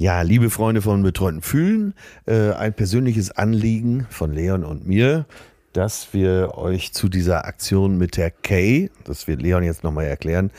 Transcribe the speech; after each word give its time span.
Ja, 0.00 0.22
liebe 0.22 0.48
Freunde 0.48 0.80
von 0.80 1.02
Betreuten 1.02 1.42
Fühlen, 1.42 1.92
äh, 2.24 2.52
ein 2.52 2.72
persönliches 2.72 3.32
Anliegen 3.32 4.06
von 4.08 4.32
Leon 4.32 4.64
und 4.64 4.86
mir, 4.86 5.26
dass 5.74 6.14
wir 6.14 6.56
euch 6.56 6.94
zu 6.94 7.10
dieser 7.10 7.44
Aktion 7.44 7.98
mit 7.98 8.16
der 8.16 8.30
Kay, 8.30 8.90
das 9.04 9.28
wird 9.28 9.42
Leon 9.42 9.62
jetzt 9.62 9.84
nochmal 9.84 10.06
erklären, 10.06 10.52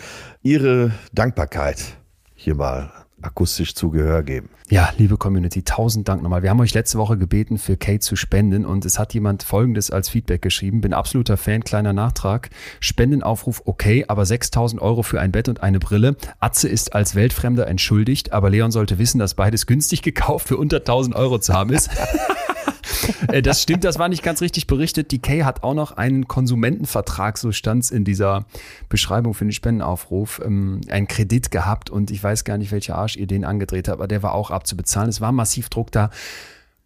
ihre 0.43 0.91
Dankbarkeit 1.11 1.97
hier 2.35 2.53
mal 2.53 2.91
akustisch 3.23 3.75
zu 3.75 3.89
Gehör 3.89 4.23
geben. 4.23 4.49
Ja, 4.69 4.89
liebe 4.97 5.17
Community, 5.17 5.63
tausend 5.63 6.07
Dank 6.07 6.23
nochmal. 6.23 6.43
Wir 6.43 6.49
haben 6.49 6.59
euch 6.61 6.73
letzte 6.73 6.97
Woche 6.97 7.17
gebeten, 7.17 7.57
für 7.57 7.75
Kate 7.75 7.99
zu 7.99 8.15
spenden 8.15 8.65
und 8.65 8.85
es 8.85 8.97
hat 8.97 9.13
jemand 9.13 9.43
Folgendes 9.43 9.91
als 9.91 10.07
Feedback 10.07 10.41
geschrieben. 10.41 10.81
Bin 10.81 10.93
absoluter 10.93 11.35
Fan, 11.35 11.63
kleiner 11.63 11.91
Nachtrag. 11.91 12.49
Spendenaufruf 12.79 13.63
okay, 13.65 14.05
aber 14.07 14.25
6000 14.25 14.81
Euro 14.81 15.03
für 15.03 15.19
ein 15.19 15.31
Bett 15.31 15.49
und 15.49 15.61
eine 15.61 15.79
Brille. 15.79 16.15
Atze 16.39 16.69
ist 16.69 16.93
als 16.93 17.15
Weltfremder 17.15 17.67
entschuldigt, 17.67 18.31
aber 18.31 18.49
Leon 18.49 18.71
sollte 18.71 18.97
wissen, 18.97 19.19
dass 19.19 19.33
beides 19.33 19.67
günstig 19.67 20.01
gekauft 20.01 20.47
für 20.47 20.57
unter 20.57 20.77
1000 20.77 21.15
Euro 21.15 21.39
zu 21.39 21.53
haben 21.53 21.73
ist. 21.73 21.89
Äh, 23.27 23.41
das 23.41 23.61
stimmt, 23.61 23.83
das 23.83 23.99
war 23.99 24.09
nicht 24.09 24.23
ganz 24.23 24.41
richtig 24.41 24.67
berichtet. 24.67 25.11
Die 25.11 25.19
Kay 25.19 25.41
hat 25.41 25.63
auch 25.63 25.73
noch 25.73 25.91
einen 25.91 26.27
Konsumentenvertrag, 26.27 27.37
so 27.37 27.51
stand 27.51 27.83
es 27.83 27.91
in 27.91 28.03
dieser 28.03 28.45
Beschreibung 28.89 29.33
für 29.33 29.45
den 29.45 29.51
Spendenaufruf, 29.51 30.41
ähm, 30.43 30.81
einen 30.89 31.07
Kredit 31.07 31.51
gehabt 31.51 31.89
und 31.89 32.11
ich 32.11 32.23
weiß 32.23 32.43
gar 32.43 32.57
nicht, 32.57 32.71
welcher 32.71 32.95
Arsch 32.95 33.17
ihr 33.17 33.27
den 33.27 33.45
angedreht 33.45 33.87
habt, 33.87 33.99
aber 33.99 34.07
der 34.07 34.23
war 34.23 34.33
auch 34.33 34.51
abzubezahlen. 34.51 35.09
Es 35.09 35.21
war 35.21 35.31
massiv 35.31 35.69
Druck 35.69 35.91
da 35.91 36.09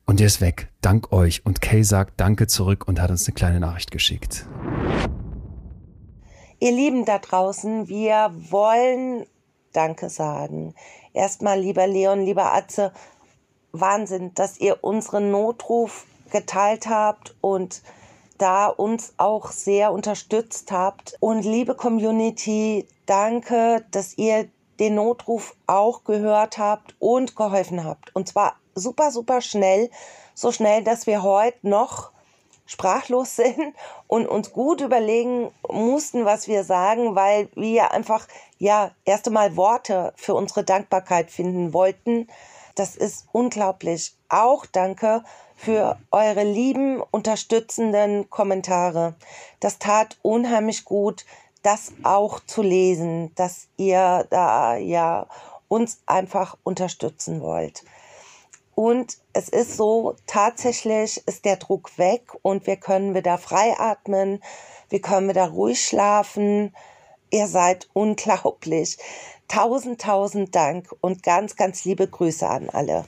und 0.06 0.20
der 0.20 0.28
ist 0.28 0.42
weg. 0.42 0.70
Dank 0.82 1.12
euch. 1.12 1.46
Und 1.46 1.62
Kay 1.62 1.84
sagt 1.84 2.20
Danke 2.20 2.48
zurück 2.48 2.88
und 2.88 3.02
hat 3.02 3.12
uns 3.12 3.28
eine 3.28 3.34
kleine 3.34 3.60
Nachricht 3.60 3.92
geschickt. 3.92 4.46
Ihr 6.60 6.72
Lieben 6.72 7.06
da 7.06 7.20
draußen, 7.20 7.88
wir 7.88 8.32
wollen 8.50 9.26
Danke 9.74 10.10
sagen. 10.10 10.74
Erstmal, 11.14 11.60
lieber 11.60 11.86
Leon, 11.86 12.22
lieber 12.22 12.54
Atze, 12.54 12.92
Wahnsinn, 13.82 14.34
dass 14.36 14.58
ihr 14.58 14.84
unseren 14.84 15.32
Notruf 15.32 16.06
geteilt 16.32 16.88
habt 16.88 17.36
und 17.42 17.82
da 18.38 18.68
uns 18.68 19.14
auch 19.18 19.52
sehr 19.52 19.92
unterstützt 19.92 20.72
habt. 20.72 21.16
Und 21.20 21.44
liebe 21.44 21.76
Community, 21.76 22.88
danke, 23.06 23.86
dass 23.92 24.18
ihr 24.18 24.50
den 24.80 24.96
Notruf 24.96 25.56
auch 25.68 26.04
gehört 26.04 26.58
habt 26.58 26.96
und 27.00 27.36
geholfen 27.36 27.84
habt. 27.84 28.14
Und 28.16 28.28
zwar 28.28 28.56
super, 28.74 29.12
super 29.12 29.42
schnell. 29.42 29.90
So 30.34 30.52
schnell, 30.52 30.84
dass 30.84 31.08
wir 31.08 31.24
heute 31.24 31.68
noch 31.68 32.12
sprachlos 32.66 33.36
sind 33.36 33.74
und 34.08 34.28
uns 34.28 34.52
gut 34.52 34.82
überlegen 34.82 35.52
mussten, 35.70 36.26
was 36.26 36.48
wir 36.48 36.64
sagen, 36.64 37.16
weil 37.16 37.50
wir 37.56 37.92
einfach, 37.92 38.28
ja, 38.58 38.92
erst 39.06 39.28
einmal 39.28 39.56
Worte 39.56 40.14
für 40.16 40.34
unsere 40.34 40.64
Dankbarkeit 40.64 41.32
finden 41.32 41.74
wollten. 41.74 42.28
Das 42.76 42.96
ist 42.96 43.26
unglaublich. 43.32 44.16
Auch 44.30 44.66
danke 44.66 45.24
für 45.56 45.98
eure 46.12 46.44
lieben, 46.44 47.02
unterstützenden 47.12 48.30
Kommentare. 48.30 49.16
Das 49.60 49.80
tat 49.80 50.18
unheimlich 50.22 50.84
gut, 50.84 51.26
das 51.64 51.94
auch 52.04 52.42
zu 52.42 52.62
lesen, 52.62 53.34
dass 53.36 53.68
ihr 53.78 54.28
da 54.30 54.76
ja 54.76 55.28
uns 55.68 56.02
einfach 56.06 56.58
unterstützen 56.64 57.42
wollt. 57.42 57.84
Und 58.76 59.18
es 59.32 59.48
ist 59.48 59.78
so, 59.78 60.16
tatsächlich 60.28 61.26
ist 61.26 61.46
der 61.46 61.56
Druck 61.56 61.98
weg 61.98 62.34
und 62.42 62.68
wir 62.68 62.76
können 62.76 63.16
wieder 63.16 63.38
frei 63.38 63.74
atmen, 63.80 64.44
wir 64.90 65.00
können 65.02 65.30
wieder 65.30 65.48
ruhig 65.48 65.84
schlafen. 65.84 66.76
Ihr 67.32 67.48
seid 67.48 67.90
unglaublich. 67.94 68.98
Tausend, 69.48 70.02
tausend 70.02 70.56
Dank 70.56 70.94
und 71.02 71.24
ganz, 71.24 71.56
ganz 71.56 71.86
liebe 71.86 72.08
Grüße 72.08 72.48
an 72.48 72.70
alle. 72.70 73.06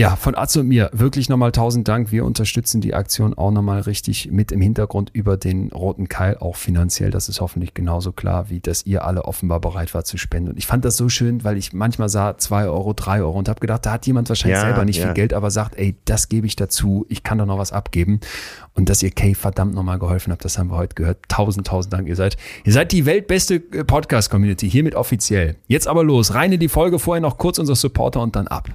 Ja, 0.00 0.16
von 0.16 0.34
Atze 0.34 0.60
und 0.60 0.68
mir 0.68 0.88
wirklich 0.94 1.28
nochmal 1.28 1.52
tausend 1.52 1.86
Dank. 1.86 2.10
Wir 2.10 2.24
unterstützen 2.24 2.80
die 2.80 2.94
Aktion 2.94 3.34
auch 3.34 3.50
nochmal 3.50 3.82
richtig 3.82 4.30
mit 4.32 4.50
im 4.50 4.62
Hintergrund 4.62 5.10
über 5.12 5.36
den 5.36 5.70
roten 5.72 6.08
Keil, 6.08 6.38
auch 6.38 6.56
finanziell. 6.56 7.10
Das 7.10 7.28
ist 7.28 7.42
hoffentlich 7.42 7.74
genauso 7.74 8.12
klar, 8.12 8.48
wie 8.48 8.60
dass 8.60 8.86
ihr 8.86 9.04
alle 9.04 9.26
offenbar 9.26 9.60
bereit 9.60 9.92
war 9.92 10.04
zu 10.04 10.16
spenden. 10.16 10.52
Und 10.52 10.56
ich 10.56 10.66
fand 10.66 10.86
das 10.86 10.96
so 10.96 11.10
schön, 11.10 11.44
weil 11.44 11.58
ich 11.58 11.74
manchmal 11.74 12.08
sah 12.08 12.38
zwei 12.38 12.64
Euro, 12.64 12.94
drei 12.94 13.20
Euro 13.20 13.38
und 13.38 13.50
habe 13.50 13.60
gedacht, 13.60 13.84
da 13.84 13.92
hat 13.92 14.06
jemand 14.06 14.30
wahrscheinlich 14.30 14.56
ja, 14.56 14.64
selber 14.64 14.86
nicht 14.86 14.96
ja. 14.96 15.04
viel 15.04 15.12
Geld, 15.12 15.34
aber 15.34 15.50
sagt, 15.50 15.76
ey, 15.76 15.94
das 16.06 16.30
gebe 16.30 16.46
ich 16.46 16.56
dazu, 16.56 17.04
ich 17.10 17.22
kann 17.22 17.36
doch 17.36 17.44
noch 17.44 17.58
was 17.58 17.70
abgeben. 17.70 18.20
Und 18.72 18.88
dass 18.88 19.02
ihr 19.02 19.10
Kay 19.10 19.34
verdammt 19.34 19.74
nochmal 19.74 19.98
geholfen 19.98 20.32
habt, 20.32 20.46
das 20.46 20.56
haben 20.56 20.70
wir 20.70 20.78
heute 20.78 20.94
gehört. 20.94 21.18
Tausend, 21.28 21.66
tausend 21.66 21.92
Dank. 21.92 22.08
Ihr 22.08 22.16
seid, 22.16 22.38
ihr 22.64 22.72
seid 22.72 22.92
die 22.92 23.04
weltbeste 23.04 23.56
äh, 23.56 23.84
Podcast-Community, 23.84 24.70
hiermit 24.70 24.94
offiziell. 24.94 25.56
Jetzt 25.66 25.86
aber 25.86 26.02
los, 26.04 26.32
rein 26.32 26.52
in 26.52 26.60
die 26.60 26.68
Folge, 26.68 26.98
vorher 26.98 27.20
noch 27.20 27.36
kurz 27.36 27.58
unser 27.58 27.74
Supporter 27.74 28.22
und 28.22 28.34
dann 28.34 28.48
ab. 28.48 28.70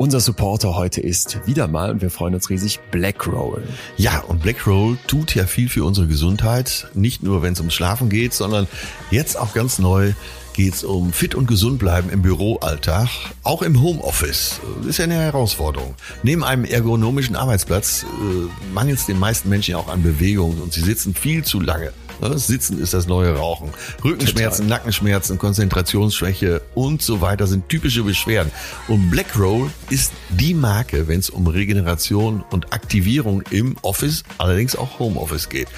Unser 0.00 0.20
Supporter 0.20 0.76
heute 0.76 1.00
ist 1.00 1.44
wieder 1.48 1.66
mal, 1.66 1.90
und 1.90 2.02
wir 2.02 2.10
freuen 2.10 2.32
uns 2.32 2.50
riesig, 2.50 2.78
Blackroll. 2.92 3.64
Ja, 3.96 4.20
und 4.20 4.40
Blackroll 4.40 4.96
tut 5.08 5.34
ja 5.34 5.44
viel 5.44 5.68
für 5.68 5.84
unsere 5.84 6.06
Gesundheit. 6.06 6.86
Nicht 6.94 7.24
nur, 7.24 7.42
wenn 7.42 7.54
es 7.54 7.58
ums 7.58 7.74
Schlafen 7.74 8.08
geht, 8.08 8.32
sondern 8.32 8.68
jetzt 9.10 9.36
auch 9.36 9.54
ganz 9.54 9.80
neu 9.80 10.12
geht 10.52 10.74
es 10.74 10.84
um 10.84 11.12
fit 11.12 11.34
und 11.34 11.48
gesund 11.48 11.80
bleiben 11.80 12.10
im 12.10 12.22
Büroalltag, 12.22 13.08
auch 13.42 13.62
im 13.62 13.82
Homeoffice. 13.82 14.60
Das 14.78 14.86
ist 14.86 14.98
ja 14.98 15.04
eine 15.04 15.14
Herausforderung. 15.14 15.96
Neben 16.22 16.44
einem 16.44 16.64
ergonomischen 16.64 17.34
Arbeitsplatz 17.34 18.04
äh, 18.04 18.72
mangelt 18.72 19.00
es 19.00 19.06
den 19.06 19.18
meisten 19.18 19.48
Menschen 19.48 19.72
ja 19.72 19.78
auch 19.78 19.88
an 19.88 20.04
Bewegung 20.04 20.62
und 20.62 20.72
sie 20.72 20.80
sitzen 20.80 21.12
viel 21.12 21.42
zu 21.42 21.60
lange? 21.60 21.92
Sitzen 22.34 22.78
ist 22.78 22.94
das 22.94 23.06
neue 23.06 23.36
Rauchen. 23.36 23.70
Rückenschmerzen, 24.04 24.64
Total. 24.64 24.78
Nackenschmerzen, 24.78 25.38
Konzentrationsschwäche 25.38 26.62
und 26.74 27.02
so 27.02 27.20
weiter 27.20 27.46
sind 27.46 27.68
typische 27.68 28.02
Beschwerden. 28.02 28.52
Und 28.88 29.10
Blackroll 29.10 29.70
ist 29.90 30.12
die 30.30 30.54
Marke, 30.54 31.08
wenn 31.08 31.20
es 31.20 31.30
um 31.30 31.46
Regeneration 31.46 32.44
und 32.50 32.72
Aktivierung 32.72 33.42
im 33.50 33.76
Office, 33.82 34.24
allerdings 34.38 34.76
auch 34.76 34.98
Homeoffice 34.98 35.48
geht. 35.48 35.68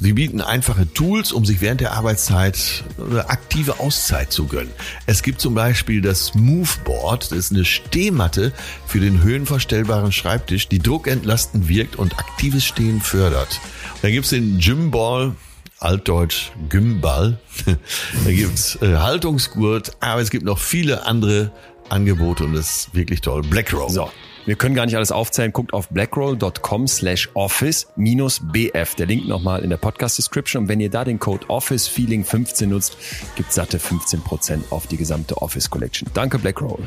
Sie 0.00 0.12
bieten 0.12 0.40
einfache 0.40 0.92
Tools, 0.92 1.32
um 1.32 1.44
sich 1.44 1.60
während 1.60 1.80
der 1.80 1.92
Arbeitszeit 1.92 2.84
eine 2.98 3.30
aktive 3.30 3.78
Auszeit 3.78 4.32
zu 4.32 4.46
gönnen. 4.46 4.72
Es 5.06 5.22
gibt 5.22 5.40
zum 5.40 5.54
Beispiel 5.54 6.00
das 6.00 6.34
Moveboard, 6.34 7.30
das 7.30 7.38
ist 7.38 7.52
eine 7.52 7.64
Stehmatte 7.64 8.52
für 8.86 9.00
den 9.00 9.22
höhenverstellbaren 9.22 10.12
Schreibtisch, 10.12 10.68
die 10.68 10.80
druckentlastend 10.80 11.68
wirkt 11.68 11.96
und 11.96 12.18
aktives 12.18 12.64
Stehen 12.64 13.00
fördert. 13.00 13.60
Da 14.02 14.10
gibt's 14.10 14.30
den 14.30 14.58
Gymball, 14.58 15.34
altdeutsch 15.84 16.50
Gymball. 16.68 17.38
da 18.24 18.30
gibt's 18.30 18.78
äh, 18.82 18.96
Haltungsgurt, 18.96 19.92
aber 20.00 20.20
es 20.20 20.30
gibt 20.30 20.44
noch 20.44 20.58
viele 20.58 21.06
andere 21.06 21.52
Angebote 21.88 22.44
und 22.44 22.54
das 22.54 22.86
ist 22.86 22.94
wirklich 22.94 23.20
toll. 23.20 23.42
Blackroll. 23.42 23.90
So. 23.90 24.10
Wir 24.46 24.56
können 24.56 24.74
gar 24.74 24.84
nicht 24.84 24.96
alles 24.96 25.10
aufzählen. 25.10 25.52
Guckt 25.52 25.72
auf 25.72 25.88
blackroll.com 25.88 26.86
slash 26.86 27.30
office 27.32 27.86
bf. 27.96 28.94
Der 28.94 29.06
Link 29.06 29.26
nochmal 29.26 29.62
in 29.62 29.70
der 29.70 29.78
Podcast-Description. 29.78 30.64
Und 30.64 30.68
wenn 30.68 30.80
ihr 30.80 30.90
da 30.90 31.04
den 31.04 31.18
Code 31.18 31.48
Office 31.48 31.88
Feeling 31.88 32.24
15 32.24 32.68
nutzt, 32.68 32.98
gibt 33.36 33.52
satte 33.52 33.78
15% 33.78 34.70
auf 34.70 34.86
die 34.86 34.98
gesamte 34.98 35.40
Office 35.40 35.70
Collection. 35.70 36.10
Danke, 36.12 36.38
Blackroll. 36.38 36.78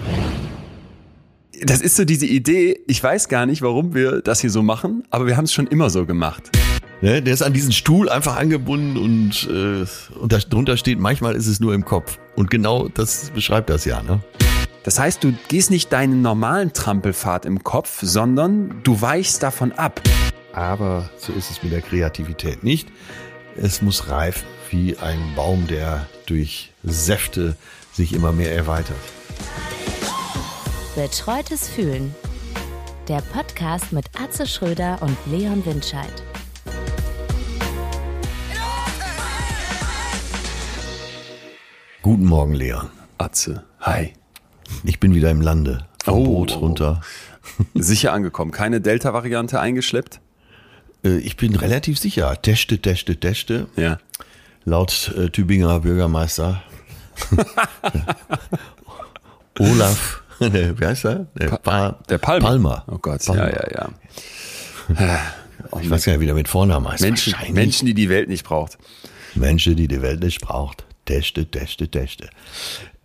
Das 1.63 1.81
ist 1.81 1.95
so 1.95 2.05
diese 2.05 2.27
Idee. 2.27 2.79
Ich 2.85 3.01
weiß 3.01 3.27
gar 3.27 3.47
nicht, 3.47 3.63
warum 3.63 3.95
wir 3.95 4.21
das 4.21 4.41
hier 4.41 4.51
so 4.51 4.61
machen, 4.61 5.03
aber 5.09 5.25
wir 5.25 5.35
haben 5.37 5.45
es 5.45 5.53
schon 5.53 5.65
immer 5.65 5.89
so 5.89 6.05
gemacht. 6.05 6.51
Ne, 6.99 7.21
der 7.21 7.33
ist 7.35 7.43
an 7.43 7.53
diesen 7.53 7.73
Stuhl 7.73 8.09
einfach 8.09 8.37
angebunden 8.37 8.97
und, 8.97 9.47
äh, 9.51 9.85
und 10.19 10.33
darunter 10.33 10.77
steht, 10.77 10.99
manchmal 10.99 11.35
ist 11.35 11.45
es 11.45 11.59
nur 11.59 11.75
im 11.75 11.85
Kopf. 11.85 12.17
Und 12.35 12.49
genau 12.49 12.87
das 12.87 13.29
beschreibt 13.29 13.69
das 13.69 13.85
ja. 13.85 14.01
Ne? 14.01 14.19
Das 14.83 14.97
heißt, 14.97 15.23
du 15.23 15.33
gehst 15.47 15.69
nicht 15.69 15.93
deinen 15.93 16.23
normalen 16.23 16.73
Trampelpfad 16.73 17.45
im 17.45 17.63
Kopf, 17.63 17.99
sondern 18.01 18.81
du 18.83 18.99
weichst 18.99 19.43
davon 19.43 19.73
ab. 19.73 20.01
Aber 20.53 21.07
so 21.19 21.33
ist 21.33 21.51
es 21.51 21.61
mit 21.61 21.71
der 21.71 21.81
Kreativität 21.81 22.63
nicht. 22.63 22.87
Es 23.55 23.83
muss 23.83 24.09
reifen 24.09 24.47
wie 24.71 24.97
ein 24.97 25.19
Baum, 25.35 25.67
der 25.67 26.07
durch 26.25 26.71
Säfte 26.83 27.55
sich 27.93 28.13
immer 28.13 28.31
mehr 28.31 28.55
erweitert. 28.55 28.97
Betreutes 30.95 31.69
Fühlen. 31.69 32.15
Der 33.07 33.21
Podcast 33.21 33.91
mit 33.91 34.05
Atze 34.19 34.47
Schröder 34.47 34.97
und 35.01 35.15
Leon 35.31 35.63
Windscheid. 35.63 36.23
Guten 42.07 42.24
Morgen, 42.24 42.54
Leon. 42.54 42.88
Atze, 43.18 43.65
hi. 43.81 44.13
Ich 44.86 45.01
bin 45.01 45.13
wieder 45.13 45.30
im 45.30 45.42
Lande. 45.42 45.86
Vom 46.06 46.19
oh, 46.19 46.24
Boot 46.24 46.56
runter. 46.56 47.01
Sicher 47.74 48.13
angekommen. 48.13 48.51
Keine 48.51 48.80
Delta-Variante 48.80 49.59
eingeschleppt? 49.59 50.21
Äh, 51.04 51.18
ich 51.18 51.36
bin 51.36 51.54
relativ 51.54 52.00
sicher. 52.00 52.42
Techte, 52.42 52.80
techte, 52.80 53.19
techte. 53.19 53.68
Ja. 53.75 53.98
Laut 54.63 55.13
äh, 55.18 55.30
Tübinger 55.31 55.81
Bürgermeister. 55.81 56.63
Olaf, 59.60 60.24
wie 60.39 60.86
heißt 60.86 61.03
er? 61.03 61.25
Der, 61.38 61.57
pa 61.57 62.00
der 62.07 62.19
Palmer. 62.19 62.48
Palmer. 62.48 62.86
Oh 62.88 63.00
Gott, 63.00 63.25
Palmer. 63.25 63.53
ja, 63.53 63.69
ja, 63.69 63.89
ja. 64.98 65.19
ich 65.81 65.89
weiß 65.89 66.06
gar 66.06 66.13
nicht, 66.13 66.21
wie 66.21 66.25
der 66.25 66.36
mit 66.36 66.48
Vornamen 66.48 66.88
heißt. 66.88 67.03
Menschen, 67.03 67.36
Menschen, 67.51 67.86
die 67.86 67.94
die 67.94 68.07
Welt 68.07 68.30
nicht 68.30 68.45
braucht. 68.45 68.77
Menschen, 69.36 69.75
die 69.75 69.89
die 69.89 70.01
Welt 70.01 70.21
nicht 70.21 70.39
braucht. 70.39 70.87
Teste, 71.07 71.45
teste, 71.45 71.88
teste. 71.88 72.30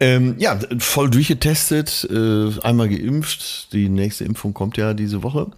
Ähm, 0.00 0.34
ja, 0.38 0.58
voll 0.78 1.08
durchgetestet, 1.08 2.08
äh, 2.10 2.50
einmal 2.62 2.88
geimpft. 2.88 3.72
Die 3.72 3.88
nächste 3.88 4.24
Impfung 4.24 4.52
kommt 4.52 4.76
ja 4.76 4.92
diese 4.92 5.22
Woche. 5.22 5.52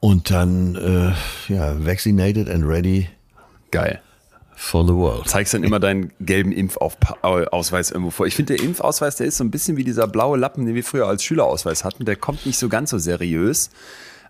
Und 0.00 0.30
dann, 0.30 0.76
äh, 0.76 1.52
ja, 1.52 1.84
vaccinated 1.84 2.50
and 2.50 2.66
ready 2.66 3.08
Geil. 3.70 4.00
for 4.54 4.86
the 4.86 4.92
world. 4.92 5.26
Zeigst 5.26 5.54
dann 5.54 5.64
immer 5.64 5.80
deinen 5.80 6.12
gelben 6.20 6.52
Impfausweis 6.52 7.90
irgendwo 7.90 8.10
vor. 8.10 8.26
Ich 8.26 8.36
finde, 8.36 8.56
der 8.56 8.64
Impfausweis, 8.64 9.16
der 9.16 9.26
ist 9.26 9.38
so 9.38 9.44
ein 9.44 9.50
bisschen 9.50 9.78
wie 9.78 9.84
dieser 9.84 10.06
blaue 10.06 10.36
Lappen, 10.36 10.66
den 10.66 10.74
wir 10.74 10.84
früher 10.84 11.08
als 11.08 11.24
Schülerausweis 11.24 11.84
hatten. 11.84 12.04
Der 12.04 12.16
kommt 12.16 12.44
nicht 12.44 12.58
so 12.58 12.68
ganz 12.68 12.90
so 12.90 12.98
seriös. 12.98 13.70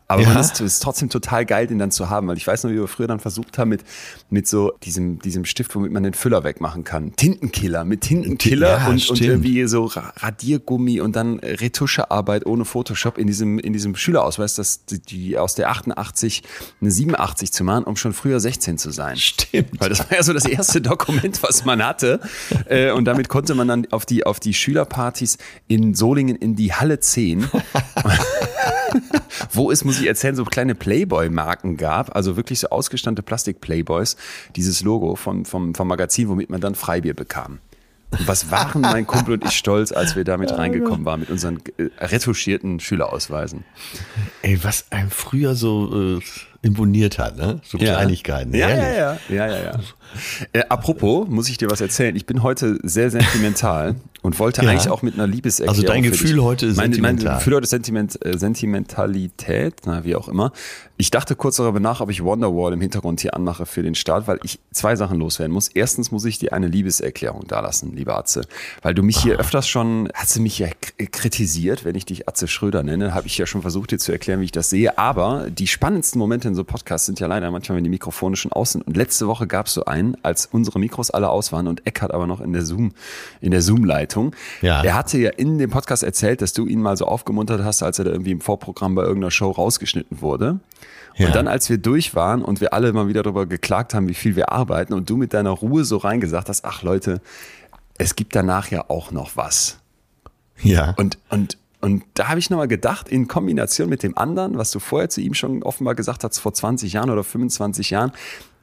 Aber 0.09 0.23
Ja. 0.23 0.29
man 0.29 0.39
ist, 0.39 0.61
ist 0.61 0.81
trotzdem 0.83 1.11
total 1.11 1.45
geil, 1.45 1.67
den 1.67 1.79
dann 1.81 1.91
zu 1.91 2.09
haben, 2.11 2.29
weil 2.29 2.37
ich 2.37 2.47
weiß 2.47 2.63
noch, 2.65 2.71
wie 2.71 2.77
wir 2.77 2.87
früher 2.87 3.09
dann 3.09 3.19
versucht 3.19 3.59
haben 3.59 3.71
mit, 3.71 3.83
mit 4.31 4.47
so 4.47 4.73
diesem, 4.85 5.19
diesem 5.19 5.45
Stift, 5.45 5.75
womit 5.75 5.91
man 5.91 6.05
den 6.05 6.15
Füller 6.15 6.45
wegmachen 6.45 6.85
kann. 6.85 7.17
Tintenkiller, 7.17 7.85
mit 7.85 8.03
Tintenkiller 8.03 8.79
Ja, 8.79 8.87
und, 8.89 9.11
und 9.11 9.21
irgendwie 9.21 9.67
so 9.67 9.87
Ra- 9.87 10.13
Radiergummi 10.17 11.01
und 11.01 11.17
dann 11.17 11.41
Retuschearbeit 11.41 12.47
ohne 12.47 12.65
Photoshop 12.65 13.19
in 13.19 13.27
diesem, 13.27 13.59
in 13.59 13.73
diesem 13.73 13.97
Schülerausweis, 13.97 14.55
das, 14.55 14.85
die, 14.85 15.01
die 15.01 15.39
aus 15.39 15.57
der 15.57 15.71
88 15.71 16.43
eine 16.81 16.91
87 16.93 17.51
zu 17.53 17.65
machen, 17.65 17.83
um 17.85 17.97
schon 17.97 18.13
früher 18.13 18.39
16 18.39 18.79
zu 18.79 18.91
sein. 18.91 19.17
Stimmt. 19.17 19.81
Weil 19.81 19.89
das 19.89 19.99
war 20.09 20.17
ja 20.17 20.23
so 20.23 20.33
das 20.33 20.45
erste 20.45 20.81
Dokument, 20.81 21.43
was 21.43 21.65
man 21.65 21.85
hatte. 21.85 22.21
Äh, 22.67 22.93
und 22.93 23.07
damit 23.07 23.29
konnte 23.29 23.57
man 23.57 23.67
dann 23.67 23.87
auf 23.91 24.07
die, 24.07 24.25
auf 24.25 24.39
die 24.39 24.55
Schülerpartys 24.55 25.39
in 25.67 25.95
Solingen 25.95 26.37
in 26.37 26.55
die 26.55 26.73
Halle 26.73 27.01
10, 27.01 27.49
wo 29.53 29.71
es, 29.71 29.85
muss 29.97 30.03
ich 30.03 30.09
erzählen, 30.09 30.37
so 30.37 30.45
kleine 30.45 30.75
Playboy-Marken 30.75 31.77
gab, 31.77 32.15
also 32.15 32.37
wirklich 32.37 32.61
so 32.61 32.69
ausgestandene 32.69 33.23
Plastik-Playboys, 33.23 34.17
dieses 34.55 34.83
Logo 34.83 35.17
vom, 35.17 35.45
vom, 35.45 35.75
vom 35.75 35.89
Magazin, 35.89 36.29
womit 36.29 36.51
man 36.51 36.61
dann 36.61 36.75
Freibier 36.75 37.15
bekam. 37.15 37.61
Und 38.11 38.29
was 38.29 38.51
waren 38.51 38.83
mein 38.83 39.07
Kumpel 39.07 39.35
und 39.35 39.45
ich 39.45 39.53
stolz, 39.53 39.91
als 39.91 40.15
wir 40.15 40.25
damit 40.25 40.53
reingekommen 40.59 41.05
waren 41.05 41.21
mit 41.21 41.31
unseren 41.31 41.61
äh, 41.77 41.89
retuschierten 41.99 42.79
Schülerausweisen. 42.79 43.65
Ey, 44.43 44.63
was 44.63 44.91
einem 44.93 45.11
früher 45.11 45.55
so 45.55 46.19
äh, 46.19 46.21
imponiert 46.63 47.19
hat, 47.19 47.37
ne? 47.37 47.61
So 47.65 47.79
Kleinigkeiten. 47.79 48.55
Ja, 48.55 48.69
ja, 48.69 48.77
ja, 48.77 49.19
ja, 49.29 49.47
ja, 49.47 49.65
ja. 49.65 49.81
Äh, 50.53 50.63
apropos, 50.69 51.29
muss 51.29 51.49
ich 51.49 51.59
dir 51.59 51.71
was 51.71 51.81
erzählen? 51.81 52.17
Ich 52.17 52.27
bin 52.27 52.43
heute 52.43 52.79
sehr 52.83 53.11
sentimental 53.11 53.97
und 54.23 54.39
wollte 54.39 54.63
Ja. 54.63 54.71
eigentlich 54.71 54.89
auch 54.91 55.03
mit 55.03 55.15
einer 55.15 55.27
Liebeserklärung. 55.27 55.77
Also 55.77 55.87
dein 55.87 56.03
Gefühl 56.03 56.43
heute 56.43 56.67
ist 56.67 56.77
mein, 56.77 56.87
Mein 56.91 56.93
sentimental. 56.95 57.39
Gefühl 57.39 57.55
heute 57.55 57.65
ist 57.65 57.71
Sentiment, 57.71 58.25
äh, 58.25 58.37
Sentimentalität, 58.39 59.75
na, 59.85 60.05
wie 60.05 60.15
auch 60.17 60.29
immer. 60.29 60.53
Ich 60.99 61.11
dachte 61.11 61.37
kurz 61.37 61.57
darüber 61.57 61.79
nach, 61.81 62.01
ob 62.01 62.11
ich 62.11 62.25
Wonderwall 62.25 62.73
im 62.73 62.81
Hintergrund 62.81 63.21
hier 63.21 63.35
anmache 63.35 63.67
für 63.67 63.83
den 63.83 63.95
Start, 63.95 64.27
weil 64.27 64.39
ich 64.45 64.59
zwei 64.73 64.97
Sachen 64.97 65.19
loswerden 65.19 65.53
muss. 65.53 65.69
Erstens 65.69 66.11
muss 66.11 66.25
ich 66.25 66.39
dir 66.39 66.55
eine 66.55 66.69
Liebeserklärung 66.69 67.47
dalassen, 67.47 67.95
lieber 67.95 68.17
Atze. 68.17 68.43
Weil 68.83 68.95
du 68.95 69.03
mich 69.03 69.19
Ah. 69.19 69.23
hier 69.23 69.39
öfters 69.39 69.69
schon, 69.69 70.09
hast 70.15 70.37
du 70.37 70.41
mich 70.41 70.59
ja 70.59 70.69
k- 70.69 71.07
kritisiert, 71.07 71.85
wenn 71.85 71.95
ich 71.97 72.07
dich 72.07 72.29
Atze 72.29 72.49
Schröder 72.49 72.83
nenne, 72.83 73.13
habe 73.15 73.27
ich 73.27 73.37
ja 73.37 73.45
schon 73.47 73.61
versucht 73.63 73.91
dir 73.91 73.99
zu 73.99 74.11
erklären, 74.13 74.41
wie 74.41 74.47
ich 74.47 74.53
das 74.53 74.71
sehe. 74.71 74.97
Aber 74.97 75.49
die 75.51 75.67
spannendsten 75.67 76.19
Momente 76.19 76.49
in 76.49 76.55
so 76.55 76.65
Podcasts 76.65 77.07
sind 77.07 77.21
ja 77.21 77.27
leider 77.27 77.51
manchmal, 77.51 77.77
wenn 77.77 77.85
die 77.85 77.91
Mikrofone 77.91 78.37
schon 78.37 78.53
aus 78.53 78.73
sind. 78.73 78.87
Und 78.87 78.97
letzte 78.97 79.27
Woche 79.27 79.47
gab 79.47 79.67
es 79.67 79.75
so 79.75 79.85
einen, 79.85 79.96
als 80.23 80.47
unsere 80.47 80.79
Mikros 80.79 81.11
alle 81.11 81.29
aus 81.29 81.53
waren 81.53 81.67
und 81.69 81.87
Eckart 81.87 82.13
aber 82.13 82.27
noch 82.27 82.41
in 82.41 82.53
der 82.53 82.63
Zoom, 82.63 82.93
in 83.41 83.51
der 83.51 83.63
Zoom-Leitung. 83.63 84.35
Ja. 84.63 84.83
Er 84.83 84.95
hatte 84.95 85.19
ja 85.19 85.31
in 85.31 85.59
dem 85.59 85.71
Podcast 85.71 86.03
erzählt, 86.03 86.43
dass 86.43 86.53
du 86.53 86.67
ihn 86.67 86.81
mal 86.81 86.97
so 86.97 87.07
aufgemuntert 87.07 87.63
hast, 87.65 87.83
als 87.83 87.99
er 87.99 88.05
da 88.05 88.13
irgendwie 88.13 88.33
im 88.33 88.41
Vorprogramm 88.41 88.95
bei 88.95 89.03
irgendeiner 89.03 89.31
Show 89.31 89.51
rausgeschnitten 89.51 90.21
wurde. 90.21 90.61
Ja. 91.17 91.27
Und 91.27 91.35
dann, 91.35 91.49
als 91.49 91.71
wir 91.71 91.79
durch 91.79 92.15
waren 92.15 92.43
und 92.43 92.61
wir 92.61 92.75
alle 92.75 92.93
mal 92.93 93.09
wieder 93.09 93.23
darüber 93.23 93.47
geklagt 93.47 93.95
haben, 93.95 94.09
wie 94.09 94.15
viel 94.15 94.37
wir 94.37 94.53
arbeiten 94.53 94.93
und 94.93 95.09
du 95.09 95.17
mit 95.17 95.33
deiner 95.33 95.51
Ruhe 95.51 95.85
so 95.85 95.97
reingesagt 95.97 96.49
hast, 96.49 96.65
ach 96.65 96.83
Leute, 96.83 97.21
es 97.99 98.17
gibt 98.17 98.37
danach 98.37 98.71
ja 98.71 98.85
auch 98.89 99.13
noch 99.13 99.37
was. 99.37 99.79
Ja. 100.63 100.95
Und, 100.99 101.19
und, 101.31 101.57
und 101.81 102.05
da 102.15 102.29
habe 102.29 102.39
ich 102.39 102.51
nochmal 102.51 102.69
gedacht, 102.69 103.09
in 103.09 103.29
Kombination 103.29 103.89
mit 103.89 104.03
dem 104.03 104.17
anderen, 104.17 104.59
was 104.59 104.71
du 104.71 104.79
vorher 104.79 105.09
zu 105.09 105.21
ihm 105.21 105.35
schon 105.35 105.63
offenbar 105.63 105.95
gesagt 105.95 106.25
hast, 106.25 106.39
vor 106.39 106.53
20 106.53 106.93
Jahren 106.93 107.11
oder 107.11 107.25
25 107.25 107.91
Jahren, 107.91 108.13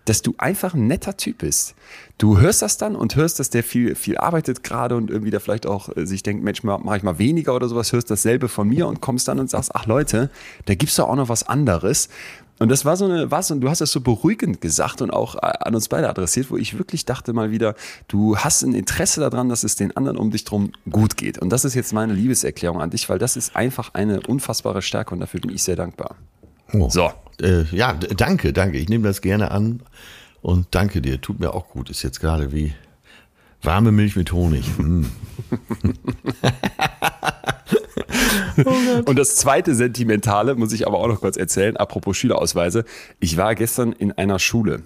dass 0.05 0.21
du 0.21 0.35
einfach 0.37 0.73
ein 0.73 0.87
netter 0.87 1.17
Typ 1.17 1.39
bist. 1.39 1.75
Du 2.17 2.39
hörst 2.39 2.61
das 2.61 2.77
dann 2.77 2.95
und 2.95 3.15
hörst, 3.15 3.39
dass 3.39 3.49
der 3.49 3.63
viel, 3.63 3.95
viel 3.95 4.17
arbeitet 4.17 4.63
gerade 4.63 4.95
und 4.95 5.09
irgendwie 5.09 5.31
da 5.31 5.39
vielleicht 5.39 5.65
auch 5.65 5.95
äh, 5.95 6.05
sich 6.05 6.23
denkt, 6.23 6.43
Mensch, 6.43 6.63
mache 6.63 6.97
ich 6.97 7.03
mal 7.03 7.19
weniger 7.19 7.55
oder 7.55 7.67
sowas, 7.67 7.91
hörst 7.91 8.11
dasselbe 8.11 8.49
von 8.49 8.67
mir 8.67 8.87
und 8.87 9.01
kommst 9.01 9.27
dann 9.27 9.39
und 9.39 9.49
sagst, 9.49 9.73
ach 9.73 9.85
Leute, 9.85 10.29
da 10.65 10.75
gibt's 10.75 10.95
doch 10.95 11.09
auch 11.09 11.15
noch 11.15 11.29
was 11.29 11.43
anderes. 11.47 12.09
Und 12.59 12.69
das 12.69 12.85
war 12.85 12.95
so 12.95 13.05
eine, 13.05 13.31
was, 13.31 13.49
und 13.49 13.61
du 13.61 13.69
hast 13.69 13.81
das 13.81 13.91
so 13.91 13.99
beruhigend 13.99 14.61
gesagt 14.61 15.01
und 15.01 15.11
auch 15.11 15.35
äh, 15.35 15.39
an 15.41 15.73
uns 15.73 15.89
beide 15.89 16.07
adressiert, 16.07 16.51
wo 16.51 16.57
ich 16.57 16.77
wirklich 16.77 17.05
dachte 17.05 17.33
mal 17.33 17.51
wieder, 17.51 17.75
du 18.07 18.37
hast 18.37 18.61
ein 18.61 18.73
Interesse 18.73 19.21
daran, 19.21 19.49
dass 19.49 19.63
es 19.63 19.75
den 19.75 19.95
anderen 19.97 20.17
um 20.17 20.31
dich 20.31 20.43
drum 20.43 20.71
gut 20.89 21.17
geht. 21.17 21.39
Und 21.39 21.49
das 21.49 21.65
ist 21.65 21.73
jetzt 21.73 21.93
meine 21.93 22.13
Liebeserklärung 22.13 22.79
an 22.79 22.91
dich, 22.91 23.09
weil 23.09 23.19
das 23.19 23.35
ist 23.35 23.55
einfach 23.55 23.93
eine 23.93 24.21
unfassbare 24.21 24.81
Stärke 24.81 25.13
und 25.15 25.19
dafür 25.19 25.41
bin 25.41 25.51
ich 25.51 25.63
sehr 25.63 25.75
dankbar. 25.75 26.15
Oh. 26.73 26.89
So. 26.89 27.11
Äh, 27.41 27.63
ja, 27.71 27.93
danke, 27.93 28.53
danke. 28.53 28.77
Ich 28.77 28.89
nehme 28.89 29.07
das 29.07 29.21
gerne 29.21 29.51
an 29.51 29.81
und 30.41 30.67
danke 30.71 31.01
dir. 31.01 31.21
Tut 31.21 31.39
mir 31.39 31.53
auch 31.53 31.69
gut. 31.69 31.89
Ist 31.89 32.03
jetzt 32.03 32.19
gerade 32.19 32.51
wie 32.51 32.73
warme 33.61 33.91
Milch 33.91 34.15
mit 34.15 34.31
Honig. 34.31 34.65
Mm. 34.77 35.05
Und 39.05 39.17
das 39.17 39.35
zweite 39.35 39.73
Sentimentale 39.75 40.55
muss 40.55 40.73
ich 40.73 40.85
aber 40.87 40.99
auch 40.99 41.07
noch 41.07 41.21
kurz 41.21 41.37
erzählen, 41.37 41.77
apropos 41.77 42.17
Schülerausweise. 42.17 42.85
Ich 43.19 43.37
war 43.37 43.55
gestern 43.55 43.93
in 43.93 44.11
einer 44.11 44.39
Schule. 44.39 44.83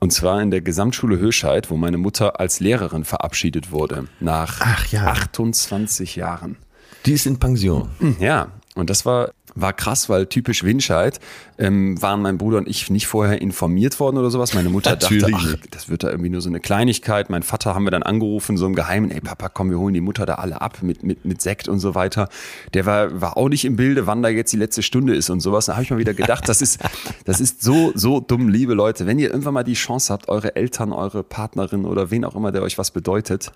Und 0.00 0.12
zwar 0.12 0.40
in 0.40 0.50
der 0.50 0.60
Gesamtschule 0.60 1.18
Höscheid, 1.18 1.70
wo 1.70 1.76
meine 1.76 1.98
Mutter 1.98 2.38
als 2.40 2.60
Lehrerin 2.60 3.04
verabschiedet 3.04 3.72
wurde. 3.72 4.08
Nach 4.20 4.60
Ach 4.60 4.86
ja. 4.86 5.06
28 5.06 6.16
Jahren. 6.16 6.56
Die 7.04 7.12
ist 7.12 7.26
in 7.26 7.38
Pension. 7.38 7.90
Ja, 8.20 8.52
und 8.74 8.90
das 8.90 9.04
war, 9.04 9.32
war 9.60 9.72
krass, 9.72 10.08
weil 10.08 10.26
typisch 10.26 10.64
Winscheid 10.64 11.20
ähm, 11.58 12.00
waren 12.00 12.22
mein 12.22 12.38
Bruder 12.38 12.58
und 12.58 12.68
ich 12.68 12.90
nicht 12.90 13.06
vorher 13.06 13.40
informiert 13.40 13.98
worden 14.00 14.16
oder 14.18 14.30
sowas. 14.30 14.54
Meine 14.54 14.68
Mutter 14.68 14.96
dachte, 14.96 15.14
Natürlich 15.14 15.36
ach, 15.36 15.50
nicht. 15.52 15.74
das 15.74 15.88
wird 15.88 16.02
da 16.02 16.10
irgendwie 16.10 16.30
nur 16.30 16.40
so 16.40 16.48
eine 16.48 16.60
Kleinigkeit. 16.60 17.30
Mein 17.30 17.42
Vater 17.42 17.74
haben 17.74 17.84
wir 17.84 17.90
dann 17.90 18.02
angerufen, 18.02 18.56
so 18.56 18.66
im 18.66 18.74
Geheimen, 18.74 19.10
ey 19.10 19.20
Papa, 19.20 19.48
komm, 19.48 19.70
wir 19.70 19.78
holen 19.78 19.94
die 19.94 20.00
Mutter 20.00 20.26
da 20.26 20.36
alle 20.36 20.60
ab 20.60 20.78
mit, 20.82 21.02
mit, 21.02 21.24
mit 21.24 21.42
Sekt 21.42 21.68
und 21.68 21.80
so 21.80 21.94
weiter. 21.94 22.28
Der 22.74 22.86
war, 22.86 23.20
war 23.20 23.36
auch 23.36 23.48
nicht 23.48 23.64
im 23.64 23.76
Bilde, 23.76 24.06
wann 24.06 24.22
da 24.22 24.28
jetzt 24.28 24.52
die 24.52 24.56
letzte 24.56 24.82
Stunde 24.82 25.14
ist 25.14 25.30
und 25.30 25.40
sowas. 25.40 25.66
Da 25.66 25.74
habe 25.74 25.82
ich 25.82 25.90
mal 25.90 25.98
wieder 25.98 26.14
gedacht, 26.14 26.48
das 26.48 26.62
ist, 26.62 26.78
das 27.24 27.40
ist 27.40 27.62
so, 27.62 27.92
so 27.94 28.20
dumm, 28.20 28.48
liebe 28.48 28.74
Leute. 28.74 29.06
Wenn 29.06 29.18
ihr 29.18 29.30
irgendwann 29.30 29.54
mal 29.54 29.64
die 29.64 29.74
Chance 29.74 30.12
habt, 30.12 30.28
eure 30.28 30.56
Eltern, 30.56 30.92
eure 30.92 31.24
Partnerin 31.24 31.84
oder 31.84 32.10
wen 32.10 32.24
auch 32.24 32.36
immer, 32.36 32.52
der 32.52 32.62
euch 32.62 32.78
was 32.78 32.90
bedeutet, 32.90 33.52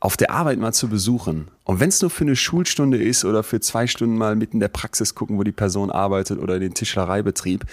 auf 0.00 0.16
der 0.16 0.30
Arbeit 0.30 0.58
mal 0.58 0.72
zu 0.72 0.88
besuchen. 0.88 1.48
Und 1.64 1.80
wenn 1.80 1.88
es 1.88 2.00
nur 2.02 2.10
für 2.10 2.24
eine 2.24 2.36
Schulstunde 2.36 3.02
ist 3.02 3.24
oder 3.24 3.42
für 3.42 3.60
zwei 3.60 3.86
Stunden 3.86 4.18
mal 4.18 4.36
mitten 4.36 4.56
in 4.56 4.60
der 4.60 4.68
Praxis 4.68 5.14
gucken, 5.14 5.38
wo 5.38 5.42
die 5.42 5.52
Person 5.52 5.90
arbeitet 5.90 6.38
oder 6.38 6.58
den 6.58 6.74
Tischlereibetrieb. 6.74 7.64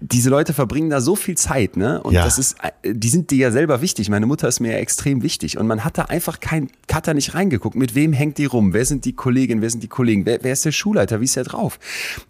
Diese 0.00 0.30
Leute 0.30 0.52
verbringen 0.52 0.90
da 0.90 1.00
so 1.00 1.16
viel 1.16 1.36
Zeit, 1.36 1.76
ne? 1.76 2.02
Und 2.02 2.12
Ja. 2.14 2.24
das 2.24 2.38
ist, 2.38 2.56
äh, 2.82 2.92
die 2.94 3.08
sind 3.08 3.30
dir 3.30 3.38
ja 3.38 3.50
selber 3.50 3.80
wichtig. 3.80 4.08
Meine 4.10 4.26
Mutter 4.26 4.46
ist 4.48 4.60
mir 4.60 4.72
ja 4.72 4.78
extrem 4.78 5.22
wichtig. 5.22 5.58
Und 5.58 5.66
man 5.66 5.84
hat 5.84 5.96
da 5.98 6.02
einfach 6.06 6.40
kein, 6.40 6.68
hat 6.92 7.06
da 7.08 7.14
nicht 7.14 7.34
reingeguckt. 7.34 7.76
Mit 7.76 7.94
wem 7.94 8.12
hängt 8.12 8.38
die 8.38 8.44
rum? 8.44 8.72
Wer 8.72 8.84
sind 8.84 9.04
die 9.04 9.14
Kolleginnen? 9.14 9.62
Wer 9.62 9.70
sind 9.70 9.82
die 9.82 9.88
Kollegen? 9.88 10.26
Wer, 10.26 10.40
wer 10.42 10.52
ist 10.52 10.64
der 10.64 10.72
Schulleiter? 10.72 11.20
Wie 11.20 11.24
ist 11.24 11.36
der 11.36 11.44
drauf? 11.44 11.78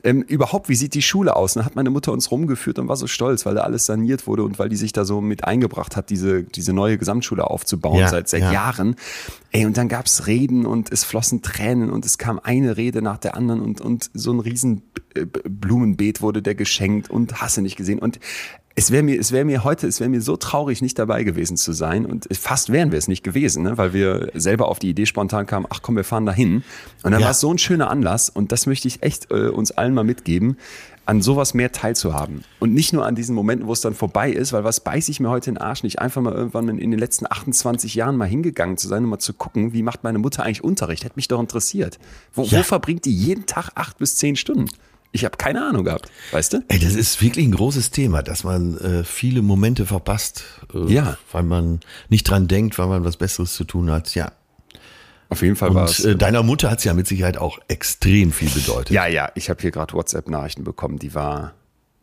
Ähm, 0.05 0.23
überhaupt, 0.23 0.69
wie 0.69 0.75
sieht 0.77 0.95
die 0.95 1.03
Schule 1.03 1.35
aus? 1.37 1.57
Und 1.57 1.61
dann 1.61 1.67
hat 1.67 1.77
meine 1.77 1.91
Mutter 1.91 2.13
uns 2.13 2.31
rumgeführt 2.31 2.79
und 2.79 2.89
war 2.89 2.97
so 2.97 3.07
stolz, 3.07 3.47
weil 3.47 3.55
da 3.55 3.63
alles 3.63 3.87
saniert 3.87 4.27
wurde 4.27 4.45
und 4.45 4.59
weil 4.59 4.69
die 4.69 4.77
sich 4.77 4.93
da 4.93 5.05
so 5.05 5.21
mit 5.21 5.45
eingebracht 5.45 5.97
hat, 5.97 6.11
diese, 6.11 6.43
diese 6.45 6.73
neue 6.73 6.99
Gesamtschule 6.99 7.49
aufzubauen 7.49 7.99
Ja, 7.99 8.09
seit, 8.09 8.29
seit 8.29 8.43
ja. 8.43 8.53
Jahren. 8.53 8.97
Ey, 9.53 9.65
und 9.67 9.77
dann 9.77 9.89
gab's 9.89 10.27
Reden 10.27 10.67
und 10.67 10.93
es 10.93 11.05
flossen 11.05 11.43
Tränen 11.43 11.91
und 11.91 12.05
es 12.05 12.19
kam 12.19 12.39
eine 12.43 12.77
Rede 12.77 13.03
nach 13.03 13.19
der 13.19 13.37
anderen 13.37 13.61
und, 13.61 13.81
und 13.81 14.11
so 14.13 14.33
ein 14.33 14.41
riesen 14.41 14.83
äh, 15.15 15.25
Blumenbeet 15.25 16.21
wurde 16.21 16.43
der 16.43 16.55
geschenkt 16.55 17.11
und 17.11 17.41
hasse 17.57 17.63
nicht 17.63 17.77
gesehen. 17.77 17.99
Und 17.99 18.19
es 18.79 18.91
wäre 18.91 19.03
mir, 19.03 19.19
es 19.19 19.33
wäre 19.33 19.45
mir 19.47 19.65
heute, 19.65 19.87
es 19.87 20.01
wäre 20.01 20.11
mir 20.11 20.21
so 20.21 20.37
traurig, 20.37 20.83
nicht 20.83 20.99
dabei 20.99 21.25
gewesen 21.25 21.57
zu 21.57 21.73
sein. 21.73 22.05
Und 22.05 22.29
fast 22.39 22.71
wären 22.71 22.93
wir 22.93 22.99
es 22.99 23.09
nicht 23.09 23.23
gewesen, 23.25 23.63
ne? 23.63 23.79
weil 23.79 23.95
wir 23.95 24.31
selber 24.35 24.69
auf 24.69 24.79
die 24.79 24.91
Idee 24.91 25.07
spontan 25.07 25.47
kamen, 25.47 25.67
ach 25.71 25.81
komm, 25.83 25.97
wir 25.97 26.05
fahren 26.05 26.27
dahin. 26.27 26.57
Und 27.03 27.13
dann 27.13 27.21
Ja. 27.21 27.27
war 27.27 27.31
es 27.31 27.41
so 27.41 27.51
ein 27.53 27.59
schöner 27.59 27.89
Anlass 27.89 28.29
und 28.29 28.53
das 28.53 28.67
möchte 28.67 28.87
ich 28.89 29.03
echt 29.03 29.31
äh, 29.31 29.49
uns 29.49 29.71
allen 29.71 29.95
mal 29.95 30.05
mitgeben, 30.05 30.59
an 31.07 31.23
sowas 31.23 31.55
mehr 31.55 31.71
teilzuhaben. 31.73 32.43
Und 32.59 32.75
nicht 32.75 32.93
nur 32.93 33.07
an 33.07 33.15
diesen 33.15 33.35
Momenten, 33.35 33.67
wo 33.69 33.73
es 33.73 33.81
dann 33.81 33.95
vorbei 33.95 34.31
ist, 34.31 34.53
weil 34.53 34.65
was 34.65 34.81
beiß 34.81 35.09
ich 35.09 35.21
mir 35.21 35.31
heute 35.31 35.51
in 35.51 35.55
den 35.55 35.63
Arsch 35.63 35.83
nicht, 35.85 36.01
einfach 36.01 36.21
mal 36.21 36.35
irgendwann 36.35 36.69
in 36.69 36.91
den 36.91 36.99
letzten 37.01 37.27
28 37.31 37.95
Jahren 37.95 38.17
mal 38.17 38.27
hingegangen 38.29 38.77
zu 38.77 38.89
sein 38.89 39.05
und 39.05 39.11
mal 39.11 39.19
zu 39.21 39.33
gucken, 39.33 39.73
wie 39.73 39.83
macht 39.85 40.03
meine 40.05 40.19
Mutter 40.19 40.43
eigentlich 40.43 40.65
Unterricht? 40.65 41.05
Hätte 41.05 41.15
mich 41.17 41.29
doch 41.29 41.41
interessiert. 41.41 41.99
Wo, 42.35 42.43
Ja. 42.43 42.59
wo 42.59 42.63
verbringt 42.65 43.05
die 43.07 43.15
jeden 43.17 43.47
Tag 43.47 43.71
acht 43.77 43.97
bis 43.99 44.17
zehn 44.17 44.35
Stunden? 44.37 44.69
Ich 45.13 45.25
habe 45.25 45.37
keine 45.39 45.65
Ahnung 45.67 45.85
gehabt, 45.85 46.11
weißt 46.33 46.53
du? 46.55 46.65
Ey, 46.69 46.79
das 46.79 46.95
ist 46.95 47.23
wirklich 47.23 47.47
ein 47.47 47.53
großes 47.53 47.91
Thema, 47.91 48.23
dass 48.23 48.45
man 48.45 48.77
äh, 48.79 49.05
viele 49.05 49.41
Momente 49.43 49.87
verpasst, 49.87 50.45
äh, 50.75 50.93
Ja. 50.93 51.17
weil 51.33 51.43
man 51.43 51.81
nicht 52.09 52.25
dran 52.29 52.49
denkt, 52.49 52.79
weil 52.79 52.87
man 52.89 53.05
was 53.05 53.17
Besseres 53.17 53.55
zu 53.55 53.65
tun 53.65 53.91
hat. 53.91 54.15
Ja. 54.15 54.33
Auf 55.29 55.43
jeden 55.43 55.57
Fall 55.57 55.75
war 55.75 55.83
Und 55.85 55.91
es. 55.91 56.05
äh, 56.05 56.17
deiner 56.17 56.43
Mutter 56.43 56.71
hat 56.71 56.79
es 56.79 56.85
ja 56.85 56.93
mit 56.95 57.07
Sicherheit 57.07 57.37
auch 57.39 57.59
extrem 57.69 58.31
viel 58.33 58.51
bedeutet. 58.51 58.91
Ja, 58.91 59.07
ja, 59.07 59.31
ich 59.35 59.49
habe 59.51 59.61
hier 59.61 59.71
gerade 59.71 59.95
WhatsApp-Nachrichten 59.95 60.65
bekommen, 60.65 60.99
die 60.99 61.15
war, 61.15 61.55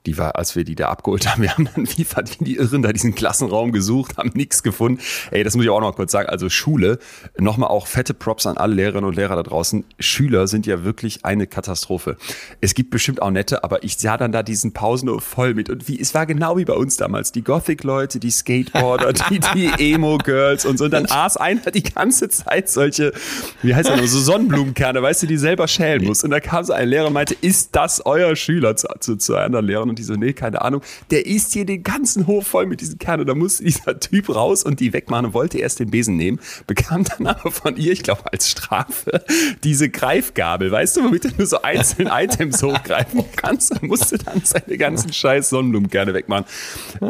die 0.05 0.17
war, 0.17 0.35
als 0.35 0.55
wir 0.55 0.63
die 0.63 0.75
da 0.75 0.89
abgeholt 0.89 1.27
haben, 1.27 1.41
wir 1.41 1.51
haben 1.51 1.69
dann 1.73 1.87
wie, 1.87 2.05
wie 2.05 2.43
die 2.43 2.55
Irren 2.57 2.81
da 2.81 2.91
diesen 2.91 3.15
Klassenraum 3.15 3.71
gesucht, 3.71 4.17
haben 4.17 4.31
nichts 4.33 4.63
gefunden. 4.63 5.01
Ey, 5.31 5.43
das 5.43 5.55
muss 5.55 5.65
ich 5.65 5.71
auch 5.71 5.81
noch 5.81 5.95
kurz 5.95 6.11
sagen. 6.11 6.29
Also 6.29 6.49
Schule, 6.49 6.99
nochmal 7.37 7.69
auch 7.69 7.87
fette 7.87 8.13
Props 8.13 8.45
an 8.45 8.57
alle 8.57 8.73
Lehrerinnen 8.75 9.05
und 9.05 9.15
Lehrer 9.15 9.35
da 9.35 9.43
draußen. 9.43 9.85
Schüler 9.99 10.47
sind 10.47 10.65
ja 10.65 10.83
wirklich 10.83 11.25
eine 11.25 11.47
Katastrophe. 11.47 12.17
Es 12.61 12.73
gibt 12.73 12.89
bestimmt 12.91 13.21
auch 13.21 13.31
nette, 13.31 13.63
aber 13.63 13.83
ich 13.83 13.97
sah 13.97 14.17
dann 14.17 14.31
da 14.31 14.43
diesen 14.43 14.73
Pausenhof 14.73 15.23
voll 15.23 15.53
mit. 15.53 15.69
Und 15.69 15.87
wie, 15.87 15.99
es 15.99 16.13
war 16.13 16.25
genau 16.25 16.57
wie 16.57 16.65
bei 16.65 16.73
uns 16.73 16.97
damals. 16.97 17.31
Die 17.31 17.43
Gothic-Leute, 17.43 18.19
die 18.19 18.31
Skateboarder, 18.31 19.13
die, 19.29 19.39
die 19.53 19.93
Emo-Girls 19.93 20.65
und 20.65 20.77
so. 20.77 20.85
Und 20.85 20.91
dann 20.91 21.05
aß 21.05 21.37
einer 21.37 21.71
die 21.71 21.83
ganze 21.83 22.29
Zeit 22.29 22.69
solche, 22.69 23.13
wie 23.61 23.73
heißt 23.73 23.89
das 23.89 23.99
noch, 23.99 24.07
so 24.07 24.19
Sonnenblumenkerne, 24.19 25.01
weißt 25.01 25.23
du, 25.23 25.27
die 25.27 25.37
selber 25.37 25.67
schälen 25.67 26.03
muss. 26.03 26.23
Und 26.23 26.31
da 26.31 26.39
kam 26.39 26.63
so 26.63 26.73
ein 26.73 26.89
Lehrer 26.89 27.07
und 27.07 27.13
meinte, 27.13 27.35
ist 27.39 27.75
das 27.75 28.05
euer 28.05 28.35
Schüler 28.35 28.75
zu, 28.75 28.87
zu, 28.99 29.15
zu 29.17 29.35
einer 29.35 29.61
Lehrerin? 29.61 29.92
Und 29.93 29.99
die 29.99 30.03
so, 30.03 30.15
nee, 30.15 30.33
keine 30.33 30.63
Ahnung. 30.63 30.81
Der 31.11 31.27
isst 31.27 31.53
hier 31.53 31.65
den 31.65 31.83
ganzen 31.83 32.25
Hof 32.25 32.47
voll 32.47 32.65
mit 32.65 32.81
diesen 32.81 32.97
Kernen. 32.97 33.27
Da 33.27 33.35
musste 33.35 33.63
dieser 33.63 33.99
Typ 33.99 34.33
raus 34.33 34.63
und 34.63 34.79
die 34.79 34.91
wegmachen 34.91 35.27
und 35.27 35.33
wollte 35.35 35.59
erst 35.59 35.79
den 35.79 35.91
Besen 35.91 36.17
nehmen, 36.17 36.39
bekam 36.65 37.03
dann 37.03 37.27
aber 37.33 37.51
von 37.51 37.77
ihr, 37.77 37.91
ich 37.91 38.01
glaube 38.01 38.23
als 38.31 38.49
Strafe, 38.49 39.23
diese 39.63 39.89
Greifgabel, 39.89 40.71
weißt 40.71 40.97
du, 40.97 41.03
womit 41.03 41.25
du 41.25 41.29
nur 41.37 41.45
so 41.45 41.61
einzelne 41.61 42.09
Items 42.23 42.63
hochgreifen 42.63 43.23
kannst 43.35 43.71
und 43.71 43.83
musste 43.83 44.17
dann 44.17 44.41
seine 44.43 44.79
ganzen 44.79 45.13
scheiß 45.13 45.49
Sonnenblumenkerne 45.49 46.15
wegmachen. 46.15 46.45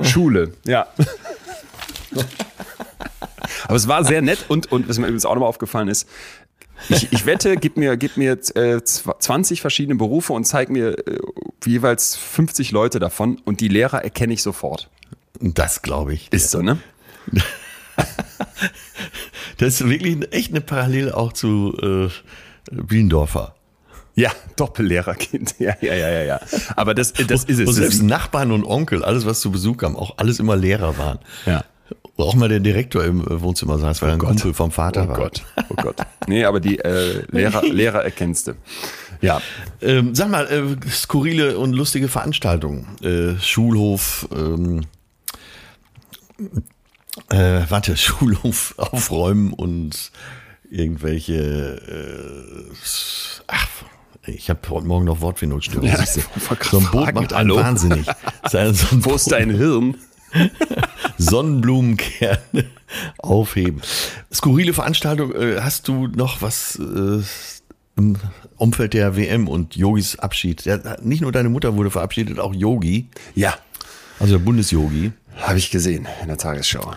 Schule, 0.01 0.53
ja. 0.65 0.87
Aber 3.65 3.75
es 3.75 3.87
war 3.87 4.03
sehr 4.03 4.21
nett 4.21 4.45
und, 4.49 4.71
und 4.71 4.89
was 4.89 4.97
mir 4.97 5.05
übrigens 5.05 5.25
auch 5.25 5.33
nochmal 5.33 5.49
aufgefallen 5.49 5.87
ist, 5.87 6.07
ich, 6.89 7.11
ich 7.11 7.25
wette, 7.25 7.57
gib 7.57 7.77
mir, 7.77 7.97
gib 7.97 8.17
mir 8.17 8.37
äh, 8.55 8.81
20 8.83 9.61
verschiedene 9.61 9.95
Berufe 9.95 10.33
und 10.33 10.45
zeig 10.45 10.69
mir 10.69 10.97
äh, 11.07 11.19
jeweils 11.65 12.15
50 12.15 12.71
Leute 12.71 12.99
davon 12.99 13.41
und 13.45 13.61
die 13.61 13.67
Lehrer 13.67 14.03
erkenne 14.03 14.33
ich 14.33 14.41
sofort. 14.41 14.89
Das 15.39 15.81
glaube 15.81 16.13
ich. 16.13 16.31
Ist 16.31 16.51
so, 16.51 16.61
ne? 16.61 16.77
das 19.57 19.81
ist 19.81 19.89
wirklich 19.89 20.33
echt 20.33 20.51
eine 20.51 20.61
Parallele 20.61 21.15
auch 21.15 21.33
zu 21.33 21.75
äh, 21.81 22.09
Bielendorfer. 22.71 23.55
Ja, 24.15 24.31
Doppellehrerkind. 24.55 25.55
Ja, 25.59 25.75
ja, 25.81 25.95
ja, 25.95 26.09
ja, 26.09 26.23
ja. 26.23 26.39
Aber 26.75 26.93
das, 26.93 27.13
das 27.13 27.45
ist 27.45 27.59
es. 27.59 27.67
Und 27.67 27.73
selbst 27.73 28.03
Nachbarn 28.03 28.51
und 28.51 28.65
Onkel, 28.65 29.03
alles, 29.03 29.25
was 29.25 29.39
zu 29.39 29.51
Besuch 29.51 29.77
kam, 29.77 29.95
auch 29.95 30.17
alles 30.17 30.39
immer 30.39 30.55
Lehrer 30.55 30.97
waren. 30.97 31.19
Ja. 31.45 31.63
Wo 32.15 32.23
auch 32.23 32.35
mal 32.35 32.47
der 32.47 32.59
Direktor 32.59 33.03
im 33.03 33.23
Wohnzimmer 33.41 33.79
saß, 33.79 34.01
weil 34.03 34.09
er 34.09 34.13
ein 34.13 34.19
Gott. 34.19 34.29
Kumpel 34.29 34.53
vom 34.53 34.71
Vater 34.71 35.05
oh 35.05 35.09
war. 35.09 35.17
Gott, 35.17 35.43
oh 35.69 35.75
Gott. 35.75 35.95
Nee, 36.27 36.45
aber 36.45 36.59
die 36.59 36.79
äh, 36.79 37.23
Lehrer, 37.31 37.63
Lehrer 37.67 38.03
erkennst 38.03 38.47
du. 38.47 38.53
Ja. 39.21 39.41
Ähm, 39.81 40.13
sag 40.13 40.29
mal, 40.29 40.45
äh, 40.47 40.89
skurrile 40.89 41.57
und 41.57 41.73
lustige 41.73 42.07
Veranstaltungen. 42.07 42.85
Äh, 43.01 43.39
Schulhof, 43.41 44.27
ähm, 44.33 44.81
äh, 47.29 47.61
warte, 47.67 47.97
Schulhof 47.97 48.75
aufräumen 48.77 49.51
und 49.51 50.11
irgendwelche, 50.69 51.33
äh, 51.33 52.73
ach, 53.47 53.67
ich 54.25 54.49
habe 54.49 54.59
heute 54.69 54.85
Morgen 54.85 55.05
noch 55.05 55.19
Wortfindungsstörung. 55.19 55.87
Ja, 55.87 56.05
so 56.05 56.79
ein 56.79 56.85
Boot 56.91 57.13
macht 57.13 57.33
einen 57.33 57.51
hallo? 57.51 57.57
wahnsinnig. 57.57 58.05
So 58.49 58.57
Wo 59.03 59.15
ist 59.15 59.31
dein 59.31 59.49
Hirn? 59.49 59.97
Sonnenblumenkerne 61.17 62.65
aufheben. 63.19 63.81
Skurrile 64.33 64.73
Veranstaltung, 64.73 65.33
äh, 65.35 65.61
hast 65.61 65.87
du 65.87 66.07
noch 66.07 66.41
was 66.41 66.77
äh, 66.79 67.21
im 67.95 68.15
Umfeld 68.57 68.93
der 68.93 69.15
WM 69.15 69.47
und 69.47 69.75
Yogis 69.75 70.17
Abschied? 70.19 70.63
Nicht 71.01 71.21
nur 71.21 71.31
deine 71.31 71.49
Mutter 71.49 71.75
wurde 71.75 71.91
verabschiedet, 71.91 72.39
auch 72.39 72.53
Yogi, 72.53 73.07
Ja, 73.35 73.55
also 74.19 74.37
der 74.37 74.43
Bundesyogi. 74.43 75.11
habe 75.37 75.57
ich 75.57 75.71
gesehen 75.71 76.07
in 76.21 76.27
der 76.27 76.37
Tagesschau. 76.37 76.93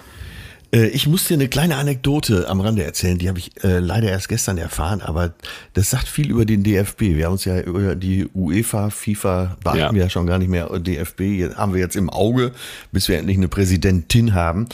Äh, 0.72 0.86
Ich 0.88 1.06
muss 1.06 1.26
dir 1.26 1.34
eine 1.34 1.48
kleine 1.48 1.76
Anekdote 1.76 2.48
am 2.48 2.60
Rande 2.60 2.84
erzählen, 2.84 3.18
die 3.18 3.28
habe 3.28 3.38
ich 3.38 3.62
äh, 3.64 3.78
leider 3.78 4.08
erst 4.08 4.28
gestern 4.28 4.58
erfahren, 4.58 5.00
aber 5.00 5.34
das 5.74 5.90
sagt 5.90 6.08
viel 6.08 6.30
über 6.30 6.44
den 6.44 6.62
DFB. 6.62 7.00
Wir 7.16 7.26
haben 7.26 7.32
uns 7.32 7.44
ja 7.44 7.60
über 7.60 7.94
die 7.94 8.26
UEFA, 8.34 8.90
FIFA, 8.90 9.56
beachten 9.62 9.78
Ja. 9.78 9.92
wir 9.94 10.02
ja 10.02 10.10
schon 10.10 10.26
gar 10.26 10.38
nicht 10.38 10.48
mehr, 10.48 10.66
DFB 10.78 11.20
jetzt 11.20 11.56
haben 11.56 11.72
wir 11.74 11.80
jetzt 11.80 11.96
im 11.96 12.10
Auge, 12.10 12.52
bis 12.92 13.08
wir 13.08 13.18
endlich 13.18 13.36
eine 13.36 13.48
Präsidentin 13.48 14.34
haben. 14.34 14.66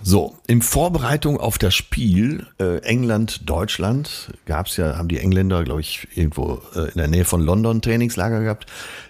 So, 0.00 0.38
in 0.46 0.62
Vorbereitung 0.62 1.40
auf 1.40 1.58
das 1.58 1.74
Spiel 1.74 2.46
äh, 2.60 2.78
England-Deutschland 2.82 4.32
gab's 4.46 4.76
ja, 4.76 4.96
haben 4.96 5.08
die 5.08 5.18
Engländer, 5.18 5.64
glaube 5.64 5.80
ich, 5.80 6.06
irgendwo 6.14 6.62
äh, 6.76 6.82
in 6.92 6.98
der 6.98 7.08
Nähe 7.08 7.24
von 7.24 7.40
London 7.40 7.82
Trainingslager 7.82 8.42
gehabt. 8.42 8.66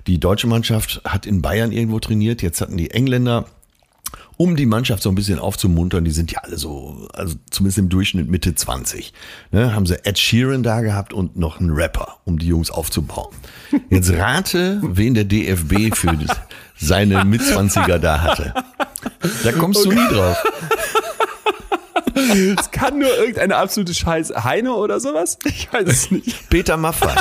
Die 0.07 0.19
deutsche 0.19 0.47
Mannschaft 0.47 1.03
hat 1.05 1.27
in 1.27 1.43
Bayern 1.43 1.73
irgendwo 1.73 2.01
trainiert. 2.01 2.41
Jetzt 2.41 2.63
hatten 2.63 2.79
die 2.79 2.91
Engländer 2.91 3.45
um 4.39 4.55
die 4.55 4.67
Mannschaft 4.67 5.03
so 5.03 5.09
ein 5.11 5.17
bisschen 5.17 5.39
aufzumuntern, 5.41 6.05
die 6.05 6.13
sind 6.13 6.31
ja 6.33 6.41
alle 6.43 6.57
so, 6.57 7.09
also 7.13 7.35
zumindest 7.51 7.79
im 7.79 7.89
Durchschnitt 7.89 8.31
Mitte 8.31 8.55
20, 8.55 9.13
ne, 9.51 9.75
haben 9.75 9.85
sie 9.85 9.97
Ed 10.05 10.17
Sheeran 10.19 10.63
da 10.63 10.81
gehabt 10.81 11.13
und 11.13 11.37
noch 11.37 11.61
einen 11.61 11.71
Rapper, 11.71 12.19
um 12.25 12.39
die 12.39 12.47
Jungs 12.47 12.71
aufzubauen. 12.71 13.35
Jetzt 13.91 14.13
rate, 14.13 14.81
wen 14.83 15.15
der 15.15 15.25
DFB 15.25 15.95
für 15.95 16.17
seine 16.79 17.25
Mitzwanziger 17.25 17.99
da 17.99 18.23
hatte. 18.23 18.55
Da 19.43 19.53
kommst 19.53 19.85
du 19.85 19.91
nie 19.91 20.09
drauf. 20.09 20.37
Es 22.59 22.73
kann 22.73 22.99
nur 22.99 23.17
irgendeine 23.17 23.55
absolute 23.55 23.95
Scheiße. 23.95 24.43
Heine 24.43 24.75
oder 24.75 24.99
sowas? 24.99 25.39
Ich 25.45 25.73
weiß 25.73 25.87
es 25.87 26.11
nicht. 26.11 26.49
Peter 26.51 26.77
Maffay. 26.77 27.15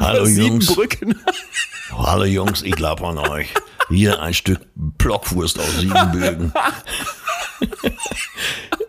Hallo, 0.00 0.26
Jungs. 0.26 0.66
Siebenbrücken. 0.66 1.14
Hallo 1.90 2.24
Jungs, 2.24 2.62
ich 2.62 2.74
glaube 2.74 3.06
an 3.06 3.18
euch. 3.18 3.48
Hier 3.88 4.20
ein 4.20 4.34
Stück 4.34 4.60
Blockwurst 4.74 5.58
aus 5.58 5.78
Siebenbögen. 5.78 6.52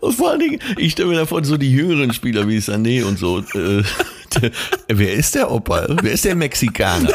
Und 0.01 0.13
vor 0.13 0.32
allen 0.32 0.39
Dingen, 0.39 0.60
ich 0.77 0.94
stelle 0.94 1.10
mir 1.10 1.18
davor, 1.18 1.44
so 1.44 1.58
die 1.58 1.72
jüngeren 1.72 2.13
Spieler 2.13 2.48
wie 2.48 2.60
Sané 2.60 3.03
und 3.03 3.18
so. 3.20 3.39
Äh, 3.39 3.84
der, 4.41 4.51
wer 4.88 5.13
ist 5.13 5.36
der 5.36 5.51
Opa? 5.51 5.88
Wer 6.01 6.12
ist 6.13 6.25
der 6.25 6.36
Mexikaner? 6.36 7.12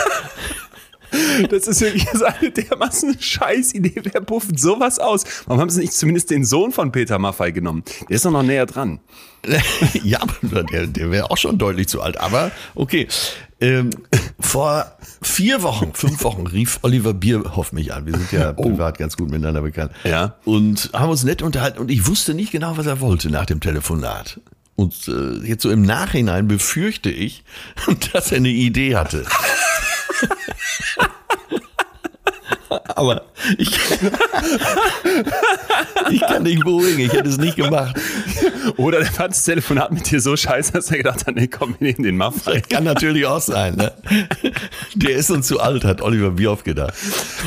Das 1.50 1.66
ist 1.68 1.80
wirklich 1.80 2.06
eine 2.22 2.50
dermaßen 2.50 3.20
Scheißidee. 3.20 4.02
Wer 4.02 4.20
pufft 4.20 4.58
sowas 4.58 4.98
aus? 4.98 5.24
Warum 5.46 5.60
haben 5.60 5.70
sie 5.70 5.80
nicht 5.80 5.92
zumindest 5.92 6.30
den 6.30 6.44
Sohn 6.44 6.72
von 6.72 6.92
Peter 6.92 7.18
Maffay 7.18 7.52
genommen? 7.52 7.84
Der 8.08 8.16
ist 8.16 8.24
doch 8.24 8.30
noch 8.30 8.42
näher 8.42 8.66
dran. 8.66 9.00
ja, 10.02 10.20
aber 10.20 10.62
der, 10.64 10.86
der 10.86 11.10
wäre 11.10 11.30
auch 11.30 11.36
schon 11.36 11.58
deutlich 11.58 11.88
zu 11.88 12.00
alt. 12.00 12.18
Aber 12.18 12.50
okay. 12.74 13.08
Ähm, 13.60 13.90
vor 14.40 14.92
vier 15.22 15.62
Wochen, 15.62 15.92
fünf 15.94 16.22
Wochen 16.24 16.46
rief 16.46 16.80
Oliver 16.82 17.14
Bierhoff 17.14 17.72
mich 17.72 17.94
an. 17.94 18.06
Wir 18.06 18.14
sind 18.14 18.32
ja 18.32 18.52
privat 18.52 18.98
ganz 18.98 19.16
gut 19.16 19.30
miteinander 19.30 19.62
bekannt. 19.62 19.92
Ja. 20.04 20.36
Und 20.44 20.90
haben 20.92 21.10
uns 21.10 21.24
nett 21.24 21.40
unterhalten 21.40 21.78
und 21.78 21.90
ich 21.90 22.06
wusste 22.06 22.34
nicht 22.34 22.52
genau, 22.52 22.76
was 22.76 22.86
er 22.86 23.00
wollte 23.00 23.30
nach 23.30 23.46
dem 23.46 23.60
Telefonat. 23.60 24.40
Und 24.76 25.08
äh, 25.08 25.46
jetzt 25.46 25.62
so 25.62 25.70
im 25.70 25.82
Nachhinein 25.82 26.48
befürchte 26.48 27.10
ich, 27.10 27.44
dass 28.12 28.32
er 28.32 28.38
eine 28.38 28.48
Idee 28.48 28.96
hatte. 28.96 29.24
Aber 32.96 33.22
ich, 33.58 33.70
ich 36.10 36.20
kann 36.20 36.44
dich 36.44 36.60
beruhigen, 36.60 37.00
ich 37.00 37.12
hätte 37.12 37.28
es 37.28 37.38
nicht 37.38 37.56
gemacht. 37.56 37.96
Oder 38.76 39.00
der 39.00 39.12
fand 39.12 39.32
das 39.32 39.44
Telefonat 39.44 39.92
mit 39.92 40.10
dir 40.10 40.20
so 40.20 40.36
scheiße, 40.36 40.72
dass 40.72 40.90
er 40.90 40.98
gedacht 40.98 41.26
hat, 41.26 41.34
nee, 41.34 41.48
komm, 41.48 41.76
wir 41.78 41.88
nehmen 41.88 42.02
den 42.02 42.16
Maffay. 42.16 42.60
Kann 42.62 42.84
natürlich 42.84 43.26
auch 43.26 43.40
sein, 43.40 43.76
ne? 43.76 43.92
Der 44.94 45.16
ist 45.16 45.30
uns 45.30 45.46
zu 45.46 45.60
alt, 45.60 45.84
hat 45.84 46.02
Oliver 46.02 46.32
Bierhoff 46.32 46.64
gedacht. 46.64 46.94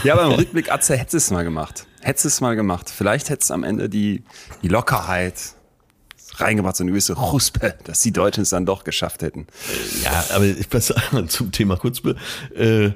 Ja, 0.03 0.13
aber 0.13 0.25
im 0.25 0.31
Rückblick, 0.33 0.71
Atze, 0.71 0.97
hättest 0.97 1.13
du 1.13 1.17
es 1.17 1.31
mal 1.31 1.43
gemacht. 1.43 1.85
Hättest 2.01 2.25
du 2.25 2.29
es 2.29 2.41
mal 2.41 2.55
gemacht. 2.55 2.91
Vielleicht 2.95 3.29
hättest 3.29 3.49
du 3.49 3.53
am 3.53 3.63
Ende 3.63 3.89
die, 3.89 4.23
die 4.61 4.67
Lockerheit 4.67 5.35
reingebracht, 6.39 6.75
so 6.75 6.83
eine 6.83 6.91
gewisse 6.91 7.13
Ruspe, 7.13 7.75
dass 7.83 8.01
die 8.01 8.11
Deutschen 8.11 8.43
es 8.43 8.49
dann 8.49 8.65
doch 8.65 8.83
geschafft 8.83 9.21
hätten. 9.21 9.47
Ja, 10.03 10.25
aber 10.33 10.45
ich 10.45 10.69
pass 10.69 10.93
zum 11.27 11.51
Thema 11.51 11.77
Kurzbe. 11.77 12.15
Äh, 12.55 12.91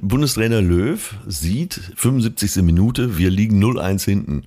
Bundestrainer 0.00 0.60
Löw 0.60 1.14
sieht 1.26 1.80
75. 1.96 2.56
Minute, 2.62 3.18
wir 3.18 3.30
liegen 3.30 3.62
0-1 3.62 4.04
hinten. 4.04 4.44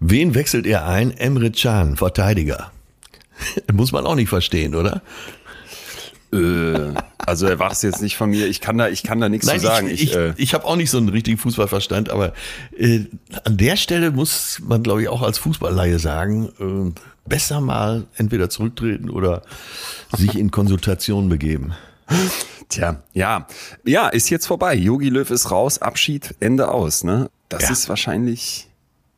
Wen 0.00 0.34
wechselt 0.34 0.66
er 0.66 0.86
ein? 0.86 1.10
Emre 1.10 1.50
Can, 1.50 1.96
Verteidiger. 1.96 2.70
Muss 3.72 3.92
man 3.92 4.06
auch 4.06 4.14
nicht 4.14 4.28
verstehen, 4.28 4.74
oder? 4.74 5.02
Äh, 6.32 6.94
also 7.28 7.46
erwartest 7.46 7.82
jetzt 7.82 8.02
nicht 8.02 8.16
von 8.16 8.30
mir, 8.30 8.46
ich 8.46 8.60
kann 8.60 8.78
da, 8.78 8.88
ich 8.88 9.02
kann 9.02 9.20
da 9.20 9.28
nichts 9.28 9.46
zu 9.46 9.58
sagen. 9.58 9.88
ich, 9.88 10.04
ich, 10.04 10.16
äh, 10.16 10.34
ich 10.36 10.54
habe 10.54 10.64
auch 10.64 10.76
nicht 10.76 10.90
so 10.90 10.98
einen 10.98 11.08
richtigen 11.08 11.38
Fußballverstand, 11.38 12.10
aber 12.10 12.32
äh, 12.76 13.00
an 13.44 13.56
der 13.56 13.76
Stelle 13.76 14.10
muss 14.10 14.60
man, 14.66 14.82
glaube 14.82 15.02
ich, 15.02 15.08
auch 15.08 15.22
als 15.22 15.38
Fußballleihe 15.38 15.98
sagen, 15.98 16.48
äh, 16.60 17.00
besser 17.28 17.60
mal 17.60 18.06
entweder 18.16 18.50
zurücktreten 18.50 19.10
oder 19.10 19.42
sich 20.16 20.36
in 20.36 20.50
Konsultation 20.50 21.28
begeben. 21.28 21.74
Tja, 22.68 23.02
ja. 23.12 23.46
Ja, 23.84 24.08
ist 24.08 24.30
jetzt 24.30 24.46
vorbei. 24.46 24.74
Yogi 24.74 25.08
Löw 25.08 25.30
ist 25.30 25.50
raus, 25.50 25.80
Abschied, 25.80 26.34
Ende 26.40 26.70
aus, 26.70 27.04
ne? 27.04 27.30
Das 27.48 27.64
Ja. 27.64 27.70
ist 27.70 27.88
wahrscheinlich, 27.88 28.68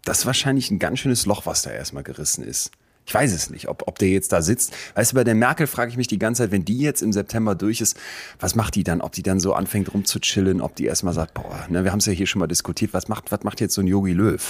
das 0.04 0.20
ist 0.20 0.26
wahrscheinlich 0.26 0.70
ein 0.70 0.78
ganz 0.78 1.00
schönes 1.00 1.26
Loch, 1.26 1.46
was 1.46 1.62
da 1.62 1.70
erstmal 1.70 2.02
gerissen 2.02 2.44
ist. 2.44 2.70
Ich 3.06 3.14
weiß 3.14 3.32
es 3.32 3.50
nicht, 3.50 3.66
ob, 3.68 3.88
ob 3.88 3.98
der 3.98 4.08
jetzt 4.10 4.30
da 4.32 4.40
sitzt. 4.40 4.72
Weißt 4.94 5.12
du, 5.12 5.16
bei 5.16 5.24
der 5.24 5.34
Merkel 5.34 5.66
frage 5.66 5.90
ich 5.90 5.96
mich 5.96 6.06
die 6.06 6.18
ganze 6.18 6.42
Zeit, 6.42 6.52
wenn 6.52 6.64
die 6.64 6.78
jetzt 6.78 7.02
im 7.02 7.12
September 7.12 7.56
durch 7.56 7.80
ist, 7.80 7.96
was 8.38 8.54
macht 8.54 8.76
die 8.76 8.84
dann? 8.84 9.00
Ob 9.00 9.12
die 9.12 9.22
dann 9.24 9.40
so 9.40 9.54
anfängt 9.54 9.92
rumzuchillen, 9.92 10.60
ob 10.60 10.76
die 10.76 10.84
erstmal 10.84 11.14
sagt, 11.14 11.34
boah, 11.34 11.66
ne, 11.68 11.82
wir 11.82 11.90
haben 11.90 11.98
es 11.98 12.06
ja 12.06 12.12
hier 12.12 12.26
schon 12.26 12.38
mal 12.40 12.46
diskutiert, 12.46 12.92
was 12.92 13.08
macht, 13.08 13.32
was 13.32 13.42
macht 13.42 13.60
jetzt 13.60 13.74
so 13.74 13.80
ein 13.80 13.88
Yogi 13.88 14.12
Löw? 14.12 14.40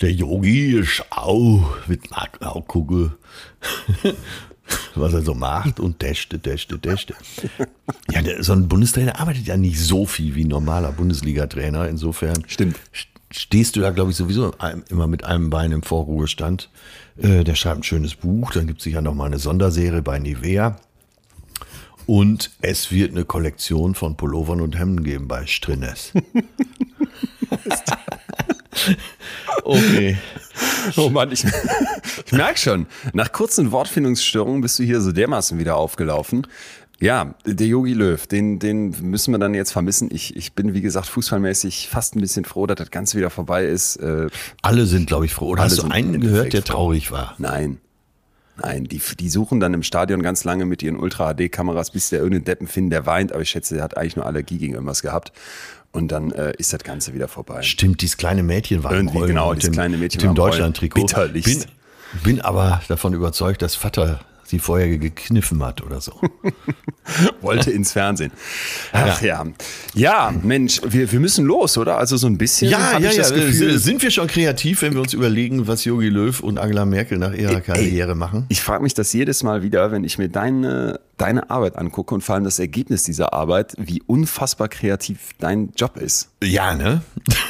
Der 0.00 0.12
Yogi 0.12 0.78
ist 0.78 1.04
auch, 1.10 1.76
mit 1.86 2.00
auch 2.12 2.66
gucken, 2.66 3.12
was 4.94 5.12
er 5.12 5.22
so 5.22 5.34
macht 5.34 5.78
und 5.78 6.00
dächte, 6.00 6.38
dächte, 6.38 6.78
dächte. 6.78 7.14
Ja, 8.10 8.22
der, 8.22 8.42
so 8.42 8.54
ein 8.54 8.66
Bundestrainer 8.68 9.20
arbeitet 9.20 9.46
ja 9.46 9.58
nicht 9.58 9.78
so 9.78 10.06
viel 10.06 10.34
wie 10.34 10.44
ein 10.44 10.48
normaler 10.48 10.92
Bundesliga-Trainer. 10.92 11.88
Insofern 11.88 12.44
Stimmt. 12.46 12.78
stehst 13.30 13.76
du 13.76 13.80
da, 13.80 13.90
glaube 13.90 14.10
ich, 14.10 14.16
sowieso 14.16 14.54
immer 14.88 15.06
mit 15.06 15.24
einem 15.24 15.50
Bein 15.50 15.72
im 15.72 15.82
Vorruhestand. 15.82 16.70
Äh, 17.18 17.44
der 17.44 17.54
schreibt 17.54 17.80
ein 17.80 17.84
schönes 17.84 18.14
Buch, 18.14 18.52
dann 18.52 18.66
gibt 18.66 18.78
es 18.78 18.84
sicher 18.84 19.02
noch 19.02 19.14
mal 19.14 19.26
eine 19.26 19.38
Sonderserie 19.38 20.00
bei 20.00 20.18
Nivea. 20.18 20.76
Und 22.06 22.50
es 22.62 22.90
wird 22.90 23.10
eine 23.10 23.26
Kollektion 23.26 23.94
von 23.94 24.16
Pullovern 24.16 24.62
und 24.62 24.78
Hemden 24.78 25.04
geben 25.04 25.28
bei 25.28 25.46
Strines. 25.46 26.12
okay. 29.64 30.18
Oh 30.96 31.08
Mann, 31.10 31.30
ich, 31.32 31.44
ich 32.26 32.32
merke 32.32 32.58
schon, 32.58 32.86
nach 33.12 33.32
kurzen 33.32 33.72
Wortfindungsstörungen 33.72 34.60
bist 34.60 34.78
du 34.78 34.82
hier 34.82 35.00
so 35.00 35.12
dermaßen 35.12 35.58
wieder 35.58 35.76
aufgelaufen. 35.76 36.46
Ja, 37.00 37.34
der 37.46 37.66
Yogi 37.66 37.94
Löw, 37.94 38.26
den, 38.26 38.58
den 38.58 38.94
müssen 39.00 39.32
wir 39.32 39.38
dann 39.38 39.54
jetzt 39.54 39.72
vermissen. 39.72 40.10
Ich, 40.12 40.36
ich 40.36 40.52
bin, 40.52 40.74
wie 40.74 40.82
gesagt, 40.82 41.06
fußballmäßig 41.06 41.88
fast 41.88 42.14
ein 42.14 42.20
bisschen 42.20 42.44
froh, 42.44 42.66
dass 42.66 42.76
das 42.76 42.90
Ganze 42.90 43.16
wieder 43.16 43.30
vorbei 43.30 43.64
ist. 43.64 43.96
Äh, 43.96 44.28
Alle 44.60 44.84
sind, 44.84 45.06
glaube 45.06 45.24
ich, 45.24 45.32
froh. 45.32 45.48
Oder 45.48 45.62
Alle 45.62 45.70
hast 45.70 45.82
du 45.82 45.88
einen 45.88 46.20
gehört, 46.20 46.52
der 46.52 46.60
froh. 46.60 46.72
traurig 46.72 47.10
war? 47.10 47.34
Nein. 47.38 47.78
Nein, 48.62 48.84
die, 48.84 49.00
die 49.18 49.30
suchen 49.30 49.60
dann 49.60 49.72
im 49.72 49.82
Stadion 49.82 50.22
ganz 50.22 50.44
lange 50.44 50.66
mit 50.66 50.82
ihren 50.82 50.96
Ultra-HD-Kameras, 50.98 51.92
bis 51.92 52.10
der 52.10 52.18
irgendeinen 52.18 52.44
Deppen 52.44 52.66
finden, 52.66 52.90
der 52.90 53.06
weint. 53.06 53.32
Aber 53.32 53.40
ich 53.40 53.48
schätze, 53.48 53.74
der 53.76 53.82
hat 53.84 53.96
eigentlich 53.96 54.16
nur 54.16 54.26
Allergie 54.26 54.58
gegen 54.58 54.74
irgendwas 54.74 55.00
gehabt. 55.00 55.32
Und 55.92 56.08
dann 56.12 56.30
äh, 56.30 56.52
ist 56.56 56.72
das 56.72 56.84
Ganze 56.84 57.14
wieder 57.14 57.26
vorbei. 57.26 57.62
Stimmt, 57.62 58.00
dieses 58.02 58.16
kleine 58.16 58.42
Mädchen 58.42 58.84
war 58.84 58.92
Irgendwie, 58.92 59.26
genau, 59.26 59.54
dieses 59.54 59.70
dem, 59.70 59.74
kleine 59.74 59.96
Mädchen 59.96 60.20
mit 60.20 60.30
dem. 60.30 60.34
Deutschland-Trikot. 60.34 61.00
Bitterlichst. 61.00 61.66
Bin, 62.12 62.36
bin 62.36 62.40
aber 62.40 62.80
davon 62.88 63.12
überzeugt, 63.12 63.62
dass 63.62 63.74
Vater 63.74 64.20
sie 64.50 64.58
vorher 64.58 64.98
gekniffen 64.98 65.62
hat 65.64 65.82
oder 65.82 66.00
so. 66.00 66.12
Wollte 67.40 67.70
ins 67.70 67.92
Fernsehen. 67.92 68.30
Ach 68.92 69.20
ja. 69.22 69.44
Ja, 69.94 70.32
Mensch, 70.42 70.80
wir, 70.86 71.10
wir 71.10 71.20
müssen 71.20 71.44
los, 71.46 71.78
oder? 71.78 71.96
Also 71.98 72.16
so 72.16 72.26
ein 72.26 72.36
bisschen 72.38 72.72
hab 72.74 73.00
ich 73.00 73.16
das 73.16 73.32
Gefühl. 73.34 73.70
Äh, 73.70 73.78
Sind 73.78 74.02
wir 74.02 74.10
schon 74.10 74.26
kreativ, 74.26 74.82
wenn 74.82 74.92
wir 74.94 75.00
uns 75.00 75.14
überlegen, 75.14 75.66
was 75.66 75.84
Jogi 75.84 76.08
Löw 76.08 76.38
und 76.40 76.58
Angela 76.58 76.84
Merkel 76.84 77.18
nach 77.18 77.32
ihrer 77.32 77.60
Karriere 77.60 78.14
machen? 78.14 78.44
Ich 78.48 78.60
frage 78.60 78.82
mich 78.82 78.94
das 78.94 79.12
jedes 79.12 79.42
Mal 79.42 79.62
wieder, 79.62 79.90
wenn 79.90 80.04
ich 80.04 80.18
mir 80.18 80.28
deine, 80.28 81.00
deine 81.16 81.50
Arbeit 81.50 81.76
angucke 81.76 82.14
und 82.14 82.22
vor 82.22 82.34
allem 82.34 82.44
das 82.44 82.58
Ergebnis 82.58 83.02
dieser 83.04 83.32
Arbeit, 83.32 83.74
wie 83.78 84.02
unfassbar 84.06 84.68
kreativ 84.68 85.30
dein 85.38 85.70
Job 85.76 85.96
ist. 85.96 86.28
Ja, 86.42 86.74
ne? 86.74 87.02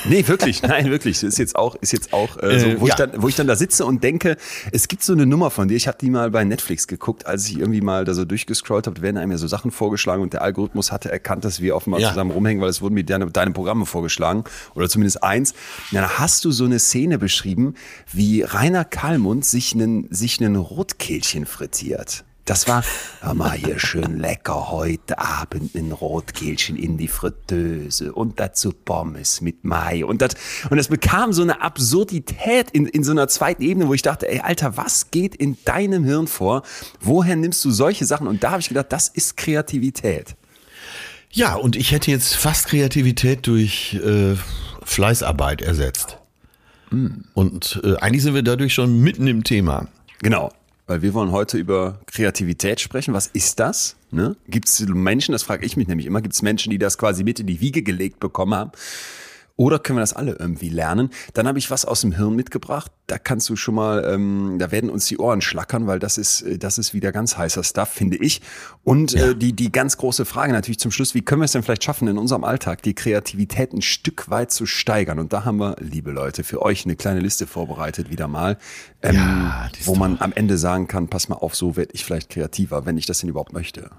Nee, 0.09 0.26
wirklich, 0.26 0.62
nein, 0.62 0.90
wirklich. 0.90 1.23
Ist 1.23 1.38
jetzt 1.38 1.57
auch, 1.57 1.75
ist 1.76 1.92
jetzt 1.92 2.12
auch 2.12 2.37
äh, 2.42 2.59
so, 2.59 2.66
Äh, 2.66 2.80
wo, 2.80 2.85
ich 2.87 2.90
ja. 2.97 3.07
dann, 3.07 3.23
wo 3.23 3.28
ich 3.28 3.37
dann 3.37 3.47
da 3.47 3.57
sitze 3.57 3.85
und 3.85 4.02
denke, 4.04 4.37
es 4.73 4.88
gibt 4.88 5.02
so 5.02 5.12
eine 5.12 5.26
Nummer 5.26 5.50
von 5.50 5.69
dir. 5.69 5.76
Ich 5.76 5.87
habe 5.88 5.99
die 6.00 6.11
mal 6.11 6.30
bei 6.30 6.45
Netflix 6.45 6.87
geguckt, 6.90 7.25
als 7.26 7.49
ich 7.49 7.59
irgendwie 7.59 7.80
mal 7.80 8.04
da 8.04 8.12
so 8.12 8.26
durchgescrollt 8.26 8.87
habe, 8.87 9.00
werden 9.00 9.16
einem 9.16 9.32
ja 9.32 9.38
so 9.38 9.47
Sachen 9.47 9.70
vorgeschlagen 9.70 10.23
und 10.23 10.35
der 10.35 10.42
Algorithmus 10.42 10.92
hatte 10.92 11.11
erkannt, 11.11 11.47
dass 11.47 11.61
wir 11.62 11.75
offenbar 11.75 12.00
Ja. 12.00 12.11
zusammen 12.11 12.30
rumhängen, 12.32 12.61
weil 12.62 12.68
es 12.68 12.82
wurden 12.82 12.94
mir 12.94 13.04
deine, 13.04 13.30
deine 13.30 13.52
Programme 13.52 13.87
vorgeschlagen 13.87 14.44
oder 14.75 14.88
zumindest 14.90 15.23
eins. 15.25 15.54
Ja, 15.90 16.02
da 16.02 16.18
hast 16.18 16.44
du 16.44 16.50
so 16.50 16.64
eine 16.64 16.78
Szene 16.78 17.16
beschrieben, 17.18 17.75
wie 18.12 18.42
Rainer 18.42 18.85
Kallmund 18.85 19.47
sich 19.47 19.73
einen, 19.75 20.06
sich 20.12 20.38
einen 20.40 20.56
Rotkehlchen 20.56 21.47
frittiert. 21.47 22.25
Das 22.50 22.66
war, 22.66 22.83
mal 23.33 23.52
hier 23.52 23.78
schön 23.78 24.19
lecker 24.19 24.73
heute 24.73 25.21
Abend 25.21 25.76
ein 25.76 25.92
Rotkehlchen 25.92 26.75
in 26.75 26.99
die 26.99 27.07
Fritteuse 27.07 28.12
und 28.12 28.40
dazu 28.40 28.73
Pommes 28.73 29.40
mit 29.40 29.62
Mai 29.62 30.04
und 30.04 30.21
das, 30.21 30.35
und 30.69 30.76
das 30.76 30.88
bekam 30.88 31.33
so 31.33 31.42
eine 31.42 31.62
Absurdität 31.62 32.73
in, 32.73 32.86
in 32.86 33.04
so 33.04 33.13
einer 33.13 33.28
zweiten 33.28 33.63
Ebene, 33.63 33.86
wo 33.86 33.95
ich 33.95 34.02
dachte, 34.02 34.28
ey 34.28 34.41
Alter, 34.41 34.76
was 34.76 35.13
geht 35.13 35.36
in 35.36 35.58
deinem 35.65 36.02
Hirn 36.02 36.26
vor? 36.26 36.65
Woher 36.99 37.36
nimmst 37.36 37.65
du 37.65 37.71
solche 37.71 38.04
Sachen? 38.04 38.26
Und 38.26 38.43
da 38.43 38.50
habe 38.50 38.60
ich 38.60 38.67
gedacht, 38.67 38.86
das 38.89 39.06
ist 39.06 39.36
Kreativität. 39.36 40.34
Ja, 41.30 41.54
und 41.54 41.76
ich 41.76 41.93
hätte 41.93 42.10
jetzt 42.10 42.34
fast 42.34 42.67
Kreativität 42.67 43.47
durch 43.47 43.95
äh, 44.04 44.34
Fleißarbeit 44.82 45.63
ersetzt. 45.63 46.19
Und 46.91 47.80
äh, 47.84 47.95
eigentlich 47.99 48.25
sind 48.25 48.34
wir 48.34 48.43
dadurch 48.43 48.75
schon 48.75 48.99
mitten 48.99 49.28
im 49.28 49.45
Thema. 49.45 49.86
Genau. 50.19 50.50
Weil 50.90 51.02
wir 51.02 51.14
wollen 51.14 51.30
heute 51.30 51.56
über 51.56 52.00
Kreativität 52.06 52.80
sprechen. 52.80 53.14
Was 53.14 53.28
ist 53.28 53.60
das? 53.60 53.94
Ne? 54.10 54.34
Gibt 54.48 54.66
es 54.66 54.80
Menschen, 54.88 55.30
das 55.30 55.44
frage 55.44 55.64
ich 55.64 55.76
mich 55.76 55.86
nämlich 55.86 56.04
immer, 56.04 56.20
gibt 56.20 56.34
es 56.34 56.42
Menschen, 56.42 56.70
die 56.70 56.78
das 56.78 56.98
quasi 56.98 57.22
mit 57.22 57.38
in 57.38 57.46
die 57.46 57.60
Wiege 57.60 57.84
gelegt 57.84 58.18
bekommen 58.18 58.54
haben? 58.54 58.72
Oder 59.60 59.78
können 59.78 59.99
wir 59.99 60.00
das 60.00 60.14
alle 60.14 60.36
irgendwie 60.38 60.70
lernen? 60.70 61.10
Dann 61.34 61.46
habe 61.46 61.58
ich 61.58 61.70
was 61.70 61.84
aus 61.84 62.00
dem 62.00 62.12
Hirn 62.12 62.34
mitgebracht. 62.34 62.90
Da 63.06 63.18
kannst 63.18 63.46
du 63.50 63.56
schon 63.56 63.75
mal, 63.75 64.02
ähm, 64.10 64.56
da 64.58 64.70
werden 64.70 64.88
uns 64.88 65.04
die 65.04 65.18
Ohren 65.18 65.42
schlackern, 65.42 65.86
weil 65.86 65.99
das 65.99 66.16
ist, 66.16 66.40
äh, 66.40 66.56
das 66.56 66.78
ist 66.78 66.94
wieder 66.94 67.12
ganz 67.12 67.36
heißer 67.36 67.62
Stuff, 67.62 67.90
finde 67.90 68.16
ich. 68.16 68.40
Und 68.84 69.12
äh, 69.12 69.36
die, 69.36 69.52
die 69.52 69.70
ganz 69.70 69.99
große 69.99 70.25
Frage 70.25 70.54
natürlich 70.54 70.78
zum 70.78 70.90
Schluss, 70.90 71.14
wie 71.14 71.20
können 71.20 71.42
wir 71.42 71.44
es 71.44 71.52
denn 71.52 71.62
vielleicht 71.62 71.84
schaffen, 71.84 72.08
in 72.08 72.16
unserem 72.16 72.42
Alltag 72.42 72.80
die 72.80 72.94
Kreativität 72.94 73.75
ein 73.75 73.82
Stück 73.82 74.30
weit 74.30 74.50
zu 74.50 74.64
steigern? 74.64 75.18
Und 75.18 75.34
da 75.34 75.44
haben 75.44 75.58
wir, 75.58 75.76
liebe 75.78 76.10
Leute, 76.10 76.42
für 76.42 76.62
euch 76.62 76.86
eine 76.86 76.96
kleine 76.96 77.20
Liste 77.20 77.46
vorbereitet, 77.46 78.08
wieder 78.08 78.28
mal, 78.28 78.56
ähm, 79.02 79.16
Ja, 79.16 79.68
wo 79.84 79.94
man 79.94 80.23
am 80.23 80.32
Ende 80.32 80.56
sagen 80.56 80.88
kann, 80.88 81.08
pass 81.08 81.28
mal 81.28 81.36
auf, 81.36 81.54
so 81.54 81.76
werde 81.76 81.92
ich 81.92 82.06
vielleicht 82.06 82.30
kreativer, 82.30 82.86
wenn 82.86 82.96
ich 82.96 83.04
das 83.04 83.18
denn 83.18 83.28
überhaupt 83.28 83.52
möchte. 83.52 83.90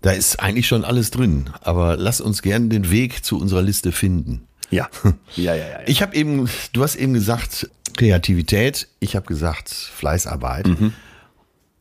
Da 0.00 0.10
ist 0.10 0.40
eigentlich 0.40 0.66
schon 0.66 0.84
alles 0.84 1.12
drin. 1.12 1.50
Aber 1.60 1.96
lass 1.96 2.20
uns 2.20 2.42
gerne 2.42 2.66
den 2.66 2.90
Weg 2.90 3.24
zu 3.24 3.38
unserer 3.38 3.62
Liste 3.62 3.92
finden. 3.92 4.47
Ja, 4.70 4.88
ja, 5.36 5.54
ja, 5.54 5.56
ja. 5.56 5.68
ja. 5.68 5.80
Ich 5.86 6.02
habe 6.02 6.14
eben, 6.14 6.48
du 6.72 6.82
hast 6.82 6.96
eben 6.96 7.14
gesagt 7.14 7.70
Kreativität, 7.96 8.88
ich 9.00 9.16
habe 9.16 9.26
gesagt 9.26 9.70
Fleißarbeit. 9.70 10.68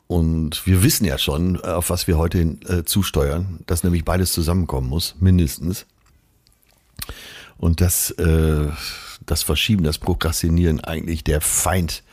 Und 0.07 0.65
wir 0.65 0.83
wissen 0.83 1.05
ja 1.05 1.17
schon, 1.17 1.59
auf 1.61 1.89
was 1.89 2.07
wir 2.07 2.17
heute 2.17 2.39
äh, 2.39 2.85
zusteuern, 2.85 3.59
dass 3.67 3.83
nämlich 3.83 4.05
beides 4.05 4.31
zusammenkommen 4.31 4.87
muss, 4.87 5.15
mindestens. 5.19 5.85
Und 7.57 7.81
dass 7.81 8.11
äh, 8.11 8.69
das 9.25 9.43
Verschieben, 9.43 9.83
das 9.83 9.97
Prokrastinieren 9.97 10.79
eigentlich 10.79 11.23
der 11.23 11.41
Feind 11.41 12.03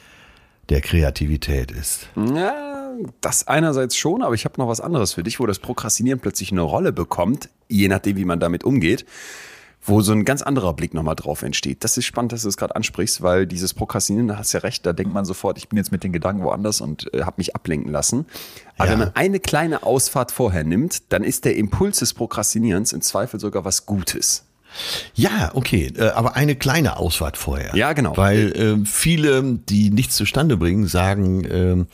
der 0.71 0.81
Kreativität 0.81 1.71
ist. 1.71 2.09
Ja, 2.17 2.93
das 3.21 3.47
einerseits 3.47 3.97
schon, 3.97 4.23
aber 4.23 4.35
ich 4.35 4.45
habe 4.45 4.59
noch 4.59 4.69
was 4.69 4.81
anderes 4.81 5.13
für 5.13 5.23
dich, 5.23 5.39
wo 5.39 5.47
das 5.47 5.59
Prokrastinieren 5.59 6.21
plötzlich 6.21 6.51
eine 6.51 6.63
Rolle 6.63 6.93
bekommt, 6.93 7.49
je 7.69 7.89
nachdem, 7.89 8.17
wie 8.17 8.25
man 8.25 8.41
damit 8.41 8.65
umgeht, 8.65 9.05
wo 9.87 10.01
so 10.01 10.13
ein 10.13 10.25
ganz 10.25 10.41
anderer 10.43 10.73
Blick 10.73 10.95
nochmal 10.95 11.15
drauf 11.15 11.43
entsteht. 11.43 11.85
Das 11.85 11.97
ist 11.99 12.07
spannend, 12.07 12.33
dass 12.33 12.43
du 12.43 12.49
es 12.49 12.57
gerade 12.57 12.75
ansprichst, 12.75 13.23
weil 13.23 13.47
dieses 13.47 13.75
Prokrastinieren, 13.75 14.29
da 14.29 14.39
hast 14.39 14.53
du 14.55 14.59
ja 14.59 14.63
recht, 14.63 14.85
da 14.87 14.93
denkt 14.93 15.13
man 15.13 15.25
sofort, 15.25 15.59
ich 15.59 15.69
bin 15.69 15.77
jetzt 15.77 15.93
mit 15.93 16.03
den 16.05 16.13
Gedanken 16.13 16.43
woanders 16.43 16.81
und 16.81 17.13
äh, 17.15 17.23
habe 17.23 17.35
mich 17.39 17.55
ablenken 17.55 17.93
lassen. 17.93 18.25
Aber 18.79 18.87
Ja. 18.87 18.93
wenn 18.93 18.99
man 19.01 19.11
eine 19.15 19.41
kleine 19.41 19.83
Ausfahrt 19.83 20.33
vorher 20.33 20.65
nimmt, 20.65 21.13
dann 21.13 21.23
ist 21.23 21.45
der 21.45 21.57
Impuls 21.57 21.99
des 21.99 22.15
Prokrastinierens 22.15 22.93
im 22.93 23.03
Zweifel 23.03 23.39
sogar 23.39 23.65
was 23.65 23.85
Gutes. 23.87 24.45
Ja, 25.15 25.53
okay, 25.55 25.93
äh, 25.97 26.09
aber 26.09 26.35
eine 26.35 26.57
kleine 26.57 26.97
Ausfahrt 26.97 27.37
vorher. 27.37 27.77
Ja, 27.77 27.93
genau. 27.93 28.17
Weil 28.17 28.53
ähm, 28.57 28.87
viele, 28.87 29.43
die 29.69 29.91
nichts 29.91 30.17
zustande 30.17 30.57
bringen, 30.57 30.89
sagen, 30.89 31.47
ähm, 31.49 31.87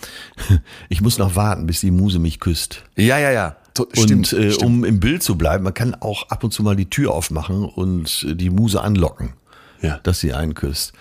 ich 0.88 1.02
muss 1.02 1.18
noch 1.18 1.36
warten, 1.36 1.66
bis 1.66 1.80
die 1.80 1.90
Muse 1.90 2.18
mich 2.18 2.40
küsst. 2.40 2.84
Ja, 2.96 3.18
ja, 3.18 3.30
ja. 3.32 3.56
To- 3.74 3.88
und 3.96 4.32
äh, 4.32 4.54
um 4.62 4.84
im 4.84 5.00
Bild 5.00 5.22
zu 5.22 5.36
bleiben, 5.36 5.64
man 5.64 5.74
kann 5.74 5.94
auch 5.94 6.28
ab 6.28 6.42
und 6.44 6.52
zu 6.52 6.62
mal 6.62 6.76
die 6.76 6.90
Tür 6.90 7.12
aufmachen 7.12 7.64
und 7.64 8.26
äh, 8.28 8.34
die 8.34 8.50
Muse 8.50 8.82
anlocken, 8.82 9.34
Ja. 9.80 9.98
dass 10.02 10.20
sie 10.20 10.32
einen 10.32 10.54
küsst. 10.54 10.92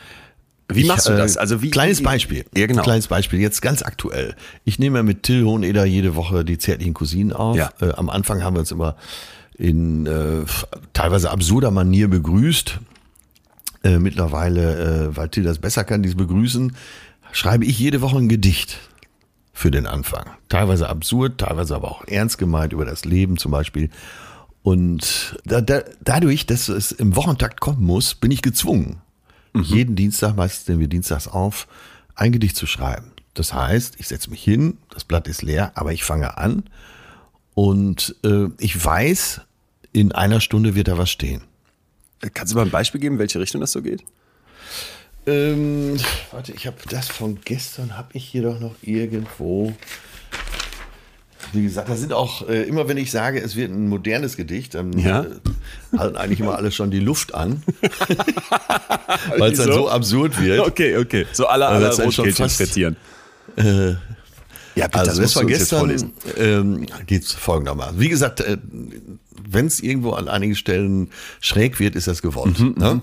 Wie 0.72 0.84
machst 0.84 1.08
du 1.08 1.14
äh, 1.14 1.18
das? 1.18 1.36
Also 1.36 1.64
wie 1.64 1.72
kleines 1.72 2.04
Beispiel. 2.04 2.46
Ja, 2.56 2.68
genau. 2.68 2.84
Kleines 2.84 3.08
Beispiel. 3.08 3.40
Jetzt 3.40 3.62
ganz 3.62 3.82
aktuell. 3.82 4.36
Ich 4.66 4.78
nehme 4.78 5.00
ja 5.00 5.04
mit 5.04 5.24
Till 5.24 5.44
Hoheneder 5.44 5.84
jede 5.86 6.16
Woche 6.16 6.46
die 6.46 6.60
zärtlichen 6.60 6.94
Cousinen 6.94 7.34
auf. 7.34 7.58
Ja. 7.58 7.72
Äh, 7.82 7.94
am 7.94 8.10
Anfang 8.10 8.44
haben 8.44 8.56
wir 8.56 8.60
uns 8.60 8.72
immer 8.72 8.96
in 9.58 10.06
äh, 10.06 10.46
teilweise 10.94 11.32
absurder 11.32 11.72
Manier 11.72 12.08
begrüßt. 12.08 12.80
Äh, 13.84 13.98
mittlerweile, 13.98 15.10
äh, 15.10 15.18
weil 15.18 15.30
Till 15.30 15.44
das 15.44 15.58
besser 15.58 15.84
kann, 15.86 16.04
dieses 16.04 16.18
Begrüßen, 16.18 16.76
schreibe 17.32 17.66
ich 17.66 17.80
jede 17.80 18.02
Woche 18.02 18.18
ein 18.18 18.30
Gedicht 18.30 18.78
für 19.60 19.72
den 19.72 19.88
Anfang. 19.88 20.26
Teilweise 20.48 20.88
absurd, 20.88 21.40
teilweise 21.40 21.76
aber 21.76 21.92
auch 21.92 22.08
ernst 22.08 22.38
gemeint 22.38 22.72
über 22.72 22.86
das 22.86 23.04
Leben 23.04 23.38
zum 23.38 23.52
Beispiel. 23.52 23.90
Und 24.64 25.38
da, 25.44 25.60
da, 25.60 25.82
dadurch, 26.00 26.46
dass 26.46 26.70
es 26.70 26.94
im 26.94 27.18
Wochentakt 27.18 27.60
kommen 27.60 27.84
muss, 27.84 28.16
bin 28.16 28.32
ich 28.32 28.42
gezwungen, 28.42 29.02
jeden 29.54 29.98
Dienstag, 29.98 30.38
meistens 30.38 30.70
nehmen 30.70 30.80
wir 30.80 30.88
dienstags 30.88 31.28
auf, 31.28 31.68
ein 32.16 32.32
Gedicht 32.32 32.56
zu 32.56 32.68
schreiben. 32.68 33.12
Das 33.34 33.54
heißt, 33.54 33.96
ich 34.00 34.08
setze 34.08 34.30
mich 34.30 34.42
hin, 34.42 34.78
das 34.92 35.04
Blatt 35.04 35.28
ist 35.28 35.42
leer, 35.42 35.74
aber 35.76 35.92
ich 35.92 36.06
fange 36.06 36.38
an 36.38 36.64
und 37.54 38.16
äh, 38.24 38.46
ich 38.60 38.84
weiß, 38.84 39.42
in 39.92 40.14
einer 40.14 40.40
Stunde 40.40 40.74
wird 40.76 40.88
da 40.88 40.98
was 40.98 41.10
stehen. 41.10 41.42
Kannst 42.34 42.54
du 42.54 42.58
mal 42.58 42.64
ein 42.64 42.72
Beispiel 42.72 43.02
geben, 43.02 43.20
welche 43.20 43.42
Richtung 43.42 43.60
das 43.60 43.74
so 43.74 43.82
geht? 43.82 44.06
Ähm, 45.30 45.98
warte, 46.32 46.52
ich 46.54 46.66
habe 46.68 46.78
das 46.90 47.08
von 47.08 47.40
gestern, 47.46 47.98
habe 47.98 48.10
ich 48.14 48.26
hier 48.26 48.42
doch 48.44 48.60
noch 48.60 48.76
irgendwo. 48.82 49.74
Wie 51.54 51.64
gesagt, 51.64 51.90
da 51.90 51.96
sind 51.96 52.14
auch, 52.14 52.48
äh, 52.48 52.64
immer 52.64 52.88
wenn 52.88 52.98
ich 52.98 53.12
sage, 53.12 53.40
es 53.42 53.56
wird 53.56 53.72
ein 53.72 53.88
modernes 53.90 54.38
Gedicht, 54.38 54.76
dann 54.76 54.94
Ja. 54.98 55.24
äh, 55.24 55.98
halten 55.98 56.16
eigentlich 56.18 56.40
immer 56.42 56.56
alle 56.56 56.72
schon 56.72 56.92
die 56.92 57.00
Luft 57.00 57.34
an. 57.34 57.64
Weil 59.38 59.52
es 59.54 59.58
dann 59.60 59.72
so 59.74 59.90
absurd 59.90 60.40
wird. 60.42 60.60
Okay, 60.60 60.98
okay. 60.98 61.26
So 61.32 61.48
alle, 61.48 61.68
alle 61.68 61.86
das 61.86 62.00
Rotkehlchen 62.00 62.50
frittieren. 62.50 62.98
ja, 63.58 64.86
bitte, 64.88 65.00
Also 65.00 65.22
das 65.22 65.34
du 65.34 65.40
war 65.40 65.46
gestern, 65.46 66.14
ähm, 66.38 66.86
geht 67.08 67.24
es 67.24 67.34
folgendermaßen. 67.34 68.00
Wie 68.00 68.10
gesagt, 68.10 68.42
äh, 68.42 68.58
wenn 69.50 69.66
es 69.66 69.80
irgendwo 69.80 70.12
an 70.12 70.28
einigen 70.28 70.56
Stellen 70.56 71.10
schräg 71.42 71.80
wird, 71.80 71.96
ist 71.96 72.08
das 72.08 72.22
gewollt. 72.22 72.60
ne? 72.78 73.02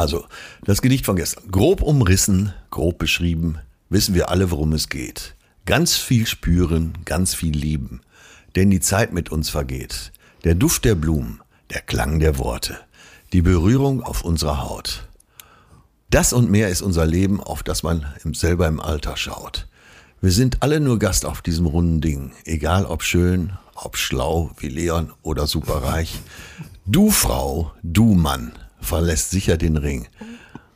Also, 0.00 0.24
das 0.64 0.80
Gedicht 0.80 1.04
von 1.04 1.16
gestern. 1.16 1.50
Grob 1.50 1.82
umrissen, 1.82 2.54
grob 2.70 2.96
beschrieben, 2.96 3.58
wissen 3.90 4.14
wir 4.14 4.30
alle, 4.30 4.50
worum 4.50 4.72
es 4.72 4.88
geht. 4.88 5.34
Ganz 5.66 5.94
viel 5.94 6.26
spüren, 6.26 6.94
ganz 7.04 7.34
viel 7.34 7.54
lieben. 7.54 8.00
Denn 8.56 8.70
die 8.70 8.80
Zeit 8.80 9.12
mit 9.12 9.30
uns 9.30 9.50
vergeht. 9.50 10.12
Der 10.44 10.54
Duft 10.54 10.86
der 10.86 10.94
Blumen, 10.94 11.42
der 11.68 11.82
Klang 11.82 12.18
der 12.18 12.38
Worte, 12.38 12.78
die 13.34 13.42
Berührung 13.42 14.02
auf 14.02 14.24
unserer 14.24 14.62
Haut. 14.62 15.06
Das 16.08 16.32
und 16.32 16.50
mehr 16.50 16.70
ist 16.70 16.80
unser 16.80 17.04
Leben, 17.04 17.38
auf 17.38 17.62
das 17.62 17.82
man 17.82 18.06
selber 18.32 18.68
im 18.68 18.80
Alter 18.80 19.18
schaut. 19.18 19.68
Wir 20.22 20.32
sind 20.32 20.62
alle 20.62 20.80
nur 20.80 20.98
Gast 20.98 21.26
auf 21.26 21.42
diesem 21.42 21.66
runden 21.66 22.00
Ding, 22.00 22.32
egal 22.46 22.86
ob 22.86 23.02
schön, 23.02 23.52
ob 23.74 23.98
schlau 23.98 24.50
wie 24.56 24.68
Leon 24.68 25.12
oder 25.20 25.46
superreich. 25.46 26.20
Du 26.86 27.10
Frau, 27.10 27.72
du 27.82 28.14
Mann, 28.14 28.52
verlässt 28.80 29.30
sicher 29.30 29.56
den 29.56 29.76
Ring. 29.76 30.06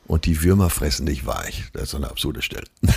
Und 0.07 0.25
die 0.25 0.43
Würmer 0.43 0.69
fressen 0.69 1.05
dich 1.05 1.25
weich. 1.25 1.65
Das 1.73 1.83
ist 1.83 1.89
so 1.91 1.97
eine 1.97 2.09
absurde 2.09 2.41
Stelle. 2.41 2.67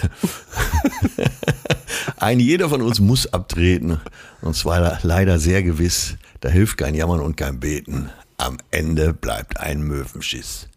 Ein 2.18 2.38
jeder 2.40 2.68
von 2.68 2.82
uns 2.82 3.00
muss 3.00 3.32
abtreten. 3.32 4.00
Und 4.42 4.54
zwar 4.54 4.98
leider 5.02 5.38
sehr 5.38 5.62
gewiss. 5.62 6.16
Da 6.40 6.50
hilft 6.50 6.76
kein 6.76 6.94
Jammern 6.94 7.20
und 7.20 7.36
kein 7.36 7.60
Beten. 7.60 8.10
Am 8.36 8.58
Ende 8.70 9.14
bleibt 9.14 9.58
ein 9.58 9.82
Möwenschiss. 9.82 10.68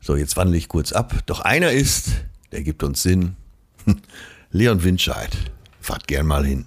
So, 0.00 0.16
jetzt 0.16 0.36
wandle 0.36 0.56
ich 0.56 0.68
kurz 0.68 0.92
ab. 0.92 1.14
Doch 1.26 1.40
einer 1.40 1.70
ist, 1.70 2.08
der 2.50 2.62
gibt 2.62 2.82
uns 2.82 3.02
Sinn. 3.02 3.36
Leon 4.50 4.82
Windscheid. 4.82 5.30
Fahrt 5.80 6.06
gern 6.08 6.26
mal 6.26 6.44
hin. 6.44 6.66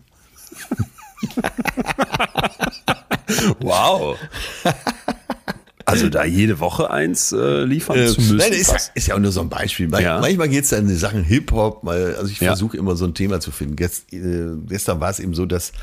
Wow. 3.60 4.18
Also 5.88 6.10
da 6.10 6.26
jede 6.26 6.60
Woche 6.60 6.90
eins 6.90 7.32
äh, 7.32 7.64
liefern 7.64 7.96
zu 8.08 8.20
müssen. 8.20 8.38
Nein, 8.38 8.52
ist, 8.54 8.72
ja- 8.72 8.78
ist 8.96 9.08
ja 9.08 9.16
auch 9.16 9.20
nur 9.20 9.32
so 9.32 9.42
ein 9.42 9.50
Beispiel. 9.50 9.88
Man- 9.88 10.02
Ja. 10.02 10.20
Manchmal 10.20 10.50
geht 10.50 10.64
es 10.64 10.72
dann 10.72 10.82
in 10.82 10.88
die 10.88 10.96
Sachen 10.96 11.24
Hip-Hop. 11.24 11.88
Also 11.88 12.26
ich 12.32 12.40
Ja. 12.40 12.48
versuche 12.50 12.76
immer 12.78 12.96
so 12.96 13.06
ein 13.06 13.14
Thema 13.14 13.40
zu 13.40 13.52
finden. 13.52 13.76
Gest, 13.76 14.12
äh, 14.12 14.48
gestern 14.68 15.00
war 15.00 15.12
es 15.12 15.20
eben 15.20 15.36
so, 15.36 15.46
dass 15.46 15.74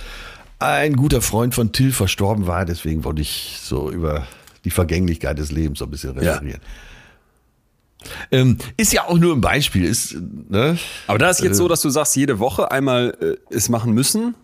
ein 0.58 0.94
guter 0.96 1.22
Freund 1.22 1.54
von 1.54 1.72
Till 1.72 1.92
verstorben 1.92 2.46
war. 2.48 2.64
Deswegen 2.64 3.04
wollte 3.04 3.22
ich 3.22 3.58
so 3.62 3.90
über 3.90 4.26
die 4.64 4.70
Vergänglichkeit 4.70 5.38
des 5.38 5.50
Lebens 5.52 5.78
so 5.78 5.84
ein 5.86 5.90
bisschen 5.90 6.14
Ja. 6.20 6.32
referieren. 6.34 6.60
Ähm, 8.32 8.58
ist 8.76 8.92
ja 8.92 9.04
auch 9.06 9.16
nur 9.18 9.34
ein 9.34 9.40
Beispiel. 9.40 9.84
Ist, 9.84 10.16
ne? 10.48 10.76
Aber 11.06 11.18
da 11.18 11.30
ist 11.30 11.40
jetzt 11.40 11.56
so, 11.56 11.68
dass 11.68 11.80
du 11.80 11.90
sagst, 11.90 12.16
jede 12.16 12.38
Woche 12.40 12.70
einmal 12.72 13.16
äh, 13.20 13.54
es 13.54 13.68
machen 13.68 13.92
müssen, 13.92 14.34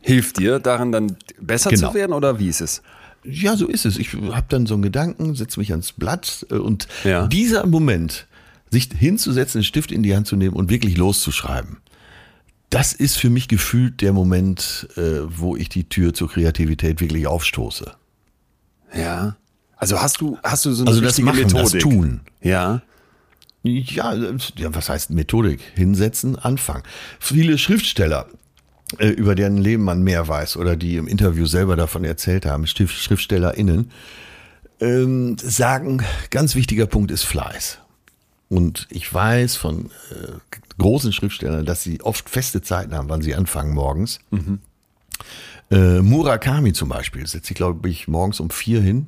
hilft 0.00 0.38
dir 0.38 0.58
daran 0.58 0.90
dann 0.90 1.16
besser 1.40 1.70
Genau. 1.70 1.88
zu 1.90 1.94
werden 1.94 2.12
oder 2.12 2.38
wie 2.40 2.48
ist 2.48 2.60
es? 2.60 2.82
Ja, 3.24 3.56
so 3.56 3.66
ist 3.66 3.84
es. 3.86 3.96
Ich 3.98 4.12
habe 4.12 4.46
dann 4.48 4.66
so 4.66 4.74
einen 4.74 4.82
Gedanken, 4.82 5.34
setze 5.34 5.58
mich 5.60 5.70
ans 5.70 5.92
Blatt 5.92 6.46
äh, 6.50 6.54
und 6.56 6.86
Ja. 7.04 7.26
dieser 7.26 7.66
Moment, 7.66 8.26
sich 8.70 8.88
hinzusetzen, 8.96 9.58
einen 9.60 9.64
Stift 9.64 9.92
in 9.92 10.02
die 10.02 10.14
Hand 10.14 10.26
zu 10.26 10.36
nehmen 10.36 10.54
und 10.56 10.68
wirklich 10.70 10.96
loszuschreiben, 10.96 11.78
das 12.70 12.92
ist 12.92 13.16
für 13.16 13.30
mich 13.30 13.46
gefühlt 13.48 14.00
der 14.00 14.12
Moment, 14.12 14.88
äh, 14.96 15.20
wo 15.26 15.56
ich 15.56 15.68
die 15.68 15.88
Tür 15.88 16.12
zur 16.12 16.28
Kreativität 16.28 17.00
wirklich 17.00 17.26
aufstoße. 17.26 17.92
Ja. 18.96 19.36
Also 19.76 20.00
hast 20.00 20.20
du 20.20 20.38
hast 20.42 20.64
du 20.64 20.72
so 20.72 20.82
eine 20.82 20.90
Also 20.90 21.00
das 21.00 21.18
Machen, 21.20 21.42
das 21.42 21.52
Methodik? 21.52 21.80
Tun. 21.82 22.20
Ja. 22.42 22.82
Ja, 23.62 24.12
äh, 24.14 24.36
ja, 24.56 24.74
was 24.74 24.88
heißt 24.88 25.10
Methodik? 25.10 25.60
Hinsetzen, 25.74 26.36
anfangen. 26.36 26.82
Viele 27.20 27.58
Schriftsteller, 27.58 28.26
über 28.98 29.34
deren 29.34 29.56
Leben 29.56 29.82
man 29.82 30.02
mehr 30.02 30.28
weiß 30.28 30.56
oder 30.56 30.76
die 30.76 30.96
im 30.96 31.08
Interview 31.08 31.46
selber 31.46 31.76
davon 31.76 32.04
erzählt 32.04 32.46
haben, 32.46 32.66
Schrift- 32.66 32.96
SchriftstellerInnen, 32.96 33.90
ähm, 34.80 35.36
sagen, 35.38 36.02
ganz 36.30 36.54
wichtiger 36.54 36.86
Punkt 36.86 37.10
ist 37.10 37.24
Fleiß. 37.24 37.78
Und 38.48 38.86
ich 38.90 39.12
weiß 39.12 39.56
von 39.56 39.86
äh, 40.10 40.32
großen 40.78 41.12
Schriftstellern, 41.12 41.64
dass 41.64 41.82
sie 41.82 42.02
oft 42.02 42.28
feste 42.28 42.62
Zeiten 42.62 42.94
haben, 42.94 43.08
wann 43.08 43.22
sie 43.22 43.34
anfangen 43.34 43.74
morgens. 43.74 44.20
Äh, 45.70 46.00
Murakami 46.02 46.72
zum 46.72 46.90
Beispiel 46.90 47.26
setzt 47.26 47.46
sich, 47.46 47.56
glaube 47.56 47.88
ich, 47.88 48.06
morgens 48.06 48.38
um 48.38 48.50
vier 48.50 48.80
hin 48.82 49.06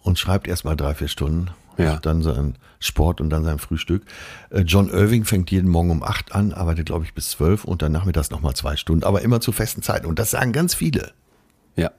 und 0.00 0.18
schreibt 0.18 0.48
erst 0.48 0.64
mal 0.64 0.76
drei, 0.76 0.94
vier 0.94 1.08
Stunden. 1.08 1.50
Ja. 1.78 1.92
Macht 1.92 2.06
dann 2.06 2.22
sein 2.22 2.58
Sport 2.80 3.20
und 3.20 3.30
dann 3.30 3.44
sein 3.44 3.58
Frühstück. 3.58 4.02
Äh, 4.50 4.62
John 4.62 4.90
Irving 4.90 5.24
fängt 5.24 5.50
jeden 5.50 5.70
Morgen 5.70 5.90
um 5.90 6.02
acht 6.02 6.32
an, 6.32 6.52
arbeitet, 6.52 6.86
glaube 6.86 7.04
ich, 7.04 7.14
bis 7.14 7.30
zwölf 7.30 7.64
und 7.64 7.82
dann 7.82 7.92
nachmittags 7.92 8.30
nochmal 8.30 8.54
zwei 8.54 8.76
Stunden, 8.76 9.04
aber 9.04 9.22
immer 9.22 9.40
zu 9.40 9.52
festen 9.52 9.80
Zeiten. 9.80 10.06
Und 10.06 10.18
das 10.18 10.32
sagen 10.32 10.52
ganz 10.52 10.74
viele. 10.74 11.12
Ja. 11.76 11.92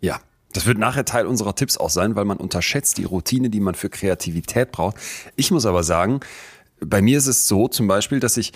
Ja. 0.00 0.20
Das 0.52 0.66
wird 0.66 0.76
nachher 0.76 1.06
Teil 1.06 1.26
unserer 1.26 1.54
Tipps 1.54 1.78
auch 1.78 1.88
sein, 1.88 2.14
weil 2.14 2.26
man 2.26 2.36
unterschätzt 2.36 2.98
die 2.98 3.04
Routine, 3.04 3.48
die 3.48 3.60
man 3.60 3.74
für 3.74 3.88
Kreativität 3.88 4.70
braucht. 4.70 4.96
Ich 5.34 5.50
muss 5.50 5.64
aber 5.64 5.82
sagen, 5.82 6.20
bei 6.78 7.00
mir 7.00 7.16
ist 7.16 7.26
es 7.26 7.48
so 7.48 7.68
zum 7.68 7.88
Beispiel, 7.88 8.20
dass 8.20 8.36
ich 8.36 8.52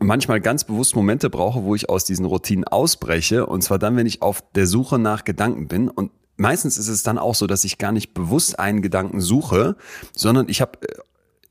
manchmal 0.00 0.40
ganz 0.40 0.64
bewusst 0.64 0.96
Momente 0.96 1.30
brauche, 1.30 1.62
wo 1.62 1.76
ich 1.76 1.88
aus 1.88 2.04
diesen 2.04 2.26
Routinen 2.26 2.64
ausbreche. 2.64 3.46
Und 3.46 3.62
zwar 3.62 3.78
dann, 3.78 3.96
wenn 3.96 4.06
ich 4.06 4.22
auf 4.22 4.42
der 4.54 4.66
Suche 4.66 4.98
nach 4.98 5.24
Gedanken 5.24 5.68
bin. 5.68 5.88
Und 5.88 6.10
meistens 6.36 6.78
ist 6.78 6.88
es 6.88 7.02
dann 7.02 7.18
auch 7.18 7.34
so, 7.34 7.46
dass 7.46 7.64
ich 7.64 7.78
gar 7.78 7.92
nicht 7.92 8.14
bewusst 8.14 8.58
einen 8.58 8.82
Gedanken 8.82 9.20
suche, 9.20 9.76
sondern 10.12 10.48
ich 10.48 10.60
habe 10.60 10.78
äh, 10.82 10.94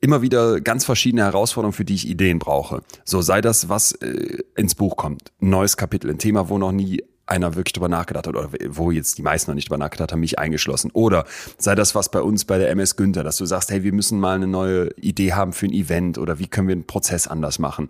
immer 0.02 0.22
wieder 0.22 0.62
ganz 0.62 0.86
verschiedene 0.86 1.24
Herausforderungen, 1.24 1.74
für 1.74 1.86
die 1.86 1.96
ich 1.96 2.08
Ideen 2.08 2.40
brauche. 2.40 2.82
So 3.04 3.22
sei 3.22 3.42
das, 3.42 3.70
was 3.70 3.94
äh, 3.94 4.40
ins 4.56 4.76
Buch 4.76 4.98
kommt. 4.98 5.32
Ein 5.42 5.50
neues 5.50 5.78
Kapitel, 5.78 6.12
ein 6.12 6.20
Thema, 6.20 6.50
wo 6.50 6.58
noch 6.58 6.72
nie 6.72 7.04
einer 7.28 7.56
wirklich 7.56 7.74
drüber 7.74 7.90
nachgedacht 7.90 8.28
hat 8.28 8.36
oder 8.36 8.50
wo 8.70 8.92
jetzt 8.92 9.18
die 9.18 9.22
meisten 9.24 9.52
noch 9.52 9.56
nicht 9.56 9.70
drüber 9.70 9.78
nachgedacht 9.78 10.12
haben, 10.12 10.20
mich 10.20 10.38
eingeschlossen. 10.38 10.92
Oder 10.92 11.26
sei 11.58 11.76
das 11.76 11.96
was 11.96 12.10
bei 12.10 12.22
uns 12.22 12.46
bei 12.46 12.58
der 12.58 12.70
MS 12.70 12.96
Günther, 12.96 13.24
dass 13.24 13.38
du 13.38 13.46
sagst, 13.46 13.72
hey, 13.72 13.84
wir 13.84 13.94
müssen 13.94 14.20
mal 14.20 14.36
eine 14.36 14.48
neue 14.48 14.92
Idee 15.02 15.34
haben 15.34 15.54
für 15.54 15.66
ein 15.66 15.74
Event 15.74 16.18
oder 16.18 16.40
wie 16.40 16.48
können 16.48 16.68
wir 16.68 16.74
einen 16.74 16.88
Prozess 16.88 17.28
anders 17.28 17.60
machen. 17.60 17.88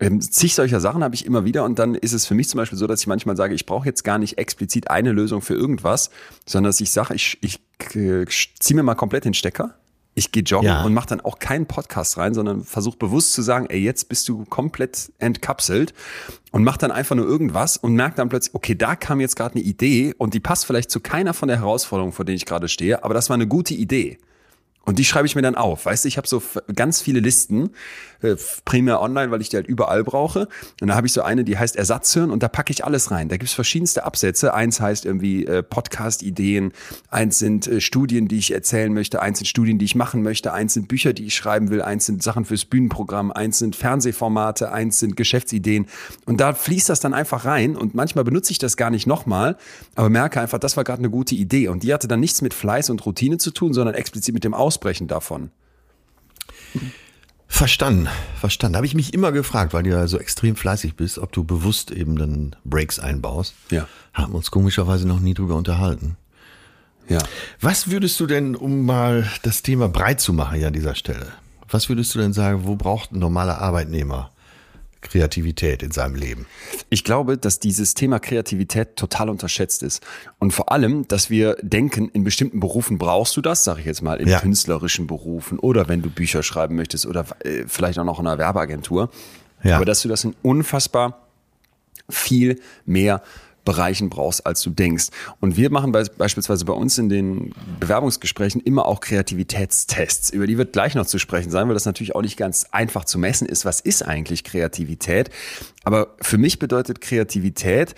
Ähm, 0.00 0.20
zig 0.20 0.54
solcher 0.54 0.80
Sachen 0.80 1.02
habe 1.02 1.14
ich 1.16 1.26
immer 1.26 1.44
wieder 1.44 1.64
und 1.64 1.78
dann 1.78 1.96
ist 1.96 2.12
es 2.12 2.26
für 2.26 2.34
mich 2.34 2.48
zum 2.48 2.58
Beispiel 2.58 2.78
so, 2.78 2.86
dass 2.86 3.00
ich 3.00 3.08
manchmal 3.08 3.36
sage, 3.36 3.54
ich 3.54 3.66
brauche 3.66 3.86
jetzt 3.86 4.04
gar 4.04 4.18
nicht 4.18 4.38
explizit 4.38 4.90
eine 4.90 5.10
Lösung 5.10 5.42
für 5.42 5.54
irgendwas, 5.54 6.10
sondern 6.46 6.68
dass 6.68 6.80
ich 6.80 6.92
sage, 6.92 7.14
ich, 7.14 7.38
ich 7.40 7.60
äh, 7.96 8.24
ziehe 8.60 8.76
mir 8.76 8.84
mal 8.84 8.94
komplett 8.94 9.24
den 9.24 9.34
Stecker 9.34 9.74
ich 10.18 10.32
gehe 10.32 10.42
joggen 10.42 10.66
Ja. 10.68 10.82
und 10.84 10.92
mache 10.92 11.08
dann 11.08 11.20
auch 11.20 11.38
keinen 11.38 11.66
Podcast 11.66 12.18
rein, 12.18 12.34
sondern 12.34 12.62
versuche 12.64 12.96
bewusst 12.98 13.32
zu 13.32 13.42
sagen, 13.42 13.66
ey, 13.70 13.78
jetzt 13.80 14.08
bist 14.08 14.28
du 14.28 14.44
komplett 14.44 15.12
entkapselt 15.18 15.94
und 16.52 16.64
mach 16.64 16.76
dann 16.76 16.90
einfach 16.90 17.16
nur 17.16 17.26
irgendwas 17.26 17.76
und 17.76 17.94
merke 17.94 18.16
dann 18.16 18.28
plötzlich, 18.28 18.54
okay, 18.54 18.74
da 18.74 18.96
kam 18.96 19.20
jetzt 19.20 19.36
gerade 19.36 19.54
eine 19.54 19.64
Idee 19.64 20.14
und 20.18 20.34
die 20.34 20.40
passt 20.40 20.66
vielleicht 20.66 20.90
zu 20.90 21.00
keiner 21.00 21.32
von 21.34 21.48
der 21.48 21.58
Herausforderung, 21.58 22.12
vor 22.12 22.24
denen 22.24 22.36
ich 22.36 22.46
gerade 22.46 22.68
stehe, 22.68 23.04
aber 23.04 23.14
das 23.14 23.30
war 23.30 23.34
eine 23.34 23.46
gute 23.46 23.74
Idee. 23.74 24.18
Und 24.84 24.98
die 24.98 25.04
schreibe 25.04 25.26
ich 25.26 25.34
mir 25.34 25.42
dann 25.42 25.54
auf. 25.54 25.84
Weißt 25.84 26.04
du, 26.04 26.08
ich 26.08 26.16
habe 26.16 26.26
so 26.26 26.42
ganz 26.74 27.02
viele 27.02 27.20
Listen, 27.20 27.70
äh, 28.22 28.36
primär 28.64 29.00
online, 29.00 29.30
weil 29.30 29.40
ich 29.40 29.48
die 29.48 29.56
halt 29.56 29.66
überall 29.66 30.04
brauche. 30.04 30.48
Und 30.80 30.88
da 30.88 30.94
habe 30.94 31.06
ich 31.06 31.12
so 31.12 31.22
eine, 31.22 31.44
die 31.44 31.58
heißt 31.58 31.76
Ersatzhören 31.76 32.30
und 32.30 32.42
da 32.42 32.48
packe 32.48 32.72
ich 32.72 32.84
alles 32.84 33.10
rein. 33.10 33.28
Da 33.28 33.36
gibt's 33.36 33.54
verschiedenste 33.54 34.04
Absätze. 34.04 34.54
Eins 34.54 34.80
heißt 34.80 35.04
irgendwie 35.04 35.46
äh, 35.46 35.62
Podcast-Ideen, 35.62 36.72
eins 37.10 37.38
sind 37.38 37.66
äh, 37.66 37.80
Studien, 37.80 38.28
die 38.28 38.38
ich 38.38 38.52
erzählen 38.52 38.92
möchte, 38.92 39.22
eins 39.22 39.38
sind 39.38 39.46
Studien, 39.46 39.78
die 39.78 39.84
ich 39.84 39.94
machen 39.94 40.22
möchte, 40.22 40.52
eins 40.52 40.74
sind 40.74 40.88
Bücher, 40.88 41.12
die 41.12 41.26
ich 41.26 41.34
schreiben 41.34 41.70
will, 41.70 41.82
eins 41.82 42.06
sind 42.06 42.22
Sachen 42.22 42.44
fürs 42.44 42.64
Bühnenprogramm, 42.64 43.30
eins 43.30 43.58
sind 43.58 43.76
Fernsehformate, 43.76 44.72
eins 44.72 44.98
sind 44.98 45.16
Geschäftsideen. 45.16 45.86
Und 46.26 46.40
da 46.40 46.54
fließt 46.54 46.88
das 46.88 47.00
dann 47.00 47.14
einfach 47.14 47.44
rein 47.44 47.76
und 47.76 47.94
manchmal 47.94 48.24
benutze 48.24 48.52
ich 48.52 48.58
das 48.58 48.76
gar 48.76 48.90
nicht 48.90 49.06
nochmal, 49.06 49.56
aber 49.94 50.08
merke 50.08 50.40
einfach, 50.40 50.58
das 50.58 50.76
war 50.76 50.84
gerade 50.84 51.00
eine 51.00 51.10
gute 51.10 51.34
Idee. 51.34 51.68
Und 51.68 51.82
die 51.82 51.94
hatte 51.94 52.08
dann 52.08 52.20
nichts 52.20 52.42
mit 52.42 52.54
Fleiß 52.54 52.90
und 52.90 53.04
Routine 53.06 53.38
zu 53.38 53.50
tun, 53.50 53.72
sondern 53.72 53.94
explizit 53.94 54.34
mit 54.34 54.44
dem 54.44 54.54
Ausbrechen 54.54 55.08
davon. 55.08 55.50
Verstanden, 57.50 58.08
verstanden. 58.38 58.76
Habe 58.76 58.86
ich 58.86 58.94
mich 58.94 59.14
immer 59.14 59.32
gefragt, 59.32 59.72
weil 59.72 59.82
du 59.82 59.90
ja 59.90 60.06
so 60.06 60.18
extrem 60.18 60.54
fleißig 60.54 60.94
bist, 60.94 61.18
ob 61.18 61.32
du 61.32 61.44
bewusst 61.44 61.90
eben 61.90 62.16
dann 62.16 62.54
Breaks 62.64 62.98
einbaust. 63.00 63.54
Ja. 63.70 63.88
Haben 64.12 64.34
uns 64.34 64.50
komischerweise 64.50 65.08
noch 65.08 65.18
nie 65.18 65.34
drüber 65.34 65.56
unterhalten. 65.56 66.16
Ja. 67.08 67.18
Was 67.60 67.90
würdest 67.90 68.20
du 68.20 68.26
denn, 68.26 68.54
um 68.54 68.84
mal 68.84 69.26
das 69.42 69.62
Thema 69.62 69.88
breit 69.88 70.20
zu 70.20 70.34
machen 70.34 70.58
hier 70.58 70.66
an 70.66 70.74
dieser 70.74 70.94
Stelle, 70.94 71.26
was 71.68 71.88
würdest 71.88 72.14
du 72.14 72.18
denn 72.18 72.34
sagen, 72.34 72.60
wo 72.64 72.76
braucht 72.76 73.12
ein 73.12 73.18
normaler 73.18 73.58
Arbeitnehmer 73.60 74.30
Kreativität 75.00 75.82
in 75.82 75.90
seinem 75.90 76.14
Leben? 76.14 76.46
Ich 76.90 77.04
glaube, 77.04 77.38
dass 77.38 77.58
dieses 77.58 77.94
Thema 77.94 78.18
Kreativität 78.18 78.96
total 78.96 79.28
unterschätzt 79.30 79.82
ist. 79.82 80.02
Und 80.38 80.52
vor 80.52 80.72
allem, 80.72 81.06
dass 81.08 81.30
wir 81.30 81.56
denken, 81.62 82.08
in 82.08 82.24
bestimmten 82.24 82.60
Berufen 82.60 82.98
brauchst 82.98 83.36
du 83.36 83.40
das, 83.40 83.64
sage 83.64 83.80
ich 83.80 83.86
jetzt 83.86 84.02
mal, 84.02 84.20
in 84.20 84.28
ja. 84.28 84.40
künstlerischen 84.40 85.06
Berufen 85.06 85.58
oder 85.58 85.88
wenn 85.88 86.02
du 86.02 86.10
Bücher 86.10 86.42
schreiben 86.42 86.76
möchtest 86.76 87.06
oder 87.06 87.26
äh, 87.44 87.64
vielleicht 87.66 87.98
auch 87.98 88.04
noch 88.04 88.20
in 88.20 88.26
einer 88.26 88.38
Werbeagentur. 88.38 89.10
Ja. 89.62 89.76
Aber 89.76 89.84
dass 89.84 90.02
du 90.02 90.08
das 90.08 90.24
in 90.24 90.34
unfassbar 90.42 91.26
viel 92.08 92.60
mehr 92.86 93.22
Bereichen 93.68 94.08
brauchst, 94.08 94.46
als 94.46 94.62
du 94.62 94.70
denkst. 94.70 95.08
Und 95.40 95.58
wir 95.58 95.70
machen 95.70 95.92
beispielsweise 95.92 96.64
bei 96.64 96.72
uns 96.72 96.96
in 96.96 97.10
den 97.10 97.52
Bewerbungsgesprächen 97.78 98.62
immer 98.62 98.86
auch 98.86 99.00
Kreativitätstests. 99.00 100.30
Über 100.30 100.46
die 100.46 100.56
wird 100.56 100.72
gleich 100.72 100.94
noch 100.94 101.04
zu 101.04 101.18
sprechen 101.18 101.50
sein, 101.50 101.68
weil 101.68 101.74
das 101.74 101.84
natürlich 101.84 102.14
auch 102.14 102.22
nicht 102.22 102.38
ganz 102.38 102.64
einfach 102.70 103.04
zu 103.04 103.18
messen 103.18 103.46
ist. 103.46 103.66
Was 103.66 103.80
ist 103.80 104.02
eigentlich 104.02 104.42
Kreativität? 104.42 105.28
Aber 105.84 106.14
für 106.22 106.38
mich 106.38 106.58
bedeutet 106.58 107.02
Kreativität, 107.02 107.94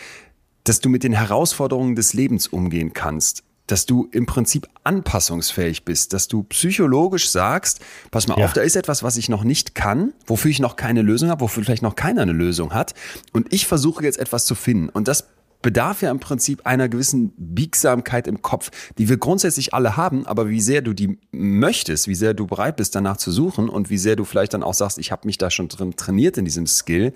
dass 0.65 0.81
du 0.81 0.89
mit 0.89 1.05
den 1.05 1.13
Herausforderungen 1.13 1.95
des 1.95 2.15
Lebens 2.15 2.49
umgehen 2.49 2.93
kannst 2.93 3.45
dass 3.71 3.87
du 3.87 4.09
im 4.11 4.27
Prinzip 4.27 4.67
anpassungsfähig 4.83 5.85
bist, 5.85 6.13
dass 6.13 6.27
du 6.27 6.43
psychologisch 6.45 7.31
sagst, 7.31 7.81
pass 8.11 8.27
mal 8.27 8.39
ja. 8.39 8.45
auf, 8.45 8.53
da 8.53 8.63
ist 8.63 8.75
etwas, 8.75 9.05
was 9.05 9.17
ich 9.17 9.29
noch 9.29 9.45
nicht 9.45 9.77
kann, 9.77 10.13
wofür 10.27 10.51
ich 10.51 10.59
noch 10.59 10.75
keine 10.75 11.03
Lösung 11.03 11.31
habe, 11.31 11.43
wofür 11.43 11.63
vielleicht 11.63 11.83
noch 11.83 11.95
keiner 11.95 12.23
eine 12.23 12.33
Lösung 12.33 12.75
hat 12.75 12.95
und 13.33 13.53
ich 13.53 13.67
versuche 13.69 14.03
jetzt 14.03 14.19
etwas 14.19 14.45
zu 14.45 14.57
finden 14.57 14.89
und 14.89 15.07
das 15.07 15.29
bedarf 15.63 16.03
ja 16.03 16.11
im 16.11 16.21
Prinzip 16.21 16.67
einer 16.67 16.89
gewissen 16.89 17.33
Biegsamkeit 17.37 18.27
im 18.27 18.43
Kopf, 18.43 18.71
die 18.99 19.09
wir 19.09 19.17
grundsätzlich 19.17 19.75
alle 19.75 19.97
haben, 19.97 20.27
aber 20.27 20.49
wie 20.49 20.61
sehr 20.61 20.83
du 20.83 20.93
die 20.93 21.19
möchtest, 21.33 22.09
wie 22.09 22.15
sehr 22.15 22.35
du 22.35 22.47
bereit 22.47 22.77
bist, 22.77 22.95
danach 22.95 23.17
zu 23.17 23.31
suchen 23.31 23.69
und 23.69 23.91
wie 23.91 23.99
sehr 23.99 24.17
du 24.17 24.25
vielleicht 24.25 24.55
dann 24.55 24.63
auch 24.63 24.75
sagst, 24.75 24.99
ich 24.99 25.13
habe 25.13 25.27
mich 25.27 25.39
da 25.39 25.51
schon 25.51 25.69
drin 25.69 25.97
trainiert 25.97 26.39
in 26.39 26.45
diesem 26.45 26.67
Skill, 26.67 27.13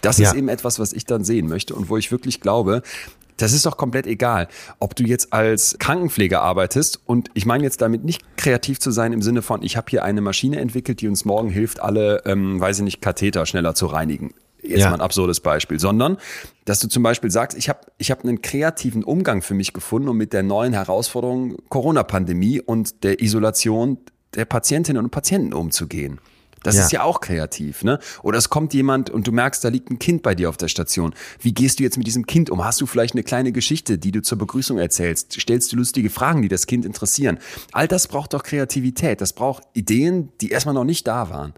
das 0.00 0.18
ja. 0.18 0.28
ist 0.28 0.36
eben 0.36 0.48
etwas, 0.48 0.78
was 0.78 0.92
ich 0.92 1.04
dann 1.04 1.24
sehen 1.24 1.48
möchte 1.48 1.74
und 1.74 1.88
wo 1.88 1.96
ich 1.96 2.10
wirklich 2.10 2.40
glaube, 2.40 2.82
das 3.36 3.52
ist 3.52 3.66
doch 3.66 3.76
komplett 3.76 4.06
egal, 4.06 4.48
ob 4.78 4.94
du 4.94 5.02
jetzt 5.02 5.32
als 5.32 5.76
Krankenpfleger 5.78 6.40
arbeitest 6.40 7.00
und 7.04 7.30
ich 7.34 7.46
meine 7.46 7.64
jetzt 7.64 7.80
damit 7.80 8.04
nicht 8.04 8.22
kreativ 8.36 8.78
zu 8.78 8.92
sein 8.92 9.12
im 9.12 9.22
Sinne 9.22 9.42
von, 9.42 9.62
ich 9.62 9.76
habe 9.76 9.90
hier 9.90 10.04
eine 10.04 10.20
Maschine 10.20 10.60
entwickelt, 10.60 11.00
die 11.00 11.08
uns 11.08 11.24
morgen 11.24 11.50
hilft, 11.50 11.80
alle, 11.80 12.22
ähm, 12.26 12.60
weiß 12.60 12.78
ich 12.78 12.84
nicht, 12.84 13.00
Katheter 13.00 13.44
schneller 13.46 13.74
zu 13.74 13.86
reinigen 13.86 14.34
jetzt 14.64 14.80
ja. 14.80 14.88
mal 14.88 14.96
ein 14.96 15.00
absurdes 15.00 15.40
Beispiel, 15.40 15.78
sondern 15.78 16.18
dass 16.64 16.80
du 16.80 16.88
zum 16.88 17.02
Beispiel 17.02 17.30
sagst, 17.30 17.56
ich 17.56 17.68
habe 17.68 17.80
ich 17.98 18.10
hab 18.10 18.24
einen 18.24 18.42
kreativen 18.42 19.04
Umgang 19.04 19.42
für 19.42 19.54
mich 19.54 19.72
gefunden, 19.72 20.08
um 20.08 20.16
mit 20.16 20.32
der 20.32 20.42
neuen 20.42 20.72
Herausforderung 20.72 21.56
Corona-Pandemie 21.68 22.60
und 22.60 23.04
der 23.04 23.22
Isolation 23.22 23.98
der 24.34 24.44
Patientinnen 24.44 25.02
und 25.02 25.10
Patienten 25.10 25.52
umzugehen. 25.52 26.20
Das 26.64 26.76
ja. 26.76 26.84
ist 26.84 26.92
ja 26.92 27.02
auch 27.02 27.20
kreativ, 27.20 27.84
ne? 27.84 27.98
Oder 28.22 28.38
es 28.38 28.48
kommt 28.48 28.72
jemand 28.72 29.10
und 29.10 29.26
du 29.26 29.32
merkst, 29.32 29.62
da 29.62 29.68
liegt 29.68 29.90
ein 29.90 29.98
Kind 29.98 30.22
bei 30.22 30.34
dir 30.34 30.48
auf 30.48 30.56
der 30.56 30.68
Station. 30.68 31.14
Wie 31.38 31.52
gehst 31.52 31.78
du 31.78 31.82
jetzt 31.82 31.98
mit 31.98 32.06
diesem 32.06 32.26
Kind 32.26 32.48
um? 32.48 32.64
Hast 32.64 32.80
du 32.80 32.86
vielleicht 32.86 33.14
eine 33.14 33.22
kleine 33.22 33.52
Geschichte, 33.52 33.98
die 33.98 34.10
du 34.10 34.22
zur 34.22 34.38
Begrüßung 34.38 34.78
erzählst? 34.78 35.38
Stellst 35.38 35.70
du 35.72 35.76
lustige 35.76 36.08
Fragen, 36.08 36.40
die 36.40 36.48
das 36.48 36.66
Kind 36.66 36.86
interessieren? 36.86 37.38
All 37.72 37.86
das 37.86 38.08
braucht 38.08 38.32
doch 38.32 38.42
Kreativität. 38.42 39.20
Das 39.20 39.34
braucht 39.34 39.64
Ideen, 39.74 40.32
die 40.40 40.48
erstmal 40.48 40.74
noch 40.74 40.84
nicht 40.84 41.06
da 41.06 41.28
waren. 41.28 41.52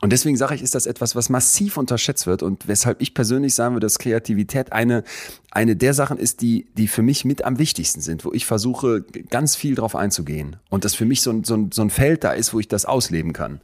Und 0.00 0.12
deswegen 0.12 0.36
sage 0.36 0.54
ich, 0.54 0.62
ist 0.62 0.74
das 0.74 0.86
etwas, 0.86 1.14
was 1.14 1.28
massiv 1.28 1.76
unterschätzt 1.76 2.26
wird 2.26 2.42
und 2.42 2.66
weshalb 2.66 3.02
ich 3.02 3.12
persönlich 3.12 3.54
sagen 3.54 3.74
würde, 3.74 3.84
dass 3.84 3.98
Kreativität 3.98 4.72
eine, 4.72 5.04
eine 5.50 5.76
der 5.76 5.92
Sachen 5.92 6.16
ist, 6.16 6.40
die, 6.40 6.66
die 6.76 6.88
für 6.88 7.02
mich 7.02 7.26
mit 7.26 7.44
am 7.44 7.58
wichtigsten 7.58 8.00
sind, 8.00 8.24
wo 8.24 8.32
ich 8.32 8.46
versuche, 8.46 9.04
ganz 9.28 9.56
viel 9.56 9.74
drauf 9.74 9.94
einzugehen. 9.94 10.56
Und 10.70 10.86
das 10.86 10.94
für 10.94 11.04
mich 11.04 11.20
so 11.20 11.30
ein, 11.30 11.44
so 11.44 11.54
ein, 11.54 11.70
so 11.70 11.82
ein 11.82 11.90
Feld 11.90 12.24
da 12.24 12.32
ist, 12.32 12.54
wo 12.54 12.60
ich 12.60 12.68
das 12.68 12.86
ausleben 12.86 13.34
kann. 13.34 13.60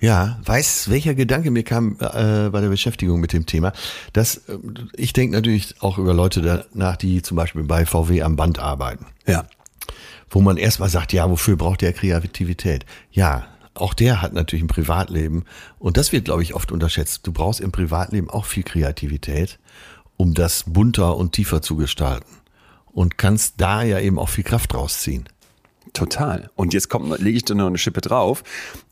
Ja, 0.00 0.38
weiß, 0.44 0.90
welcher 0.90 1.14
Gedanke 1.14 1.50
mir 1.50 1.62
kam 1.62 1.96
äh, 1.98 2.50
bei 2.50 2.60
der 2.60 2.68
Beschäftigung 2.68 3.20
mit 3.20 3.32
dem 3.32 3.46
Thema. 3.46 3.72
dass 4.12 4.36
äh, 4.48 4.58
ich 4.96 5.12
denke 5.12 5.34
natürlich 5.34 5.80
auch 5.80 5.98
über 5.98 6.14
Leute 6.14 6.42
danach, 6.72 6.96
die 6.96 7.22
zum 7.22 7.36
Beispiel 7.36 7.64
bei 7.64 7.84
VW 7.86 8.22
am 8.22 8.36
Band 8.36 8.58
arbeiten. 8.58 9.06
Ja. 9.26 9.46
Wo 10.30 10.40
man 10.40 10.56
erstmal 10.56 10.88
sagt, 10.88 11.12
ja, 11.12 11.28
wofür 11.30 11.56
braucht 11.56 11.80
der 11.80 11.92
Kreativität? 11.92 12.84
Ja, 13.12 13.46
auch 13.74 13.94
der 13.94 14.22
hat 14.22 14.32
natürlich 14.32 14.64
ein 14.64 14.68
Privatleben. 14.68 15.44
Und 15.78 15.96
das 15.96 16.12
wird, 16.12 16.24
glaube 16.24 16.42
ich, 16.42 16.54
oft 16.54 16.72
unterschätzt. 16.72 17.26
Du 17.26 17.32
brauchst 17.32 17.60
im 17.60 17.72
Privatleben 17.72 18.30
auch 18.30 18.44
viel 18.44 18.62
Kreativität, 18.62 19.58
um 20.16 20.34
das 20.34 20.64
bunter 20.66 21.16
und 21.16 21.32
tiefer 21.32 21.62
zu 21.62 21.76
gestalten. 21.76 22.40
Und 22.92 23.18
kannst 23.18 23.54
da 23.58 23.82
ja 23.82 23.98
eben 23.98 24.18
auch 24.18 24.28
viel 24.28 24.44
Kraft 24.44 24.74
rausziehen. 24.74 25.28
Total. 25.92 26.50
Und 26.54 26.72
jetzt 26.72 26.88
kommt, 26.88 27.18
lege 27.20 27.36
ich 27.36 27.44
da 27.44 27.54
noch 27.54 27.66
eine 27.66 27.78
Schippe 27.78 28.00
drauf. 28.00 28.42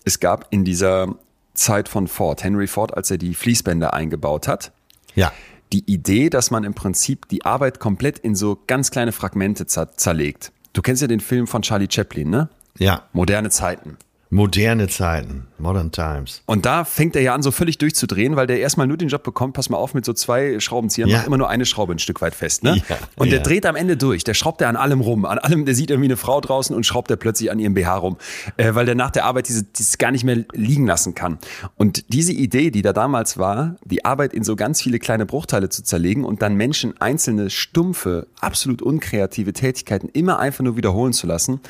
Es 0.05 0.21
gab 0.21 0.47
in 0.51 0.64
dieser 0.64 1.14
Zeit 1.55 1.88
von 1.88 2.09
Ford, 2.09 2.42
Henry 2.42 2.66
Ford, 2.66 2.95
als 2.97 3.11
er 3.11 3.18
die 3.18 3.35
Fließbänder 3.35 3.92
eingebaut 3.92 4.49
hat, 4.49 4.73
ja. 5.14 5.33
die 5.73 5.85
Idee, 5.90 6.31
dass 6.31 6.51
man 6.51 6.64
im 6.64 6.75
Prinzip 6.75 7.29
die 7.29 7.45
Arbeit 7.45 7.79
komplett 7.79 8.18
in 8.18 8.35
so 8.35 8.59
ganz 8.66 8.90
kleine 8.90 9.12
Fragmente 9.12 9.66
zerlegt. 9.66 10.53
Du 10.73 10.83
kennst 10.83 11.03
ja 11.03 11.09
den 11.09 11.21
Film 11.21 11.47
von 11.47 11.62
Charlie 11.62 11.88
Chaplin, 11.90 12.31
ne? 12.31 12.49
Ja. 12.79 13.03
Moderne 13.12 13.51
Zeiten. 13.51 13.99
Moderne 14.35 14.88
Zeiten, 14.88 15.47
modern 15.59 15.92
times. 15.92 16.40
Und 16.47 16.64
da 16.64 16.85
fängt 16.85 17.16
er 17.16 17.21
ja 17.21 17.35
an, 17.35 17.42
so 17.42 17.51
völlig 17.51 17.77
durchzudrehen, 17.77 18.35
weil 18.35 18.47
der 18.47 18.61
erstmal 18.61 18.87
nur 18.87 18.97
den 18.97 19.09
Job 19.09 19.25
bekommt, 19.25 19.53
pass 19.53 19.68
mal 19.68 19.77
auf, 19.77 19.92
mit 19.92 20.07
so 20.07 20.14
zwei 20.14 20.59
Schraubenziehern, 20.59 21.11
ja. 21.11 21.18
macht 21.18 21.27
immer 21.27 21.37
nur 21.37 21.51
eine 21.51 21.66
Schraube 21.66 21.92
ein 21.92 21.99
Stück 21.99 22.23
weit 22.23 22.35
fest. 22.35 22.64
Ne? 22.64 22.83
Ja, 22.88 22.97
und 23.16 23.31
der 23.31 23.40
ja. 23.40 23.45
dreht 23.45 23.66
am 23.66 23.77
Ende 23.77 23.99
durch, 23.99 24.25
der 24.25 24.33
schraubt 24.33 24.62
er 24.62 24.71
an 24.71 24.77
allem 24.77 25.03
rum, 25.03 25.27
an 25.27 25.37
allem, 25.37 25.66
der 25.66 25.75
sieht 25.75 25.90
irgendwie 25.90 26.07
eine 26.07 26.16
Frau 26.16 26.40
draußen 26.40 26.75
und 26.75 26.87
schraubt 26.87 27.11
er 27.11 27.18
plötzlich 27.18 27.51
an 27.51 27.59
ihrem 27.59 27.75
BH 27.75 27.95
rum, 27.95 28.16
äh, 28.57 28.75
weil 28.75 28.87
der 28.87 28.95
nach 28.95 29.11
der 29.11 29.27
Arbeit 29.27 29.49
diese, 29.49 29.64
dieses 29.64 29.99
gar 29.99 30.12
nicht 30.12 30.25
mehr 30.25 30.47
liegen 30.55 30.87
lassen 30.87 31.14
kann. 31.14 31.37
Und 31.77 32.11
diese 32.11 32.33
Idee, 32.33 32.71
die 32.71 32.81
da 32.81 32.95
damals 32.95 33.37
war, 33.37 33.77
die 33.85 34.07
Arbeit 34.07 34.33
in 34.33 34.45
so 34.45 34.57
ganz 34.57 34.81
viele 34.81 34.99
kleine 34.99 35.27
Bruchteile 35.27 35.68
zu 35.68 35.85
zerlegen 35.85 36.25
und 36.25 36.40
dann 36.40 36.55
Menschen 36.55 36.99
einzelne 37.03 37.51
stumpfe, 37.51 38.29
absolut 38.40 38.81
unkreative 38.81 39.53
Tätigkeiten 39.53 40.09
immer 40.09 40.38
einfach 40.38 40.64
nur 40.64 40.79
wiederholen 40.79 41.12
zu 41.12 41.27
lassen, 41.27 41.61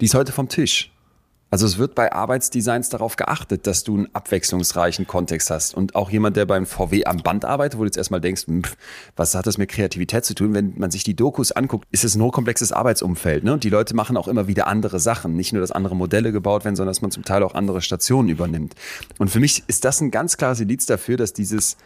die 0.00 0.04
ist 0.04 0.14
heute 0.14 0.30
vom 0.30 0.48
Tisch. 0.48 0.92
Also 1.52 1.66
es 1.66 1.76
wird 1.76 1.94
bei 1.94 2.10
Arbeitsdesigns 2.10 2.88
darauf 2.88 3.16
geachtet, 3.16 3.66
dass 3.66 3.84
du 3.84 3.94
einen 3.94 4.14
abwechslungsreichen 4.14 5.06
Kontext 5.06 5.50
hast. 5.50 5.74
Und 5.74 5.94
auch 5.94 6.08
jemand, 6.08 6.38
der 6.38 6.46
beim 6.46 6.64
VW 6.64 7.04
am 7.04 7.18
Band 7.18 7.44
arbeitet, 7.44 7.78
wo 7.78 7.82
du 7.82 7.88
jetzt 7.88 7.98
erstmal 7.98 8.22
denkst, 8.22 8.46
pff, 8.46 8.74
was 9.16 9.34
hat 9.34 9.46
das 9.46 9.58
mit 9.58 9.68
Kreativität 9.68 10.24
zu 10.24 10.34
tun? 10.34 10.54
Wenn 10.54 10.72
man 10.78 10.90
sich 10.90 11.04
die 11.04 11.14
Dokus 11.14 11.52
anguckt, 11.52 11.86
ist 11.90 12.04
es 12.04 12.14
ein 12.14 12.22
hochkomplexes 12.22 12.72
Arbeitsumfeld. 12.72 13.44
Ne? 13.44 13.52
Und 13.52 13.64
die 13.64 13.68
Leute 13.68 13.94
machen 13.94 14.16
auch 14.16 14.28
immer 14.28 14.46
wieder 14.46 14.66
andere 14.66 14.98
Sachen. 14.98 15.36
Nicht 15.36 15.52
nur, 15.52 15.60
dass 15.60 15.72
andere 15.72 15.94
Modelle 15.94 16.32
gebaut 16.32 16.64
werden, 16.64 16.74
sondern 16.74 16.92
dass 16.92 17.02
man 17.02 17.10
zum 17.10 17.26
Teil 17.26 17.42
auch 17.42 17.54
andere 17.54 17.82
Stationen 17.82 18.30
übernimmt. 18.30 18.74
Und 19.18 19.28
für 19.28 19.38
mich 19.38 19.62
ist 19.66 19.84
das 19.84 20.00
ein 20.00 20.10
ganz 20.10 20.38
klares 20.38 20.58
Indiz 20.58 20.86
dafür, 20.86 21.18
dass 21.18 21.34
dieses 21.34 21.76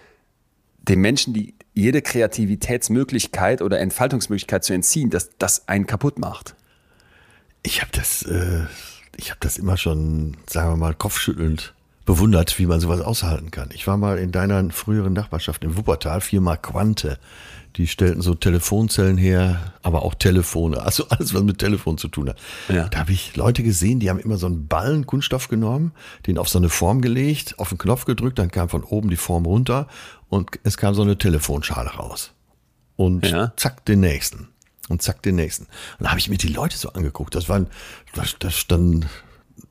dem 0.79 1.01
Menschen 1.01 1.35
die 1.35 1.57
jede 1.75 2.03
Kreativitätsmöglichkeit 2.03 3.63
oder 3.63 3.81
Entfaltungsmöglichkeit 3.81 4.63
zu 4.63 4.75
entziehen, 4.75 5.11
dass 5.11 5.31
das 5.39 5.67
einen 5.67 5.89
kaputt 5.89 6.21
macht. 6.21 6.55
Ich 7.65 7.83
habe 7.83 7.91
das 7.93 8.23
äh, 8.23 8.67
ich 9.17 9.31
habe 9.31 9.41
das 9.41 9.57
immer 9.57 9.77
schon, 9.77 10.37
sagen 10.49 10.71
wir 10.71 10.77
mal, 10.77 10.95
kopfschüttelnd 10.95 11.75
bewundert, 12.05 12.59
wie 12.59 12.67
man 12.67 12.81
sowas 12.81 13.01
aushalten 13.01 13.51
kann. 13.51 13.71
Ich 13.73 13.87
war 13.87 13.97
mal 13.97 14.19
in 14.19 14.31
deiner 14.31 14.71
früheren 14.71 15.13
Nachbarschaft 15.13 15.65
in 15.65 15.77
Wuppertal, 15.77 16.21
Firma 16.21 16.57
Quante. 16.57 17.19
Die 17.75 17.89
stellten 17.89 18.23
so 18.23 18.35
Telefonzellen 18.35 19.19
her, 19.19 19.75
aber 19.83 20.03
auch 20.03 20.15
Telefone, 20.15 20.81
also 20.81 21.07
alles, 21.11 21.35
was 21.35 21.43
mit 21.43 21.59
Telefon 21.59 21.99
zu 21.99 22.09
tun 22.09 22.31
hat. 22.31 22.39
Ja. 22.69 22.89
Da 22.89 23.01
habe 23.01 23.13
ich 23.13 23.37
Leute 23.37 23.63
gesehen, 23.63 24.01
die 24.01 24.09
haben 24.09 24.21
immer 24.21 24.39
so 24.39 24.47
einen 24.47 24.69
Ballen 24.69 25.07
Kunststoff 25.07 25.49
genommen, 25.49 25.93
den 26.27 26.39
auf 26.39 26.49
so 26.49 26.59
eine 26.59 26.69
Form 26.69 27.03
gelegt, 27.03 27.59
auf 27.59 27.71
den 27.71 27.79
Knopf 27.79 28.05
gedrückt, 28.05 28.39
dann 28.39 28.51
kam 28.51 28.69
von 28.69 28.85
oben 28.85 29.11
die 29.11 29.17
Form 29.17 29.45
runter 29.45 29.89
und 30.29 30.59
es 30.63 30.79
kam 30.79 30.95
so 30.95 31.03
eine 31.03 31.19
Telefonschale 31.19 31.91
raus. 31.91 32.33
Und 32.95 33.27
ja. 33.27 33.53
zack, 33.57 33.85
den 33.85 34.01
nächsten 34.01 34.49
und 34.89 35.03
zack 35.03 35.23
den 35.23 35.37
nächsten. 35.37 35.65
Und 35.99 36.05
da 36.05 36.11
habe 36.11 36.21
ich 36.21 36.29
mir 36.29 36.39
die 36.39 36.49
Leute 36.49 36.77
so 36.77 36.91
angeguckt. 36.91 37.35
Das 37.35 37.49
waren, 37.49 37.67
da 38.39 38.51
standen 38.51 39.07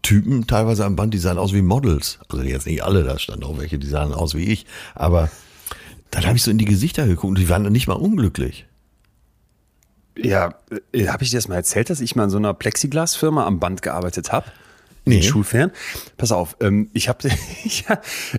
Typen 0.02 0.48
teilweise 0.48 0.86
am 0.86 0.96
Band, 0.96 1.14
die 1.14 1.20
sahen 1.20 1.38
aus 1.38 1.54
wie 1.54 1.62
Models. 1.62 2.20
Also 2.30 2.44
jetzt 2.44 2.68
nicht 2.68 2.84
alle, 2.84 3.04
da 3.04 3.18
standen 3.18 3.44
auch 3.44 3.58
welche, 3.58 3.80
die 3.80 3.88
sahen 3.88 4.14
aus 4.14 4.36
wie 4.36 4.46
ich. 4.46 4.66
Aber 4.94 5.30
dann 6.12 6.26
habe 6.26 6.38
ich 6.38 6.44
so 6.44 6.52
in 6.52 6.58
die 6.58 6.66
Gesichter 6.66 7.08
geguckt 7.08 7.32
und 7.32 7.40
die 7.40 7.50
waren 7.50 7.64
nicht 7.72 7.88
mal 7.88 7.96
unglücklich. 7.96 8.68
Ja, 10.18 10.56
äh, 10.94 11.08
habe 11.08 11.24
ich 11.24 11.32
dir 11.32 11.38
das 11.38 11.48
mal 11.48 11.56
erzählt, 11.56 11.90
dass 11.90 12.00
ich 12.00 12.16
mal 12.16 12.26
in 12.26 12.30
so 12.30 12.38
einer 12.38 12.54
Plexiglasfirma 12.54 13.46
am 13.46 13.60
Band 13.60 13.82
gearbeitet 13.82 14.32
habe? 14.32 14.46
Nee. 15.06 15.22
Schulfern. 15.22 15.72
Pass 16.18 16.32
auf, 16.32 16.58
ähm, 16.60 16.90
ich, 16.94 17.10
hab, 17.10 17.24
ich, 17.64 17.86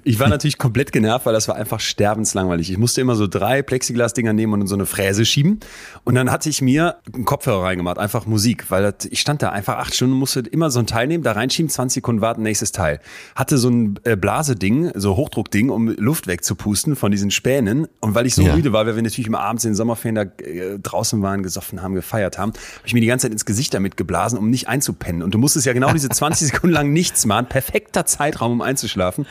ich 0.04 0.18
war 0.18 0.28
natürlich 0.28 0.58
komplett 0.58 0.92
genervt, 0.92 1.26
weil 1.26 1.32
das 1.32 1.48
war 1.48 1.56
einfach 1.56 1.80
sterbenslangweilig. 1.80 2.70
Ich 2.70 2.78
musste 2.78 3.00
immer 3.00 3.14
so 3.14 3.26
drei 3.26 3.62
Plexiglas-Dinger 3.62 4.32
nehmen 4.32 4.52
und 4.52 4.62
in 4.62 4.66
so 4.66 4.74
eine 4.74 4.86
Fräse 4.86 5.24
schieben. 5.24 5.60
Und 6.04 6.14
dann 6.14 6.30
hatte 6.30 6.48
ich 6.48 6.60
mir 6.60 6.96
einen 7.12 7.24
Kopfhörer 7.24 7.64
reingemacht, 7.64 7.98
einfach 7.98 8.26
Musik, 8.26 8.70
weil 8.70 8.82
das, 8.82 9.06
ich 9.06 9.20
stand 9.20 9.42
da 9.42 9.50
einfach 9.50 9.78
acht 9.78 9.94
Stunden, 9.94 10.14
musste 10.14 10.40
immer 10.40 10.70
so 10.70 10.80
ein 10.80 10.86
Teil 10.86 11.06
nehmen, 11.06 11.22
da 11.22 11.32
reinschieben, 11.32 11.70
20 11.70 11.96
Sekunden 11.96 12.20
warten, 12.20 12.42
nächstes 12.42 12.72
Teil. 12.72 13.00
Hatte 13.34 13.58
so 13.58 13.68
ein 13.70 14.00
äh, 14.04 14.16
Blaseding, 14.16 14.92
so 14.94 15.16
Hochdruckding, 15.16 15.70
um 15.70 15.88
Luft 15.88 16.26
wegzupusten 16.26 16.96
von 16.96 17.10
diesen 17.10 17.30
Spänen. 17.30 17.86
Und 18.00 18.14
weil 18.14 18.26
ich 18.26 18.34
so 18.34 18.42
ja. 18.42 18.54
müde 18.56 18.72
war, 18.72 18.86
weil 18.86 18.96
wir 18.96 19.02
natürlich 19.02 19.28
immer 19.28 19.40
abends 19.40 19.64
in 19.64 19.70
den 19.70 19.76
Sommerferien 19.76 20.14
da 20.14 20.22
äh, 20.44 20.78
draußen 20.78 21.22
waren, 21.22 21.42
gesoffen 21.42 21.82
haben, 21.82 21.94
gefeiert 21.94 22.38
haben, 22.38 22.52
habe 22.52 22.86
ich 22.86 22.94
mir 22.94 23.00
die 23.00 23.06
ganze 23.06 23.24
Zeit 23.24 23.32
ins 23.32 23.44
Gesicht 23.44 23.74
damit 23.74 23.96
geblasen, 23.96 24.38
um 24.38 24.50
nicht 24.50 24.68
einzupennen. 24.68 25.22
Und 25.22 25.32
du 25.34 25.38
musstest 25.38 25.66
ja 25.66 25.72
genau 25.72 25.92
diese 25.92 26.08
20 26.08 26.48
Sekunden 26.48 26.55
Sekunden 26.56 26.74
lang 26.74 26.92
nichts 26.92 27.26
machen. 27.26 27.46
Perfekter 27.46 28.06
Zeitraum, 28.06 28.52
um 28.52 28.60
einzuschlafen. 28.62 29.26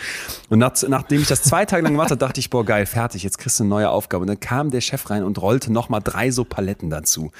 Und 0.49 0.59
nach, 0.59 0.73
nachdem 0.87 1.21
ich 1.21 1.27
das 1.27 1.41
zwei 1.41 1.65
Tage 1.65 1.83
lang 1.83 1.93
gemacht 1.93 2.11
habe, 2.11 2.19
dachte 2.19 2.39
ich, 2.39 2.49
boah, 2.49 2.63
geil, 2.63 2.85
fertig, 2.85 3.23
jetzt 3.23 3.37
kriegst 3.39 3.59
du 3.59 3.63
eine 3.63 3.69
neue 3.69 3.89
Aufgabe. 3.89 4.21
Und 4.21 4.27
dann 4.27 4.39
kam 4.39 4.69
der 4.69 4.81
Chef 4.81 5.09
rein 5.09 5.23
und 5.23 5.41
rollte 5.41 5.71
nochmal 5.71 6.01
drei 6.03 6.31
so 6.31 6.43
Paletten 6.43 6.89
dazu. 6.89 7.31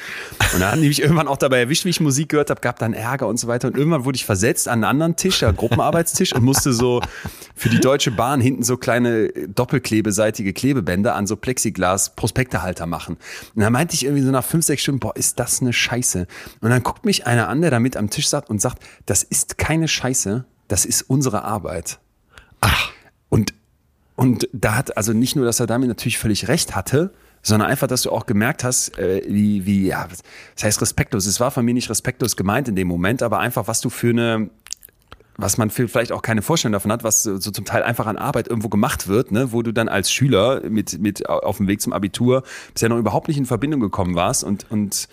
Und 0.54 0.60
dann 0.60 0.71
haben 0.71 0.82
die 0.82 1.02
irgendwann 1.02 1.28
auch 1.28 1.38
dabei 1.38 1.60
erwischt, 1.60 1.86
wie 1.86 1.89
ich 1.89 2.00
Musik 2.00 2.30
gehört 2.30 2.50
habe, 2.50 2.62
gab 2.62 2.80
dann 2.80 2.93
Ärger 2.93 3.28
und 3.28 3.39
so 3.39 3.48
weiter. 3.48 3.67
Und 3.67 3.78
irgendwann 3.78 4.06
wurde 4.06 4.15
ich 4.15 4.26
versetzt 4.26 4.67
an 4.67 4.76
einen 4.76 4.84
anderen 4.86 5.15
Tisch, 5.15 5.41
ja, 5.41 5.52
Gruppenarbeitstisch, 5.52 6.34
und 6.34 6.43
musste 6.43 6.74
so 6.74 7.02
für 7.56 7.69
die 7.69 7.80
Deutsche 7.80 8.12
Bahn 8.12 8.41
hinten 8.41 8.63
so 8.63 8.78
kleine 8.78 9.30
doppelklebeseitige 9.30 10.54
Klebebänder 10.54 11.15
an 11.15 11.28
so 11.28 11.36
Plexiglas-Prospektehalter 11.36 12.86
machen. 12.86 13.17
Und 13.56 13.62
dann 13.62 13.71
meinte 13.71 13.93
ich 13.93 14.04
irgendwie 14.04 14.24
so 14.24 14.32
nach 14.32 14.43
fünf, 14.43 14.65
sechs 14.65 14.82
Stunden, 14.82 15.00
boah, 15.00 15.15
ist 15.15 15.39
das 15.39 15.62
eine 15.62 15.74
Scheiße. 15.74 16.28
Und 16.62 16.69
dann 16.69 16.84
guckt 16.84 17.06
mich 17.06 17.28
einer 17.28 17.48
an, 17.48 17.62
der 17.62 17.71
da 17.71 17.80
mit 17.80 17.98
am 17.98 18.10
Tisch 18.10 18.28
satt 18.28 18.50
und 18.50 18.60
sagt, 18.62 18.84
das 19.06 19.24
ist 19.24 19.58
keine 19.76 19.90
Scheiße, 19.90 20.46
das 20.70 20.86
ist 20.86 21.02
unsere 21.02 21.44
Arbeit. 21.44 22.00
Ach. 22.62 22.92
Und, 23.28 23.54
und 24.16 24.48
da 24.54 24.76
hat, 24.76 24.96
also 24.96 25.12
nicht 25.12 25.36
nur, 25.36 25.44
dass 25.44 25.60
er 25.60 25.68
damit 25.68 25.90
natürlich 25.90 26.18
völlig 26.18 26.48
recht 26.48 26.78
hatte, 26.78 27.12
sondern 27.42 27.70
einfach, 27.70 27.88
dass 27.88 28.04
du 28.04 28.12
auch 28.12 28.26
gemerkt 28.26 28.64
hast, 28.64 28.98
äh, 28.98 29.22
wie, 29.28 29.66
wie, 29.66 29.88
ja, 29.88 30.08
das 30.56 30.64
heißt 30.64 30.82
respektlos. 30.82 31.26
Es 31.26 31.42
war 31.42 31.52
von 31.52 31.66
mir 31.66 31.74
nicht 31.74 31.90
respektlos 31.90 32.38
gemeint 32.38 32.70
in 32.70 32.78
dem 32.78 32.88
Moment, 32.88 33.22
aber 33.22 33.40
einfach, 33.40 33.68
was 33.68 33.82
du 33.82 33.90
für 33.90 34.12
eine, 34.12 34.50
was 35.36 35.58
man 35.58 35.70
vielleicht 35.70 36.14
auch 36.14 36.22
keine 36.22 36.42
Vorstellung 36.42 36.72
davon 36.72 36.94
hat, 36.94 37.04
was 37.04 37.24
so 37.24 37.38
zum 37.38 37.66
Teil 37.66 37.84
einfach 37.84 38.08
an 38.08 38.16
Arbeit 38.16 38.48
irgendwo 38.48 38.70
gemacht 38.70 39.10
wird, 39.10 39.34
ne, 39.34 39.52
wo 39.52 39.62
du 39.62 39.74
dann 39.74 39.90
als 39.90 40.10
Schüler 40.10 40.62
mit, 40.70 41.02
mit 41.02 41.28
auf 41.28 41.58
dem 41.58 41.68
Weg 41.68 41.82
zum 41.82 41.92
Abitur 41.92 42.44
bisher 42.74 42.88
noch 42.88 42.98
überhaupt 42.98 43.28
nicht 43.28 43.38
in 43.38 43.46
Verbindung 43.46 43.82
gekommen 43.82 44.16
warst 44.16 44.46
und, 44.46 44.72
und 44.72 45.10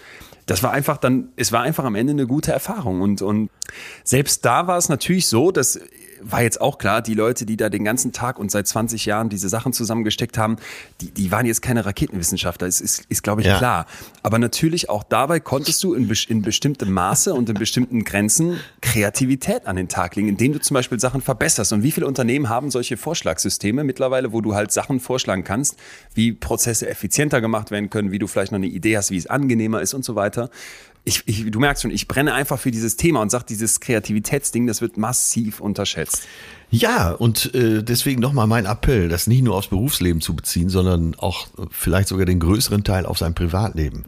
das 0.46 0.62
war 0.62 0.72
einfach 0.72 0.96
dann, 0.96 1.28
es 1.36 1.52
war 1.52 1.62
einfach 1.62 1.84
am 1.84 1.94
Ende 1.94 2.12
eine 2.12 2.26
gute 2.26 2.52
Erfahrung 2.52 3.00
und, 3.00 3.22
und 3.22 3.50
selbst 4.04 4.44
da 4.44 4.66
war 4.66 4.78
es 4.78 4.88
natürlich 4.88 5.26
so, 5.26 5.52
dass 5.52 5.80
war 6.24 6.42
jetzt 6.42 6.60
auch 6.60 6.78
klar, 6.78 7.02
die 7.02 7.14
Leute, 7.14 7.46
die 7.46 7.56
da 7.56 7.68
den 7.68 7.84
ganzen 7.84 8.12
Tag 8.12 8.38
und 8.38 8.50
seit 8.50 8.66
20 8.66 9.06
Jahren 9.06 9.28
diese 9.28 9.48
Sachen 9.48 9.72
zusammengesteckt 9.72 10.38
haben, 10.38 10.56
die, 11.00 11.10
die 11.10 11.30
waren 11.30 11.46
jetzt 11.46 11.62
keine 11.62 11.84
Raketenwissenschaftler, 11.84 12.66
das 12.66 12.80
ist, 12.80 13.04
ist 13.08 13.22
glaube 13.22 13.40
ich, 13.40 13.46
ja. 13.46 13.58
klar. 13.58 13.86
Aber 14.22 14.38
natürlich 14.38 14.88
auch 14.88 15.02
dabei 15.02 15.40
konntest 15.40 15.82
du 15.84 15.94
in, 15.94 16.10
in 16.28 16.42
bestimmtem 16.42 16.92
Maße 16.92 17.34
und 17.34 17.48
in 17.48 17.54
bestimmten 17.54 18.04
Grenzen 18.04 18.58
Kreativität 18.80 19.66
an 19.66 19.76
den 19.76 19.88
Tag 19.88 20.16
legen, 20.16 20.28
indem 20.28 20.52
du 20.52 20.60
zum 20.60 20.74
Beispiel 20.74 20.98
Sachen 21.00 21.20
verbesserst. 21.20 21.72
Und 21.72 21.82
wie 21.82 21.92
viele 21.92 22.06
Unternehmen 22.06 22.48
haben 22.48 22.70
solche 22.70 22.96
Vorschlagssysteme 22.96 23.84
mittlerweile, 23.84 24.32
wo 24.32 24.40
du 24.40 24.54
halt 24.54 24.72
Sachen 24.72 25.00
vorschlagen 25.00 25.44
kannst, 25.44 25.78
wie 26.14 26.32
Prozesse 26.32 26.88
effizienter 26.88 27.40
gemacht 27.40 27.70
werden 27.70 27.90
können, 27.90 28.12
wie 28.12 28.18
du 28.18 28.26
vielleicht 28.26 28.52
noch 28.52 28.58
eine 28.58 28.66
Idee 28.66 28.96
hast, 28.96 29.10
wie 29.10 29.16
es 29.16 29.26
angenehmer 29.26 29.80
ist 29.80 29.94
und 29.94 30.04
so 30.04 30.14
weiter 30.14 30.50
ich, 31.04 31.22
ich, 31.26 31.50
du 31.50 31.58
merkst 31.58 31.82
schon, 31.82 31.90
ich 31.90 32.06
brenne 32.06 32.32
einfach 32.32 32.58
für 32.58 32.70
dieses 32.70 32.96
Thema 32.96 33.22
und 33.22 33.30
sag, 33.30 33.46
dieses 33.46 33.80
Kreativitätsding, 33.80 34.66
das 34.66 34.80
wird 34.80 34.96
massiv 34.96 35.60
unterschätzt. 35.60 36.28
Ja, 36.70 37.10
und 37.10 37.54
äh, 37.54 37.82
deswegen 37.82 38.20
nochmal 38.20 38.46
mein 38.46 38.66
Appell, 38.66 39.08
das 39.08 39.26
nicht 39.26 39.42
nur 39.42 39.56
aufs 39.56 39.68
Berufsleben 39.68 40.22
zu 40.22 40.34
beziehen, 40.34 40.68
sondern 40.68 41.14
auch 41.16 41.48
vielleicht 41.70 42.08
sogar 42.08 42.24
den 42.24 42.40
größeren 42.40 42.84
Teil 42.84 43.04
auf 43.04 43.18
sein 43.18 43.34
Privatleben. 43.34 44.06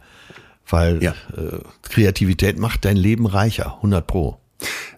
Weil 0.69 1.03
ja. 1.03 1.13
äh, 1.37 1.59
Kreativität 1.83 2.59
macht 2.59 2.85
dein 2.85 2.97
Leben 2.97 3.27
reicher, 3.27 3.77
100 3.77 4.07
pro. 4.07 4.39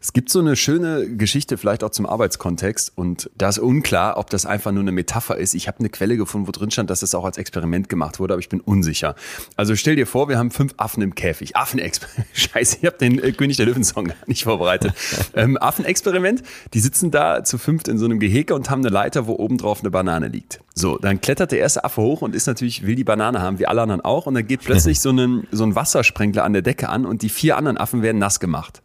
Es 0.00 0.12
gibt 0.12 0.30
so 0.30 0.40
eine 0.40 0.56
schöne 0.56 1.16
Geschichte, 1.16 1.58
vielleicht 1.58 1.82
auch 1.82 1.90
zum 1.90 2.06
Arbeitskontext. 2.06 2.92
Und 2.94 3.30
da 3.36 3.48
ist 3.48 3.58
unklar, 3.58 4.18
ob 4.18 4.30
das 4.30 4.46
einfach 4.46 4.72
nur 4.72 4.82
eine 4.82 4.92
Metapher 4.92 5.36
ist. 5.36 5.54
Ich 5.54 5.68
habe 5.68 5.80
eine 5.80 5.88
Quelle 5.88 6.16
gefunden, 6.16 6.46
wo 6.46 6.52
drin 6.52 6.70
stand, 6.70 6.90
dass 6.90 7.00
das 7.00 7.14
auch 7.14 7.24
als 7.24 7.38
Experiment 7.38 7.88
gemacht 7.88 8.20
wurde, 8.20 8.34
aber 8.34 8.40
ich 8.40 8.48
bin 8.48 8.60
unsicher. 8.60 9.14
Also 9.56 9.74
stell 9.76 9.96
dir 9.96 10.06
vor, 10.06 10.28
wir 10.28 10.38
haben 10.38 10.50
fünf 10.50 10.74
Affen 10.76 11.02
im 11.02 11.14
Käfig. 11.14 11.56
Affenexperiment. 11.56 12.26
Scheiße, 12.32 12.78
ich 12.80 12.86
habe 12.86 12.98
den 12.98 13.18
äh, 13.18 13.32
König 13.32 13.56
der 13.56 13.66
Löwen-Song 13.66 14.12
nicht 14.26 14.44
vorbereitet. 14.44 14.92
ähm, 15.34 15.56
Affenexperiment. 15.56 16.42
Die 16.74 16.80
sitzen 16.80 17.10
da 17.10 17.44
zu 17.44 17.58
fünft 17.58 17.88
in 17.88 17.98
so 17.98 18.04
einem 18.04 18.20
Gehege 18.20 18.54
und 18.54 18.70
haben 18.70 18.82
eine 18.82 18.90
Leiter, 18.90 19.26
wo 19.26 19.34
oben 19.34 19.58
drauf 19.58 19.80
eine 19.80 19.90
Banane 19.90 20.28
liegt. 20.28 20.60
So, 20.74 20.98
dann 20.98 21.20
klettert 21.20 21.52
der 21.52 21.58
erste 21.58 21.84
Affe 21.84 22.02
hoch 22.02 22.22
und 22.22 22.34
ist 22.34 22.46
natürlich, 22.46 22.86
will 22.86 22.94
die 22.94 23.04
Banane 23.04 23.40
haben, 23.40 23.58
wie 23.58 23.66
alle 23.66 23.82
anderen 23.82 24.02
auch. 24.02 24.26
Und 24.26 24.34
dann 24.34 24.46
geht 24.46 24.60
plötzlich 24.60 25.00
so 25.06 25.10
ein, 25.10 25.46
so 25.50 25.64
ein 25.64 25.74
Wassersprenkler 25.74 26.44
an 26.44 26.52
der 26.52 26.62
Decke 26.62 26.88
an 26.88 27.06
und 27.06 27.22
die 27.22 27.28
vier 27.28 27.56
anderen 27.56 27.78
Affen 27.78 28.02
werden 28.02 28.18
nass 28.18 28.40
gemacht. 28.40 28.82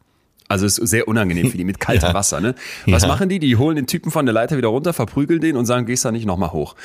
Also 0.51 0.65
ist 0.65 0.75
sehr 0.75 1.07
unangenehm 1.07 1.49
für 1.49 1.57
die 1.57 1.63
mit 1.63 1.79
kaltem 1.79 2.07
ja. 2.09 2.13
Wasser. 2.13 2.41
Ne? 2.41 2.55
Was 2.85 3.03
ja. 3.03 3.07
machen 3.07 3.29
die? 3.29 3.39
Die 3.39 3.55
holen 3.55 3.75
den 3.75 3.87
Typen 3.87 4.11
von 4.11 4.25
der 4.25 4.33
Leiter 4.33 4.57
wieder 4.57 4.67
runter, 4.67 4.93
verprügeln 4.93 5.39
den 5.39 5.55
und 5.55 5.65
sagen, 5.65 5.85
gehst 5.85 6.03
da 6.05 6.11
nicht 6.11 6.25
nochmal 6.25 6.51
hoch. 6.51 6.75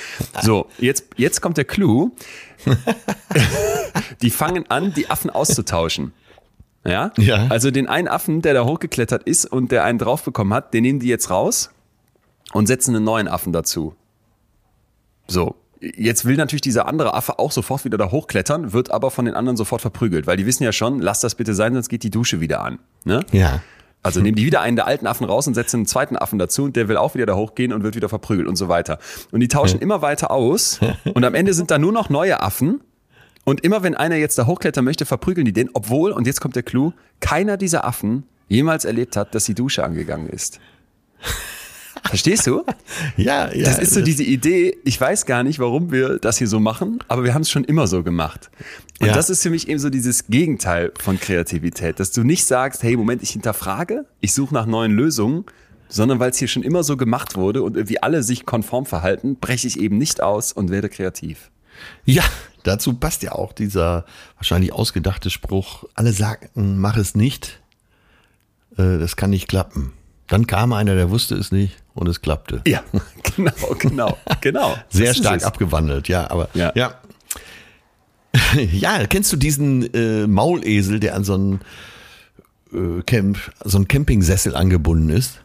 So, 0.42 0.66
jetzt, 0.78 1.04
jetzt 1.16 1.40
kommt 1.40 1.56
der 1.56 1.64
Clou. 1.64 2.12
die 4.22 4.30
fangen 4.30 4.70
an, 4.70 4.94
die 4.94 5.10
Affen 5.10 5.30
auszutauschen. 5.30 6.12
Ja? 6.84 7.12
ja? 7.18 7.46
Also 7.48 7.70
den 7.70 7.88
einen 7.88 8.08
Affen, 8.08 8.42
der 8.42 8.54
da 8.54 8.64
hochgeklettert 8.64 9.24
ist 9.24 9.44
und 9.46 9.72
der 9.72 9.84
einen 9.84 9.98
draufbekommen 9.98 10.54
hat, 10.54 10.72
den 10.72 10.82
nehmen 10.82 11.00
die 11.00 11.08
jetzt 11.08 11.30
raus 11.30 11.70
und 12.52 12.66
setzen 12.66 12.94
einen 12.94 13.04
neuen 13.04 13.28
Affen 13.28 13.52
dazu. 13.52 13.94
So, 15.26 15.56
Jetzt 15.80 16.24
will 16.24 16.36
natürlich 16.36 16.62
dieser 16.62 16.86
andere 16.86 17.14
Affe 17.14 17.38
auch 17.38 17.52
sofort 17.52 17.84
wieder 17.84 17.98
da 17.98 18.10
hochklettern, 18.10 18.72
wird 18.72 18.90
aber 18.90 19.10
von 19.10 19.24
den 19.26 19.34
anderen 19.34 19.56
sofort 19.56 19.82
verprügelt, 19.82 20.26
weil 20.26 20.36
die 20.36 20.46
wissen 20.46 20.64
ja 20.64 20.72
schon, 20.72 21.00
lass 21.00 21.20
das 21.20 21.34
bitte 21.34 21.54
sein, 21.54 21.74
sonst 21.74 21.88
geht 21.88 22.02
die 22.02 22.10
Dusche 22.10 22.40
wieder 22.40 22.62
an. 22.62 22.78
Ne? 23.04 23.24
Ja. 23.32 23.60
Also 24.02 24.20
nehmen 24.20 24.36
die 24.36 24.46
wieder 24.46 24.60
einen 24.60 24.76
der 24.76 24.86
alten 24.86 25.06
Affen 25.06 25.26
raus 25.26 25.48
und 25.48 25.54
setzen 25.54 25.78
einen 25.78 25.86
zweiten 25.86 26.16
Affen 26.16 26.38
dazu 26.38 26.62
und 26.62 26.76
der 26.76 26.88
will 26.88 26.96
auch 26.96 27.14
wieder 27.14 27.26
da 27.26 27.34
hochgehen 27.34 27.72
und 27.72 27.82
wird 27.82 27.96
wieder 27.96 28.08
verprügelt 28.08 28.46
und 28.46 28.56
so 28.56 28.68
weiter. 28.68 28.98
Und 29.32 29.40
die 29.40 29.48
tauschen 29.48 29.80
immer 29.80 30.00
weiter 30.00 30.30
aus 30.30 30.78
und 31.14 31.24
am 31.24 31.34
Ende 31.34 31.54
sind 31.54 31.70
da 31.70 31.78
nur 31.78 31.92
noch 31.92 32.08
neue 32.08 32.40
Affen 32.40 32.80
und 33.44 33.62
immer 33.62 33.82
wenn 33.82 33.94
einer 33.94 34.16
jetzt 34.16 34.38
da 34.38 34.46
hochklettern 34.46 34.84
möchte, 34.84 35.06
verprügeln 35.06 35.44
die 35.44 35.52
den, 35.52 35.70
obwohl, 35.72 36.12
und 36.12 36.26
jetzt 36.26 36.40
kommt 36.40 36.56
der 36.56 36.62
Clou, 36.62 36.92
keiner 37.20 37.56
dieser 37.56 37.84
Affen 37.84 38.24
jemals 38.48 38.84
erlebt 38.84 39.16
hat, 39.16 39.34
dass 39.34 39.44
die 39.44 39.54
Dusche 39.54 39.84
angegangen 39.84 40.28
ist. 40.28 40.60
Verstehst 42.08 42.46
du? 42.46 42.64
ja, 43.16 43.52
ja. 43.52 43.64
Das 43.64 43.78
ist 43.78 43.94
so 43.94 44.00
diese 44.00 44.22
Idee, 44.22 44.76
ich 44.84 45.00
weiß 45.00 45.26
gar 45.26 45.42
nicht, 45.42 45.58
warum 45.58 45.90
wir 45.92 46.18
das 46.18 46.38
hier 46.38 46.48
so 46.48 46.60
machen, 46.60 46.98
aber 47.08 47.24
wir 47.24 47.34
haben 47.34 47.42
es 47.42 47.50
schon 47.50 47.64
immer 47.64 47.86
so 47.86 48.02
gemacht. 48.02 48.50
Und 49.00 49.08
ja. 49.08 49.12
das 49.12 49.30
ist 49.30 49.42
für 49.42 49.50
mich 49.50 49.68
eben 49.68 49.78
so 49.78 49.90
dieses 49.90 50.26
Gegenteil 50.26 50.92
von 50.98 51.18
Kreativität, 51.18 52.00
dass 52.00 52.12
du 52.12 52.22
nicht 52.22 52.46
sagst, 52.46 52.82
hey, 52.82 52.96
Moment, 52.96 53.22
ich 53.22 53.30
hinterfrage, 53.30 54.06
ich 54.20 54.34
suche 54.34 54.54
nach 54.54 54.66
neuen 54.66 54.92
Lösungen, 54.92 55.44
sondern 55.88 56.18
weil 56.18 56.30
es 56.30 56.38
hier 56.38 56.48
schon 56.48 56.62
immer 56.62 56.82
so 56.82 56.96
gemacht 56.96 57.36
wurde 57.36 57.62
und 57.62 57.76
irgendwie 57.76 58.02
alle 58.02 58.22
sich 58.22 58.46
konform 58.46 58.86
verhalten, 58.86 59.36
breche 59.36 59.66
ich 59.66 59.78
eben 59.78 59.98
nicht 59.98 60.22
aus 60.22 60.52
und 60.52 60.70
werde 60.70 60.88
kreativ. 60.88 61.50
Ja, 62.04 62.24
dazu 62.62 62.94
passt 62.94 63.22
ja 63.22 63.32
auch 63.32 63.52
dieser 63.52 64.06
wahrscheinlich 64.36 64.72
ausgedachte 64.72 65.30
Spruch, 65.30 65.84
alle 65.94 66.12
sagten, 66.12 66.78
mach 66.78 66.96
es 66.96 67.14
nicht, 67.14 67.60
äh, 68.76 68.98
das 68.98 69.16
kann 69.16 69.30
nicht 69.30 69.48
klappen. 69.48 69.92
Dann 70.26 70.46
kam 70.46 70.72
einer, 70.72 70.94
der 70.94 71.10
wusste 71.10 71.36
es 71.36 71.52
nicht 71.52 71.76
und 71.96 72.08
es 72.08 72.20
klappte. 72.20 72.62
Ja, 72.66 72.82
genau, 73.36 73.74
genau, 73.78 74.18
genau. 74.40 74.76
Sehr 74.88 75.14
stark 75.14 75.44
abgewandelt, 75.44 76.08
ja, 76.08 76.30
aber 76.30 76.48
ja. 76.54 76.72
ja. 76.74 76.94
Ja, 78.72 79.06
kennst 79.06 79.32
du 79.32 79.36
diesen 79.36 79.92
äh, 79.94 80.26
Maulesel, 80.26 81.00
der 81.00 81.14
an 81.14 81.24
so 81.24 81.34
einen 81.34 81.60
äh, 82.72 83.02
Camp, 83.06 83.38
so 83.64 83.78
einen 83.78 83.88
Campingsessel 83.88 84.54
angebunden 84.54 85.10
ist? 85.10 85.40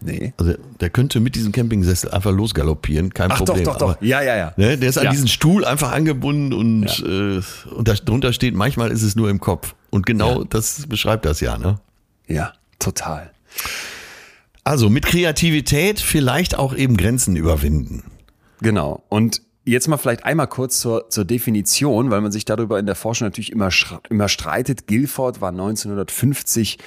Nee. 0.00 0.34
Also 0.36 0.54
der 0.80 0.90
könnte 0.90 1.20
mit 1.20 1.34
diesem 1.34 1.52
Campingsessel 1.52 2.10
einfach 2.10 2.30
losgaloppieren, 2.30 3.14
kein 3.14 3.30
Ach, 3.30 3.38
Problem. 3.38 3.64
Doch, 3.64 3.78
doch, 3.78 3.94
doch. 3.94 4.02
Ja, 4.02 4.20
ja, 4.20 4.36
ja. 4.36 4.52
Ne, 4.56 4.76
der 4.76 4.90
ist 4.90 4.98
an 4.98 5.04
ja. 5.04 5.10
diesen 5.10 5.28
Stuhl 5.28 5.64
einfach 5.64 5.92
angebunden 5.92 6.52
und, 6.52 6.98
ja. 6.98 7.38
äh, 7.38 7.42
und 7.74 7.88
darunter 7.88 8.34
steht, 8.34 8.54
manchmal 8.54 8.90
ist 8.90 9.02
es 9.02 9.16
nur 9.16 9.30
im 9.30 9.40
Kopf. 9.40 9.74
Und 9.90 10.04
genau 10.04 10.40
ja. 10.40 10.46
das 10.50 10.86
beschreibt 10.86 11.24
das 11.24 11.40
ja, 11.40 11.56
ne? 11.56 11.78
Ja, 12.26 12.52
total. 12.78 13.30
Also 14.66 14.90
mit 14.90 15.06
Kreativität 15.06 16.00
vielleicht 16.00 16.58
auch 16.58 16.74
eben 16.74 16.96
Grenzen 16.96 17.36
überwinden. 17.36 18.02
Genau. 18.60 19.04
Und 19.08 19.42
Jetzt 19.68 19.88
mal 19.88 19.96
vielleicht 19.96 20.24
einmal 20.24 20.46
kurz 20.46 20.78
zur, 20.78 21.10
zur 21.10 21.24
Definition, 21.24 22.08
weil 22.12 22.20
man 22.20 22.30
sich 22.30 22.44
darüber 22.44 22.78
in 22.78 22.86
der 22.86 22.94
Forschung 22.94 23.26
natürlich 23.26 23.50
immer, 23.50 23.70
immer 24.08 24.28
streitet. 24.28 24.86
Guilford 24.86 25.40
war 25.40 25.48
1950 25.48 26.78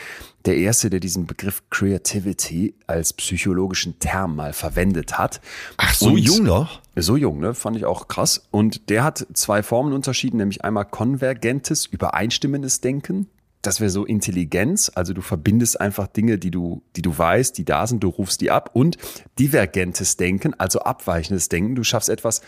der 0.45 0.55
Erste, 0.55 0.89
der 0.89 1.01
diesen 1.01 1.27
Begriff 1.27 1.61
Creativity 1.69 2.75
als 2.87 3.11
psychologischen 3.11 3.99
Term 3.99 4.37
mal 4.37 4.53
verwendet 4.53 5.17
hat. 5.17 5.41
Ach, 5.75 5.93
so 5.93 6.11
Und 6.11 6.19
jung 6.19 6.43
noch? 6.45 6.79
So 6.95 7.17
jung, 7.17 7.41
ne? 7.41 7.53
Fand 7.53 7.75
ich 7.75 7.83
auch 7.83 8.07
krass. 8.07 8.47
Und 8.49 8.89
der 8.89 9.03
hat 9.03 9.27
zwei 9.33 9.61
Formen 9.61 9.91
unterschieden, 9.91 10.37
nämlich 10.37 10.63
einmal 10.63 10.85
konvergentes, 10.85 11.85
übereinstimmendes 11.85 12.79
Denken 12.79 13.27
das 13.61 13.81
wäre 13.81 13.89
so 13.89 14.05
Intelligenz, 14.05 14.91
also 14.93 15.13
du 15.13 15.21
verbindest 15.21 15.81
einfach 15.81 16.07
Dinge, 16.07 16.37
die 16.37 16.51
du, 16.51 16.81
die 16.95 17.01
du 17.01 17.17
weißt, 17.17 17.57
die 17.57 17.65
da 17.65 17.85
sind, 17.87 18.03
du 18.03 18.09
rufst 18.09 18.41
die 18.41 18.51
ab 18.51 18.71
und 18.73 18.97
divergentes 19.37 20.17
Denken, 20.17 20.53
also 20.53 20.79
abweichendes 20.79 21.49
Denken, 21.49 21.75
du 21.75 21.83
schaffst 21.83 22.09
etwas, 22.09 22.41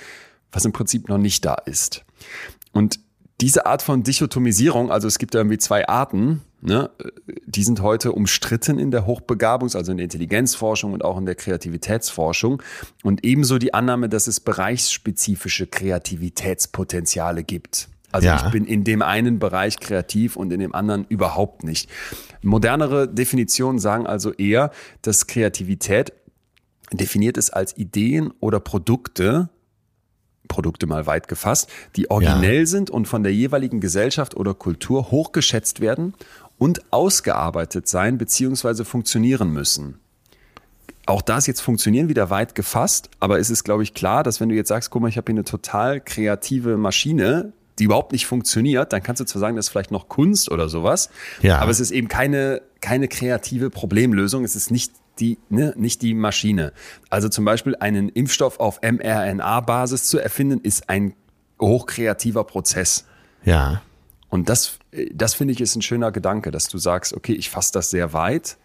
was 0.52 0.65
im 0.65 0.71
Prinzip 0.71 1.10
noch 1.10 1.17
nicht 1.17 1.44
da 1.44 1.56
ist. 1.56 2.06
Und 2.71 3.00
diese 3.42 3.65
Art 3.65 3.81
von 3.81 4.04
Dichotomisierung, 4.04 4.92
also 4.92 5.08
es 5.08 5.17
gibt 5.17 5.33
irgendwie 5.33 5.58
zwei 5.58 5.88
Arten, 5.88 6.42
ne, 6.62 6.92
die 7.46 7.63
sind 7.63 7.81
heute 7.81 8.12
umstritten 8.12 8.77
in 8.77 8.92
der 8.92 9.08
Hochbegabungs-, 9.08 9.75
also 9.75 9.92
in 9.92 9.98
der 9.98 10.06
Intelligenzforschung 10.06 10.94
und 10.94 11.04
auch 11.04 11.17
in 11.17 11.25
der 11.25 11.36
Kreativitätsforschung. 11.36 12.62
Und 13.04 13.25
ebenso 13.25 13.58
die 13.58 13.73
Annahme, 13.73 14.10
dass 14.10 14.27
es 14.27 14.40
bereichsspezifische 14.40 15.67
Kreativitätspotenziale 15.67 17.44
gibt. 17.44 17.90
Also 18.12 18.28
Ja. 18.28 18.46
ich 18.46 18.52
bin 18.52 18.66
in 18.66 18.84
dem 18.84 19.02
einen 19.02 19.40
Bereich 19.40 19.80
kreativ 19.80 20.36
und 20.36 20.52
in 20.52 20.60
dem 20.60 20.74
anderen 20.76 21.06
überhaupt 21.10 21.64
nicht. 21.64 21.90
Modernere 22.42 23.08
Definitionen 23.08 23.80
sagen 23.80 24.08
also 24.08 24.32
eher, 24.34 24.72
dass 25.02 25.28
Kreativität 25.28 26.14
definiert 26.92 27.38
ist 27.38 27.52
als 27.52 27.78
Ideen 27.78 28.34
oder 28.40 28.60
Produkte, 28.60 29.50
Produkte 30.48 30.88
mal 30.88 31.06
weit 31.06 31.28
gefasst, 31.28 31.70
die 31.96 32.12
originell 32.12 32.66
sind 32.68 32.90
und 32.90 33.08
von 33.08 33.24
der 33.24 33.34
jeweiligen 33.34 33.80
Gesellschaft 33.80 34.36
oder 34.36 34.54
Kultur 34.54 35.12
hochgeschätzt 35.12 35.80
werden 35.80 36.14
und 36.58 36.82
ausgearbeitet 36.92 37.88
sein 37.88 38.18
bzw. 38.18 38.84
funktionieren 38.84 39.52
müssen. 39.52 40.00
Auch 41.06 41.22
da 41.22 41.38
ist 41.38 41.48
jetzt 41.48 41.62
funktionieren 41.62 42.10
wieder 42.10 42.30
weit 42.30 42.54
gefasst, 42.54 43.10
aber 43.20 43.40
es 43.40 43.50
ist, 43.50 43.64
glaube 43.64 43.84
ich, 43.84 43.94
klar, 43.94 44.24
dass 44.24 44.40
wenn 44.40 44.50
du 44.50 44.56
jetzt 44.56 44.68
sagst, 44.68 44.92
guck 44.92 45.02
mal, 45.02 45.08
ich 45.08 45.18
habe 45.18 45.32
hier 45.32 45.36
eine 45.40 45.44
total 45.46 46.00
kreative 46.00 46.78
Maschine, 46.78 47.54
die 47.82 47.86
überhaupt 47.86 48.12
nicht 48.12 48.27
funktioniert, 48.27 48.94
dann 48.94 49.02
kannst 49.02 49.19
du 49.21 49.25
zwar 49.25 49.40
sagen, 49.40 49.56
das 49.56 49.65
ist 49.65 49.69
vielleicht 49.71 49.90
noch 49.90 50.08
Kunst 50.08 50.52
oder 50.52 50.69
sowas, 50.69 51.10
Ja. 51.42 51.58
aber 51.58 51.71
es 51.71 51.79
ist 51.79 51.90
eben 51.90 52.08
keine, 52.08 52.62
keine 52.79 53.08
kreative 53.08 53.71
Problemlösung, 53.71 54.44
es 54.44 54.56
ist 54.56 54.69
nicht 54.69 54.94
die, 55.19 55.40
ne, 55.50 55.73
nicht 55.75 56.04
die 56.04 56.13
Maschine. 56.13 56.73
Also 57.10 57.27
zum 57.27 57.44
Beispiel 57.44 57.75
einen 57.75 58.10
Impfstoff 58.10 58.60
auf 58.60 58.79
mRNA-Basis 58.84 60.04
zu 60.06 60.19
erfinden, 60.19 60.60
ist 60.62 60.90
ein 60.90 61.15
hochkreativer 61.60 62.44
Prozess. 62.44 63.06
Ja. 63.44 63.82
Und 64.29 64.48
das, 64.48 64.77
das 65.12 65.34
finde 65.34 65.54
ich 65.54 65.60
ist 65.60 65.75
ein 65.75 65.82
schöner 65.82 66.12
Gedanke, 66.12 66.52
dass 66.52 66.67
du 66.67 66.77
sagst, 66.77 67.13
okay, 67.15 67.34
ich 67.34 67.50
fasse 67.50 67.73
das 67.73 67.90
sehr 67.90 68.13
weit 68.13 68.58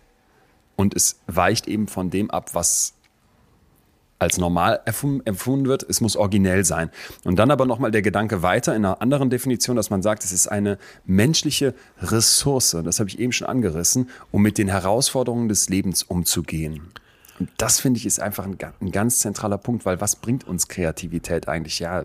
und 0.77 0.95
es 0.95 1.21
weicht 1.27 1.69
eben 1.69 1.89
von 1.89 2.11
dem 2.11 2.31
ab, 2.31 2.51
was 2.55 2.93
als 4.19 4.39
normal 4.39 4.81
empfunden 4.85 5.67
wird. 5.67 5.85
Es 5.89 6.01
muss 6.01 6.17
originell 6.17 6.65
sein. 6.65 6.91
Und 7.25 7.37
dann 7.39 7.51
aber 7.51 7.67
nochmal 7.67 7.91
der 7.91 8.03
Gedanke 8.03 8.43
weiter 8.43 8.75
in 8.75 8.85
einer 8.85 9.03
anderen 9.03 9.31
Definition, 9.31 9.77
dass 9.77 9.91
man 9.91 10.03
sagt, 10.03 10.25
es 10.25 10.33
ist 10.33 10.49
eine 10.49 10.79
menschliche 11.05 11.75
Ressource, 12.01 12.77
das 12.85 12.99
habe 12.99 13.11
ich 13.11 13.19
eben 13.19 13.33
schon 13.33 13.47
angerissen, 13.47 14.11
um 14.31 14.43
mit 14.43 14.59
den 14.59 14.69
Herausforderungen 14.69 15.49
des 15.49 15.69
Lebens 15.69 16.03
umzugehen. 16.03 16.81
Und 17.39 17.51
das 17.59 17.81
finde 17.81 17.99
ich 17.99 18.07
ist 18.07 18.21
einfach 18.21 18.45
ein, 18.45 18.57
ein 18.81 18.93
ganz 18.93 19.21
zentraler 19.21 19.59
Punkt, 19.59 19.85
weil 19.85 20.01
was 20.01 20.17
bringt 20.17 20.45
uns 20.45 20.69
Kreativität 20.69 21.49
eigentlich? 21.49 21.79
Ja, 21.79 22.05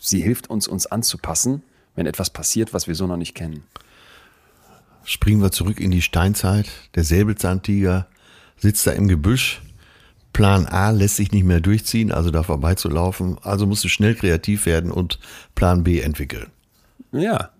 sie 0.00 0.20
hilft 0.20 0.50
uns, 0.50 0.66
uns 0.66 0.86
anzupassen, 0.86 1.62
wenn 1.94 2.06
etwas 2.06 2.30
passiert, 2.30 2.74
was 2.74 2.88
wir 2.88 2.94
so 2.94 3.06
noch 3.06 3.16
nicht 3.16 3.34
kennen. 3.34 3.62
Springen 5.04 5.42
wir 5.42 5.52
zurück 5.52 5.80
in 5.80 5.90
die 5.90 6.02
Steinzeit. 6.02 6.68
Der 6.94 7.04
Säbelzahntiger 7.04 8.06
sitzt 8.56 8.86
da 8.86 8.92
im 8.92 9.08
Gebüsch. 9.08 9.60
Plan 10.32 10.66
A 10.66 10.90
lässt 10.90 11.16
sich 11.16 11.32
nicht 11.32 11.44
mehr 11.44 11.60
durchziehen, 11.60 12.10
also 12.12 12.30
da 12.30 12.42
vorbeizulaufen. 12.42 13.36
Also 13.42 13.66
musst 13.66 13.84
du 13.84 13.88
schnell 13.88 14.14
kreativ 14.14 14.66
werden 14.66 14.90
und 14.90 15.18
Plan 15.54 15.84
B 15.84 16.00
entwickeln, 16.00 16.46
Ja. 17.12 17.50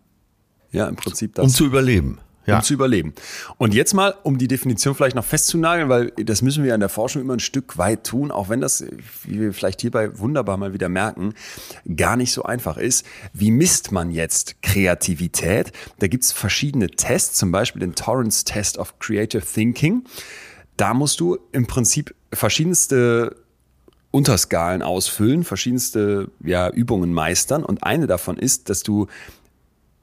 Ja, 0.70 0.88
im 0.88 0.96
Prinzip 0.96 1.34
das. 1.34 1.44
um 1.44 1.50
zu 1.50 1.66
überleben. 1.66 2.18
Ja. 2.44 2.56
um 2.56 2.62
zu 2.64 2.74
überleben. 2.74 3.12
Und 3.56 3.72
jetzt 3.72 3.94
mal, 3.94 4.14
um 4.24 4.36
die 4.36 4.48
Definition 4.48 4.96
vielleicht 4.96 5.14
noch 5.14 5.24
festzunageln, 5.24 5.88
weil 5.88 6.10
das 6.10 6.42
müssen 6.42 6.64
wir 6.64 6.70
ja 6.70 6.74
in 6.74 6.80
der 6.80 6.88
Forschung 6.88 7.22
immer 7.22 7.34
ein 7.34 7.40
Stück 7.40 7.78
weit 7.78 8.04
tun, 8.04 8.32
auch 8.32 8.48
wenn 8.48 8.60
das, 8.60 8.84
wie 9.22 9.38
wir 9.40 9.52
vielleicht 9.52 9.80
hierbei 9.82 10.18
wunderbar 10.18 10.56
mal 10.56 10.72
wieder 10.72 10.88
merken, 10.88 11.34
gar 11.94 12.16
nicht 12.16 12.32
so 12.32 12.42
einfach 12.42 12.78
ist. 12.78 13.06
Wie 13.32 13.52
misst 13.52 13.92
man 13.92 14.10
jetzt 14.10 14.60
Kreativität? 14.62 15.70
Da 16.00 16.08
gibt's 16.08 16.32
verschiedene 16.32 16.88
Tests, 16.88 17.38
zum 17.38 17.52
Beispiel 17.52 17.78
den 17.80 17.94
Torrance 17.94 18.44
Test 18.44 18.76
of 18.76 18.98
Creative 18.98 19.44
Thinking. 19.44 20.02
Da 20.76 20.94
musst 20.94 21.20
du 21.20 21.38
im 21.52 21.68
Prinzip 21.68 22.12
verschiedenste 22.32 23.36
Unterskalen 24.10 24.82
ausfüllen, 24.82 25.44
verschiedenste 25.44 26.28
ja, 26.44 26.68
Übungen 26.68 27.12
meistern. 27.14 27.64
Und 27.64 27.82
eine 27.82 28.06
davon 28.06 28.36
ist, 28.36 28.68
dass 28.68 28.82
du 28.82 29.06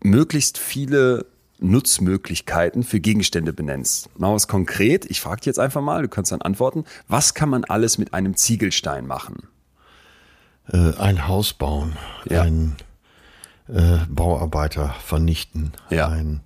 möglichst 0.04 0.58
viele 0.58 1.26
Nutzmöglichkeiten 1.60 2.84
für 2.84 3.00
Gegenstände 3.00 3.52
benennst. 3.54 4.10
Machen 4.18 4.32
wir 4.32 4.36
es 4.38 4.48
konkret. 4.48 5.06
Ich 5.10 5.20
frage 5.22 5.38
dich 5.42 5.46
jetzt 5.48 5.60
einfach 5.60 5.82
mal, 5.82 6.02
du 6.04 6.08
kannst 6.08 6.32
dann 6.32 6.42
antworten. 6.42 6.86
Was 7.08 7.34
kann 7.34 7.50
man 7.50 7.66
alles 7.66 7.98
mit 7.98 8.14
einem 8.14 8.36
Ziegelstein 8.36 9.06
machen? 9.06 9.44
Äh, 10.72 10.94
ein 10.98 11.28
Haus 11.28 11.54
bauen, 11.54 11.98
Ja. 12.30 12.44
ein 12.44 12.76
äh, 13.68 13.98
Bauarbeiter 14.10 14.96
vernichten, 15.04 15.74
Ja. 15.90 16.08
ein 16.08 16.42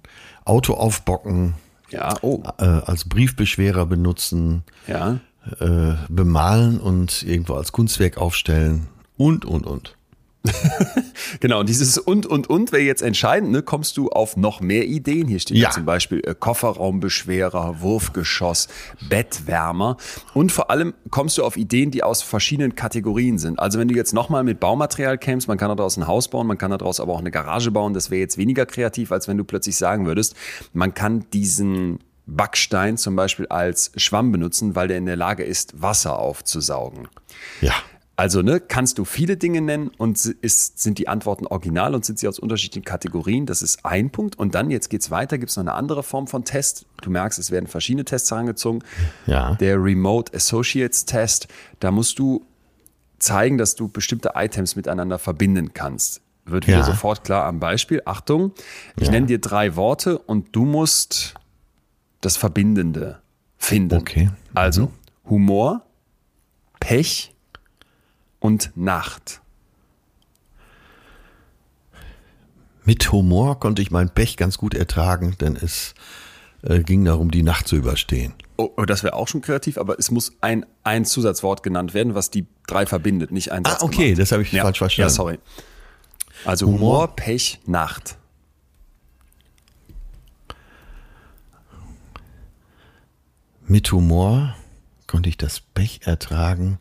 Auto 0.45 0.73
aufbocken, 0.73 1.53
Ja, 1.89 2.15
oh, 2.21 2.41
äh, 2.57 2.63
als 2.65 3.07
Briefbeschwerer 3.07 3.85
benutzen, 3.85 4.63
ja. 4.87 5.19
Äh, 5.59 5.93
bemalen 6.09 6.79
und 6.79 7.23
irgendwo 7.23 7.53
als 7.55 7.71
Kunstwerk 7.71 8.17
aufstellen 8.17 8.87
und, 9.17 9.45
und, 9.45 9.65
und. 9.65 9.95
Genau, 11.39 11.61
und 11.61 11.69
dieses 11.69 11.97
und, 11.97 12.25
und, 12.25 12.49
und 12.49 12.71
wäre 12.71 12.83
jetzt 12.83 13.01
entscheidend. 13.01 13.51
Ne? 13.51 13.63
Kommst 13.63 13.97
du 13.97 14.09
auf 14.09 14.37
noch 14.37 14.61
mehr 14.61 14.85
Ideen? 14.85 15.27
Hier 15.27 15.39
steht. 15.39 15.57
Ja. 15.57 15.71
zum 15.71 15.85
Beispiel 15.85 16.21
äh, 16.25 16.35
Kofferraumbeschwerer, 16.37 17.81
Wurfgeschoss, 17.81 18.67
Bettwärmer. 19.09 19.97
Und 20.33 20.51
vor 20.51 20.69
allem 20.69 20.93
kommst 21.09 21.37
du 21.37 21.43
auf 21.43 21.57
Ideen, 21.57 21.91
die 21.91 22.03
aus 22.03 22.21
verschiedenen 22.21 22.75
Kategorien 22.75 23.37
sind. 23.37 23.59
Also 23.59 23.79
wenn 23.79 23.87
du 23.87 23.95
jetzt 23.95 24.13
nochmal 24.13 24.43
mit 24.43 24.59
Baumaterial 24.59 25.17
kämst, 25.17 25.47
man 25.47 25.57
kann 25.57 25.75
daraus 25.75 25.97
ein 25.97 26.07
Haus 26.07 26.27
bauen, 26.27 26.47
man 26.47 26.57
kann 26.57 26.71
daraus 26.71 26.99
aber 26.99 27.13
auch 27.13 27.19
eine 27.19 27.31
Garage 27.31 27.71
bauen. 27.71 27.93
Das 27.93 28.09
wäre 28.09 28.19
jetzt 28.19 28.37
weniger 28.37 28.65
kreativ, 28.65 29.11
als 29.11 29.27
wenn 29.27 29.37
du 29.37 29.43
plötzlich 29.43 29.75
sagen 29.75 30.05
würdest, 30.05 30.35
man 30.73 30.93
kann 30.93 31.25
diesen 31.31 31.99
Backstein 32.25 32.97
zum 32.97 33.15
Beispiel 33.15 33.47
als 33.47 33.91
Schwamm 33.97 34.31
benutzen, 34.31 34.75
weil 34.75 34.87
der 34.87 34.97
in 34.97 35.05
der 35.05 35.15
Lage 35.17 35.43
ist, 35.43 35.81
Wasser 35.81 36.17
aufzusaugen. 36.19 37.07
Ja. 37.61 37.73
Also 38.15 38.43
ne, 38.43 38.59
kannst 38.59 38.99
du 38.99 39.05
viele 39.05 39.37
Dinge 39.37 39.59
nennen 39.59 39.89
und 39.97 40.23
ist, 40.23 40.79
sind 40.79 40.99
die 40.99 41.07
Antworten 41.07 41.47
original 41.47 41.95
und 41.95 42.05
sind 42.05 42.19
sie 42.19 42.27
aus 42.27 42.37
unterschiedlichen 42.37 42.85
Kategorien. 42.85 43.47
Das 43.47 43.63
ist 43.63 43.83
ein 43.85 44.11
Punkt. 44.11 44.37
Und 44.37 44.53
dann, 44.53 44.69
jetzt 44.69 44.89
geht's 44.91 45.09
weiter, 45.09 45.39
gibt's 45.39 45.55
noch 45.57 45.63
eine 45.63 45.73
andere 45.73 46.03
Form 46.03 46.27
von 46.27 46.45
Test. 46.45 46.85
Du 47.01 47.09
merkst, 47.09 47.39
es 47.39 47.49
werden 47.49 47.65
verschiedene 47.65 48.05
Tests 48.05 48.29
herangezogen. 48.29 48.83
Ja. 49.25 49.55
Der 49.55 49.83
Remote 49.83 50.31
Associates 50.35 51.05
Test, 51.05 51.47
da 51.79 51.89
musst 51.89 52.19
du 52.19 52.45
zeigen, 53.17 53.57
dass 53.57 53.73
du 53.75 53.87
bestimmte 53.87 54.33
Items 54.35 54.75
miteinander 54.75 55.17
verbinden 55.17 55.73
kannst. 55.73 56.21
Wird 56.45 56.67
wieder 56.67 56.79
Ja. 56.79 56.83
sofort 56.83 57.23
klar 57.23 57.45
am 57.45 57.59
Beispiel. 57.59 58.01
Achtung, 58.05 58.51
ich 58.99 59.09
nenne 59.09 59.25
dir 59.25 59.39
drei 59.41 59.75
Worte 59.75 60.19
und 60.19 60.55
du 60.55 60.65
musst 60.65 61.33
das 62.25 62.37
Verbindende 62.37 63.21
finden. 63.57 63.99
Okay. 63.99 64.29
Also 64.53 64.91
Humor, 65.29 65.85
Pech 66.79 67.33
und 68.39 68.71
Nacht. 68.75 69.41
Mit 72.85 73.11
Humor 73.11 73.59
konnte 73.59 73.81
ich 73.81 73.91
mein 73.91 74.09
Pech 74.09 74.35
ganz 74.35 74.57
gut 74.57 74.73
ertragen, 74.73 75.35
denn 75.39 75.55
es 75.55 75.93
äh, 76.63 76.79
ging 76.79 77.05
darum, 77.05 77.31
die 77.31 77.43
Nacht 77.43 77.67
zu 77.67 77.77
überstehen. 77.77 78.33
Oh, 78.57 78.69
oh, 78.75 78.83
das 78.83 79.03
wäre 79.03 79.13
auch 79.15 79.27
schon 79.27 79.41
kreativ, 79.41 79.77
aber 79.77 79.97
es 79.97 80.11
muss 80.11 80.33
ein, 80.41 80.65
ein 80.83 81.05
Zusatzwort 81.05 81.63
genannt 81.63 81.93
werden, 81.93 82.13
was 82.13 82.29
die 82.29 82.45
drei 82.67 82.85
verbindet, 82.85 83.31
nicht 83.31 83.51
ein 83.51 83.63
Satz. 83.63 83.81
Ah, 83.81 83.85
okay, 83.85 84.09
gemacht. 84.09 84.19
das 84.19 84.31
habe 84.33 84.43
ich 84.43 84.51
ja. 84.51 84.63
falsch 84.63 84.77
verstanden. 84.77 85.09
Ja, 85.09 85.15
sorry. 85.15 85.39
Also 86.45 86.67
Humor, 86.67 86.79
Humor. 86.79 87.15
Pech, 87.15 87.61
Nacht. 87.65 88.17
Mit 93.73 93.91
Humor 93.91 94.55
konnte 95.07 95.29
ich 95.29 95.37
das 95.37 95.59
Pech 95.59 96.01
ertragen. 96.03 96.77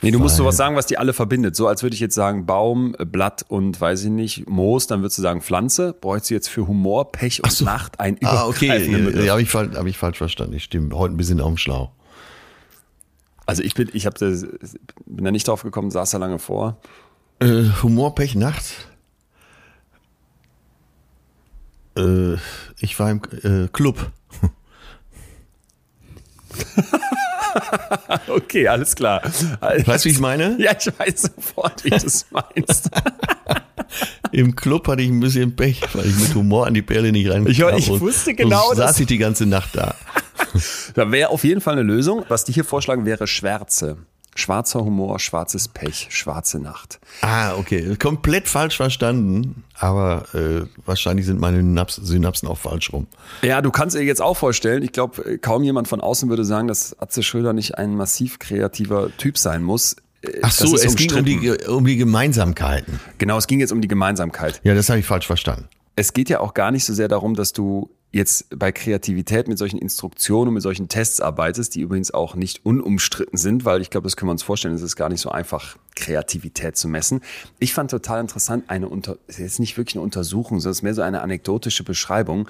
Nee, 0.00 0.10
du 0.10 0.18
musst 0.18 0.36
sowas 0.36 0.56
sagen, 0.56 0.76
was 0.76 0.86
die 0.86 0.96
alle 0.96 1.12
verbindet. 1.12 1.54
So 1.54 1.68
als 1.68 1.82
würde 1.82 1.92
ich 1.92 2.00
jetzt 2.00 2.14
sagen 2.14 2.46
Baum, 2.46 2.96
Blatt 2.98 3.44
und 3.46 3.78
weiß 3.78 4.04
ich 4.04 4.10
nicht, 4.10 4.48
Moos, 4.48 4.86
dann 4.86 5.02
würdest 5.02 5.18
du 5.18 5.22
sagen 5.22 5.42
Pflanze. 5.42 5.92
Bräuchst 5.92 6.30
du 6.30 6.34
jetzt 6.34 6.48
für 6.48 6.66
Humor, 6.66 7.12
Pech 7.12 7.44
und 7.44 7.52
so. 7.52 7.66
Nacht 7.66 8.00
ein 8.00 8.16
Ah, 8.24 8.46
okay, 8.46 8.68
ja, 9.26 9.32
habe 9.32 9.42
ich, 9.42 9.52
hab 9.52 9.84
ich 9.84 9.98
falsch 9.98 10.16
verstanden. 10.16 10.54
Ich 10.54 10.64
stimme 10.64 10.96
heute 10.96 11.12
ein 11.12 11.18
bisschen 11.18 11.42
auf 11.42 11.48
dem 11.48 11.58
Schlauch. 11.58 11.90
Also 13.44 13.62
ich 13.62 13.74
bin, 13.74 13.90
ich 13.92 14.06
hab 14.06 14.14
das, 14.14 14.46
bin 15.04 15.22
da 15.22 15.30
nicht 15.30 15.46
drauf 15.46 15.62
gekommen, 15.62 15.90
saß 15.90 16.12
da 16.12 16.16
lange 16.16 16.38
vor. 16.38 16.78
Äh, 17.40 17.64
Humor, 17.82 18.14
Pech, 18.14 18.36
Nacht. 18.36 18.64
Äh, 21.94 22.36
ich 22.78 22.98
war 22.98 23.10
im 23.10 23.20
äh, 23.42 23.68
Club. 23.68 24.12
Okay, 28.28 28.68
alles 28.68 28.94
klar. 28.94 29.22
Weißt 29.60 30.04
du, 30.04 30.08
wie 30.08 30.12
ich 30.12 30.18
meine? 30.20 30.56
Ja, 30.60 30.72
ich 30.78 30.86
weiß 30.98 31.22
sofort, 31.34 31.82
wie 31.84 31.90
du 31.90 31.98
das 31.98 32.26
meinst. 32.30 32.90
Im 34.32 34.54
Club 34.54 34.86
hatte 34.88 35.02
ich 35.02 35.08
ein 35.08 35.20
bisschen 35.20 35.56
Pech, 35.56 35.82
weil 35.94 36.06
ich 36.06 36.16
mit 36.18 36.34
Humor 36.34 36.66
an 36.66 36.74
die 36.74 36.82
Perle 36.82 37.12
nicht 37.12 37.30
rein 37.30 37.46
Ich- 37.46 37.58
ich 37.60 37.88
wusste 38.00 38.34
genau, 38.34 38.68
dass- 38.70 38.78
saß 38.78 39.00
ich 39.00 39.06
die 39.06 39.18
ganze 39.18 39.46
Nacht 39.46 39.70
da. 39.76 39.94
Da 40.94 41.10
wäre 41.12 41.30
auf 41.30 41.44
jeden 41.44 41.60
Fall 41.60 41.74
eine 41.74 41.82
Lösung. 41.82 42.24
Was 42.28 42.44
die 42.44 42.52
hier 42.52 42.64
vorschlagen, 42.64 43.04
wäre 43.04 43.26
Schwärze. 43.26 43.98
Schwarzer 44.36 44.84
Humor, 44.84 45.18
schwarzes 45.18 45.68
Pech, 45.68 46.08
schwarze 46.10 46.58
Nacht. 46.58 47.00
Ah, 47.22 47.54
okay. 47.56 47.96
Komplett 47.96 48.48
falsch 48.48 48.76
verstanden, 48.76 49.64
aber 49.74 50.26
äh, 50.34 50.66
wahrscheinlich 50.84 51.26
sind 51.26 51.40
meine 51.40 51.58
Synaps 51.58 51.96
Synapsen 51.96 52.48
auch 52.48 52.58
falsch 52.58 52.92
rum. 52.92 53.06
Ja, 53.42 53.62
du 53.62 53.70
kannst 53.70 53.96
dir 53.96 54.02
jetzt 54.02 54.22
auch 54.22 54.36
vorstellen, 54.36 54.82
ich 54.82 54.92
glaube, 54.92 55.38
kaum 55.38 55.62
jemand 55.62 55.88
von 55.88 56.00
außen 56.00 56.28
würde 56.28 56.44
sagen, 56.44 56.68
dass 56.68 56.98
Atze 57.00 57.22
Schröder 57.22 57.52
nicht 57.52 57.78
ein 57.78 57.96
massiv 57.96 58.38
kreativer 58.38 59.10
Typ 59.16 59.38
sein 59.38 59.62
muss. 59.62 59.96
Ach 60.42 60.50
so, 60.50 60.76
es 60.76 60.96
ging 60.96 61.14
um 61.14 61.24
die, 61.24 61.50
um 61.68 61.84
die 61.84 61.96
Gemeinsamkeiten. 61.96 63.00
Genau, 63.18 63.38
es 63.38 63.46
ging 63.46 63.60
jetzt 63.60 63.72
um 63.72 63.80
die 63.80 63.88
Gemeinsamkeit. 63.88 64.60
Ja, 64.64 64.74
das 64.74 64.88
habe 64.88 64.98
ich 64.98 65.06
falsch 65.06 65.26
verstanden. 65.26 65.68
Es 65.94 66.12
geht 66.12 66.28
ja 66.28 66.40
auch 66.40 66.52
gar 66.52 66.70
nicht 66.70 66.84
so 66.84 66.92
sehr 66.92 67.08
darum, 67.08 67.34
dass 67.34 67.52
du 67.52 67.90
jetzt 68.12 68.46
bei 68.58 68.72
Kreativität 68.72 69.46
mit 69.48 69.58
solchen 69.58 69.78
Instruktionen 69.78 70.48
und 70.48 70.54
mit 70.54 70.62
solchen 70.62 70.88
Tests 70.88 71.20
arbeitest, 71.20 71.74
die 71.74 71.80
übrigens 71.80 72.12
auch 72.12 72.34
nicht 72.34 72.64
unumstritten 72.64 73.36
sind, 73.36 73.64
weil 73.64 73.80
ich 73.82 73.90
glaube, 73.90 74.04
das 74.04 74.16
können 74.16 74.28
wir 74.28 74.32
uns 74.32 74.42
vorstellen, 74.42 74.74
es 74.74 74.82
ist 74.82 74.96
gar 74.96 75.08
nicht 75.08 75.20
so 75.20 75.30
einfach, 75.30 75.76
Kreativität 75.94 76.76
zu 76.76 76.88
messen. 76.88 77.22
Ich 77.58 77.72
fand 77.74 77.90
total 77.90 78.20
interessant, 78.20 78.64
eine 78.68 78.88
unter, 78.88 79.16
jetzt 79.28 79.58
nicht 79.58 79.76
wirklich 79.76 79.96
eine 79.96 80.02
Untersuchung, 80.02 80.60
sondern 80.60 80.72
es 80.72 80.78
ist 80.78 80.82
mehr 80.82 80.94
so 80.94 81.02
eine 81.02 81.22
anekdotische 81.22 81.84
Beschreibung 81.84 82.48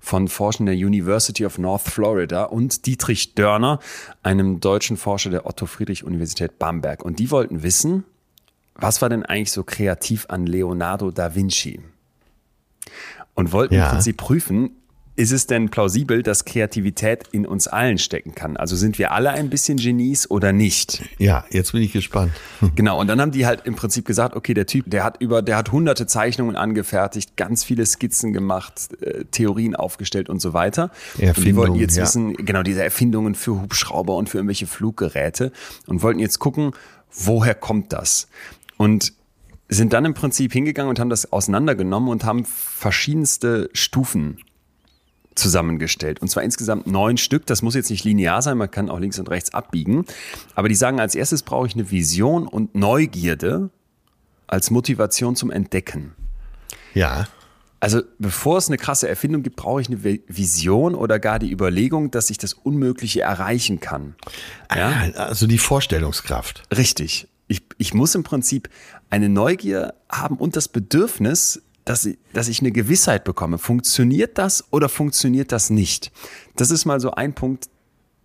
von 0.00 0.28
Forschern 0.28 0.66
der 0.66 0.74
University 0.74 1.44
of 1.44 1.58
North 1.58 1.82
Florida 1.82 2.44
und 2.44 2.86
Dietrich 2.86 3.34
Dörner, 3.34 3.80
einem 4.22 4.60
deutschen 4.60 4.96
Forscher 4.96 5.30
der 5.30 5.46
Otto-Friedrich-Universität 5.46 6.58
Bamberg. 6.58 7.04
Und 7.04 7.18
die 7.18 7.30
wollten 7.30 7.62
wissen, 7.62 8.04
was 8.74 9.02
war 9.02 9.08
denn 9.08 9.24
eigentlich 9.24 9.52
so 9.52 9.62
kreativ 9.62 10.26
an 10.28 10.46
Leonardo 10.46 11.10
da 11.10 11.34
Vinci? 11.34 11.80
Und 13.34 13.52
wollten 13.52 13.74
ja. 13.74 13.84
im 13.84 13.90
Prinzip 13.90 14.16
prüfen, 14.16 14.70
ist 15.16 15.32
es 15.32 15.46
denn 15.46 15.70
plausibel, 15.70 16.22
dass 16.22 16.44
Kreativität 16.44 17.24
in 17.32 17.46
uns 17.46 17.68
allen 17.68 17.96
stecken 17.96 18.34
kann? 18.34 18.58
Also 18.58 18.76
sind 18.76 18.98
wir 18.98 19.12
alle 19.12 19.30
ein 19.30 19.48
bisschen 19.48 19.78
Genies 19.78 20.30
oder 20.30 20.52
nicht? 20.52 21.02
Ja, 21.18 21.46
jetzt 21.50 21.72
bin 21.72 21.82
ich 21.82 21.92
gespannt. 21.92 22.32
Genau. 22.74 23.00
Und 23.00 23.06
dann 23.06 23.20
haben 23.20 23.30
die 23.30 23.46
halt 23.46 23.62
im 23.64 23.74
Prinzip 23.74 24.04
gesagt, 24.04 24.36
okay, 24.36 24.52
der 24.52 24.66
Typ, 24.66 24.84
der 24.90 25.04
hat 25.04 25.20
über, 25.20 25.40
der 25.40 25.56
hat 25.56 25.72
hunderte 25.72 26.06
Zeichnungen 26.06 26.56
angefertigt, 26.56 27.36
ganz 27.36 27.64
viele 27.64 27.86
Skizzen 27.86 28.32
gemacht, 28.32 28.90
äh, 29.00 29.24
Theorien 29.30 29.74
aufgestellt 29.74 30.28
und 30.28 30.40
so 30.40 30.52
weiter. 30.52 30.90
Und 31.18 31.44
die 31.44 31.56
wollten 31.56 31.76
jetzt 31.76 31.96
ja. 31.96 32.02
wissen, 32.02 32.34
genau, 32.34 32.62
diese 32.62 32.82
Erfindungen 32.82 33.34
für 33.34 33.62
Hubschrauber 33.62 34.16
und 34.16 34.28
für 34.28 34.38
irgendwelche 34.38 34.66
Fluggeräte 34.66 35.52
und 35.86 36.02
wollten 36.02 36.18
jetzt 36.18 36.38
gucken, 36.38 36.72
woher 37.12 37.54
kommt 37.54 37.92
das? 37.92 38.28
Und 38.76 39.14
sind 39.68 39.92
dann 39.92 40.04
im 40.04 40.14
Prinzip 40.14 40.52
hingegangen 40.52 40.90
und 40.90 40.98
haben 40.98 41.10
das 41.10 41.32
auseinandergenommen 41.32 42.08
und 42.08 42.24
haben 42.24 42.44
verschiedenste 42.44 43.70
Stufen 43.72 44.38
zusammengestellt. 45.36 46.20
Und 46.20 46.28
zwar 46.28 46.42
insgesamt 46.42 46.86
neun 46.86 47.16
Stück. 47.16 47.46
Das 47.46 47.62
muss 47.62 47.74
jetzt 47.74 47.90
nicht 47.90 48.04
linear 48.04 48.42
sein, 48.42 48.58
man 48.58 48.70
kann 48.70 48.90
auch 48.90 48.98
links 48.98 49.18
und 49.18 49.30
rechts 49.30 49.54
abbiegen. 49.54 50.04
Aber 50.54 50.68
die 50.68 50.74
sagen, 50.74 50.98
als 51.00 51.14
erstes 51.14 51.42
brauche 51.42 51.66
ich 51.66 51.74
eine 51.74 51.90
Vision 51.90 52.46
und 52.48 52.74
Neugierde 52.74 53.70
als 54.46 54.70
Motivation 54.70 55.36
zum 55.36 55.50
Entdecken. 55.50 56.14
Ja. 56.94 57.28
Also 57.78 58.02
bevor 58.18 58.58
es 58.58 58.68
eine 58.68 58.78
krasse 58.78 59.08
Erfindung 59.08 59.42
gibt, 59.42 59.56
brauche 59.56 59.80
ich 59.80 59.88
eine 59.88 60.02
Vision 60.02 60.94
oder 60.94 61.18
gar 61.18 61.38
die 61.38 61.52
Überlegung, 61.52 62.10
dass 62.10 62.30
ich 62.30 62.38
das 62.38 62.54
Unmögliche 62.54 63.20
erreichen 63.20 63.80
kann. 63.80 64.14
Ja? 64.74 65.10
Ah, 65.14 65.20
also 65.20 65.46
die 65.46 65.58
Vorstellungskraft. 65.58 66.62
Richtig. 66.76 67.28
Ich, 67.48 67.62
ich 67.78 67.94
muss 67.94 68.14
im 68.14 68.24
Prinzip 68.24 68.70
eine 69.10 69.28
Neugier 69.28 69.94
haben 70.08 70.36
und 70.36 70.56
das 70.56 70.68
Bedürfnis, 70.68 71.62
dass 71.86 72.04
ich, 72.04 72.18
dass 72.34 72.48
ich 72.48 72.60
eine 72.60 72.72
Gewissheit 72.72 73.24
bekomme. 73.24 73.56
Funktioniert 73.56 74.36
das 74.36 74.64
oder 74.70 74.90
funktioniert 74.90 75.52
das 75.52 75.70
nicht? 75.70 76.12
Das 76.56 76.70
ist 76.70 76.84
mal 76.84 77.00
so 77.00 77.12
ein 77.12 77.32
Punkt, 77.32 77.70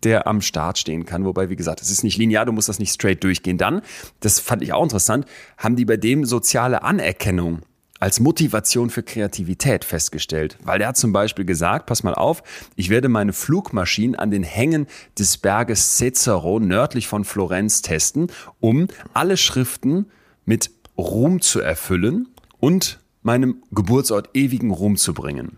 der 0.03 0.27
am 0.27 0.41
Start 0.41 0.79
stehen 0.79 1.05
kann. 1.05 1.25
Wobei, 1.25 1.49
wie 1.49 1.55
gesagt, 1.55 1.79
es 1.81 1.91
ist 1.91 2.03
nicht 2.03 2.17
linear, 2.17 2.45
du 2.45 2.51
musst 2.51 2.69
das 2.69 2.79
nicht 2.79 2.91
straight 2.91 3.23
durchgehen. 3.23 3.57
Dann, 3.57 3.81
das 4.19 4.39
fand 4.39 4.63
ich 4.63 4.73
auch 4.73 4.83
interessant, 4.83 5.25
haben 5.57 5.75
die 5.75 5.85
bei 5.85 5.95
dem 5.95 6.25
soziale 6.25 6.81
Anerkennung 6.83 7.61
als 7.99 8.19
Motivation 8.19 8.89
für 8.89 9.03
Kreativität 9.03 9.85
festgestellt. 9.85 10.57
Weil 10.63 10.79
der 10.79 10.87
hat 10.87 10.97
zum 10.97 11.13
Beispiel 11.13 11.45
gesagt, 11.45 11.85
pass 11.85 12.01
mal 12.01 12.15
auf, 12.15 12.41
ich 12.75 12.89
werde 12.89 13.09
meine 13.09 13.31
Flugmaschinen 13.31 14.15
an 14.15 14.31
den 14.31 14.41
Hängen 14.41 14.87
des 15.19 15.37
Berges 15.37 15.97
Cecero 15.97 16.59
nördlich 16.59 17.07
von 17.07 17.23
Florenz 17.25 17.83
testen, 17.83 18.31
um 18.59 18.87
alle 19.13 19.37
Schriften 19.37 20.07
mit 20.45 20.71
Ruhm 20.97 21.41
zu 21.41 21.59
erfüllen 21.59 22.27
und 22.59 23.00
meinem 23.21 23.63
Geburtsort 23.71 24.29
ewigen 24.33 24.71
Ruhm 24.71 24.97
zu 24.97 25.13
bringen. 25.13 25.57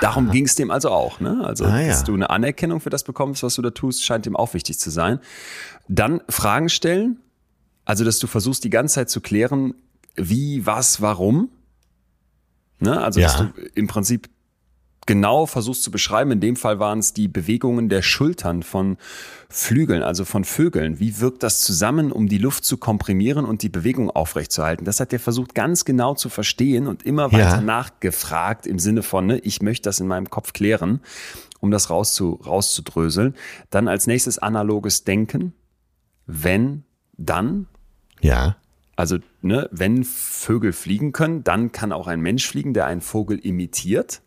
Darum 0.00 0.30
ging 0.30 0.44
es 0.44 0.54
dem 0.54 0.70
also 0.70 0.90
auch. 0.90 1.18
Ne? 1.20 1.42
Also, 1.44 1.64
ah, 1.64 1.80
ja. 1.80 1.88
dass 1.88 2.04
du 2.04 2.12
eine 2.12 2.28
Anerkennung 2.28 2.80
für 2.80 2.90
das 2.90 3.04
bekommst, 3.04 3.42
was 3.42 3.54
du 3.54 3.62
da 3.62 3.70
tust, 3.70 4.04
scheint 4.04 4.26
dem 4.26 4.36
auch 4.36 4.52
wichtig 4.52 4.78
zu 4.78 4.90
sein. 4.90 5.18
Dann 5.88 6.20
Fragen 6.28 6.68
stellen. 6.68 7.20
Also, 7.86 8.04
dass 8.04 8.18
du 8.18 8.26
versuchst, 8.26 8.64
die 8.64 8.70
ganze 8.70 8.96
Zeit 8.96 9.08
zu 9.08 9.22
klären, 9.22 9.74
wie, 10.14 10.66
was, 10.66 11.00
warum. 11.00 11.48
Ne? 12.80 13.00
Also, 13.00 13.20
ja. 13.20 13.28
dass 13.28 13.36
du 13.38 13.50
im 13.74 13.86
Prinzip 13.86 14.28
genau 15.08 15.46
versuchst 15.46 15.82
zu 15.82 15.90
beschreiben. 15.90 16.32
In 16.32 16.40
dem 16.40 16.54
Fall 16.54 16.78
waren 16.78 16.98
es 16.98 17.14
die 17.14 17.28
Bewegungen 17.28 17.88
der 17.88 18.02
Schultern 18.02 18.62
von 18.62 18.98
Flügeln, 19.48 20.02
also 20.02 20.26
von 20.26 20.44
Vögeln. 20.44 21.00
Wie 21.00 21.18
wirkt 21.18 21.42
das 21.42 21.62
zusammen, 21.62 22.12
um 22.12 22.28
die 22.28 22.36
Luft 22.36 22.66
zu 22.66 22.76
komprimieren 22.76 23.46
und 23.46 23.62
die 23.62 23.70
Bewegung 23.70 24.10
aufrechtzuerhalten? 24.10 24.84
Das 24.84 25.00
hat 25.00 25.14
er 25.14 25.18
versucht 25.18 25.54
ganz 25.54 25.86
genau 25.86 26.14
zu 26.14 26.28
verstehen 26.28 26.86
und 26.86 27.04
immer 27.04 27.32
weiter 27.32 27.56
ja. 27.56 27.60
nachgefragt 27.62 28.66
im 28.66 28.78
Sinne 28.78 29.02
von, 29.02 29.26
ne, 29.26 29.38
ich 29.38 29.62
möchte 29.62 29.88
das 29.88 29.98
in 29.98 30.08
meinem 30.08 30.28
Kopf 30.28 30.52
klären, 30.52 31.00
um 31.60 31.70
das 31.70 31.88
rauszu, 31.88 32.38
rauszudröseln. 32.44 33.34
Dann 33.70 33.88
als 33.88 34.06
nächstes 34.06 34.38
analoges 34.38 35.04
Denken. 35.04 35.54
Wenn, 36.26 36.84
dann. 37.16 37.66
Ja. 38.20 38.56
Also, 38.94 39.16
ne, 39.40 39.70
wenn 39.72 40.04
Vögel 40.04 40.74
fliegen 40.74 41.12
können, 41.12 41.44
dann 41.44 41.72
kann 41.72 41.92
auch 41.92 42.08
ein 42.08 42.20
Mensch 42.20 42.46
fliegen, 42.46 42.74
der 42.74 42.84
einen 42.84 43.00
Vogel 43.00 43.38
imitiert. 43.38 44.20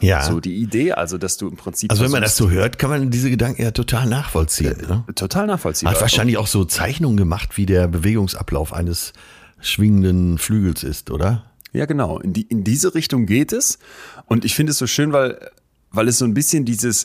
Ja. 0.00 0.22
So 0.22 0.40
die 0.40 0.56
Idee, 0.56 0.92
also 0.92 1.18
dass 1.18 1.36
du 1.36 1.48
im 1.48 1.56
Prinzip. 1.56 1.90
Also 1.90 2.04
wenn 2.04 2.10
man 2.10 2.22
das 2.22 2.36
so 2.36 2.50
hört, 2.50 2.78
kann 2.78 2.90
man 2.90 3.10
diese 3.10 3.30
Gedanken 3.30 3.62
ja 3.62 3.70
total 3.70 4.06
nachvollziehen. 4.06 4.78
Äh, 4.80 4.86
ne? 4.86 5.04
Total 5.14 5.46
nachvollziehbar. 5.46 5.94
Hat 5.94 6.00
wahrscheinlich 6.00 6.36
auch 6.36 6.46
so 6.46 6.64
Zeichnungen 6.64 7.16
gemacht, 7.16 7.56
wie 7.56 7.66
der 7.66 7.88
Bewegungsablauf 7.88 8.72
eines 8.72 9.12
schwingenden 9.60 10.38
Flügels 10.38 10.84
ist, 10.84 11.10
oder? 11.10 11.44
Ja, 11.72 11.86
genau. 11.86 12.18
In, 12.18 12.32
die, 12.32 12.42
in 12.42 12.64
diese 12.64 12.94
Richtung 12.94 13.26
geht 13.26 13.52
es. 13.52 13.78
Und 14.26 14.44
ich 14.44 14.54
finde 14.54 14.72
es 14.72 14.78
so 14.78 14.86
schön, 14.86 15.12
weil, 15.12 15.50
weil 15.90 16.08
es 16.08 16.18
so 16.18 16.24
ein 16.24 16.34
bisschen 16.34 16.64
dieses, 16.64 17.04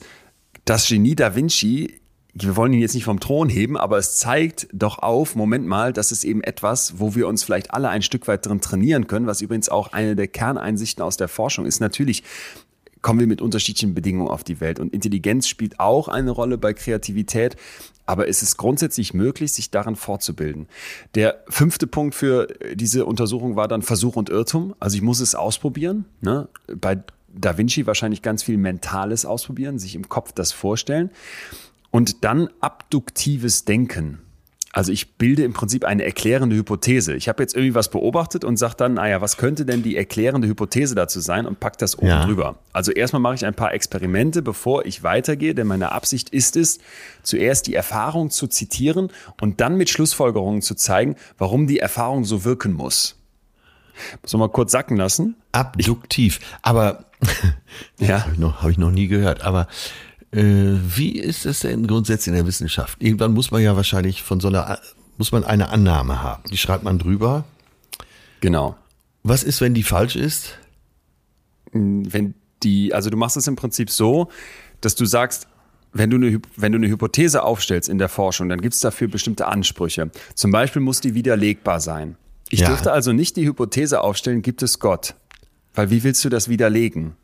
das 0.65 0.87
Genie 0.87 1.15
da 1.15 1.35
Vinci 1.35 1.99
wir 2.33 2.55
wollen 2.55 2.73
ihn 2.73 2.79
jetzt 2.79 2.95
nicht 2.95 3.03
vom 3.03 3.19
Thron 3.19 3.47
heben, 3.47 3.77
aber 3.77 3.97
es 3.99 4.17
zeigt 4.17 4.67
doch 4.73 4.99
auf, 4.99 5.35
Moment 5.35 5.67
mal, 5.67 5.93
das 5.93 6.11
ist 6.11 6.23
eben 6.23 6.41
etwas, 6.41 6.99
wo 6.99 7.13
wir 7.13 7.27
uns 7.27 7.43
vielleicht 7.43 7.71
alle 7.71 7.89
ein 7.89 8.01
Stück 8.01 8.27
weit 8.27 8.45
drin 8.45 8.59
trainieren 8.59 9.05
können, 9.05 9.27
was 9.27 9.41
übrigens 9.41 9.69
auch 9.69 9.93
eine 9.93 10.15
der 10.15 10.27
Kerneinsichten 10.27 11.03
aus 11.03 11.15
der 11.15 11.27
Forschung 11.27 11.67
ist. 11.67 11.79
Natürlich 11.79 12.23
kommen 13.03 13.19
wir 13.19 13.27
mit 13.27 13.41
unterschiedlichen 13.41 13.93
Bedingungen 13.93 14.29
auf 14.29 14.43
die 14.43 14.59
Welt. 14.59 14.79
Und 14.79 14.93
Intelligenz 14.93 15.47
spielt 15.47 15.79
auch 15.79 16.07
eine 16.07 16.31
Rolle 16.31 16.57
bei 16.57 16.73
Kreativität. 16.73 17.55
Aber 18.05 18.27
es 18.27 18.41
ist 18.41 18.57
grundsätzlich 18.57 19.13
möglich, 19.13 19.53
sich 19.53 19.69
daran 19.69 19.95
fortzubilden. 19.95 20.67
Der 21.13 21.43
fünfte 21.47 21.85
Punkt 21.85 22.15
für 22.15 22.47
diese 22.73 23.05
Untersuchung 23.05 23.55
war 23.55 23.67
dann 23.67 23.81
Versuch 23.81 24.15
und 24.15 24.29
Irrtum. 24.29 24.73
Also 24.79 24.95
ich 24.97 25.03
muss 25.03 25.19
es 25.19 25.35
ausprobieren. 25.35 26.05
Ne? 26.21 26.47
Bei 26.67 26.97
Da 27.35 27.57
Vinci 27.57 27.85
wahrscheinlich 27.85 28.21
ganz 28.21 28.43
viel 28.43 28.57
Mentales 28.57 29.25
ausprobieren, 29.25 29.79
sich 29.79 29.95
im 29.95 30.09
Kopf 30.09 30.31
das 30.33 30.51
vorstellen. 30.51 31.11
Und 31.91 32.23
dann 32.23 32.49
abduktives 32.59 33.65
Denken. 33.65 34.19
Also 34.75 34.91
ich 34.91 35.17
bilde 35.17 35.43
im 35.43 35.53
Prinzip 35.53 35.85
eine 35.85 36.03
erklärende 36.03 36.55
Hypothese. 36.55 37.13
Ich 37.13 37.29
habe 37.29 37.43
jetzt 37.43 37.55
irgendwie 37.55 37.75
was 37.75 37.89
beobachtet 37.89 38.43
und 38.43 38.57
sage 38.57 38.73
dann, 38.75 38.95
naja, 38.95 39.21
was 39.21 39.37
könnte 39.37 39.67
denn 39.67 39.83
die 39.83 39.95
erklärende 39.95 40.47
Hypothese 40.47 40.95
dazu 40.95 41.19
sein 41.19 41.45
und 41.45 41.59
pack 41.59 41.77
das 41.77 41.95
oben 41.95 42.07
ja. 42.07 42.25
drüber. 42.25 42.55
Also 42.73 42.91
erstmal 42.91 43.21
mache 43.21 43.35
ich 43.35 43.45
ein 43.45 43.53
paar 43.53 43.71
Experimente, 43.71 44.41
bevor 44.41 44.87
ich 44.87 45.03
weitergehe, 45.03 45.53
denn 45.53 45.67
meine 45.67 45.91
Absicht 45.91 46.31
ist 46.31 46.57
es, 46.57 46.79
zuerst 47.21 47.67
die 47.67 47.75
Erfahrung 47.75 48.31
zu 48.31 48.47
zitieren 48.47 49.11
und 49.39 49.61
dann 49.61 49.77
mit 49.77 49.91
Schlussfolgerungen 49.91 50.63
zu 50.63 50.73
zeigen, 50.73 51.17
warum 51.37 51.67
die 51.67 51.77
Erfahrung 51.77 52.25
so 52.25 52.43
wirken 52.43 52.73
muss. 52.73 53.15
Muss 54.23 54.33
man 54.33 54.39
mal 54.39 54.49
kurz 54.49 54.71
sacken 54.71 54.97
lassen. 54.97 55.35
Abduktiv. 55.51 56.39
Aber 56.63 57.05
ja, 57.99 58.21
habe 58.23 58.33
ich, 58.33 58.39
noch, 58.39 58.63
hab 58.63 58.71
ich 58.71 58.79
noch 58.79 58.89
nie 58.89 59.07
gehört. 59.07 59.43
Aber 59.43 59.67
wie 60.35 61.19
ist 61.19 61.45
es 61.45 61.59
denn 61.59 61.85
grundsätzlich 61.85 62.27
in 62.27 62.33
der 62.33 62.47
Wissenschaft? 62.47 63.01
Irgendwann 63.01 63.33
muss 63.33 63.51
man 63.51 63.61
ja 63.61 63.75
wahrscheinlich 63.75 64.23
von 64.23 64.39
so 64.39 64.47
einer, 64.47 64.79
muss 65.17 65.31
man 65.31 65.43
eine 65.43 65.69
Annahme 65.69 66.21
haben. 66.21 66.43
Die 66.49 66.57
schreibt 66.57 66.83
man 66.83 66.97
drüber. 66.97 67.45
Genau. 68.41 68.75
Was 69.21 69.43
ist, 69.43 69.61
wenn 69.61 69.73
die 69.73 69.83
falsch 69.83 70.15
ist? 70.15 70.57
Hm, 71.71 72.11
wenn 72.11 72.33
die, 72.63 72.93
also 72.93 73.09
du 73.09 73.17
machst 73.17 73.37
es 73.37 73.47
im 73.47 73.55
Prinzip 73.55 73.89
so, 73.89 74.29
dass 74.81 74.95
du 74.95 75.05
sagst, 75.05 75.47
wenn 75.93 76.09
du, 76.09 76.17
eine, 76.17 76.41
wenn 76.55 76.71
du 76.71 76.77
eine 76.77 76.87
Hypothese 76.87 77.43
aufstellst 77.43 77.87
in 77.87 77.99
der 77.99 78.09
Forschung, 78.09 78.49
dann 78.49 78.59
gibt 78.59 78.73
es 78.73 78.79
dafür 78.79 79.07
bestimmte 79.07 79.47
Ansprüche. 79.47 80.09
Zum 80.33 80.51
Beispiel 80.51 80.81
muss 80.81 81.01
die 81.01 81.13
widerlegbar 81.13 81.79
sein. 81.79 82.17
Ich 82.49 82.61
ja. 82.61 82.67
dürfte 82.67 82.91
also 82.91 83.13
nicht 83.13 83.35
die 83.37 83.45
Hypothese 83.45 84.01
aufstellen, 84.01 84.41
gibt 84.41 84.63
es 84.63 84.79
Gott? 84.79 85.15
Weil 85.75 85.91
wie 85.91 86.03
willst 86.03 86.25
du 86.25 86.29
das 86.29 86.49
widerlegen? 86.49 87.15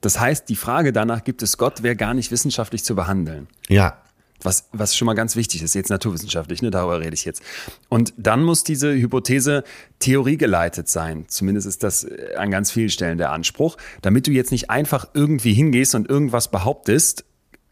Das 0.00 0.20
heißt, 0.20 0.48
die 0.48 0.56
Frage 0.56 0.92
danach, 0.92 1.24
gibt 1.24 1.42
es 1.42 1.58
Gott, 1.58 1.82
wäre 1.82 1.96
gar 1.96 2.14
nicht 2.14 2.30
wissenschaftlich 2.30 2.84
zu 2.84 2.94
behandeln. 2.94 3.48
Ja. 3.68 3.98
Was, 4.44 4.68
was 4.70 4.96
schon 4.96 5.06
mal 5.06 5.14
ganz 5.14 5.34
wichtig 5.34 5.62
ist, 5.62 5.74
jetzt 5.74 5.90
naturwissenschaftlich, 5.90 6.62
ne, 6.62 6.70
darüber 6.70 7.00
rede 7.00 7.14
ich 7.14 7.24
jetzt. 7.24 7.42
Und 7.88 8.14
dann 8.16 8.44
muss 8.44 8.62
diese 8.62 8.92
Hypothese 8.94 9.64
theoriegeleitet 9.98 10.88
sein. 10.88 11.24
Zumindest 11.26 11.66
ist 11.66 11.82
das 11.82 12.04
äh, 12.04 12.34
an 12.36 12.50
ganz 12.52 12.70
vielen 12.70 12.88
Stellen 12.88 13.18
der 13.18 13.32
Anspruch, 13.32 13.76
damit 14.00 14.28
du 14.28 14.30
jetzt 14.30 14.52
nicht 14.52 14.70
einfach 14.70 15.08
irgendwie 15.12 15.54
hingehst 15.54 15.96
und 15.96 16.08
irgendwas 16.08 16.52
behauptest, 16.52 17.24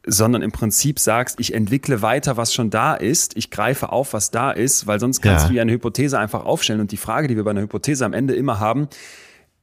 sondern 0.05 0.43
im 0.43 0.51
Prinzip 0.53 0.99
sagst, 0.99 1.39
ich 1.41 1.55
entwickle 1.55 2.03
weiter, 2.03 2.37
was 2.37 2.53
schon 2.53 2.71
da 2.71 2.95
ist, 2.95 3.37
ich 3.37 3.51
greife 3.53 3.91
auf, 3.91 4.13
was 4.13 4.31
da 4.33 4.51
ist, 4.51 4.87
weil 4.89 4.99
sonst 5.01 5.21
kannst 5.23 5.45
Ja. 5.45 5.49
du 5.49 5.55
ja 5.55 5.63
eine 5.63 5.73
Hypothese 5.73 6.19
einfach 6.19 6.45
aufstellen. 6.45 6.81
Und 6.81 6.91
die 6.91 6.97
Frage, 6.97 7.29
die 7.29 7.37
wir 7.37 7.45
bei 7.45 7.51
einer 7.53 7.63
Hypothese 7.63 8.05
am 8.05 8.13
Ende 8.13 8.35
immer 8.35 8.59
haben, 8.61 8.89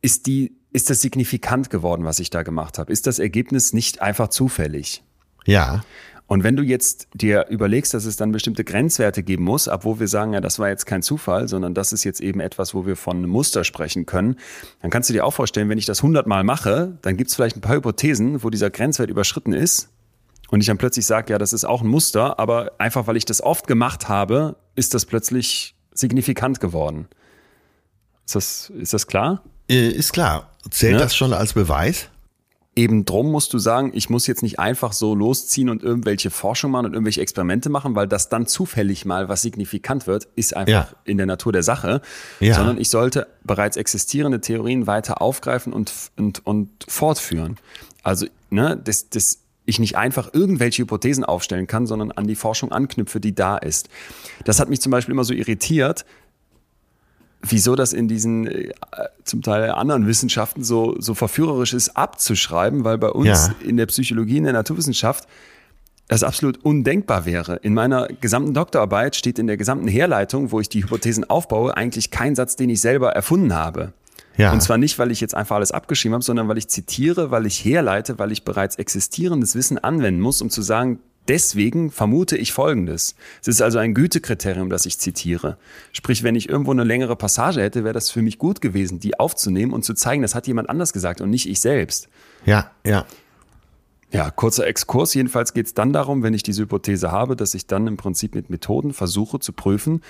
ist 0.02 0.26
die, 0.28 0.58
ist 0.74 0.90
das 0.90 1.02
signifikant 1.02 1.70
geworden, 1.70 2.04
was 2.04 2.20
ich 2.20 2.30
da 2.30 2.44
gemacht 2.44 2.80
habe? 2.80 2.92
Ist 2.92 3.08
das 3.08 3.20
Ergebnis 3.20 3.74
nicht 3.74 4.02
einfach 4.02 4.28
zufällig? 4.28 5.04
Ja. 5.46 5.84
Und 6.26 6.44
wenn 6.44 6.56
du 6.56 6.64
jetzt 6.64 7.10
dir 7.14 7.48
überlegst, 7.50 7.94
dass 7.94 8.06
es 8.06 8.16
dann 8.16 8.32
bestimmte 8.32 8.64
Grenzwerte 8.64 9.24
geben 9.24 9.44
muss, 9.44 9.68
ab 9.68 9.86
wo 9.86 10.00
wir 10.00 10.08
sagen, 10.08 10.34
ja, 10.34 10.42
das 10.42 10.58
war 10.58 10.70
jetzt 10.70 10.86
kein 10.86 11.04
Zufall, 11.04 11.48
sondern 11.48 11.74
das 11.74 11.94
ist 11.94 12.06
jetzt 12.06 12.22
eben 12.22 12.40
etwas, 12.40 12.74
wo 12.74 12.86
wir 12.86 12.96
von 12.96 13.18
einem 13.18 13.30
Muster 13.30 13.64
sprechen 13.64 14.06
können, 14.06 14.38
dann 14.82 14.90
kannst 14.90 15.10
du 15.10 15.14
dir 15.14 15.26
auch 15.26 15.34
vorstellen, 15.34 15.70
wenn 15.70 15.78
ich 15.78 15.86
das 15.86 16.00
100 16.00 16.26
Mal 16.26 16.44
mache, 16.44 16.98
dann 17.02 17.18
gibt 17.18 17.30
es 17.30 17.36
vielleicht 17.36 17.58
ein 17.58 17.62
paar 17.62 17.76
Hypothesen, 17.76 18.44
wo 18.44 18.50
dieser 18.50 18.70
Grenzwert 18.70 19.10
überschritten 19.10 19.54
ist 19.54 19.90
und 20.50 20.62
ich 20.62 20.68
dann 20.68 20.78
plötzlich 20.78 21.06
sage, 21.06 21.34
ja, 21.34 21.38
das 21.38 21.54
ist 21.54 21.66
auch 21.66 21.82
ein 21.82 21.88
Muster, 21.88 22.40
aber 22.40 22.72
einfach 22.80 23.06
weil 23.06 23.18
ich 23.18 23.26
das 23.26 23.42
oft 23.42 23.68
gemacht 23.68 24.08
habe, 24.08 24.56
ist 24.76 24.94
das 24.94 25.06
plötzlich 25.06 25.76
signifikant 25.94 26.60
geworden. 26.60 27.08
Ist 28.26 28.36
das, 28.36 28.70
ist 28.70 28.94
das 28.94 29.08
klar? 29.08 29.44
Äh, 29.74 29.90
Ist 29.90 30.14
klar. 30.14 30.50
Zählt 30.70 30.94
Ja. 30.94 31.00
das 31.00 31.16
schon 31.16 31.34
als 31.34 31.54
Beweis? 31.54 32.10
Eben 32.76 33.06
drum 33.06 33.32
musst 33.32 33.54
du 33.54 33.60
sagen, 33.60 33.92
ich 33.94 34.10
muss 34.10 34.26
jetzt 34.26 34.42
nicht 34.42 34.58
einfach 34.60 34.94
so 34.94 35.14
losziehen 35.14 35.70
und 35.70 35.84
irgendwelche 35.84 36.32
Forschung 36.32 36.72
machen 36.72 36.88
und 36.88 36.94
irgendwelche 36.94 37.22
Experimente 37.22 37.70
machen, 37.70 37.96
weil 37.96 38.08
das 38.08 38.30
dann 38.30 38.48
zufällig 38.48 39.06
mal 39.06 39.30
was 39.30 39.44
signifikant 39.44 40.08
wird, 40.08 40.28
ist 40.36 40.56
einfach 40.56 40.72
Ja. 40.72 40.88
in 41.04 41.18
der 41.18 41.28
Natur 41.28 41.52
der 41.52 41.62
Sache. 41.62 42.02
Ja. 42.40 42.56
Sondern 42.56 42.80
ich 42.80 42.90
sollte 42.90 43.28
bereits 43.44 43.78
existierende 43.78 44.42
Theorien 44.42 44.88
weiter 44.88 45.22
aufgreifen 45.22 45.72
und, 45.72 45.92
und, 46.18 46.44
und 46.48 46.70
fortführen. 46.88 47.58
Also, 48.02 48.26
ne, 48.50 48.76
das, 48.84 49.10
das, 49.10 49.40
ich 49.66 49.78
nicht 49.80 49.96
einfach 49.96 50.34
irgendwelche 50.34 50.82
Hypothesen 50.82 51.24
aufstellen 51.24 51.68
kann, 51.68 51.86
sondern 51.86 52.12
an 52.12 52.26
die 52.26 52.36
Forschung 52.36 52.72
anknüpfe, 52.72 53.20
die 53.20 53.36
da 53.36 53.56
ist. 53.58 53.88
Das 54.46 54.60
hat 54.60 54.70
mich 54.70 54.82
zum 54.82 54.92
Beispiel 54.92 55.12
immer 55.14 55.24
so 55.26 55.34
irritiert, 55.36 56.06
wieso 57.46 57.76
das 57.76 57.94
in 57.94 58.08
diesen 58.08 58.48
äh, 58.48 58.72
zum 59.24 59.42
Teil 59.42 59.70
anderen 59.72 60.08
Wissenschaften 60.08 60.64
so, 60.64 60.96
so 61.00 61.14
verführerisch 61.14 61.74
ist, 61.74 61.96
abzuschreiben, 61.98 62.84
weil 62.84 62.98
bei 62.98 63.10
uns 63.10 63.28
Ja. 63.28 63.56
in 63.68 63.78
der 63.78 63.86
Psychologie, 63.88 64.38
in 64.38 64.46
der 64.46 64.54
Naturwissenschaft 64.54 65.28
das 66.08 66.24
absolut 66.24 66.64
undenkbar 66.64 67.26
wäre. 67.26 67.56
In 67.58 67.74
meiner 67.74 68.08
gesamten 68.08 68.54
Doktorarbeit 68.54 69.16
steht 69.16 69.40
in 69.40 69.48
der 69.48 69.58
gesamten 69.58 69.88
Herleitung, 69.88 70.52
wo 70.52 70.60
ich 70.60 70.70
die 70.70 70.84
Hypothesen 70.84 71.30
aufbaue, 71.30 71.76
eigentlich 71.76 72.12
kein 72.12 72.36
Satz, 72.36 72.56
den 72.56 72.70
ich 72.70 72.82
selber 72.82 73.12
erfunden 73.12 73.54
habe. 73.56 73.94
Ja. 74.36 74.52
Und 74.52 74.62
zwar 74.62 74.78
nicht, 74.78 74.98
weil 75.00 75.12
ich 75.12 75.22
jetzt 75.22 75.36
einfach 75.36 75.56
alles 75.58 75.72
abgeschrieben 75.72 76.14
habe, 76.16 76.24
sondern 76.24 76.48
weil 76.48 76.58
ich 76.58 76.68
zitiere, 76.68 77.32
weil 77.32 77.46
ich 77.46 77.64
herleite, 77.64 78.20
weil 78.20 78.32
ich 78.32 78.44
bereits 78.44 78.76
existierendes 78.78 79.56
Wissen 79.56 79.78
anwenden 79.78 80.20
muss, 80.22 80.42
um 80.42 80.50
zu 80.50 80.62
sagen, 80.62 81.00
deswegen 81.28 81.92
vermute 81.92 82.38
ich 82.38 82.52
Folgendes. 82.54 83.16
Es 83.42 83.48
ist 83.48 83.62
also 83.62 83.78
ein 83.80 83.94
Gütekriterium, 83.94 84.70
das 84.70 84.86
ich 84.86 85.00
zitiere. 85.00 85.58
Sprich, 85.92 86.24
wenn 86.24 86.36
ich 86.36 86.50
irgendwo 86.50 86.72
eine 86.72 86.84
längere 86.84 87.16
Passage 87.16 87.62
hätte, 87.62 87.84
wäre 87.84 87.94
das 87.94 88.10
für 88.10 88.22
mich 88.22 88.38
gut 88.38 88.62
gewesen, 88.62 89.00
die 89.00 89.20
aufzunehmen 89.20 89.74
und 89.74 89.84
zu 89.84 89.94
zeigen, 89.94 90.22
das 90.22 90.36
hat 90.36 90.48
jemand 90.48 90.70
anders 90.70 90.94
gesagt 90.94 91.22
und 91.22 91.30
nicht 91.30 91.50
ich 91.50 91.60
selbst. 91.60 92.10
Ja, 92.46 92.72
ja. 92.86 93.06
Ja, 94.12 94.30
kurzer 94.30 94.68
Exkurs. 94.68 95.16
Jedenfalls 95.16 95.54
geht 95.54 95.66
es 95.66 95.74
dann 95.74 95.92
darum, 95.92 96.22
wenn 96.22 96.36
ich 96.36 96.44
diese 96.44 96.62
Hypothese 96.62 97.12
habe, 97.12 97.36
dass 97.36 97.56
ich 97.56 97.66
dann 97.66 97.88
im 97.88 97.98
Prinzip 97.98 98.36
mit 98.36 98.52
Methoden 98.52 98.94
versuche 98.94 99.40
zu 99.40 99.54
prüfen, 99.54 100.02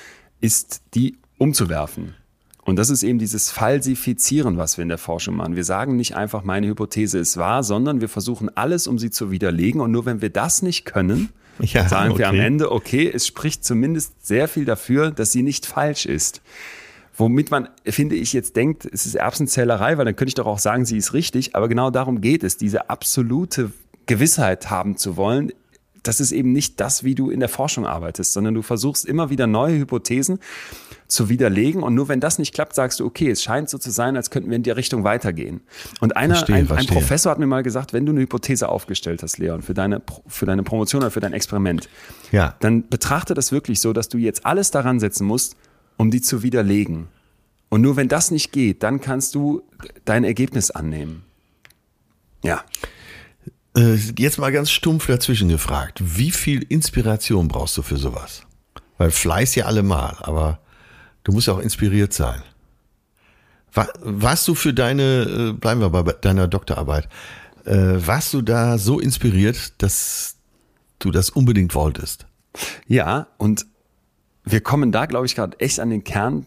ist 0.41 0.82
die 0.93 1.18
umzuwerfen. 1.38 2.14
Und 2.66 2.78
das 2.78 2.89
ist 2.89 3.03
eben 3.03 3.20
dieses 3.20 3.51
Falsifizieren, 3.51 4.57
was 4.57 4.78
wir 4.78 4.84
in 4.84 4.89
der 4.89 4.97
Forschung 4.97 5.36
machen. 5.36 5.55
Wir 5.55 5.66
sagen 5.66 5.97
nicht 5.97 6.16
einfach, 6.16 6.43
meine 6.43 6.68
Hypothese 6.68 7.20
ist 7.20 7.36
wahr, 7.38 7.64
sondern 7.64 7.99
wir 7.99 8.09
versuchen 8.09 8.49
alles, 8.55 8.88
um 8.88 8.97
sie 8.97 9.09
zu 9.09 9.32
widerlegen. 9.32 9.82
Und 9.82 9.91
nur 9.91 10.05
wenn 10.05 10.22
wir 10.22 10.30
das 10.30 10.61
nicht 10.61 10.86
können, 10.86 11.30
Ja, 11.59 11.88
sagen 11.88 12.18
wir 12.18 12.28
am 12.28 12.36
okay. 12.36 12.45
Ende, 12.45 12.72
okay, 12.72 13.11
es 13.14 13.28
spricht 13.28 13.64
zumindest 13.64 14.26
sehr 14.26 14.47
viel 14.47 14.66
dafür, 14.66 15.11
dass 15.11 15.32
sie 15.32 15.43
nicht 15.43 15.66
falsch 15.66 16.05
ist. 16.05 16.41
Womit 17.16 17.51
man, 17.51 17.70
finde 17.86 18.16
ich, 18.16 18.34
jetzt 18.34 18.55
denkt, 18.55 18.88
es 18.91 19.05
ist 19.05 19.16
Erbsenzählerei, 19.16 19.97
weil 19.97 20.05
dann 20.05 20.16
könnte 20.16 20.30
ich 20.30 20.36
doch 20.36 20.47
auch 20.47 20.59
sagen, 20.59 20.86
sie 20.86 20.97
ist 20.97 21.14
richtig. 21.14 21.55
Aber 21.55 21.70
genau 21.70 21.91
darum 21.91 22.22
geht 22.22 22.43
es, 22.43 22.57
diese 22.57 22.89
absolute 22.89 23.72
Gewissheit 24.07 24.72
haben 24.72 24.97
zu 24.97 25.16
wollen. 25.16 25.51
Das 26.01 26.20
ist 26.20 26.32
eben 26.32 26.51
nicht 26.51 26.80
das, 26.80 27.03
wie 27.03 27.14
du 27.14 27.30
in 27.30 27.39
der 27.39 27.49
Forschung 27.49 27.86
arbeitest, 27.86 28.34
sondern 28.34 28.55
du 28.55 28.64
versuchst 28.64 29.05
immer 29.05 29.30
wieder 29.30 29.45
neue 29.45 29.78
Hypothesen 29.78 30.39
zu 31.14 31.30
widerlegen. 31.30 31.84
Und 31.84 31.95
nur 31.95 32.07
wenn 32.09 32.20
das 32.20 32.39
nicht 32.39 32.53
klappt, 32.53 32.76
sagst 32.76 32.99
du, 32.99 33.05
okay, 33.05 33.30
es 33.30 33.41
scheint 33.43 33.70
so 33.70 33.78
zu 33.78 33.91
sein, 33.91 34.18
als 34.18 34.30
könnten 34.30 34.49
wir 34.49 34.55
in 34.57 34.64
die 34.64 34.72
Richtung 34.72 35.03
weitergehen. 35.03 35.61
Und 36.01 36.18
einer, 36.18 36.36
Verstehe, 36.36 36.55
ein, 36.55 36.61
ein 36.64 36.68
verstehe. 36.68 36.97
Professor 36.97 37.32
hat 37.32 37.39
mir 37.39 37.45
mal 37.47 37.64
gesagt, 37.64 37.93
wenn 37.93 38.05
du 38.05 38.11
eine 38.11 38.22
Hypothese 38.22 38.68
aufgestellt 38.70 39.24
hast, 39.24 39.38
Leon, 39.38 39.61
für 39.61 39.74
deine, 39.74 40.01
für 40.28 40.45
deine 40.45 40.64
Promotion 40.64 41.01
oder 41.01 41.11
für 41.11 41.20
dein 41.22 41.34
Experiment, 41.34 41.88
Ja. 42.32 42.55
dann 42.59 42.88
betrachte 42.89 43.34
das 43.34 43.51
wirklich 43.51 43.80
so, 43.80 43.93
dass 43.93 44.09
du 44.09 44.18
jetzt 44.18 44.45
alles 44.45 44.72
daran 44.72 44.99
setzen 44.99 45.26
musst, 45.26 45.55
um 45.97 46.11
die 46.11 46.22
zu 46.22 46.43
widerlegen. 46.43 47.07
Und 47.70 47.82
nur 47.82 47.95
wenn 47.95 48.07
das 48.07 48.30
nicht 48.32 48.51
geht, 48.51 48.84
dann 48.84 48.99
kannst 49.01 49.34
du 49.36 49.64
dein 50.05 50.24
Ergebnis 50.24 50.70
annehmen. 50.72 51.24
Ja. 52.43 52.64
Äh, 53.76 53.95
Jetzt 54.18 54.38
mal 54.38 54.51
ganz 54.51 54.70
stumpf 54.70 55.07
dazwischen 55.07 55.49
gefragt. 55.49 55.99
Wie 56.03 56.32
viel 56.32 56.64
Inspiration 56.70 57.47
brauchst 57.47 57.76
du 57.78 57.82
für 57.82 57.97
sowas? 57.97 58.43
Weil 58.97 59.09
Fleiß 59.09 59.55
ja 59.55 59.66
allemal, 59.66 60.16
aber 60.20 60.59
du 61.24 61.32
musst 61.32 61.47
ja 61.47 61.53
auch 61.53 61.59
inspiriert 61.59 62.13
sein. 62.13 62.41
Wa- 63.74 63.88
Warst 64.01 64.47
du 64.47 64.55
für 64.55 64.74
deine, 64.74 65.03
äh, 65.24 65.53
bleiben 65.53 65.82
wir 65.82 65.89
bei 65.89 66.03
deiner 66.13 66.47
Doktorarbeit, 66.47 67.07
äh, 67.65 67.76
warst 68.05 68.34
du 68.34 68.41
da 68.41 68.78
so 68.78 68.99
inspiriert, 68.99 69.82
dass 69.82 70.36
du 70.99 71.11
das 71.11 71.30
unbedingt 71.30 71.74
wolltest? 71.76 72.26
Ja, 72.88 73.28
und 73.38 73.65
wir 74.43 74.61
kommen 74.61 74.91
da, 74.91 75.05
glaube 75.05 75.26
ich, 75.26 75.36
gerade 75.36 75.59
echt 75.59 75.80
an 75.80 75.89
den 75.89 76.03
Kern 76.03 76.45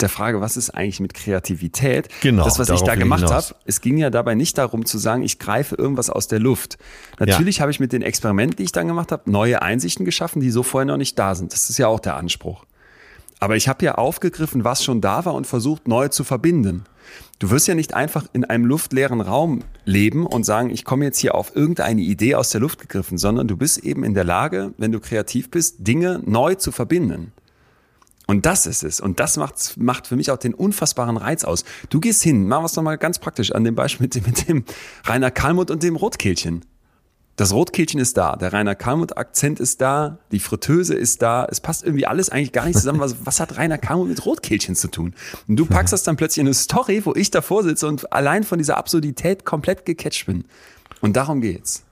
der 0.00 0.08
Frage, 0.10 0.42
was 0.42 0.58
ist 0.58 0.70
eigentlich 0.70 1.00
mit 1.00 1.14
Kreativität? 1.14 2.08
Genau, 2.20 2.44
Das, 2.44 2.58
was 2.58 2.68
ich 2.68 2.82
da 2.82 2.96
gemacht 2.96 3.22
habe, 3.30 3.60
es 3.64 3.80
ging 3.80 3.96
ja 3.96 4.10
dabei 4.10 4.34
nicht 4.34 4.58
darum 4.58 4.84
zu 4.84 4.98
sagen, 4.98 5.22
ich 5.22 5.38
greife 5.38 5.74
irgendwas 5.74 6.10
aus 6.10 6.28
der 6.28 6.38
Luft. 6.38 6.76
Natürlich 7.18 7.62
habe 7.62 7.70
ich 7.70 7.80
mit 7.80 7.94
den 7.94 8.02
Experimenten, 8.02 8.56
die 8.58 8.64
ich 8.64 8.72
dann 8.72 8.88
gemacht 8.88 9.10
habe, 9.10 9.30
neue 9.30 9.62
Einsichten 9.62 10.04
geschaffen, 10.04 10.40
die 10.40 10.50
so 10.50 10.62
vorher 10.62 10.84
noch 10.84 10.98
nicht 10.98 11.18
da 11.18 11.34
sind. 11.34 11.54
Das 11.54 11.70
ist 11.70 11.78
ja 11.78 11.86
auch 11.88 11.98
der 12.00 12.16
Anspruch. 12.16 12.65
Aber 13.38 13.56
ich 13.56 13.68
habe 13.68 13.84
ja 13.84 13.96
aufgegriffen, 13.96 14.64
was 14.64 14.82
schon 14.82 15.00
da 15.00 15.24
war 15.24 15.34
und 15.34 15.46
versucht, 15.46 15.88
neu 15.88 16.08
zu 16.08 16.24
verbinden. 16.24 16.84
Du 17.38 17.50
wirst 17.50 17.68
ja 17.68 17.74
nicht 17.74 17.94
einfach 17.94 18.26
in 18.32 18.44
einem 18.44 18.64
luftleeren 18.64 19.20
Raum 19.20 19.62
leben 19.84 20.26
und 20.26 20.44
sagen, 20.44 20.70
ich 20.70 20.84
komme 20.84 21.04
jetzt 21.04 21.18
hier 21.18 21.34
auf 21.34 21.54
irgendeine 21.54 22.00
Idee 22.00 22.34
aus 22.34 22.50
der 22.50 22.62
Luft 22.62 22.80
gegriffen, 22.80 23.18
sondern 23.18 23.46
du 23.46 23.56
bist 23.56 23.78
eben 23.78 24.04
in 24.04 24.14
der 24.14 24.24
Lage, 24.24 24.72
wenn 24.78 24.90
du 24.90 25.00
kreativ 25.00 25.50
bist, 25.50 25.86
Dinge 25.86 26.22
neu 26.24 26.54
zu 26.54 26.72
verbinden. 26.72 27.32
Und 28.26 28.44
das 28.44 28.66
ist 28.66 28.82
es. 28.82 29.00
Und 29.00 29.20
das 29.20 29.36
macht, 29.36 29.76
macht 29.76 30.06
für 30.08 30.16
mich 30.16 30.30
auch 30.30 30.38
den 30.38 30.54
unfassbaren 30.54 31.16
Reiz 31.16 31.44
aus. 31.44 31.64
Du 31.90 32.00
gehst 32.00 32.22
hin, 32.22 32.48
machen 32.48 32.62
wir 32.62 32.66
es 32.66 32.74
nochmal 32.74 32.98
ganz 32.98 33.18
praktisch 33.18 33.52
an 33.52 33.62
dem 33.62 33.76
Beispiel 33.76 34.04
mit 34.04 34.14
dem, 34.16 34.24
mit 34.24 34.48
dem 34.48 34.64
Rainer 35.04 35.30
Kalmuth 35.30 35.70
und 35.70 35.82
dem 35.82 35.94
Rotkehlchen. 35.94 36.64
Das 37.36 37.52
Rotkehlchen 37.52 38.00
ist 38.00 38.16
da, 38.16 38.36
der 38.36 38.54
Rainer 38.54 38.74
Kalmuth-Akzent 38.74 39.60
ist 39.60 39.82
da, 39.82 40.18
die 40.32 40.40
Fritteuse 40.40 40.94
ist 40.94 41.20
da. 41.20 41.46
Es 41.50 41.60
passt 41.60 41.84
irgendwie 41.84 42.06
alles 42.06 42.30
eigentlich 42.30 42.52
gar 42.52 42.64
nicht 42.64 42.78
zusammen. 42.78 42.98
Was, 42.98 43.16
was 43.24 43.40
hat 43.40 43.58
Rainer 43.58 43.76
Kalmuth 43.76 44.08
mit 44.08 44.24
Rotkehlchen 44.24 44.74
zu 44.74 44.88
tun? 44.88 45.14
Und 45.46 45.56
du 45.56 45.66
packst 45.66 45.92
das 45.92 46.02
dann 46.02 46.16
plötzlich 46.16 46.40
in 46.40 46.46
eine 46.46 46.54
Story, 46.54 47.04
wo 47.04 47.14
ich 47.14 47.30
davor 47.30 47.62
sitze 47.62 47.88
und 47.88 48.10
allein 48.10 48.42
von 48.42 48.56
dieser 48.56 48.78
Absurdität 48.78 49.44
komplett 49.44 49.84
gecatcht 49.84 50.24
bin. 50.24 50.44
Und 51.02 51.16
darum 51.16 51.42
geht's. 51.42 51.84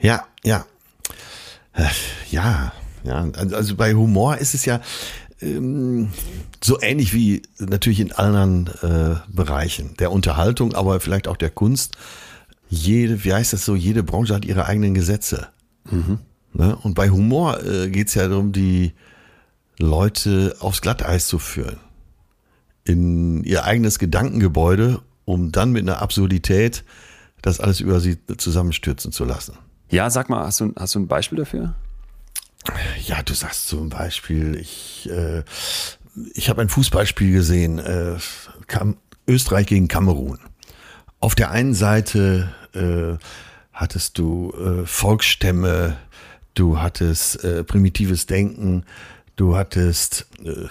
Ja, 0.00 0.26
ja. 0.44 0.66
Äh, 1.74 1.84
Ja, 2.30 2.72
ja. 3.04 3.30
Also 3.34 3.76
bei 3.76 3.94
Humor 3.94 4.38
ist 4.38 4.54
es 4.54 4.64
ja 4.64 4.80
ähm, 5.40 6.10
so 6.62 6.80
ähnlich 6.80 7.14
wie 7.14 7.42
natürlich 7.58 8.00
in 8.00 8.10
anderen 8.10 8.68
äh, 8.82 9.16
Bereichen 9.28 9.96
der 9.98 10.10
Unterhaltung, 10.10 10.74
aber 10.74 10.98
vielleicht 10.98 11.28
auch 11.28 11.36
der 11.36 11.50
Kunst. 11.50 11.96
Jede, 12.68 13.24
wie 13.24 13.32
heißt 13.32 13.52
das 13.52 13.64
so, 13.64 13.74
jede 13.74 14.02
Branche 14.02 14.34
hat 14.34 14.44
ihre 14.44 14.66
eigenen 14.66 14.94
Gesetze. 14.94 15.48
Ne? 16.52 16.76
Und 16.76 16.94
bei 16.94 17.10
Humor 17.10 17.64
äh, 17.64 17.88
geht 17.88 18.08
es 18.08 18.14
ja 18.14 18.28
darum, 18.28 18.52
die 18.52 18.92
Leute 19.78 20.56
aufs 20.60 20.80
Glatteis 20.80 21.26
zu 21.26 21.38
führen. 21.38 21.78
In 22.84 23.44
ihr 23.44 23.64
eigenes 23.64 23.98
Gedankengebäude, 23.98 25.00
um 25.24 25.52
dann 25.52 25.72
mit 25.72 25.82
einer 25.82 26.00
Absurdität 26.00 26.84
das 27.42 27.60
alles 27.60 27.80
über 27.80 28.00
sie 28.00 28.18
zusammenstürzen 28.36 29.12
zu 29.12 29.24
lassen. 29.24 29.56
Ja, 29.90 30.10
sag 30.10 30.28
mal, 30.28 30.44
hast 30.44 30.60
du, 30.60 30.72
hast 30.76 30.94
du 30.94 31.00
ein 31.00 31.08
Beispiel 31.08 31.38
dafür? 31.38 31.74
Ja, 33.06 33.22
du 33.22 33.34
sagst 33.34 33.68
zum 33.68 33.88
Beispiel, 33.88 34.56
ich, 34.56 35.08
äh, 35.10 35.44
ich 36.34 36.50
habe 36.50 36.60
ein 36.60 36.68
Fußballspiel 36.68 37.32
gesehen, 37.32 37.78
äh, 37.78 38.16
Österreich 39.26 39.66
gegen 39.66 39.88
Kamerun. 39.88 40.38
Auf 41.20 41.34
der 41.34 41.50
einen 41.50 41.74
Seite 41.74 42.52
äh, 42.74 43.16
hattest 43.72 44.18
du 44.18 44.52
äh, 44.52 44.86
Volksstämme, 44.86 45.96
du 46.54 46.80
hattest 46.80 47.44
äh, 47.44 47.64
primitives 47.64 48.26
Denken, 48.26 48.84
du 49.36 49.56
hattest 49.56 50.26
äh, 50.44 50.66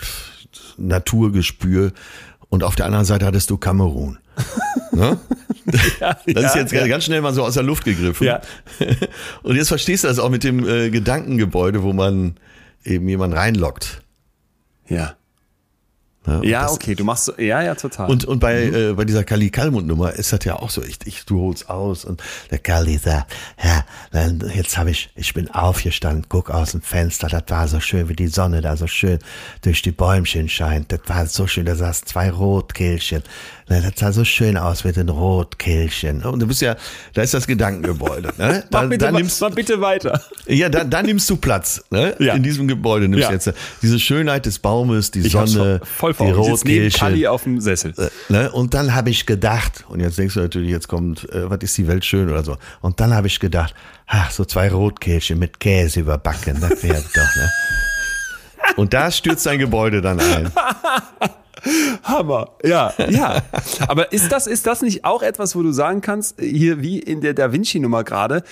Naturgespür 0.78 1.94
und 2.50 2.64
auf 2.64 2.76
der 2.76 2.86
anderen 2.86 3.06
Seite 3.06 3.26
hattest 3.26 3.50
du 3.50 3.58
Kamerun. 3.58 4.20
Ne? 4.94 5.20
das 5.66 6.26
ist 6.26 6.56
jetzt 6.56 6.72
ja. 6.72 6.88
ganz 6.88 7.04
schnell 7.04 7.22
mal 7.22 7.34
so 7.34 7.44
aus 7.44 7.54
der 7.54 7.62
Luft 7.62 7.84
gegriffen. 7.84 8.26
Ja. 8.26 8.42
Und 9.44 9.56
jetzt 9.58 9.68
verstehst 9.68 10.04
du 10.04 10.08
das 10.08 10.18
auch 10.18 10.30
mit 10.30 10.44
dem 10.44 10.68
äh, 10.68 10.90
Gedankengebäude, 10.90 11.84
wo 11.84 11.94
man 11.94 12.36
eben 12.84 13.08
jemanden 13.08 13.38
reinlockt. 13.38 14.02
Ja. 14.88 15.17
Ne? 16.28 16.42
Ja, 16.44 16.64
das- 16.64 16.74
okay, 16.74 16.94
du 16.94 17.04
machst 17.04 17.26
so, 17.26 17.34
ja, 17.40 17.62
ja, 17.64 17.74
total. 17.74 18.10
Und, 18.10 18.26
und 18.26 18.40
bei, 18.40 18.64
äh, 18.66 18.94
bei 18.94 19.06
dieser 19.06 19.24
Kali 19.24 19.50
Kalmund 19.50 19.88
Nummer 19.88 20.12
ist 20.14 20.32
das 20.34 20.44
ja 20.44 20.58
auch 20.58 20.70
so, 20.70 20.84
ich, 20.84 20.98
ich 21.06 21.26
du 21.26 21.42
holst 21.42 21.70
aus 21.70 22.06
und 22.06 22.22
der 22.52 22.60
Kali 22.60 22.98
sagt, 22.98 23.34
ja, 23.64 23.86
dann, 24.12 24.44
jetzt 24.54 24.78
habe 24.78 24.92
ich, 24.92 25.10
ich 25.16 25.34
bin 25.34 25.50
aufgestanden, 25.50 26.26
guck 26.30 26.50
aus 26.52 26.72
dem 26.74 26.82
Fenster, 26.82 27.28
das 27.30 27.44
war 27.48 27.68
so 27.68 27.80
schön, 27.80 28.10
wie 28.10 28.16
die 28.16 28.28
Sonne 28.28 28.62
da 28.62 28.76
so 28.78 28.88
schön 28.88 29.20
durch 29.62 29.82
die 29.82 29.92
Bäumchen 29.92 30.50
scheint, 30.50 30.92
das 30.92 31.00
war 31.08 31.26
so 31.28 31.48
schön, 31.48 31.66
da 31.66 31.76
saß 31.76 32.02
zwei 32.02 32.30
Rotkehlchen, 32.30 33.24
Ne, 33.70 33.82
das 33.82 34.00
sah 34.00 34.14
so 34.14 34.24
schön 34.24 34.56
aus 34.56 34.86
mit 34.86 34.96
den 34.96 35.10
Rotkehlchen. 35.10 36.24
Und 36.24 36.40
du 36.40 36.48
bist 36.48 36.62
ja, 36.62 36.78
da 37.14 37.22
ist 37.22 37.34
das 37.34 37.48
Gedankengebäude. 37.48 38.30
Ne? 38.38 38.64
Da, 38.72 38.84
mach, 38.84 38.90
bitte, 38.90 39.06
da 39.06 39.12
nimmst, 39.12 39.42
mach 39.42 39.52
bitte 39.52 39.82
weiter. 39.82 40.22
ja, 40.48 40.70
da, 40.70 40.84
da 40.86 41.02
nimmst 41.04 41.30
du 41.30 41.36
Platz. 41.36 41.84
Ne? 41.90 42.16
Ja. 42.20 42.34
In 42.36 42.44
diesem 42.44 42.68
Gebäude 42.70 43.10
nimmst 43.10 43.24
Ja. 43.24 43.28
du 43.30 43.34
jetzt 43.34 43.52
diese 43.82 44.00
Schönheit 44.00 44.46
des 44.46 44.60
Baumes, 44.60 45.12
die 45.12 45.20
Ich 45.20 45.34
Sonne, 45.34 45.82
voll 45.84 46.14
die 46.26 46.34
vor 46.34 46.44
Augen. 46.44 46.54
Ich 46.54 46.64
neben. 46.64 46.90
Kalli 46.92 47.28
auf 47.28 47.44
dem 47.44 47.60
Sessel. 47.62 47.94
Äh, 47.98 48.10
Ne? 48.30 48.52
Und 48.52 48.74
dann 48.74 48.94
habe 48.96 49.10
ich 49.10 49.26
gedacht, 49.26 49.86
und 49.90 50.00
jetzt 50.00 50.18
denkst 50.18 50.34
du 50.34 50.42
natürlich, 50.42 50.70
jetzt 50.72 50.88
kommt, 50.88 51.30
äh, 51.32 51.50
was 51.50 51.60
ist 51.62 51.78
die 51.78 51.88
Welt 51.88 52.04
schön 52.06 52.30
oder 52.30 52.44
so. 52.44 52.58
Und 52.82 53.00
dann 53.00 53.14
habe 53.14 53.28
ich 53.28 53.40
gedacht, 53.40 53.74
ach, 54.08 54.32
so 54.32 54.44
zwei 54.46 54.70
Rotkehlchen 54.72 55.40
mit 55.40 55.60
Käse 55.60 56.02
überbacken, 56.02 56.58
das 56.60 56.84
wäre 56.84 57.02
doch, 57.16 57.36
ne? 57.36 57.50
Und 58.76 58.94
da 58.94 59.10
stürzt 59.12 59.46
dein 59.46 59.60
Gebäude 59.60 60.02
dann 60.02 60.20
ein. 60.20 60.52
Hammer. 62.04 62.50
Ja, 62.64 62.94
ja. 63.10 63.42
Aber 63.88 64.12
ist 64.12 64.32
das, 64.32 64.46
ist 64.48 64.68
das 64.68 64.82
nicht 64.82 65.04
auch 65.06 65.22
etwas, 65.24 65.56
wo 65.56 65.64
du 65.64 65.72
sagen 65.72 66.02
kannst, 66.02 66.40
hier 66.40 66.82
wie 66.82 67.00
in 67.00 67.22
der 67.22 67.34
Da 67.34 67.52
Vinci-Nummer 67.52 68.04
gerade, 68.04 68.44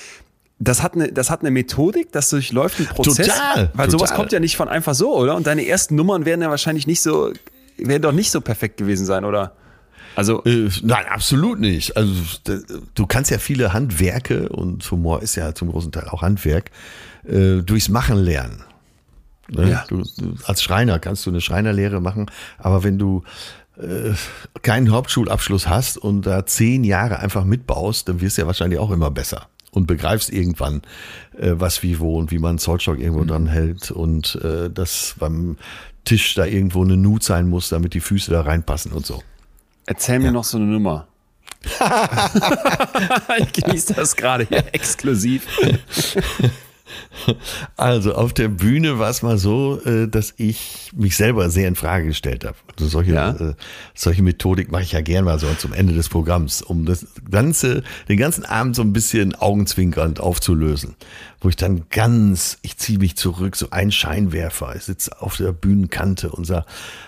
das 0.58 0.82
hat, 0.82 0.94
eine, 0.94 1.12
das 1.12 1.30
hat 1.30 1.42
eine 1.42 1.52
Methodik, 1.52 2.12
das 2.12 2.30
durchläuft 2.30 2.80
einen 2.80 2.88
Prozess. 2.88 3.28
Total, 3.28 3.70
Weil 3.74 3.92
sowas 3.92 4.10
total. 4.10 4.16
kommt 4.18 4.32
ja 4.32 4.40
nicht 4.40 4.56
von 4.56 4.70
einfach 4.70 4.96
so, 4.96 5.16
oder? 5.16 5.36
Und 5.36 5.48
deine 5.48 5.68
ersten 5.68 5.96
Nummern 5.96 6.26
werden 6.26 6.42
ja 6.42 6.50
wahrscheinlich 6.50 6.88
nicht 6.88 7.02
so, 7.02 7.32
werden 7.78 8.02
doch 8.02 8.12
nicht 8.12 8.32
so 8.32 8.42
perfekt 8.42 8.78
gewesen 8.78 9.06
sein, 9.06 9.26
oder? 9.26 9.56
Also, 10.16 10.44
Äh, 10.46 10.70
nein, 10.82 11.06
absolut 11.10 11.60
nicht. 11.60 11.98
Also 11.98 12.14
du 12.94 13.06
kannst 13.06 13.32
ja 13.32 13.38
viele 13.38 13.74
Handwerke 13.74 14.50
und 14.50 14.90
Humor 14.90 15.22
ist 15.22 15.36
ja 15.36 15.54
zum 15.54 15.72
großen 15.72 15.92
Teil 15.92 16.08
auch 16.08 16.22
Handwerk 16.22 16.72
äh, 17.26 17.58
durchs 17.62 17.90
Machen 17.90 18.18
lernen. 18.18 18.64
Ne? 19.50 19.72
Ja. 19.72 19.86
Du, 19.88 20.04
du, 20.18 20.36
als 20.46 20.64
Schreiner 20.64 21.00
kannst 21.00 21.26
du 21.26 21.30
eine 21.30 21.42
Schreinerlehre 21.42 22.02
machen, 22.02 22.32
aber 22.58 22.84
wenn 22.84 22.98
du 22.98 23.24
äh, 23.78 24.14
keinen 24.62 24.92
Hauptschulabschluss 24.92 25.68
hast 25.68 25.98
und 25.98 26.26
da 26.26 26.46
zehn 26.46 26.84
Jahre 26.84 27.20
einfach 27.20 27.44
mitbaust, 27.44 28.08
dann 28.08 28.22
wirst 28.22 28.38
du 28.38 28.42
ja 28.42 28.48
wahrscheinlich 28.48 28.80
auch 28.80 28.92
immer 28.92 29.12
besser 29.12 29.48
und 29.72 29.86
begreifst 29.88 30.32
irgendwann, 30.32 30.82
äh, 31.38 31.52
was 31.56 31.84
wie 31.84 32.00
wo 32.00 32.18
und 32.18 32.32
wie 32.32 32.40
man 32.40 32.52
einen 32.52 32.60
Zollstock 32.60 33.00
irgendwo 33.00 33.26
dran 33.26 33.48
hält 33.48 33.92
und 33.92 34.36
äh, 34.36 34.70
dass 34.70 35.16
beim 35.20 35.58
Tisch 36.06 36.36
da 36.36 36.46
irgendwo 36.46 36.84
eine 36.84 36.98
Nut 36.98 37.24
sein 37.24 37.50
muss, 37.50 37.70
damit 37.70 37.94
die 37.94 38.00
Füße 38.00 38.32
da 38.32 38.42
reinpassen 38.42 38.92
und 38.92 39.06
so. 39.06 39.22
erzähl 39.86 40.20
mir 40.20 40.32
noch 40.32 40.44
so 40.44 40.58
eine 40.58 40.68
Nummer. 40.68 41.08
ich 43.40 43.52
genieße 43.54 43.94
das 43.94 44.16
gerade 44.16 44.46
hier 44.46 44.64
exklusiv. 44.72 45.48
Also 47.78 48.14
auf 48.14 48.34
der 48.34 48.48
Bühne 48.48 49.00
war 49.00 49.10
es 49.10 49.22
mal 49.22 49.38
so, 49.38 49.82
äh, 49.86 50.08
dass 50.08 50.34
ich 50.38 50.92
mich 50.96 51.16
selber 51.18 51.50
sehr 51.50 51.68
in 51.68 51.76
Frage 51.76 52.08
gestellt 52.08 52.46
habe. 52.46 52.56
Also 52.76 52.88
solche, 52.88 53.14
Ja. 53.14 53.32
äh, 53.32 53.54
solche 53.94 54.22
Methodik 54.22 54.72
mache 54.72 54.84
ich 54.84 54.92
ja 54.92 55.02
gern 55.02 55.26
mal 55.26 55.40
so 55.40 55.48
zum 55.56 55.74
Ende 55.74 55.94
des 55.94 56.10
Programms, 56.10 56.62
um 56.62 56.86
das 56.86 57.08
ganze, 57.30 57.84
den 58.08 58.18
ganzen 58.18 58.46
Abend 58.46 58.76
so 58.76 58.82
ein 58.82 58.94
bisschen 58.94 59.36
augenzwinkernd 59.36 60.20
aufzulösen. 60.20 60.96
Wo 61.42 61.50
ich 61.50 61.56
dann 61.56 61.84
ganz, 61.90 62.58
ich 62.62 62.78
ziehe 62.78 62.98
mich 63.00 63.18
zurück, 63.18 63.56
so 63.56 63.68
ein 63.72 63.92
Scheinwerfer. 63.92 64.76
Ich 64.76 64.84
sitze 64.84 65.22
auf 65.22 65.38
der 65.38 65.52
Bühnenkante 65.52 66.32
und 66.32 66.46
sage, 66.46 66.66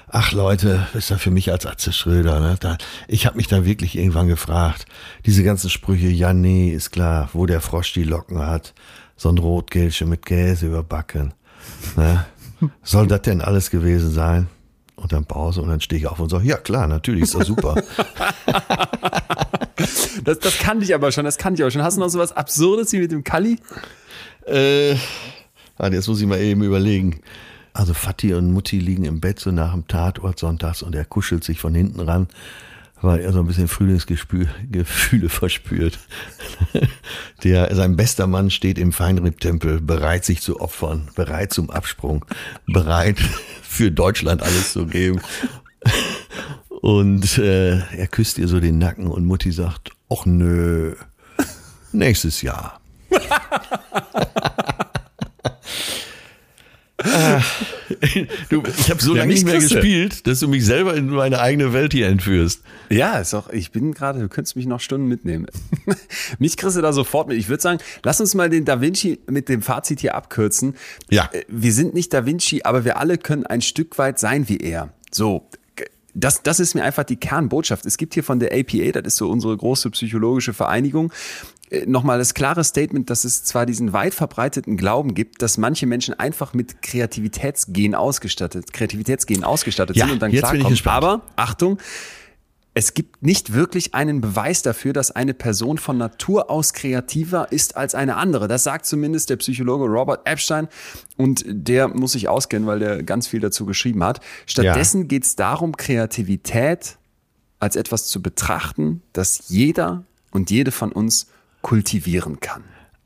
ach 0.10 0.32
Leute, 0.32 0.88
ist 0.94 1.10
ja 1.10 1.18
für 1.18 1.32
mich 1.32 1.52
als 1.52 1.66
Atze 1.66 1.94
Schröder. 1.94 2.40
Ne? 2.40 2.58
Da, 2.60 2.78
ich 3.08 3.26
habe 3.26 3.38
mich 3.38 3.48
dann 3.48 3.66
wirklich 3.66 3.98
irgendwann 3.98 4.28
gefragt, 4.28 4.86
diese 5.26 5.44
ganzen 5.44 5.70
Sprüche, 5.70 6.08
ja 6.08 6.34
nee, 6.34 6.70
ist 6.72 6.92
klar, 6.92 7.30
wo 7.34 7.46
der 7.46 7.62
Frosch 7.62 7.94
die 7.94 8.04
Locken 8.04 8.40
hat 8.40 8.74
so 9.18 9.30
ein 9.30 9.38
Rotkehlchen 9.38 10.10
mit 10.10 10.26
Käse 10.26 10.68
überbacken. 10.68 11.34
Ne? 11.96 12.26
Soll 12.84 13.08
das 13.08 13.24
denn 13.24 13.42
alles 13.42 13.70
gewesen 13.70 14.12
sein? 14.12 14.48
Und 14.96 15.12
dann 15.12 15.26
Pause 15.26 15.62
und 15.62 15.70
dann 15.70 15.82
stehe 15.82 16.00
ich 16.00 16.08
auf 16.08 16.20
und 16.20 16.30
sage, 16.30 16.48
ja 16.48 16.58
klar, 16.58 16.88
natürlich, 16.88 17.24
ist 17.24 17.36
doch 17.36 17.44
super. 17.44 17.76
Das, 20.24 20.40
das 20.40 20.58
kannte 20.58 20.84
ich 20.84 20.94
aber 20.94 21.12
schon, 21.12 21.24
das 21.24 21.38
kannte 21.38 21.60
ich 21.60 21.64
aber 21.64 21.72
schon. 21.72 21.84
Hast 21.84 21.98
du 21.98 22.02
noch 22.02 22.10
so 22.10 22.20
was 22.20 22.36
Absurdes 22.36 22.92
wie 22.92 23.00
mit 23.00 23.12
dem 23.12 23.24
Kalli? 23.24 23.60
äh, 24.46 24.96
warte, 25.78 25.96
jetzt 25.96 26.08
muss 26.08 26.20
ich 26.20 26.28
mal 26.28 26.40
eben 26.40 26.64
überlegen. 26.64 27.22
Also 27.74 27.94
Fatih 27.94 28.34
und 28.34 28.52
Mutti 28.52 28.80
liegen 28.80 29.06
im 29.06 29.20
Bett 29.20 29.40
so 29.40 29.52
nach 29.52 29.74
dem 29.74 29.88
Tatort 29.88 30.40
sonntags 30.40 30.82
und 30.82 30.96
er 30.96 31.06
kuschelt 31.06 31.44
sich 31.44 31.60
von 31.60 31.76
hinten 31.76 32.00
ran, 32.00 32.28
weil 33.02 33.20
er 33.20 33.32
so 33.32 33.40
ein 33.40 33.48
bisschen 33.48 33.68
Frühlingsgefühle 33.68 35.30
verspürt. 35.30 36.00
Der, 37.44 37.74
sein 37.76 37.96
bester 37.96 38.28
Mann 38.28 38.50
steht 38.50 38.78
im 38.78 38.92
Feinripp-Tempel, 38.92 39.82
bereit 39.82 40.26
sich 40.26 40.42
zu 40.42 40.60
opfern, 40.60 41.10
bereit 41.16 41.54
zum 41.54 41.70
Absprung, 41.70 42.26
bereit 42.66 43.18
für 43.62 43.92
Deutschland 43.92 44.42
alles 44.42 44.74
zu 44.74 44.86
geben. 44.88 45.22
Und 46.82 47.38
äh, 47.38 47.80
er 47.80 48.08
küsst 48.08 48.38
ihr 48.38 48.48
so 48.48 48.60
den 48.60 48.78
Nacken 48.78 49.08
und 49.08 49.26
Mutti 49.26 49.52
sagt, 49.52 49.92
ach 50.10 50.26
nö, 50.26 50.96
nächstes 51.92 52.42
Jahr. 52.42 52.80
Ah, 57.04 57.42
du, 58.50 58.64
ich 58.80 58.90
habe 58.90 59.02
so 59.02 59.14
Ja, 59.14 59.20
lange 59.20 59.34
nicht 59.34 59.46
mehr 59.46 59.60
gespielt, 59.60 60.26
dass 60.26 60.40
du 60.40 60.48
mich 60.48 60.66
selber 60.66 60.96
in 60.96 61.10
meine 61.10 61.40
eigene 61.40 61.72
Welt 61.72 61.94
hier 61.94 62.08
entführst. 62.08 62.64
Ja, 62.90 63.20
ist 63.20 63.36
auch, 63.36 63.50
ich 63.50 63.72
bin 63.72 63.94
gerade, 63.94 64.20
du 64.20 64.30
könntest 64.30 64.56
mich 64.56 64.66
noch 64.66 64.80
Stunden 64.80 65.08
mitnehmen. 65.08 65.46
mich 66.40 66.58
kriegst 66.58 66.76
du 66.76 66.82
da 66.82 66.94
sofort 66.94 67.28
mit. 67.28 67.38
Ich 67.38 67.50
würde 67.50 67.62
sagen, 67.62 67.80
lass 68.04 68.20
uns 68.20 68.34
mal 68.34 68.50
den 68.50 68.66
Da 68.66 68.82
Vinci 68.82 69.20
mit 69.28 69.48
dem 69.48 69.62
Fazit 69.62 70.00
hier 70.00 70.16
abkürzen. 70.16 70.76
Ja. 71.10 71.30
Äh, 71.32 71.44
Wir 71.48 71.72
sind 71.72 71.94
nicht 71.94 72.14
Da 72.14 72.26
Vinci, 72.26 72.62
aber 72.64 72.84
wir 72.84 72.98
alle 72.98 73.18
können 73.20 73.46
ein 73.46 73.62
Stück 73.62 73.98
weit 74.00 74.18
sein 74.18 74.50
wie 74.50 74.58
er. 74.58 74.90
So. 75.12 75.48
Das, 76.20 76.42
das 76.42 76.60
ist 76.60 76.74
mir 76.74 76.84
einfach 76.84 77.04
die 77.04 77.18
Kernbotschaft. 77.18 77.86
Es 77.86 77.96
gibt 77.98 78.16
hier 78.16 78.24
von 78.24 78.40
der 78.40 78.52
APA, 78.52 78.92
das 78.92 79.14
ist 79.14 79.18
so 79.18 79.30
unsere 79.30 79.56
große 79.56 79.92
psychologische 79.92 80.52
Vereinigung, 80.52 81.14
nochmal 81.86 82.18
das 82.18 82.34
klare 82.34 82.64
Statement, 82.64 83.10
dass 83.10 83.24
es 83.24 83.44
zwar 83.44 83.66
diesen 83.66 83.94
weit 83.94 84.14
verbreiteten 84.14 84.78
Glauben 84.78 85.14
gibt, 85.14 85.42
dass 85.42 85.58
manche 85.58 85.86
Menschen 85.86 86.14
einfach 86.14 86.54
mit 86.54 86.82
Kreativitätsgen 86.82 87.96
ausgestattet, 87.96 88.72
Kreativitätsgen 88.74 89.44
ausgestattet 89.44 89.96
Ja, 89.96 90.06
sind 90.06 90.14
und 90.14 90.22
dann 90.22 90.32
klarkommen. 90.32 90.80
Aber 90.86 91.22
Achtung, 91.36 91.78
es 92.74 92.94
gibt 92.94 93.24
nicht 93.24 93.54
wirklich 93.54 93.96
einen 93.96 94.22
Beweis 94.22 94.62
dafür, 94.62 94.94
dass 94.94 95.10
eine 95.10 95.34
Person 95.34 95.80
von 95.80 95.98
Natur 95.98 96.52
aus 96.52 96.74
kreativer 96.74 97.52
ist 97.52 97.76
als 97.76 97.96
eine 97.96 98.18
andere. 98.18 98.48
Das 98.48 98.64
sagt 98.64 98.86
zumindest 98.86 99.32
der 99.32 99.38
Psychologe 99.38 99.86
Robert 99.86 100.28
Epstein 100.28 100.68
und 101.18 101.44
der 101.48 101.88
muss 101.88 102.12
sich 102.12 102.30
auskennen, 102.30 102.68
weil 102.68 102.78
der 102.78 103.02
ganz 103.02 103.28
viel 103.28 103.40
dazu 103.40 103.66
geschrieben 103.66 104.04
hat. 104.04 104.22
Stattdessen 104.46 105.08
geht 105.08 105.24
es 105.24 105.36
darum, 105.36 105.76
Kreativität 105.76 106.98
als 107.60 107.76
etwas 107.76 108.06
zu 108.06 108.22
betrachten, 108.22 109.02
das 109.12 109.50
jeder 109.50 110.04
und 110.30 110.52
jede 110.52 110.72
von 110.72 110.92
uns 110.92 111.28
kultivieren 111.62 112.40
kann. 112.40 112.64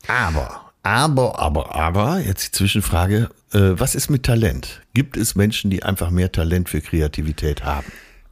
Aber, 0.07 0.71
aber, 0.83 1.39
aber, 1.39 1.75
aber, 1.75 2.19
jetzt 2.19 2.47
die 2.47 2.51
Zwischenfrage, 2.51 3.29
äh, 3.53 3.59
was 3.73 3.95
ist 3.95 4.09
mit 4.09 4.23
Talent? 4.23 4.81
Gibt 4.93 5.17
es 5.17 5.35
Menschen, 5.35 5.69
die 5.69 5.83
einfach 5.83 6.09
mehr 6.09 6.31
Talent 6.31 6.69
für 6.69 6.81
Kreativität 6.81 7.63
haben? 7.63 7.85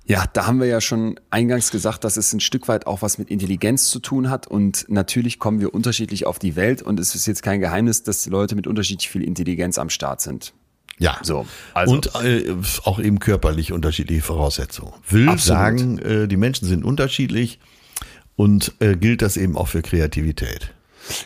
Ja, 0.06 0.26
da 0.34 0.48
haben 0.48 0.60
wir 0.60 0.66
ja 0.66 0.82
schon 0.82 1.20
eingangs 1.30 1.70
gesagt, 1.70 2.04
dass 2.04 2.18
es 2.18 2.34
ein 2.34 2.40
Stück 2.40 2.68
weit 2.68 2.88
auch 2.88 3.04
was 3.04 3.20
mit 3.20 3.30
Intelligenz 3.30 3.92
zu 3.92 4.00
tun 4.00 4.32
hat. 4.32 4.48
Und 4.48 4.86
natürlich 4.90 5.38
kommen 5.38 5.60
wir 5.60 5.72
unterschiedlich 5.72 6.26
auf 6.26 6.40
die 6.40 6.56
Welt. 6.56 6.82
Und 6.82 7.00
es 7.00 7.14
ist 7.14 7.28
jetzt 7.28 7.44
kein 7.44 7.60
Geheimnis, 7.60 8.02
dass 8.02 8.24
die 8.24 8.32
Leute 8.32 8.56
mit 8.56 8.66
unterschiedlich 8.66 9.08
viel 9.08 9.24
Intelligenz 9.24 9.78
am 9.78 9.92
Start 9.92 10.22
sind. 10.22 10.54
Ja. 10.98 11.20
So, 11.22 11.46
also- 11.76 11.94
Und 11.94 12.16
äh, 12.24 12.56
auch 12.86 13.00
eben 13.00 13.20
körperlich 13.20 13.72
unterschiedliche 13.72 14.24
Voraussetzungen. 14.24 14.94
Will 15.08 15.30
Absolut. 15.30 15.46
sagen, 15.46 16.00
äh, 16.00 16.28
die 16.28 16.38
Menschen 16.38 16.68
sind 16.68 16.84
unterschiedlich 16.84 17.60
und 18.40 18.74
äh, 18.80 18.96
gilt 18.96 19.22
das 19.22 19.36
eben 19.36 19.58
auch 19.58 19.68
für 19.68 19.82
Kreativität. 19.82 20.74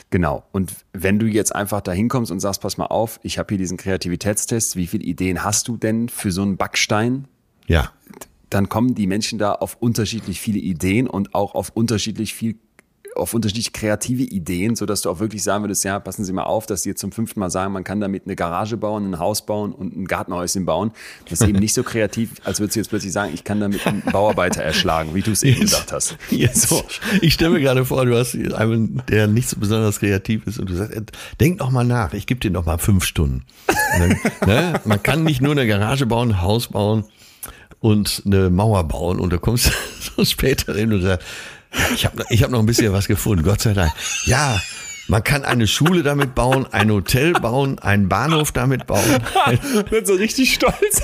Genau. 0.09 0.47
Und 0.51 0.74
wenn 0.93 1.20
du 1.20 1.28
jetzt 1.28 1.53
einfach 1.53 1.82
da 1.82 1.91
hinkommst 1.91 2.32
und 2.32 2.39
sagst, 2.39 2.61
pass 2.61 2.80
mal 2.80 2.88
auf, 2.88 3.20
ich 3.22 3.38
habe 3.38 3.49
hier 3.49 3.59
diesen 3.59 3.78
Kreativitätstest, 3.78 4.76
wie 4.78 4.88
viele 4.88 5.03
Ideen 5.03 5.43
hast 5.43 5.68
du 5.68 5.78
denn 5.78 6.09
für 6.09 6.32
so 6.32 6.41
einen 6.41 6.57
Backstein? 6.57 7.28
Ja. 7.68 7.91
Dann 8.49 8.68
kommen 8.68 8.95
die 8.95 9.05
Menschen 9.05 9.38
da 9.38 9.51
auf 9.51 9.78
unterschiedlich 9.80 10.41
viele 10.41 10.57
Ideen 10.57 11.05
und 11.05 11.36
auch 11.36 11.53
auf 11.53 11.70
unterschiedlich 11.76 12.34
viel 12.34 12.55
auf 13.16 13.34
unterschiedliche 13.34 13.72
kreative 13.72 14.24
Ideen, 14.24 14.76
so 14.76 14.86
dass 14.86 15.01
du 15.01 15.09
auch 15.09 15.20
wirklich 15.20 15.43
sagen 15.43 15.64
würdest, 15.64 15.84
ja, 15.84 15.99
passen 15.99 16.24
Sie 16.24 16.34
mal 16.34 16.43
auf, 16.43 16.66
dass 16.66 16.84
Sie 16.84 16.89
jetzt 16.89 17.01
zum 17.01 17.11
fünften 17.11 17.39
Mal 17.39 17.49
sagen, 17.49 17.74
man 17.74 17.84
kann 17.84 17.99
damit 17.99 18.26
eine 18.26 18.36
Garage 18.36 18.78
bauen, 18.78 19.11
ein 19.11 19.20
Haus 19.20 19.45
bauen 19.45 19.74
und 19.74 19.95
ein 19.95 20.05
Gartenhäuschen 20.05 20.66
bauen. 20.66 20.91
Das 21.30 21.41
ist 21.41 21.47
eben 21.47 21.59
nicht 21.59 21.74
so 21.74 21.84
kreativ, 21.84 22.32
als 22.43 22.59
würdest 22.59 22.76
du 22.76 22.80
jetzt 22.80 22.89
plötzlich 22.89 23.11
sagen, 23.11 23.34
ich 23.34 23.43
kann 23.43 23.59
damit 23.59 23.86
einen 23.86 24.01
Bauarbeiter 24.01 24.64
erschlagen, 24.64 25.14
wie 25.14 25.22
du 25.22 25.32
es 25.32 25.43
eben 25.43 25.61
gesagt 25.61 25.91
hast. 25.91 26.18
Jetzt, 26.30 26.70
so. 26.70 26.84
Ich 27.22 27.36
stelle 27.36 27.51
mir 27.51 27.59
gerade 27.59 27.86
vor, 27.86 28.05
du 28.05 28.18
hast 28.18 28.36
einen, 28.36 29.01
der 29.09 29.28
nicht 29.28 29.49
so 29.49 29.59
besonders 29.59 29.99
kreativ 29.99 30.47
ist 30.47 30.59
und 30.59 30.70
du 30.70 30.76
sagst, 30.76 30.93
denk 31.39 31.59
noch 31.59 31.72
mal 31.72 31.84
nach, 31.84 32.14
ich 32.14 32.26
gebe 32.26 32.39
dir 32.39 32.51
noch 32.51 32.66
mal 32.66 32.78
fünf 32.78 33.03
Stunden. 33.05 33.45
Dann, 33.97 34.18
ne, 34.47 34.82
man 34.86 35.01
kann 35.01 35.24
nicht 35.24 35.41
nur 35.41 35.51
eine 35.51 35.68
Garage 35.68 36.05
bauen, 36.05 36.32
ein 36.32 36.41
Haus 36.41 36.68
bauen 36.68 37.05
und 37.80 38.24
eine 38.26 38.49
Mauer 38.49 38.88
bauen 38.88 39.20
und 39.20 39.34
da 39.34 39.38
kommst 39.38 39.68
du 39.68 39.72
so 40.16 40.26
später 40.26 40.74
hin 40.74 40.93
und 40.93 41.01
sagst, 41.01 41.28
ich 41.93 42.05
habe 42.05 42.24
ich 42.30 42.43
hab 42.43 42.51
noch 42.51 42.59
ein 42.59 42.65
bisschen 42.65 42.93
was 42.93 43.07
gefunden, 43.07 43.43
Gott 43.43 43.61
sei 43.61 43.74
Dank. 43.74 43.91
Ja, 44.26 44.61
man 45.07 45.24
kann 45.24 45.43
eine 45.43 45.67
Schule 45.67 46.03
damit 46.03 46.34
bauen, 46.36 46.65
ein 46.71 46.91
Hotel 46.91 47.34
bauen, 47.34 47.80
einen 47.80 48.07
Bahnhof 48.09 48.51
damit 48.51 48.88
bauen. 48.88 49.21
Bin 49.89 50.05
so 50.05 50.13
richtig 50.13 50.53
stolz. 50.53 51.03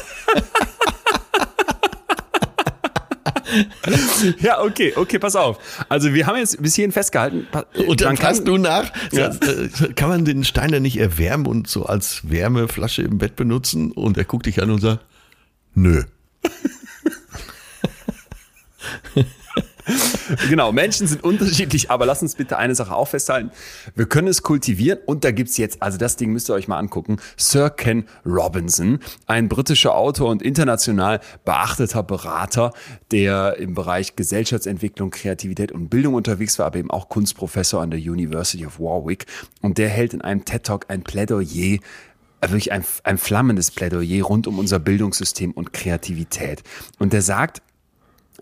ja, 4.39 4.61
okay, 4.61 4.93
okay, 4.95 5.19
pass 5.19 5.35
auf. 5.35 5.57
Also 5.89 6.13
wir 6.13 6.27
haben 6.27 6.37
jetzt 6.37 6.61
bis 6.61 6.75
hierhin 6.75 6.91
festgehalten. 6.91 7.47
Und 7.87 8.01
dann 8.01 8.15
kannst 8.17 8.47
du 8.47 8.57
nach, 8.57 8.91
ja. 9.11 9.29
Äh, 9.29 9.69
kann 9.95 10.09
man 10.09 10.23
den 10.25 10.43
Stein 10.43 10.71
dann 10.71 10.83
nicht 10.83 10.97
erwärmen 10.97 11.45
und 11.45 11.67
so 11.67 11.85
als 11.85 12.29
Wärmeflasche 12.29 13.01
im 13.01 13.17
Bett 13.17 13.35
benutzen? 13.35 13.91
Und 13.91 14.17
er 14.17 14.23
guckt 14.23 14.45
dich 14.45 14.61
an 14.61 14.69
und 14.71 14.79
sagt, 14.81 15.03
nö. 15.73 16.03
genau, 20.49 20.71
Menschen 20.71 21.07
sind 21.07 21.23
unterschiedlich, 21.23 21.89
aber 21.91 22.05
lass 22.05 22.21
uns 22.21 22.35
bitte 22.35 22.57
eine 22.57 22.75
Sache 22.75 22.93
auch 22.93 23.07
festhalten. 23.07 23.51
Wir 23.95 24.05
können 24.07 24.27
es 24.27 24.43
kultivieren 24.43 24.99
und 25.05 25.23
da 25.23 25.31
gibt's 25.31 25.57
jetzt, 25.57 25.81
also 25.81 25.97
das 25.97 26.15
Ding 26.15 26.31
müsst 26.31 26.49
ihr 26.49 26.53
euch 26.53 26.67
mal 26.67 26.77
angucken, 26.77 27.17
Sir 27.37 27.69
Ken 27.69 28.05
Robinson, 28.25 28.99
ein 29.27 29.49
britischer 29.49 29.95
Autor 29.95 30.29
und 30.29 30.41
international 30.41 31.19
beachteter 31.45 32.03
Berater, 32.03 32.73
der 33.11 33.57
im 33.57 33.73
Bereich 33.73 34.15
Gesellschaftsentwicklung, 34.15 35.11
Kreativität 35.11 35.71
und 35.71 35.89
Bildung 35.89 36.13
unterwegs 36.13 36.59
war, 36.59 36.65
aber 36.67 36.79
eben 36.79 36.91
auch 36.91 37.09
Kunstprofessor 37.09 37.81
an 37.81 37.91
der 37.91 37.99
University 37.99 38.65
of 38.65 38.79
Warwick. 38.79 39.25
Und 39.61 39.77
der 39.77 39.89
hält 39.89 40.13
in 40.13 40.21
einem 40.21 40.45
TED-Talk 40.45 40.85
ein 40.89 41.03
Plädoyer 41.03 41.79
wirklich 42.41 42.71
ein, 42.71 42.85
ein 43.03 43.17
flammendes 43.17 43.71
Plädoyer 43.71 44.23
rund 44.23 44.47
um 44.47 44.59
unser 44.59 44.79
Bildungssystem 44.79 45.51
und 45.51 45.73
Kreativität. 45.73 46.63
Und 46.97 47.13
der 47.13 47.21
sagt, 47.21 47.61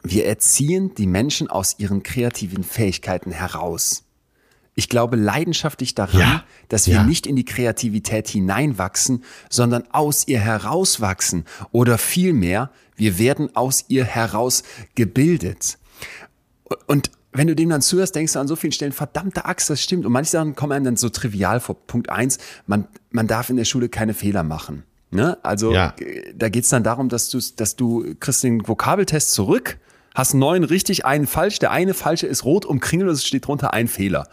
wir 0.04 0.26
erziehen 0.26 0.94
die 0.96 1.08
Menschen 1.08 1.50
aus 1.50 1.76
ihren 1.80 2.04
kreativen 2.04 2.64
Fähigkeiten 2.64 3.32
heraus. 3.32 4.04
Ich 4.76 4.90
glaube 4.90 5.16
leidenschaftlich 5.16 5.96
daran, 5.96 6.20
ja, 6.20 6.44
dass 6.70 6.86
wir 6.86 6.96
ja. 6.96 7.04
nicht 7.04 7.26
in 7.26 7.36
die 7.36 7.46
Kreativität 7.46 8.28
hineinwachsen, 8.28 9.24
sondern 9.50 9.86
aus 9.92 10.28
ihr 10.28 10.40
herauswachsen. 10.40 11.46
Oder 11.72 11.98
vielmehr, 11.98 12.70
wir 12.96 13.18
werden 13.18 13.56
aus 13.56 13.86
ihr 13.88 14.06
heraus 14.06 14.62
gebildet. 14.94 15.80
Und 16.86 17.10
wenn 17.34 17.48
du 17.48 17.56
dem 17.56 17.70
dann 17.70 17.82
zuhörst, 17.82 18.16
denkst 18.16 18.34
du 18.34 18.40
an 18.40 18.48
so 18.48 18.56
vielen 18.56 18.72
Stellen, 18.72 18.92
verdammte 18.92 19.46
Axt, 19.46 19.70
das 19.70 19.82
stimmt. 19.82 20.06
Und 20.06 20.12
manche 20.12 20.32
Sachen 20.32 20.56
kommen 20.56 20.74
einem 20.74 20.86
dann 20.86 20.98
so 20.98 21.10
trivial 21.10 21.60
vor. 21.60 21.76
Punkt 21.88 22.10
eins, 22.10 22.38
man, 22.68 22.88
man 23.10 23.28
darf 23.28 23.50
in 23.50 23.58
der 23.58 23.66
Schule 23.66 23.90
keine 23.90 24.14
Fehler 24.14 24.44
machen. 24.44 24.84
Ne? 25.10 25.38
Also 25.44 25.72
ja. 25.72 25.94
da 26.36 26.50
geht's 26.50 26.70
dann 26.70 26.84
darum, 26.84 27.10
dass 27.10 27.30
du, 27.30 27.40
dass 27.56 27.76
du 27.76 28.16
kriegst 28.20 28.44
den 28.44 28.68
Vokabeltest 28.68 29.32
zurück 29.32 29.78
hast 30.18 30.34
neun 30.34 30.64
richtig, 30.64 31.06
einen 31.06 31.28
falsch. 31.28 31.60
Der 31.60 31.72
eine 31.72 31.94
falsche 31.94 32.26
ist 32.26 32.44
rot 32.44 32.66
umkringelt 32.66 33.08
und 33.08 33.14
es 33.14 33.26
steht 33.26 33.46
drunter 33.46 33.74
ein 33.74 33.88
Fehler. 33.88 34.28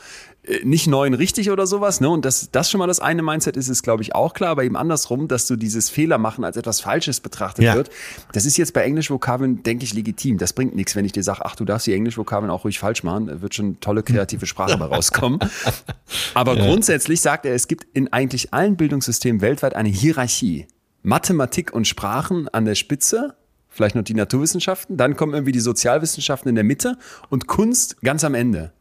Äh, 0.47 0.65
nicht 0.65 0.87
neun 0.87 1.15
richtig 1.15 1.51
oder 1.51 1.67
sowas, 1.67 2.01
ne? 2.01 2.09
Und 2.09 2.25
dass 2.25 2.51
das 2.51 2.71
schon 2.71 2.79
mal 2.79 2.87
das 2.87 3.01
eine 3.01 3.23
Mindset 3.23 3.57
ist, 3.57 3.69
ist, 3.69 3.83
glaube 3.83 4.03
ich, 4.03 4.15
auch 4.15 4.35
klar. 4.35 4.51
Aber 4.51 4.65
eben 4.65 4.77
andersrum, 4.77 5.29
dass 5.29 5.47
du 5.47 5.57
dieses 5.57 5.91
Fehler 5.91 6.19
machen 6.19 6.45
als 6.45 6.57
etwas 6.57 6.81
Falsches 6.81 7.21
betrachtet 7.21 7.65
ja. 7.65 7.75
wird. 7.75 7.91
Das 8.33 8.45
ist 8.45 8.57
jetzt 8.57 8.73
bei 8.73 8.83
Englisch-Vokabeln, 8.83 9.63
denke 9.63 9.85
ich, 9.85 9.95
legitim. 9.95 10.39
Das 10.39 10.53
bringt 10.53 10.75
nichts, 10.75 10.97
wenn 10.97 11.05
ich 11.05 11.13
dir 11.13 11.23
sage, 11.23 11.45
ach, 11.45 11.57
du 11.57 11.65
darfst 11.65 11.87
die 11.87 11.95
Englisch-Vokabeln 11.95 12.51
auch 12.51 12.65
ruhig 12.65 12.79
falsch 12.79 13.03
machen. 13.03 13.27
Da 13.27 13.43
wird 13.43 13.55
schon 13.55 13.81
tolle 13.81 14.03
kreative 14.03 14.47
Sprache 14.47 14.71
dabei 14.71 14.95
rauskommen. 14.95 15.41
Aber 16.35 16.57
ja. 16.57 16.67
grundsätzlich 16.67 17.21
sagt 17.21 17.47
er, 17.47 17.55
es 17.55 17.69
gibt 17.69 17.87
in 17.95 18.13
eigentlich 18.13 18.53
allen 18.53 18.77
Bildungssystemen 18.77 19.41
weltweit 19.41 19.75
eine 19.75 19.89
Hierarchie. 19.89 20.67
Mathematik 21.03 21.73
und 21.73 21.87
Sprachen 21.87 22.49
an 22.49 22.65
der 22.65 22.75
Spitze 22.75 23.35
vielleicht 23.69 23.97
noch 23.97 24.05
die 24.05 24.15
Naturwissenschaften, 24.15 24.97
dann 24.97 25.17
kommen 25.17 25.35
irgendwie 25.35 25.51
die 25.51 25.59
Sozialwissenschaften 25.59 26.49
in 26.49 26.55
der 26.55 26.63
Mitte 26.63 26.97
und 27.29 27.49
Kunst 27.49 28.01
ganz 28.03 28.23
am 28.23 28.35
Ende. 28.35 28.73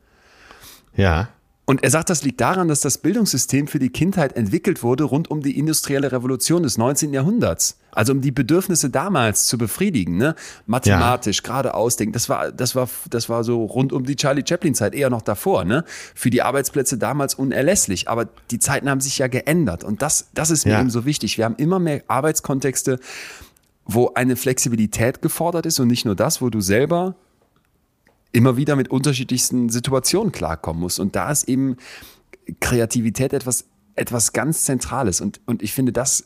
Ja. 0.96 1.30
Und 1.66 1.82
er 1.82 1.90
sagt, 1.90 2.10
das 2.10 2.24
liegt 2.24 2.42
daran, 2.42 2.68
dass 2.68 2.82
das 2.82 2.98
Bildungssystem 2.98 3.68
für 3.68 3.80
die 3.80 3.90
Kindheit 3.90 4.36
entwickelt 4.36 4.84
wurde 4.84 5.06
rund 5.06 5.32
um 5.32 5.42
die 5.42 5.58
industrielle 5.58 6.12
Revolution 6.12 6.64
des 6.64 6.78
19. 6.78 7.14
Jahrhunderts. 7.14 7.78
Also 7.92 8.12
um 8.12 8.20
die 8.20 8.32
Bedürfnisse 8.32 8.90
damals 8.90 9.46
zu 9.46 9.58
befriedigen, 9.58 10.18
ne? 10.18 10.36
Mathematisch, 10.66 11.38
ja. 11.38 11.44
gerade 11.44 11.74
ausdenken. 11.74 12.12
Das 12.12 12.28
war, 12.28 12.52
das 12.52 12.76
war, 12.76 12.90
das 13.10 13.30
war 13.30 13.46
so 13.46 13.64
rund 13.64 13.94
um 13.94 14.04
die 14.04 14.18
Charlie 14.18 14.44
Chaplin 14.48 14.76
Zeit, 14.76 14.94
eher 14.94 15.10
noch 15.10 15.22
davor, 15.22 15.64
ne? 15.64 15.86
Für 16.14 16.30
die 16.30 16.42
Arbeitsplätze 16.42 16.98
damals 16.98 17.34
unerlässlich. 17.36 18.10
Aber 18.10 18.28
die 18.52 18.60
Zeiten 18.60 18.90
haben 18.90 19.00
sich 19.00 19.20
ja 19.20 19.28
geändert. 19.28 19.86
Und 19.86 20.02
das, 20.02 20.28
das 20.34 20.50
ist 20.50 20.66
mir 20.66 20.74
ja. 20.74 20.82
eben 20.82 20.90
so 20.90 21.06
wichtig. 21.06 21.38
Wir 21.38 21.46
haben 21.46 21.56
immer 21.56 21.80
mehr 21.80 22.04
Arbeitskontexte, 22.08 23.00
wo 23.86 24.12
eine 24.16 24.36
Flexibilität 24.36 25.22
gefordert 25.22 25.66
ist 25.66 25.80
und 25.80 25.88
nicht 25.88 26.04
nur 26.04 26.16
das, 26.16 26.42
wo 26.42 26.50
du 26.50 26.60
selber 26.60 27.16
immer 28.34 28.58
wieder 28.58 28.76
mit 28.76 28.90
unterschiedlichsten 28.90 29.70
Situationen 29.70 30.34
klarkommen 30.34 30.82
musst. 30.82 31.00
Und 31.00 31.16
da 31.16 31.32
ist 31.32 31.48
eben 31.48 31.78
Kreativität 32.60 33.32
etwas, 33.32 33.66
etwas 33.96 34.34
ganz 34.34 34.64
Zentrales. 34.66 35.22
Und, 35.22 35.40
und 35.46 35.64
ich 35.64 35.74
finde, 35.74 35.94
das, 35.94 36.26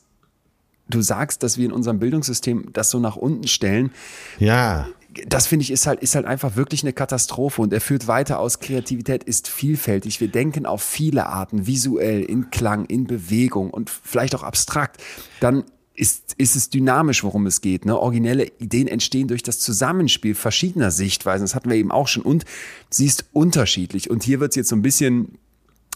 du 0.90 1.02
sagst, 1.02 1.44
dass 1.44 1.58
wir 1.58 1.66
in 1.66 1.72
unserem 1.72 2.00
Bildungssystem 2.00 2.70
das 2.74 2.90
so 2.90 3.00
nach 3.00 3.18
unten 3.18 3.48
stellen. 3.48 3.92
Ja. 4.40 4.88
Das 5.28 5.48
finde 5.48 5.64
ich 5.64 5.72
ist 5.72 5.88
halt, 5.88 6.02
ist 6.02 6.16
halt 6.16 6.26
einfach 6.26 6.56
wirklich 6.56 6.84
eine 6.84 6.94
Katastrophe 6.94 7.62
und 7.62 7.74
er 7.74 7.82
führt 7.82 8.08
weiter 8.08 8.40
aus. 8.40 8.60
Kreativität 8.60 9.24
ist 9.24 9.48
vielfältig. 9.48 10.22
Wir 10.22 10.28
denken 10.28 10.66
auf 10.66 10.84
viele 10.84 11.26
Arten, 11.26 11.66
visuell, 11.66 12.22
in 12.24 12.52
Klang, 12.52 12.86
in 12.86 13.06
Bewegung 13.06 13.72
und 13.72 13.90
vielleicht 13.90 14.36
auch 14.36 14.44
abstrakt. 14.44 15.02
Dann 15.40 15.64
ist, 15.98 16.36
ist 16.38 16.56
es 16.56 16.70
dynamisch, 16.70 17.24
worum 17.24 17.48
es 17.48 17.60
geht. 17.60 17.86
Ne? 17.86 18.00
Originelle 18.00 18.46
Ideen 18.60 18.88
entstehen 18.88 19.28
durch 19.28 19.42
das 19.42 19.60
Zusammenspiel 19.60 20.36
verschiedener 20.36 20.92
Sichtweisen. 20.92 21.44
Das 21.44 21.56
hatten 21.56 21.70
wir 21.70 21.76
eben 21.76 21.92
auch 21.92 22.08
schon. 22.08 22.24
Und 22.24 22.46
sie 22.90 23.08
ist 23.08 23.26
unterschiedlich. 23.34 24.10
Und 24.10 24.24
hier 24.24 24.40
wird 24.40 24.52
es 24.52 24.56
jetzt 24.56 24.70
so 24.70 24.76
ein 24.76 24.84
bisschen 24.84 25.40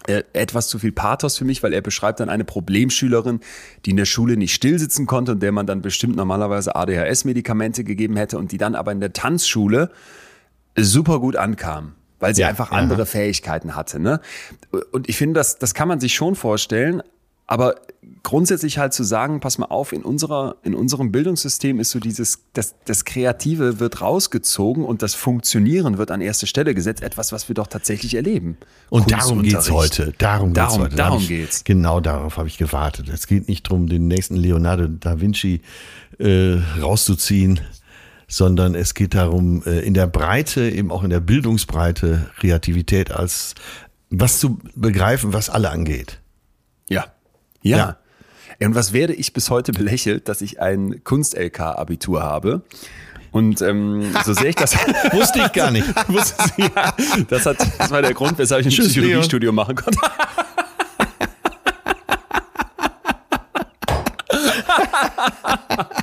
äh, 0.07 0.23
etwas 0.33 0.67
zu 0.69 0.79
viel 0.79 0.91
Pathos 0.91 1.37
für 1.37 1.45
mich, 1.45 1.61
weil 1.61 1.71
er 1.71 1.81
beschreibt 1.81 2.19
dann 2.19 2.29
eine 2.29 2.43
Problemschülerin, 2.43 3.41
die 3.85 3.91
in 3.91 3.97
der 3.97 4.05
Schule 4.05 4.37
nicht 4.37 4.55
stillsitzen 4.55 5.05
konnte 5.05 5.33
und 5.33 5.43
der 5.43 5.51
man 5.51 5.67
dann 5.67 5.83
bestimmt 5.83 6.15
normalerweise 6.15 6.75
ADHS-Medikamente 6.75 7.83
gegeben 7.83 8.17
hätte 8.17 8.39
und 8.39 8.51
die 8.51 8.57
dann 8.57 8.73
aber 8.73 8.91
in 8.91 8.99
der 8.99 9.13
Tanzschule 9.13 9.91
super 10.75 11.19
gut 11.19 11.35
ankam 11.35 11.93
weil 12.19 12.35
sie 12.35 12.41
ja, 12.41 12.49
einfach 12.49 12.69
andere 12.69 12.99
ja. 12.99 13.05
Fähigkeiten 13.05 13.75
hatte. 13.75 13.99
Ne? 13.99 14.21
Und 14.91 15.09
ich 15.09 15.17
finde, 15.17 15.39
das, 15.39 15.57
das 15.57 15.73
kann 15.73 15.87
man 15.87 15.99
sich 15.99 16.13
schon 16.13 16.35
vorstellen, 16.35 17.01
aber 17.51 17.75
grundsätzlich 18.23 18.77
halt 18.77 18.93
zu 18.93 19.03
sagen, 19.03 19.41
pass 19.41 19.57
mal 19.57 19.65
auf, 19.65 19.91
in 19.91 20.03
unserer, 20.03 20.55
in 20.63 20.73
unserem 20.73 21.11
Bildungssystem 21.11 21.81
ist 21.81 21.91
so 21.91 21.99
dieses, 21.99 22.45
das, 22.53 22.75
das 22.85 23.03
Kreative 23.03 23.81
wird 23.81 23.99
rausgezogen 23.99 24.85
und 24.85 25.01
das 25.01 25.15
Funktionieren 25.15 25.97
wird 25.97 26.11
an 26.11 26.21
erste 26.21 26.47
Stelle 26.47 26.73
gesetzt. 26.73 27.03
Etwas, 27.03 27.33
was 27.33 27.49
wir 27.49 27.53
doch 27.53 27.67
tatsächlich 27.67 28.13
erleben. 28.13 28.55
Und 28.89 29.11
darum 29.11 29.43
geht's 29.43 29.69
heute. 29.69 30.13
Darum, 30.17 30.53
darum 30.53 30.77
geht's 30.77 30.85
heute. 30.85 30.95
Darum 30.95 31.27
geht's. 31.27 31.65
Genau 31.65 31.99
darauf 31.99 32.37
habe 32.37 32.47
ich 32.47 32.57
gewartet. 32.57 33.09
Es 33.09 33.27
geht 33.27 33.49
nicht 33.49 33.67
darum, 33.67 33.87
den 33.87 34.07
nächsten 34.07 34.37
Leonardo 34.37 34.87
da 34.87 35.19
Vinci 35.19 35.59
äh, 36.19 36.57
rauszuziehen, 36.81 37.59
sondern 38.29 38.75
es 38.75 38.93
geht 38.93 39.13
darum, 39.13 39.61
äh, 39.65 39.81
in 39.81 39.93
der 39.93 40.07
Breite, 40.07 40.69
eben 40.69 40.89
auch 40.89 41.03
in 41.03 41.09
der 41.09 41.19
Bildungsbreite, 41.19 42.29
Kreativität 42.39 43.11
als 43.11 43.55
was 44.09 44.39
zu 44.39 44.57
begreifen, 44.73 45.33
was 45.33 45.49
alle 45.49 45.69
angeht. 45.69 46.21
Ja. 46.87 47.07
Ja. 47.61 47.97
ja. 48.59 48.67
Und 48.67 48.75
was 48.75 48.93
werde 48.93 49.13
ich 49.13 49.33
bis 49.33 49.49
heute 49.49 49.71
belächelt, 49.71 50.29
dass 50.29 50.41
ich 50.41 50.61
ein 50.61 51.03
Kunst-LK-Abitur 51.03 52.21
habe? 52.21 52.61
Und 53.31 53.61
ähm, 53.61 54.13
so 54.25 54.33
sehe 54.33 54.49
ich 54.49 54.55
das. 54.55 54.75
Wusste 55.13 55.39
ich 55.39 55.51
gar 55.53 55.71
nicht. 55.71 55.87
ja, 56.57 56.93
das, 57.29 57.45
hat, 57.45 57.57
das 57.79 57.89
war 57.89 58.01
der 58.01 58.13
Grund, 58.13 58.37
weshalb 58.37 58.65
ich 58.65 58.67
ein 58.67 58.83
Psychologiestudium 58.83 59.55
machen 59.55 59.75
konnte. 59.75 59.99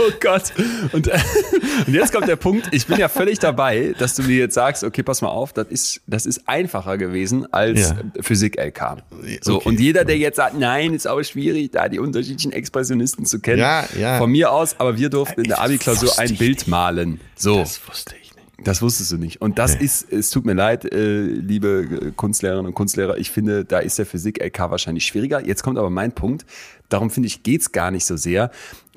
Oh 0.00 0.12
Gott. 0.20 0.52
Und, 0.92 1.08
äh, 1.08 1.18
und 1.86 1.94
jetzt 1.94 2.12
kommt 2.12 2.28
der 2.28 2.36
Punkt, 2.36 2.68
ich 2.72 2.86
bin 2.86 2.98
ja 2.98 3.08
völlig 3.08 3.38
dabei, 3.38 3.94
dass 3.98 4.14
du 4.14 4.22
mir 4.22 4.36
jetzt 4.36 4.54
sagst, 4.54 4.82
okay, 4.84 5.02
pass 5.02 5.20
mal 5.20 5.28
auf, 5.28 5.52
das 5.52 5.66
ist, 5.68 6.00
das 6.06 6.26
ist 6.26 6.48
einfacher 6.48 6.96
gewesen 6.96 7.52
als 7.52 7.90
ja. 7.90 7.96
Physik-LK. 8.20 9.02
So, 9.42 9.56
okay. 9.56 9.68
und 9.68 9.80
jeder, 9.80 10.04
der 10.04 10.16
jetzt 10.16 10.36
sagt, 10.36 10.58
nein, 10.58 10.94
ist 10.94 11.06
auch 11.06 11.22
schwierig, 11.22 11.72
da 11.72 11.88
die 11.88 11.98
unterschiedlichen 11.98 12.52
Expressionisten 12.52 13.26
zu 13.26 13.40
kennen, 13.40 13.60
ja, 13.60 13.86
ja. 13.98 14.18
von 14.18 14.30
mir 14.30 14.52
aus, 14.52 14.78
aber 14.78 14.96
wir 14.96 15.10
durften 15.10 15.42
in 15.42 15.48
der 15.48 15.60
Abi-Klausur 15.60 16.18
ein 16.18 16.36
Bild 16.36 16.58
nicht. 16.58 16.68
malen. 16.68 17.20
So. 17.36 17.58
Das 17.58 17.80
wusste 17.86 18.14
ich. 18.20 18.29
Das 18.64 18.82
wusstest 18.82 19.12
du 19.12 19.16
nicht. 19.16 19.40
Und 19.40 19.58
das 19.58 19.78
nee. 19.78 19.84
ist, 19.84 20.12
es 20.12 20.30
tut 20.30 20.44
mir 20.44 20.54
leid, 20.54 20.84
äh, 20.92 21.22
liebe 21.22 22.12
Kunstlehrerinnen 22.16 22.66
und 22.66 22.74
Kunstlehrer, 22.74 23.16
ich 23.18 23.30
finde, 23.30 23.64
da 23.64 23.78
ist 23.78 23.98
der 23.98 24.06
Physik-LK 24.06 24.70
wahrscheinlich 24.70 25.06
schwieriger. 25.06 25.44
Jetzt 25.44 25.62
kommt 25.62 25.78
aber 25.78 25.90
mein 25.90 26.12
Punkt. 26.12 26.44
Darum 26.88 27.10
finde 27.10 27.28
ich, 27.28 27.42
geht's 27.42 27.72
gar 27.72 27.90
nicht 27.90 28.04
so 28.04 28.16
sehr. 28.16 28.50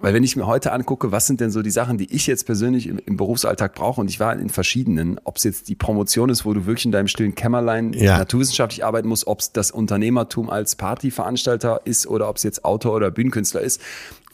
Weil 0.03 0.13
wenn 0.13 0.23
ich 0.23 0.35
mir 0.35 0.47
heute 0.47 0.73
angucke, 0.73 1.11
was 1.13 1.27
sind 1.27 1.39
denn 1.39 1.51
so 1.51 1.61
die 1.61 1.71
Sachen, 1.71 1.97
die 1.97 2.13
ich 2.13 2.27
jetzt 2.27 2.45
persönlich 2.45 2.87
im, 2.87 2.99
im 3.05 3.15
Berufsalltag 3.15 3.73
brauche, 3.73 4.01
und 4.01 4.09
ich 4.09 4.19
war 4.19 4.37
in 4.37 4.49
verschiedenen, 4.49 5.19
ob 5.23 5.37
es 5.37 5.43
jetzt 5.43 5.69
die 5.69 5.75
Promotion 5.75 6.29
ist, 6.29 6.43
wo 6.43 6.53
du 6.53 6.65
wirklich 6.65 6.85
in 6.85 6.91
deinem 6.91 7.07
stillen 7.07 7.35
Kämmerlein 7.35 7.93
ja. 7.93 8.17
naturwissenschaftlich 8.17 8.83
arbeiten 8.83 9.07
musst, 9.07 9.27
ob 9.27 9.39
es 9.39 9.53
das 9.53 9.71
Unternehmertum 9.71 10.49
als 10.49 10.75
Partyveranstalter 10.75 11.81
ist 11.85 12.07
oder 12.07 12.27
ob 12.27 12.37
es 12.37 12.43
jetzt 12.43 12.65
Autor 12.65 12.95
oder 12.95 13.11
Bühnenkünstler 13.11 13.61
ist. 13.61 13.79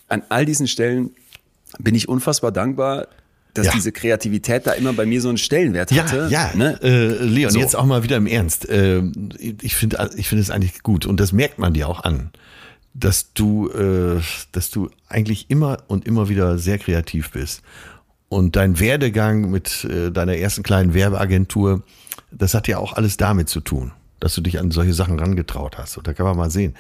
An 0.08 0.24
all 0.30 0.46
diesen 0.46 0.68
Stellen 0.68 1.12
bin 1.78 1.94
ich 1.94 2.10
unfassbar 2.10 2.52
dankbar, 2.52 3.08
dass 3.54 3.68
ja. 3.68 3.72
diese 3.74 3.92
Kreativität 3.92 4.68
da 4.68 4.72
immer 4.74 4.94
bei 4.94 5.06
mir 5.06 5.22
so 5.22 5.30
einen 5.30 5.38
Stellenwert 5.38 5.92
hatte. 5.92 6.28
Ja, 6.30 6.52
ja. 6.52 6.56
Ne? 6.56 6.80
Äh, 6.82 7.24
Leon, 7.24 7.52
so. 7.52 7.60
jetzt 7.60 7.76
auch 7.76 7.86
mal 7.86 8.04
wieder 8.04 8.18
im 8.18 8.28
Ernst. 8.28 8.70
Äh, 8.70 9.02
ich 9.40 9.76
finde 9.76 10.10
ich 10.16 10.28
finde 10.28 10.42
es 10.42 10.50
eigentlich 10.50 10.84
gut 10.84 11.06
und 11.06 11.20
das 11.20 11.32
merkt 11.32 11.60
man 11.60 11.74
dir 11.74 11.88
auch 11.88 12.04
an, 12.04 12.32
dass 12.94 13.34
du, 13.34 13.70
äh, 13.70 14.22
dass 14.52 14.70
du 14.70 14.90
eigentlich 15.08 15.50
immer 15.50 15.80
und 15.88 16.06
immer 16.06 16.30
wieder 16.30 16.58
sehr 16.58 16.78
kreativ 16.78 17.32
bist. 17.32 17.62
Und 18.28 18.56
dein 18.56 18.80
Werdegang 18.80 19.50
mit 19.50 19.86
äh, 19.86 20.12
deiner 20.12 20.36
ersten 20.36 20.62
kleinen 20.62 20.94
Werbeagentur, 20.94 21.82
das 22.32 22.54
hat 22.54 22.68
ja 22.68 22.78
auch 22.78 22.94
alles 22.94 23.18
damit 23.18 23.50
zu 23.50 23.60
tun 23.60 23.92
dass 24.20 24.36
du 24.36 24.42
dich 24.42 24.60
an 24.60 24.72
solche 24.72 24.94
Sachen 24.94 25.20
rangetraut 25.20 25.78
hast. 25.78 25.98
Und 25.98 26.08
da 26.08 26.14
kann 26.14 26.26
man 26.26 26.38
mal 26.38 26.50
sehen, 26.50 26.76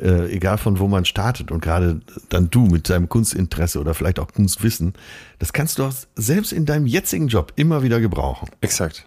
äh, 0.00 0.32
egal 0.32 0.58
von 0.58 0.78
wo 0.78 0.88
man 0.88 1.04
startet 1.04 1.50
und 1.50 1.60
gerade 1.60 2.00
dann 2.28 2.50
du 2.50 2.66
mit 2.66 2.88
deinem 2.88 3.08
Kunstinteresse 3.08 3.80
oder 3.80 3.94
vielleicht 3.94 4.18
auch 4.18 4.28
Kunstwissen, 4.32 4.94
das 5.38 5.52
kannst 5.52 5.78
du 5.78 5.84
auch 5.84 5.92
selbst 6.16 6.52
in 6.52 6.66
deinem 6.66 6.86
jetzigen 6.86 7.28
Job 7.28 7.52
immer 7.56 7.82
wieder 7.82 8.00
gebrauchen. 8.00 8.48
Exakt. 8.60 9.06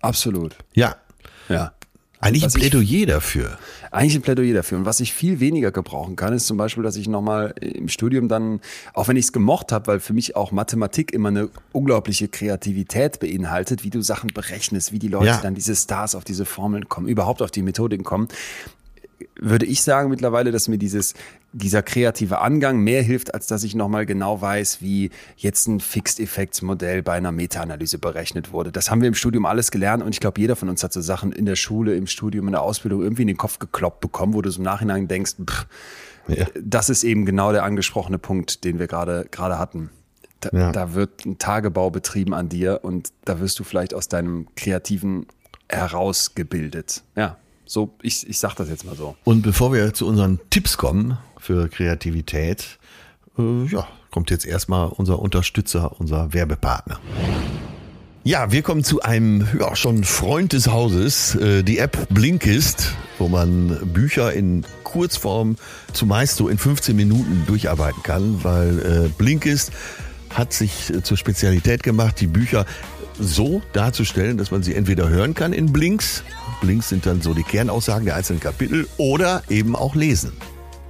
Absolut. 0.00 0.56
Ja. 0.74 0.96
Ja. 1.48 1.72
Eigentlich 2.20 2.44
ein 2.44 2.52
Plädoyer 2.52 3.00
ich, 3.00 3.06
dafür. 3.06 3.58
Eigentlich 3.94 4.16
ein 4.16 4.22
Plädoyer 4.22 4.54
dafür. 4.54 4.78
Und 4.78 4.86
was 4.86 4.98
ich 4.98 5.12
viel 5.12 5.38
weniger 5.38 5.70
gebrauchen 5.70 6.16
kann, 6.16 6.32
ist 6.32 6.48
zum 6.48 6.56
Beispiel, 6.56 6.82
dass 6.82 6.96
ich 6.96 7.06
nochmal 7.06 7.54
im 7.60 7.88
Studium 7.88 8.28
dann, 8.28 8.60
auch 8.92 9.06
wenn 9.06 9.16
ich 9.16 9.26
es 9.26 9.32
gemocht 9.32 9.70
habe, 9.70 9.86
weil 9.86 10.00
für 10.00 10.12
mich 10.12 10.34
auch 10.34 10.50
Mathematik 10.50 11.12
immer 11.12 11.28
eine 11.28 11.48
unglaubliche 11.70 12.26
Kreativität 12.26 13.20
beinhaltet, 13.20 13.84
wie 13.84 13.90
du 13.90 14.02
Sachen 14.02 14.30
berechnest, 14.34 14.90
wie 14.90 14.98
die 14.98 15.06
Leute 15.06 15.26
ja. 15.26 15.40
dann 15.40 15.54
diese 15.54 15.76
Stars 15.76 16.16
auf 16.16 16.24
diese 16.24 16.44
Formeln 16.44 16.88
kommen, 16.88 17.06
überhaupt 17.06 17.40
auf 17.40 17.52
die 17.52 17.62
Methodiken 17.62 18.02
kommen 18.02 18.26
würde 19.36 19.66
ich 19.66 19.82
sagen 19.82 20.10
mittlerweile, 20.10 20.50
dass 20.52 20.68
mir 20.68 20.78
dieses, 20.78 21.14
dieser 21.54 21.82
kreative 21.82 22.40
Angang 22.40 22.80
mehr 22.80 23.02
hilft, 23.02 23.32
als 23.32 23.46
dass 23.46 23.62
ich 23.62 23.76
nochmal 23.76 24.06
genau 24.06 24.40
weiß, 24.40 24.82
wie 24.82 25.10
jetzt 25.36 25.68
ein 25.68 25.78
Fixed-Effects-Modell 25.78 27.02
bei 27.02 27.12
einer 27.12 27.30
Meta-Analyse 27.30 27.98
berechnet 27.98 28.52
wurde. 28.52 28.72
Das 28.72 28.90
haben 28.90 29.00
wir 29.00 29.08
im 29.08 29.14
Studium 29.14 29.46
alles 29.46 29.70
gelernt 29.70 30.02
und 30.02 30.12
ich 30.12 30.20
glaube, 30.20 30.40
jeder 30.40 30.56
von 30.56 30.68
uns 30.68 30.82
hat 30.82 30.92
so 30.92 31.00
Sachen 31.00 31.30
in 31.30 31.46
der 31.46 31.54
Schule, 31.54 31.94
im 31.94 32.08
Studium, 32.08 32.48
in 32.48 32.52
der 32.52 32.62
Ausbildung 32.62 33.02
irgendwie 33.02 33.22
in 33.22 33.28
den 33.28 33.36
Kopf 33.36 33.60
gekloppt 33.60 34.00
bekommen, 34.00 34.34
wo 34.34 34.42
du 34.42 34.50
so 34.50 34.58
im 34.58 34.64
Nachhinein 34.64 35.06
denkst, 35.06 35.36
pff, 35.48 35.66
ja. 36.26 36.46
das 36.60 36.90
ist 36.90 37.04
eben 37.04 37.24
genau 37.24 37.52
der 37.52 37.62
angesprochene 37.62 38.18
Punkt, 38.18 38.64
den 38.64 38.80
wir 38.80 38.88
gerade 38.88 39.26
gerade 39.30 39.58
hatten. 39.58 39.90
Da, 40.40 40.50
ja. 40.52 40.72
da 40.72 40.94
wird 40.94 41.24
ein 41.24 41.38
Tagebau 41.38 41.90
betrieben 41.90 42.34
an 42.34 42.48
dir 42.48 42.80
und 42.82 43.12
da 43.24 43.38
wirst 43.38 43.60
du 43.60 43.64
vielleicht 43.64 43.94
aus 43.94 44.08
deinem 44.08 44.48
kreativen 44.56 45.26
herausgebildet. 45.68 47.04
Ja, 47.14 47.36
so, 47.64 47.94
ich, 48.02 48.28
ich 48.28 48.38
sag 48.38 48.54
das 48.56 48.68
jetzt 48.68 48.84
mal 48.84 48.96
so. 48.96 49.16
Und 49.24 49.42
bevor 49.42 49.72
wir 49.72 49.94
zu 49.94 50.06
unseren 50.06 50.40
Tipps 50.50 50.76
kommen 50.76 51.16
für 51.44 51.68
Kreativität, 51.68 52.78
äh, 53.38 53.64
ja, 53.66 53.86
kommt 54.10 54.30
jetzt 54.30 54.46
erstmal 54.46 54.88
unser 54.88 55.18
Unterstützer, 55.18 56.00
unser 56.00 56.32
Werbepartner. 56.32 57.00
Ja, 58.22 58.50
wir 58.50 58.62
kommen 58.62 58.82
zu 58.82 59.02
einem 59.02 59.46
ja, 59.60 59.76
schon 59.76 60.04
Freund 60.04 60.54
des 60.54 60.68
Hauses, 60.68 61.34
äh, 61.34 61.62
die 61.62 61.78
App 61.78 62.08
Blinkist, 62.08 62.94
wo 63.18 63.28
man 63.28 63.92
Bücher 63.92 64.32
in 64.32 64.64
Kurzform 64.84 65.56
zumeist 65.92 66.36
so 66.36 66.48
in 66.48 66.56
15 66.56 66.96
Minuten 66.96 67.44
durcharbeiten 67.46 68.02
kann, 68.02 68.42
weil 68.42 68.78
äh, 68.78 69.08
Blinkist 69.18 69.72
hat 70.30 70.54
sich 70.54 70.88
äh, 70.88 71.02
zur 71.02 71.18
Spezialität 71.18 71.82
gemacht, 71.82 72.18
die 72.20 72.26
Bücher 72.26 72.64
so 73.18 73.60
darzustellen, 73.74 74.38
dass 74.38 74.50
man 74.50 74.62
sie 74.62 74.74
entweder 74.74 75.10
hören 75.10 75.34
kann 75.34 75.52
in 75.52 75.72
Blinks, 75.72 76.24
Blinks 76.62 76.88
sind 76.88 77.04
dann 77.04 77.20
so 77.20 77.34
die 77.34 77.42
Kernaussagen 77.42 78.06
der 78.06 78.16
einzelnen 78.16 78.40
Kapitel, 78.40 78.88
oder 78.96 79.42
eben 79.50 79.76
auch 79.76 79.94
lesen. 79.94 80.32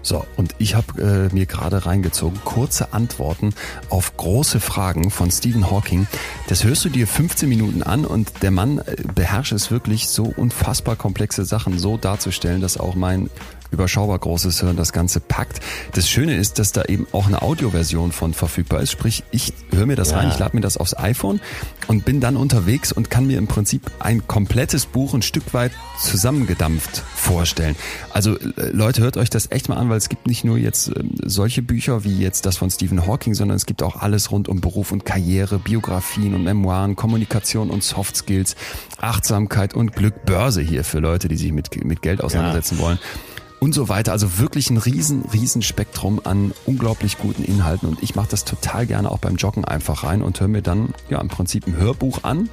So, 0.05 0.27
und 0.37 0.55
ich 0.59 0.75
habe 0.75 1.31
äh, 1.31 1.35
mir 1.35 1.47
gerade 1.47 1.87
reingezogen, 1.87 2.39
kurze 2.45 2.93
Antworten 2.93 3.55
auf 3.89 4.15
große 4.19 4.61
Fragen 4.61 5.11
von 5.11 5.31
Stephen 5.31 5.71
Hawking. 5.71 6.07
Das 6.47 6.63
hörst 6.63 6.85
du 6.85 6.91
dir 6.91 7.07
15 7.07 7.49
Minuten 7.49 7.83
an 7.83 8.05
und 8.05 8.43
der 8.43 8.51
Mann 8.51 8.81
äh, 8.81 8.97
beherrscht 9.15 9.53
es 9.53 9.71
wirklich, 9.71 10.09
so 10.09 10.25
unfassbar 10.37 10.97
komplexe 10.97 11.47
Sachen 11.47 11.79
so 11.79 11.97
darzustellen, 11.97 12.61
dass 12.61 12.77
auch 12.77 12.95
mein 12.95 13.31
überschaubar 13.75 14.19
großes 14.19 14.61
Hirn 14.61 14.77
das 14.77 14.93
Ganze 14.93 15.21
packt. 15.21 15.61
Das 15.93 16.09
Schöne 16.09 16.37
ist, 16.37 16.59
dass 16.59 16.73
da 16.73 16.85
eben 16.85 17.07
auch 17.13 17.27
eine 17.27 17.43
Audioversion 17.43 18.13
von 18.13 18.33
verfügbar 18.33 18.81
ist. 18.81 18.93
Sprich, 18.93 19.25
ich 19.31 19.53
höre 19.71 19.87
mir 19.87 19.97
das 19.97 20.13
ja. 20.13 20.19
rein, 20.19 20.29
ich 20.31 20.39
lade 20.39 20.57
mir 20.57 20.63
das 20.63 20.77
aufs 20.77 20.97
iPhone 20.97 21.41
und 21.89 22.05
bin 22.05 22.21
dann 22.21 22.37
unterwegs 22.37 22.93
und 22.93 23.11
kann 23.11 23.27
mir 23.27 23.37
im 23.37 23.47
Prinzip 23.47 23.91
ein 23.99 24.27
komplettes 24.27 24.87
Buch 24.87 25.13
ein 25.13 25.23
Stück 25.23 25.53
weit 25.53 25.73
zusammengedampft 26.01 27.03
vorstellen. 27.15 27.77
Also 28.11 28.39
äh, 28.39 28.71
Leute, 28.73 29.03
hört 29.03 29.17
euch 29.17 29.29
das 29.29 29.51
echt 29.51 29.69
mal 29.69 29.77
an, 29.77 29.91
weil 29.91 29.99
es 29.99 30.09
gibt 30.09 30.27
nicht 30.27 30.45
nur 30.45 30.57
jetzt 30.57 30.89
äh, 30.89 31.03
solche 31.25 31.63
Bücher 31.63 32.05
wie 32.05 32.17
jetzt 32.19 32.47
das 32.47 32.57
von 32.57 32.71
Stephen 32.71 33.07
Hawking, 33.07 33.35
sondern 33.35 33.57
es 33.57 33.67
gibt 33.67 33.83
auch 33.83 33.97
alles 33.97 34.31
rund 34.31 34.49
um 34.49 34.61
Beruf 34.61 34.93
und 34.93 35.05
Karriere, 35.05 35.59
Biografien 35.59 36.35
und 36.35 36.45
Memoiren, 36.45 36.97
Kommunikation 36.97 37.71
und 37.71 37.83
Soft 37.83 38.17
Skills, 38.17 38.55
Achtsamkeit 39.01 39.75
und 39.75 39.95
Glück, 39.95 40.25
Börse 40.25 40.63
hier 40.63 40.85
für 40.85 41.01
Leute, 41.01 41.29
die 41.29 41.37
sich 41.37 41.53
mit, 41.53 41.85
mit 41.85 42.03
Geld 42.03 42.23
auseinandersetzen 42.23 42.79
ja. 42.79 42.85
wollen 42.85 42.99
und 43.65 43.73
so 43.73 43.89
weiter. 43.89 44.13
Also 44.13 44.39
wirklich 44.39 44.69
ein 44.69 44.77
riesen, 44.77 45.25
riesen 45.33 45.63
Spektrum 45.63 46.21
an 46.23 46.53
unglaublich 46.67 47.17
guten 47.17 47.43
Inhalten. 47.43 47.89
Und 47.89 48.03
ich 48.03 48.15
mache 48.15 48.29
das 48.31 48.45
total 48.45 48.87
gerne 48.87 49.11
auch 49.11 49.19
beim 49.19 49.37
Joggen 49.37 49.65
einfach 49.65 50.05
rein 50.05 50.23
und 50.23 50.39
höre 50.39 50.49
mir 50.49 50.61
dann 50.61 50.93
ja 51.09 51.19
im 51.19 51.29
Prinzip 51.29 51.67
ein 51.67 51.77
Hörbuch 51.77 52.25
an 52.25 52.51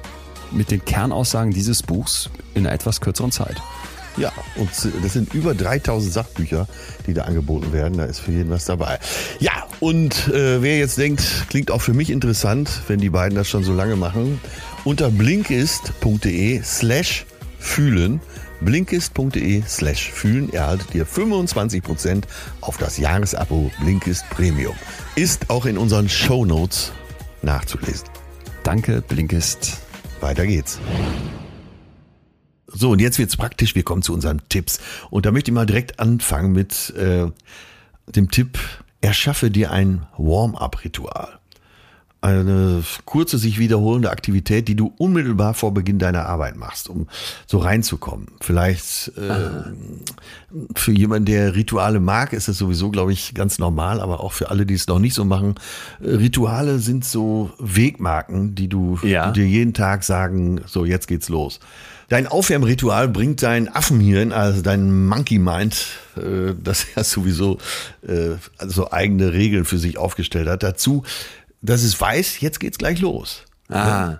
mit 0.50 0.70
den 0.70 0.84
Kernaussagen 0.84 1.52
dieses 1.52 1.82
Buchs 1.82 2.30
in 2.54 2.66
einer 2.66 2.74
etwas 2.74 3.02
kürzeren 3.02 3.30
Zeit. 3.30 3.60
Ja, 4.16 4.32
und 4.56 4.70
das 5.02 5.12
sind 5.12 5.32
über 5.32 5.54
3000 5.54 6.12
Sachbücher, 6.12 6.66
die 7.06 7.14
da 7.14 7.22
angeboten 7.22 7.72
werden. 7.72 7.98
Da 7.98 8.04
ist 8.04 8.20
für 8.20 8.32
jeden 8.32 8.50
was 8.50 8.64
dabei. 8.64 8.98
Ja, 9.38 9.52
und 9.80 10.28
äh, 10.28 10.62
wer 10.62 10.78
jetzt 10.78 10.96
denkt, 10.96 11.46
klingt 11.48 11.70
auch 11.70 11.80
für 11.80 11.94
mich 11.94 12.10
interessant, 12.10 12.70
wenn 12.88 13.00
die 13.00 13.10
beiden 13.10 13.36
das 13.36 13.48
schon 13.48 13.64
so 13.64 13.74
lange 13.74 13.96
machen, 13.96 14.40
unter 14.84 15.10
blinkist.de 15.10 16.62
slash 16.62 17.26
fühlen 17.58 18.20
blinkist.de 18.64 19.62
slash 19.66 20.10
fühlen 20.10 20.52
erhaltet 20.52 20.94
ihr 20.94 21.06
25% 21.06 22.24
auf 22.60 22.78
das 22.78 22.98
Jahresabo 22.98 23.70
Blinkist 23.80 24.28
Premium. 24.30 24.74
Ist 25.16 25.50
auch 25.50 25.66
in 25.66 25.76
unseren 25.78 26.08
Show 26.08 26.44
Notes 26.44 26.92
nachzulesen. 27.42 28.08
Danke, 28.62 29.02
Blinkist. 29.02 29.78
Weiter 30.20 30.46
geht's. 30.46 30.78
So, 32.66 32.90
und 32.90 33.00
jetzt 33.00 33.18
wird's 33.18 33.36
praktisch. 33.36 33.74
Wir 33.74 33.82
kommen 33.82 34.02
zu 34.02 34.14
unseren 34.14 34.40
Tipps. 34.48 34.80
Und 35.10 35.26
da 35.26 35.32
möchte 35.32 35.50
ich 35.50 35.54
mal 35.54 35.66
direkt 35.66 35.98
anfangen 36.00 36.52
mit 36.52 36.90
äh, 36.96 37.26
dem 38.06 38.30
Tipp, 38.30 38.58
erschaffe 39.00 39.50
dir 39.50 39.72
ein 39.72 40.06
Warm-up-Ritual 40.16 41.41
eine 42.22 42.84
kurze, 43.04 43.36
sich 43.36 43.58
wiederholende 43.58 44.10
Aktivität, 44.10 44.68
die 44.68 44.76
du 44.76 44.94
unmittelbar 44.96 45.54
vor 45.54 45.74
Beginn 45.74 45.98
deiner 45.98 46.26
Arbeit 46.26 46.56
machst, 46.56 46.88
um 46.88 47.08
so 47.46 47.58
reinzukommen. 47.58 48.28
Vielleicht 48.40 49.12
äh, 49.18 49.72
für 50.76 50.92
jemanden, 50.92 51.26
der 51.26 51.56
Rituale 51.56 51.98
mag, 51.98 52.32
ist 52.32 52.48
es 52.48 52.58
sowieso, 52.58 52.90
glaube 52.90 53.12
ich, 53.12 53.34
ganz 53.34 53.58
normal, 53.58 54.00
aber 54.00 54.20
auch 54.20 54.32
für 54.32 54.50
alle, 54.50 54.64
die 54.66 54.74
es 54.74 54.86
noch 54.86 55.00
nicht 55.00 55.14
so 55.14 55.24
machen. 55.24 55.56
Rituale 56.00 56.78
sind 56.78 57.04
so 57.04 57.50
Wegmarken, 57.58 58.54
die 58.54 58.68
du 58.68 59.00
ja. 59.02 59.32
dir 59.32 59.46
jeden 59.46 59.74
Tag 59.74 60.04
sagen, 60.04 60.60
so 60.66 60.84
jetzt 60.84 61.08
geht's 61.08 61.28
los. 61.28 61.58
Dein 62.12 62.26
Aufwärmritual 62.26 63.08
bringt 63.08 63.42
dein 63.42 63.74
Affenhirn, 63.74 64.32
also 64.32 64.60
dein 64.60 65.06
Monkey 65.06 65.38
Mind, 65.38 65.86
äh, 66.16 66.52
das 66.62 66.86
ja 66.94 67.02
sowieso 67.04 67.56
äh, 68.06 68.36
also 68.58 68.92
eigene 68.92 69.32
Regeln 69.32 69.64
für 69.64 69.78
sich 69.78 69.96
aufgestellt 69.96 70.46
hat, 70.46 70.62
dazu, 70.62 71.04
dass 71.62 71.82
es 71.82 71.98
weiß, 71.98 72.40
jetzt 72.40 72.60
geht's 72.60 72.78
gleich 72.78 73.00
los. 73.00 73.44
Ah. 73.68 74.18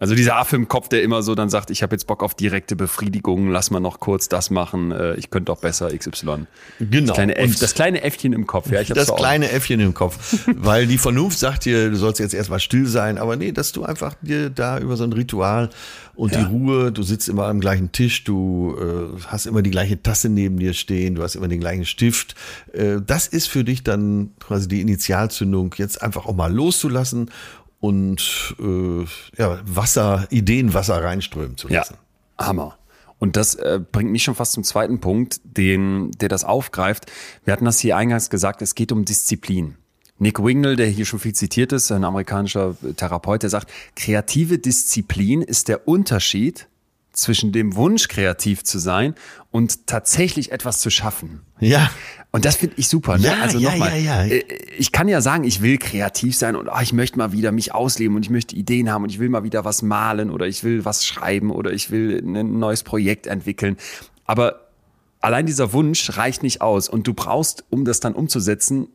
Also 0.00 0.16
dieser 0.16 0.36
Affe 0.36 0.56
im 0.56 0.66
Kopf, 0.66 0.88
der 0.88 1.02
immer 1.02 1.22
so 1.22 1.34
dann 1.34 1.48
sagt, 1.48 1.70
ich 1.70 1.82
habe 1.82 1.94
jetzt 1.94 2.06
Bock 2.06 2.22
auf 2.22 2.34
direkte 2.34 2.74
Befriedigung, 2.74 3.48
lass 3.48 3.70
mal 3.70 3.78
noch 3.80 4.00
kurz 4.00 4.28
das 4.28 4.50
machen, 4.50 4.90
äh, 4.90 5.14
ich 5.14 5.30
könnte 5.30 5.46
doch 5.46 5.60
besser 5.60 5.96
XY. 5.96 6.46
Genau. 6.80 7.06
Das 7.06 7.14
kleine, 7.14 7.36
Äff, 7.36 7.58
das 7.58 7.74
kleine 7.74 8.02
Äffchen 8.02 8.32
im 8.32 8.46
Kopf. 8.46 8.70
Ja, 8.70 8.80
ich 8.80 8.88
das 8.88 9.14
kleine 9.14 9.50
Äffchen 9.50 9.78
im 9.78 9.94
Kopf. 9.94 10.46
Weil 10.54 10.88
die 10.88 10.98
Vernunft 10.98 11.38
sagt 11.38 11.64
dir, 11.64 11.90
du 11.90 11.96
sollst 11.96 12.18
jetzt 12.18 12.34
erstmal 12.34 12.60
still 12.60 12.86
sein, 12.86 13.18
aber 13.18 13.36
nee, 13.36 13.52
dass 13.52 13.70
du 13.70 13.84
einfach 13.84 14.14
dir 14.20 14.50
da 14.50 14.78
über 14.78 14.96
so 14.96 15.04
ein 15.04 15.12
Ritual 15.12 15.70
und 16.16 16.32
ja. 16.32 16.40
die 16.40 16.44
Ruhe, 16.46 16.92
du 16.92 17.02
sitzt 17.02 17.28
immer 17.28 17.46
am 17.46 17.60
gleichen 17.60 17.92
Tisch, 17.92 18.24
du 18.24 18.76
äh, 18.78 19.20
hast 19.26 19.46
immer 19.46 19.62
die 19.62 19.70
gleiche 19.70 20.00
Tasse 20.00 20.28
neben 20.28 20.58
dir 20.58 20.72
stehen, 20.72 21.16
du 21.16 21.22
hast 21.22 21.34
immer 21.34 21.48
den 21.48 21.60
gleichen 21.60 21.84
Stift. 21.84 22.34
Äh, 22.72 22.96
das 23.04 23.26
ist 23.26 23.48
für 23.48 23.64
dich 23.64 23.82
dann 23.82 24.30
quasi 24.38 24.68
die 24.68 24.80
Initialzündung, 24.80 25.74
jetzt 25.76 26.02
einfach 26.02 26.26
auch 26.26 26.34
mal 26.34 26.52
loszulassen 26.52 27.30
und 27.84 28.54
äh, 28.60 29.04
ja, 29.36 29.60
Wasser, 29.66 30.26
Ideenwasser 30.30 31.04
reinströmen 31.04 31.58
zu 31.58 31.68
lassen. 31.68 31.96
Ja, 32.38 32.46
Hammer. 32.46 32.78
Und 33.18 33.36
das 33.36 33.56
äh, 33.56 33.78
bringt 33.92 34.10
mich 34.10 34.22
schon 34.22 34.34
fast 34.34 34.52
zum 34.52 34.64
zweiten 34.64 35.00
Punkt, 35.00 35.42
den, 35.44 36.10
der 36.12 36.30
das 36.30 36.44
aufgreift. 36.44 37.12
Wir 37.44 37.52
hatten 37.52 37.66
das 37.66 37.80
hier 37.80 37.98
eingangs 37.98 38.30
gesagt, 38.30 38.62
es 38.62 38.74
geht 38.74 38.90
um 38.90 39.04
Disziplin. 39.04 39.76
Nick 40.18 40.42
Wingnall, 40.42 40.76
der 40.76 40.86
hier 40.86 41.04
schon 41.04 41.18
viel 41.18 41.34
zitiert 41.34 41.72
ist, 41.72 41.92
ein 41.92 42.04
amerikanischer 42.04 42.74
Therapeut, 42.96 43.42
der 43.42 43.50
sagt, 43.50 43.70
kreative 43.96 44.56
Disziplin 44.56 45.42
ist 45.42 45.68
der 45.68 45.86
Unterschied 45.86 46.68
zwischen 47.12 47.52
dem 47.52 47.76
Wunsch, 47.76 48.08
kreativ 48.08 48.64
zu 48.64 48.78
sein 48.78 49.14
und 49.50 49.86
tatsächlich 49.86 50.52
etwas 50.52 50.80
zu 50.80 50.88
schaffen. 50.88 51.42
Ja. 51.60 51.90
Und 52.34 52.44
das 52.44 52.56
finde 52.56 52.74
ich 52.78 52.88
super. 52.88 53.16
Ne? 53.16 53.28
Ja, 53.28 53.36
also 53.42 53.60
ja, 53.60 53.70
nochmal, 53.70 53.96
ja, 53.96 54.24
ja. 54.24 54.34
äh, 54.34 54.42
ich 54.76 54.90
kann 54.90 55.06
ja 55.06 55.20
sagen, 55.20 55.44
ich 55.44 55.62
will 55.62 55.78
kreativ 55.78 56.36
sein 56.36 56.56
und 56.56 56.68
ah, 56.68 56.82
ich 56.82 56.92
möchte 56.92 57.16
mal 57.16 57.30
wieder 57.30 57.52
mich 57.52 57.72
ausleben 57.72 58.16
und 58.16 58.24
ich 58.24 58.30
möchte 58.30 58.56
Ideen 58.56 58.90
haben 58.90 59.04
und 59.04 59.10
ich 59.10 59.20
will 59.20 59.28
mal 59.28 59.44
wieder 59.44 59.64
was 59.64 59.82
malen 59.82 60.32
oder 60.32 60.48
ich 60.48 60.64
will 60.64 60.84
was 60.84 61.06
schreiben 61.06 61.52
oder 61.52 61.70
ich 61.70 61.92
will 61.92 62.20
ein 62.24 62.58
neues 62.58 62.82
Projekt 62.82 63.28
entwickeln. 63.28 63.76
Aber 64.24 64.62
allein 65.20 65.46
dieser 65.46 65.72
Wunsch 65.72 66.16
reicht 66.16 66.42
nicht 66.42 66.60
aus 66.60 66.88
und 66.88 67.06
du 67.06 67.14
brauchst, 67.14 67.66
um 67.70 67.84
das 67.84 68.00
dann 68.00 68.14
umzusetzen, 68.14 68.88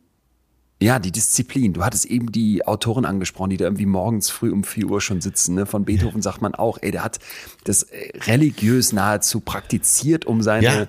ja, 0.82 1.00
die 1.00 1.12
Disziplin. 1.12 1.74
Du 1.74 1.84
hattest 1.84 2.06
eben 2.06 2.32
die 2.32 2.66
Autoren 2.66 3.06
angesprochen, 3.06 3.50
die 3.50 3.58
da 3.58 3.66
irgendwie 3.66 3.86
morgens 3.86 4.30
früh 4.30 4.52
um 4.52 4.64
vier 4.64 4.90
Uhr 4.90 5.02
schon 5.02 5.20
sitzen. 5.20 5.56
Ne? 5.56 5.66
Von 5.66 5.84
Beethoven 5.84 6.22
sagt 6.22 6.42
man 6.42 6.56
auch, 6.56 6.78
ey, 6.82 6.92
der 6.92 7.04
hat 7.04 7.20
das 7.66 7.84
äh, 7.84 8.18
religiös 8.28 8.94
nahezu 8.94 9.42
praktiziert, 9.42 10.26
um 10.26 10.42
seine 10.42 10.66
Ja. 10.66 10.88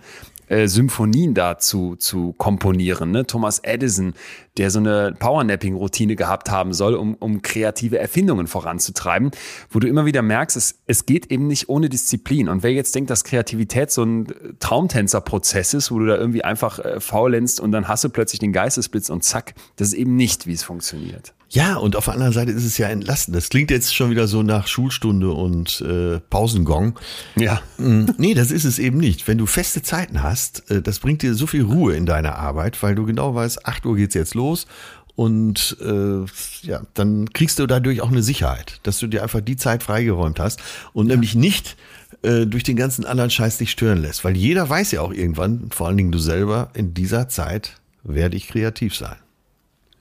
Äh, 0.51 0.66
Symphonien 0.66 1.32
dazu 1.32 1.96
zu 1.96 2.32
komponieren. 2.32 3.12
Ne? 3.12 3.26
Thomas 3.26 3.61
Edison, 3.61 4.14
der 4.59 4.70
so 4.70 4.80
eine 4.80 5.14
Powernapping-Routine 5.18 6.16
gehabt 6.16 6.51
haben 6.51 6.72
soll, 6.72 6.94
um, 6.94 7.14
um 7.14 7.40
kreative 7.40 7.98
Erfindungen 7.98 8.48
voranzutreiben, 8.48 9.30
wo 9.70 9.78
du 9.78 9.86
immer 9.86 10.07
wieder 10.07 10.22
merkst, 10.22 10.57
es, 10.57 10.80
es 10.86 11.07
geht 11.07 11.30
eben 11.30 11.46
nicht 11.46 11.68
ohne 11.68 11.88
Disziplin. 11.88 12.48
Und 12.48 12.62
wer 12.62 12.72
jetzt 12.72 12.94
denkt, 12.94 13.11
dass 13.11 13.24
Kreativität 13.24 13.92
so 13.92 14.03
ein 14.03 14.26
Traumtänzerprozess 14.59 15.72
ist, 15.74 15.92
wo 15.92 16.01
du 16.01 16.07
da 16.07 16.16
irgendwie 16.16 16.42
einfach 16.42 16.80
äh, 16.80 17.01
faulenzt 17.01 17.61
und 17.61 17.70
dann 17.70 17.86
hast 17.86 18.03
du 18.03 18.09
plötzlich 18.09 18.40
den 18.40 18.53
Geistesblitz 18.53 19.09
und 19.09 19.22
zack, 19.22 19.55
das 19.76 19.88
ist 19.88 19.94
eben 19.94 20.16
nicht, 20.16 20.46
wie 20.46 20.53
es 20.53 20.64
funktioniert. 20.64 21.32
Ja, 21.53 21.76
und 21.76 21.96
auf 21.96 22.05
der 22.05 22.14
anderen 22.14 22.32
Seite 22.32 22.53
ist 22.53 22.64
es 22.64 22.78
ja 22.78 22.88
entlastend. 22.88 23.36
Das 23.36 23.48
klingt 23.48 23.72
jetzt 23.72 23.92
schon 23.94 24.11
wieder 24.11 24.28
so 24.28 24.44
nach 24.44 24.68
Schulstunde 24.68 25.32
und 25.32 25.80
äh, 25.80 26.20
Pausengong. 26.30 26.96
Ja. 27.34 27.61
Mm, 27.76 28.05
Nee, 28.18 28.34
das 28.34 28.53
ist 28.53 28.64
es 28.64 28.78
eben 28.78 28.98
nicht. 28.98 29.26
Wenn 29.26 29.36
du 29.36 29.46
feste 29.46 29.82
Zeiten 29.82 30.22
hast, 30.22 30.70
äh, 30.70 30.80
das 30.80 31.01
bringt 31.01 31.22
dir 31.22 31.34
so 31.34 31.48
viel 31.48 31.64
Ruhe 31.64 31.96
in 31.96 32.07
deiner 32.07 32.36
Arbeit, 32.36 32.80
weil 32.84 32.94
du 32.94 33.05
genau 33.05 33.34
weißt, 33.34 33.66
8 33.66 33.84
Uhr 33.84 33.96
geht's 33.96 34.14
jetzt 34.14 34.34
los 34.34 34.68
und 35.16 35.76
äh, 35.80 36.24
ja, 36.62 36.82
dann 36.94 37.32
kriegst 37.32 37.59
du 37.59 37.66
dadurch 37.66 38.01
auch 38.01 38.12
eine 38.12 38.22
Sicherheit, 38.22 38.78
dass 38.84 38.98
du 39.01 39.09
dir 39.09 39.24
einfach 39.24 39.40
die 39.40 39.57
Zeit 39.57 39.82
freigeräumt 39.82 40.38
hast 40.38 40.61
und 40.92 41.09
nämlich 41.09 41.34
nicht 41.34 41.76
äh, 42.22 42.46
durch 42.46 42.62
den 42.62 42.76
ganzen 42.76 43.05
anderen 43.05 43.30
Scheiß 43.30 43.59
dich 43.59 43.72
stören 43.72 43.98
lässt, 44.01 44.24
weil 44.24 44.36
jeder 44.36 44.68
weiß 44.68 44.92
ja 44.92 45.01
auch 45.01 45.12
irgendwann, 45.12 45.70
vor 45.72 45.88
allen 45.88 45.96
Dingen 45.96 46.12
du 46.12 46.20
selber, 46.20 46.70
in 46.74 46.94
dieser 46.94 47.28
Zeit 47.28 47.80
werde 48.05 48.36
ich 48.36 48.46
kreativ 48.46 48.94
sein. 48.94 49.16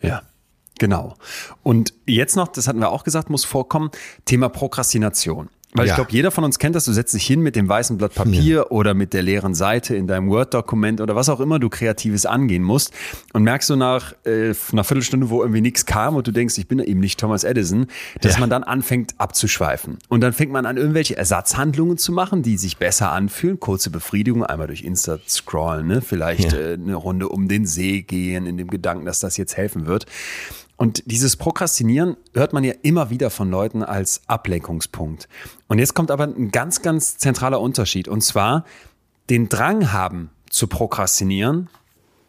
Ja, 0.02 0.22
genau. 0.80 1.16
Und 1.64 1.94
jetzt 2.06 2.36
noch, 2.36 2.48
das 2.48 2.68
hatten 2.68 2.80
wir 2.80 2.90
auch 2.90 3.04
gesagt, 3.04 3.30
muss 3.30 3.46
vorkommen, 3.46 3.92
Thema 4.26 4.50
Prokrastination. 4.50 5.50
Weil 5.76 5.86
Ja. 5.86 5.92
ich 5.92 5.96
glaube, 5.98 6.12
jeder 6.12 6.32
von 6.32 6.44
uns 6.44 6.58
kennt 6.58 6.74
das. 6.76 6.86
Du 6.86 6.94
setzt 6.94 7.14
dich 7.14 7.28
hin 7.28 7.42
mit 7.42 7.56
dem 7.56 7.70
weißen 7.70 7.96
Blatt 8.00 8.16
Papier 8.16 8.72
oder 8.72 8.96
mit 8.96 9.14
der 9.14 9.22
leeren 9.22 9.54
Seite 9.54 9.96
in 9.96 10.08
deinem 10.08 10.28
Word-Dokument 10.32 11.00
oder 11.00 11.16
was 11.16 11.30
auch 11.30 11.40
immer 11.40 11.60
du 11.60 11.70
Kreatives 11.70 12.26
angehen 12.26 12.64
musst 12.64 12.92
und 13.34 13.44
merkst 13.44 13.70
du 13.70 13.76
nach 13.76 14.14
äh, 14.26 14.56
einer 14.72 14.84
Viertelstunde, 14.84 15.30
wo 15.30 15.44
irgendwie 15.44 15.62
nichts 15.62 15.86
kam 15.86 16.16
und 16.16 16.26
du 16.26 16.32
denkst, 16.32 16.58
ich 16.58 16.68
bin 16.68 16.80
eben 16.80 17.00
nicht 17.00 17.20
Thomas 17.20 17.44
Edison, 17.44 17.86
dass 18.22 18.34
Ja. 18.34 18.40
man 18.40 18.50
dann 18.50 18.64
anfängt 18.64 19.14
abzuschweifen. 19.20 20.00
Und 20.08 20.22
dann 20.22 20.34
fängt 20.34 20.52
man 20.52 20.66
an, 20.66 20.76
irgendwelche 20.78 21.16
Ersatzhandlungen 21.18 22.00
zu 22.00 22.14
machen, 22.14 22.42
die 22.42 22.58
sich 22.58 22.78
besser 22.78 23.12
anfühlen. 23.12 23.60
Kurze 23.60 23.92
Befriedigung, 23.92 24.44
einmal 24.44 24.66
durch 24.66 24.82
Insta 24.82 25.20
scrollen, 25.28 25.86
ne? 25.86 26.02
vielleicht 26.02 26.52
Ja. 26.54 26.58
äh, 26.58 26.74
eine 26.74 26.96
Runde 26.96 27.30
um 27.30 27.48
den 27.48 27.68
See 27.68 28.02
gehen, 28.02 28.48
in 28.48 28.58
dem 28.58 28.70
Gedanken, 28.72 29.06
dass 29.06 29.20
das 29.20 29.38
jetzt 29.38 29.56
helfen 29.56 29.86
wird. 29.86 30.08
Und 30.80 31.04
dieses 31.08 31.36
Prokrastinieren 31.36 32.16
hört 32.34 32.54
man 32.54 32.64
ja 32.64 32.74
immer 32.84 33.10
wieder 33.10 33.32
von 33.32 33.52
Leuten 33.52 33.84
als 33.84 34.22
Ablenkungspunkt. 34.28 35.28
Und 35.68 35.78
jetzt 35.78 35.94
kommt 35.94 36.10
aber 36.10 36.24
ein 36.24 36.52
ganz, 36.52 36.82
ganz 36.82 37.18
zentraler 37.18 37.60
Unterschied. 37.60 38.08
Und 38.08 38.22
zwar 38.22 38.64
den 39.30 39.50
Drang 39.50 39.92
haben 39.92 40.30
zu 40.50 40.68
prokrastinieren 40.68 41.70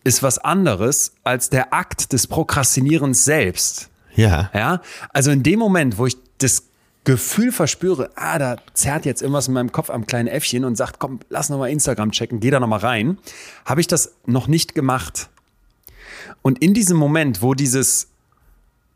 ist 0.03 0.25
was 0.25 0.39
anderes 0.39 1.13
als 1.23 1.49
der 1.49 1.73
Akt 1.73 2.13
des 2.13 2.27
Prokrastinierens 2.27 3.25
selbst. 3.25 3.89
Ja. 4.17 4.51
Ja, 4.53 4.81
also 5.11 5.31
in 5.31 5.45
dem 5.45 5.61
Moment, 5.61 5.97
wo 5.97 6.07
ich 6.07 6.17
das 6.39 6.65
Gefühl 7.05 7.53
verspüre, 7.53 8.11
ah, 8.17 8.37
da 8.41 8.57
zerrt 8.75 9.05
jetzt 9.05 9.23
irgendwas 9.23 9.47
in 9.47 9.55
meinem 9.55 9.71
Kopf 9.71 9.91
am 9.91 10.07
kleinen 10.07 10.27
Äffchen 10.27 10.65
und 10.65 10.75
sagt, 10.75 10.99
komm, 10.99 11.21
lass 11.29 11.51
noch 11.51 11.59
mal 11.59 11.71
Instagram 11.71 12.11
checken, 12.11 12.41
geh 12.41 12.51
da 12.51 12.59
noch 12.59 12.67
mal 12.67 12.81
rein, 12.81 13.19
habe 13.65 13.81
ich 13.81 13.87
das 13.87 14.15
noch 14.27 14.49
nicht 14.49 14.75
gemacht. 14.75 15.31
Und 16.43 16.59
in 16.59 16.75
diesem 16.75 16.97
Moment, 16.97 17.43
wo 17.43 17.55
dieses 17.55 18.10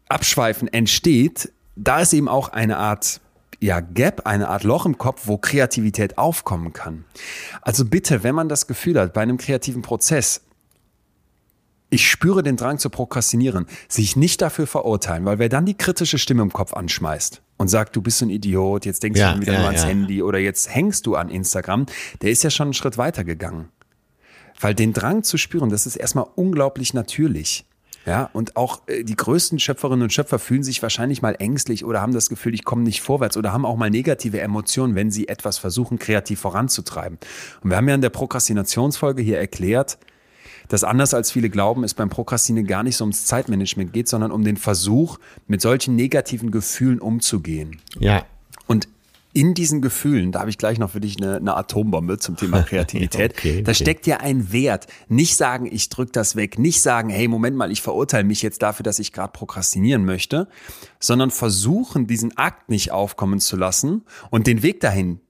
Abschweifen 0.09 0.69
entsteht, 0.73 1.53
da 1.77 2.01
ist 2.01 2.13
eben 2.13 2.29
auch 2.29 2.49
eine 2.49 2.77
Art 2.77 3.21
ja, 3.61 3.81
Gap, 3.81 4.27
eine 4.27 4.49
Art 4.49 4.65
Loch 4.65 4.85
im 4.85 4.99
Kopf, 4.99 5.23
wo 5.25 5.39
Kreativität 5.39 6.19
aufkommen 6.19 6.73
kann. 6.73 7.05
Also 7.63 7.85
bitte, 7.85 8.23
wenn 8.23 8.35
man 8.35 8.49
das 8.49 8.67
Gefühl 8.67 9.01
hat, 9.01 9.15
bei 9.15 9.23
einem 9.23 9.39
kreativen 9.39 9.83
Prozess, 9.83 10.43
ich 11.89 12.11
spüre 12.11 12.43
den 12.43 12.57
Drang 12.57 12.79
zu 12.79 12.91
prokrastinieren, 12.91 13.67
sich 13.89 14.17
nicht 14.17 14.43
dafür 14.43 14.67
verurteilen, 14.67 15.25
weil 15.25 15.39
wer 15.39 15.49
dann 15.49 15.65
die 15.65 15.77
kritische 15.77 16.19
Stimme 16.19 16.43
im 16.43 16.53
Kopf 16.53 16.75
anschmeißt 16.75 17.41
und 17.57 17.69
sagt, 17.69 17.95
du 17.97 18.03
bist 18.03 18.19
so 18.19 18.27
ein 18.27 18.31
Idiot, 18.31 18.85
jetzt 18.85 19.03
denkst 19.03 19.21
Ja, 19.21 19.35
du 19.35 19.41
wieder 19.41 19.53
ja, 19.53 19.59
nur 19.61 19.69
ans 19.69 19.83
ja. 19.83 19.89
Handy 19.89 20.23
oder 20.23 20.39
jetzt 20.39 20.75
hängst 20.75 21.07
du 21.07 21.15
an 21.15 21.29
Instagram, 21.29 21.87
der 22.21 22.31
ist 22.31 22.43
ja 22.43 22.51
schon 22.51 22.67
einen 22.67 22.75
Schritt 22.75 22.99
weiter 22.99 23.25
gegangen. 23.25 23.69
Weil 24.61 24.75
den 24.75 24.93
Drang 24.93 25.23
zu 25.23 25.39
spüren, 25.39 25.71
das 25.71 25.87
ist 25.87 25.97
erstmal 25.97 26.27
unglaublich 26.35 26.95
natürlich. 26.95 27.65
Ja, 28.07 28.29
und 28.33 28.57
auch 28.57 28.83
äh, 28.87 29.03
die 29.03 29.17
größten 29.17 29.59
Schöpferinnen 29.59 30.03
und 30.03 30.13
Schöpfer 30.13 30.39
fühlen 30.39 30.63
sich 30.63 30.83
wahrscheinlich 30.83 31.23
mal 31.23 31.37
ängstlich 31.39 31.85
oder 31.85 32.03
haben 32.03 32.13
das 32.13 32.29
Gefühl, 32.29 32.55
ich 32.55 32.65
komme 32.65 32.83
nicht 32.83 33.01
vorwärts 33.01 33.37
oder 33.37 33.53
haben 33.53 33.65
auch 33.65 33.77
mal 33.77 33.91
negative 33.91 34.41
Emotionen, 34.41 34.95
wenn 34.95 35.11
sie 35.11 35.29
etwas 35.29 35.59
versuchen, 35.59 35.99
kreativ 35.99 36.41
voranzutreiben. 36.41 37.19
Und 37.63 37.71
wir 37.71 37.77
haben 37.77 37.89
ja 37.89 37.95
in 37.95 38.03
der 38.03 38.11
Prokrastinationsfolge 38.11 39.23
hier 39.23 39.39
erklärt, 39.39 39.99
dass 40.69 40.85
anders 40.85 41.15
als 41.15 41.31
viele 41.31 41.51
glauben, 41.51 41.85
es 41.85 41.95
beim 41.95 42.11
Prokrastinieren 42.11 42.67
gar 42.67 42.83
nicht 42.83 42.97
so 42.97 43.05
ums 43.05 43.27
Zeitmanagement 43.27 43.93
geht, 43.93 44.09
sondern 44.09 44.33
um 44.33 44.45
den 44.45 44.57
Versuch, 44.57 45.19
mit 45.47 45.61
solchen 45.61 45.95
negativen 45.95 46.51
Gefühlen 46.51 47.01
umzugehen. 47.01 47.81
Ja. 47.99 48.25
In 49.35 49.53
diesen 49.53 49.83
Gefühlen, 49.83 50.31
da 50.31 50.41
habe 50.41 50.51
ich 50.51 50.59
gleich 50.59 50.79
noch 50.79 50.91
für 50.91 51.01
dich 51.01 51.21
eine, 51.21 51.37
eine 51.37 51.57
Atombombe 51.57 52.19
zum 52.19 52.37
Thema 52.37 52.63
Kreativität. 52.69 53.33
Okay, 53.33 53.63
Da 53.63 53.73
okay. 53.73 53.75
steckt 53.75 54.07
ja 54.07 54.19
ein 54.19 54.53
Wert. 54.53 54.87
Nicht 55.09 55.37
sagen, 55.37 55.69
ich 55.71 55.89
drück 55.89 56.13
das 56.13 56.37
weg, 56.37 56.59
nicht 56.59 56.81
sagen, 56.81 57.09
hey, 57.11 57.27
Moment 57.27 57.57
mal, 57.57 57.73
ich 57.73 57.83
verurteile 57.83 58.25
mich 58.25 58.43
jetzt 58.43 58.63
dafür, 58.63 58.85
dass 58.85 59.01
ich 59.01 59.13
gerade 59.13 59.33
prokrastinieren 59.33 60.05
möchte, 60.05 60.49
sondern 61.01 61.33
versuchen, 61.33 62.07
diesen 62.07 62.37
Akt 62.39 62.69
nicht 62.71 62.93
aufkommen 62.93 63.41
zu 63.41 63.57
lassen 63.57 64.05
und 64.31 64.47
den 64.47 64.63
Weg 64.63 64.79
dahin, 64.81 65.21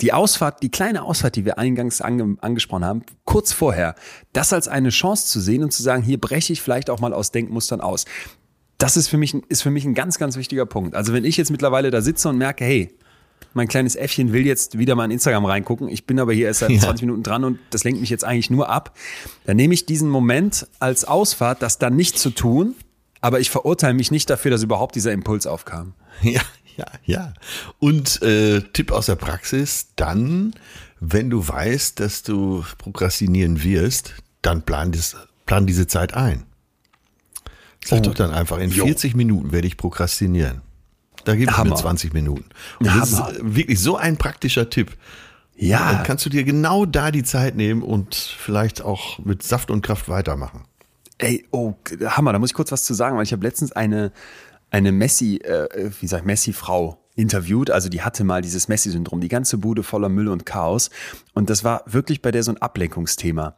die 0.00 0.12
Ausfahrt, 0.12 0.62
die 0.62 0.70
kleine 0.70 1.02
Ausfahrt, 1.02 1.36
die 1.36 1.44
wir 1.44 1.58
eingangs 1.58 2.00
ange 2.00 2.36
angesprochen 2.40 2.84
haben, 2.84 3.02
kurz 3.24 3.52
vorher, 3.52 3.94
das 4.32 4.52
als 4.52 4.66
eine 4.66 4.88
Chance 4.88 5.26
zu 5.26 5.40
sehen 5.40 5.62
und 5.62 5.72
zu 5.72 5.82
sagen, 5.82 6.02
hier 6.02 6.18
breche 6.18 6.52
ich 6.52 6.62
vielleicht 6.62 6.90
auch 6.90 7.00
mal 7.00 7.12
aus 7.12 7.30
Denkmustern 7.30 7.80
aus. 7.80 8.06
Das 8.78 8.96
ist 8.96 9.08
für 9.08 9.16
mich, 9.18 9.34
ist 9.48 9.62
für 9.62 9.70
mich 9.70 9.84
ein 9.84 9.94
ganz, 9.94 10.18
ganz 10.18 10.36
wichtiger 10.36 10.66
Punkt. 10.66 10.96
Also 10.96 11.12
wenn 11.12 11.24
ich 11.24 11.36
jetzt 11.36 11.50
mittlerweile 11.50 11.90
da 11.90 12.00
sitze 12.00 12.28
und 12.28 12.36
merke, 12.38 12.64
hey, 12.64 12.96
mein 13.54 13.68
kleines 13.68 13.96
Äffchen 13.96 14.32
will 14.32 14.46
jetzt 14.46 14.78
wieder 14.78 14.94
mal 14.94 15.04
in 15.06 15.10
Instagram 15.12 15.44
reingucken. 15.44 15.88
Ich 15.88 16.06
bin 16.06 16.18
aber 16.20 16.32
hier 16.32 16.46
erst 16.46 16.60
seit 16.60 16.70
Ja. 16.70 16.80
20 16.80 17.02
Minuten 17.06 17.22
dran 17.22 17.44
und 17.44 17.58
das 17.70 17.84
lenkt 17.84 18.00
mich 18.00 18.10
jetzt 18.10 18.24
eigentlich 18.24 18.50
nur 18.50 18.68
ab. 18.68 18.96
Dann 19.44 19.56
nehme 19.56 19.74
ich 19.74 19.86
diesen 19.86 20.08
Moment 20.08 20.66
als 20.78 21.04
Ausfahrt, 21.04 21.62
das 21.62 21.78
dann 21.78 21.96
nicht 21.96 22.18
zu 22.18 22.30
tun, 22.30 22.74
aber 23.20 23.40
ich 23.40 23.50
verurteile 23.50 23.94
mich 23.94 24.10
nicht 24.10 24.28
dafür, 24.30 24.50
dass 24.50 24.62
überhaupt 24.62 24.94
dieser 24.94 25.12
Impuls 25.12 25.46
aufkam. 25.46 25.94
Ja, 26.22 26.40
ja, 26.76 26.86
ja. 27.04 27.32
Und 27.78 28.22
äh, 28.22 28.60
Tipp 28.72 28.92
aus 28.92 29.06
der 29.06 29.16
Praxis, 29.16 29.88
dann, 29.96 30.54
wenn 31.00 31.28
du 31.30 31.46
weißt, 31.46 32.00
dass 32.00 32.22
du 32.22 32.64
prokrastinieren 32.78 33.62
wirst, 33.62 34.14
dann 34.40 34.62
plan, 34.62 34.90
das, 34.92 35.16
plan 35.46 35.66
diese 35.66 35.86
Zeit 35.86 36.14
ein. 36.14 36.44
Sag 37.84 37.98
Oh. 37.98 38.02
doch 38.02 38.14
dann 38.14 38.30
einfach, 38.30 38.58
in 38.58 38.70
Jo. 38.70 38.84
40 38.86 39.14
Minuten 39.16 39.52
werde 39.52 39.66
ich 39.66 39.76
prokrastinieren. 39.76 40.60
Da 41.24 41.36
gibt 41.36 41.52
es 41.52 41.64
mir 41.64 41.74
20 41.74 42.12
Minuten. 42.12 42.44
Und 42.78 42.86
das 42.86 43.18
Hammer. 43.18 43.30
ist 43.30 43.40
wirklich 43.42 43.80
so 43.80 43.96
ein 43.96 44.16
praktischer 44.16 44.70
Tipp. 44.70 44.96
Ja. 45.56 45.92
Dann 45.92 46.02
kannst 46.02 46.26
du 46.26 46.30
dir 46.30 46.44
genau 46.44 46.86
da 46.86 47.10
die 47.10 47.22
Zeit 47.22 47.56
nehmen 47.56 47.82
und 47.82 48.14
vielleicht 48.14 48.82
auch 48.82 49.18
mit 49.18 49.42
Saft 49.42 49.70
und 49.70 49.82
Kraft 49.82 50.08
weitermachen. 50.08 50.64
Ey, 51.18 51.46
oh, 51.50 51.74
Hammer, 52.04 52.32
da 52.32 52.38
muss 52.38 52.50
ich 52.50 52.54
kurz 52.54 52.72
was 52.72 52.84
zu 52.84 52.94
sagen, 52.94 53.16
weil 53.16 53.24
ich 53.24 53.32
habe 53.32 53.44
letztens 53.46 53.70
eine, 53.72 54.12
eine 54.70 54.90
Messi, 54.90 55.36
äh, 55.36 55.90
wie 56.00 56.06
sag 56.06 56.20
ich, 56.20 56.24
Messi-Frau 56.24 56.98
interviewt. 57.14 57.70
Also 57.70 57.88
die 57.88 58.02
hatte 58.02 58.24
mal 58.24 58.42
dieses 58.42 58.68
Messi-Syndrom, 58.68 59.20
die 59.20 59.28
ganze 59.28 59.58
Bude 59.58 59.82
voller 59.82 60.08
Müll 60.08 60.28
und 60.28 60.46
Chaos. 60.46 60.90
Und 61.34 61.50
das 61.50 61.62
war 61.62 61.84
wirklich 61.86 62.22
bei 62.22 62.30
der 62.30 62.42
so 62.42 62.52
ein 62.52 62.58
Ablenkungsthema. 62.58 63.54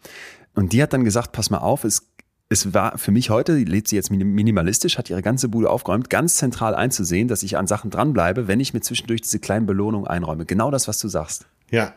Und 0.54 0.72
die 0.72 0.82
hat 0.82 0.92
dann 0.92 1.04
gesagt, 1.04 1.32
pass 1.32 1.50
mal 1.50 1.58
auf, 1.58 1.84
es, 1.84 2.06
es 2.48 2.74
war 2.74 2.98
für 2.98 3.10
mich 3.10 3.30
heute, 3.30 3.56
lebt 3.56 3.88
sie 3.88 3.96
jetzt 3.96 4.10
minimalistisch, 4.10 4.98
hat 4.98 5.10
ihre 5.10 5.22
ganze 5.22 5.48
Bude 5.48 5.70
aufgeräumt, 5.70 6.10
ganz 6.10 6.36
zentral 6.36 6.74
einzusehen, 6.74 7.28
dass 7.28 7.42
ich 7.42 7.56
an 7.56 7.66
Sachen 7.66 7.90
dranbleibe, 7.90 8.46
wenn 8.48 8.60
ich 8.60 8.74
mir 8.74 8.80
zwischendurch 8.80 9.22
diese 9.22 9.40
kleinen 9.40 9.66
Belohnungen 9.66 10.06
einräume. 10.06 10.44
Genau 10.44 10.70
das, 10.70 10.86
was 10.86 10.98
du 10.98 11.08
sagst. 11.08 11.46
Ja. 11.70 11.94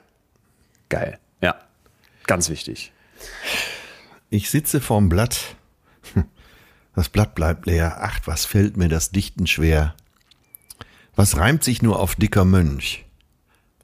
Geil. 0.89 1.19
Ja. 1.41 1.55
Ganz 2.25 2.49
wichtig. 2.49 2.91
Ich 4.29 4.49
sitze 4.49 4.81
vorm 4.81 5.09
Blatt. 5.09 5.55
Das 6.95 7.09
Blatt 7.09 7.35
bleibt 7.35 7.67
leer. 7.67 7.97
Ach, 8.01 8.21
was 8.25 8.45
fällt 8.45 8.75
mir 8.75 8.89
das 8.89 9.11
Dichten 9.11 9.45
schwer. 9.45 9.93
Was 11.15 11.37
reimt 11.37 11.63
sich 11.63 11.83
nur 11.83 11.99
auf 11.99 12.15
dicker 12.15 12.43
Mönch? 12.43 13.05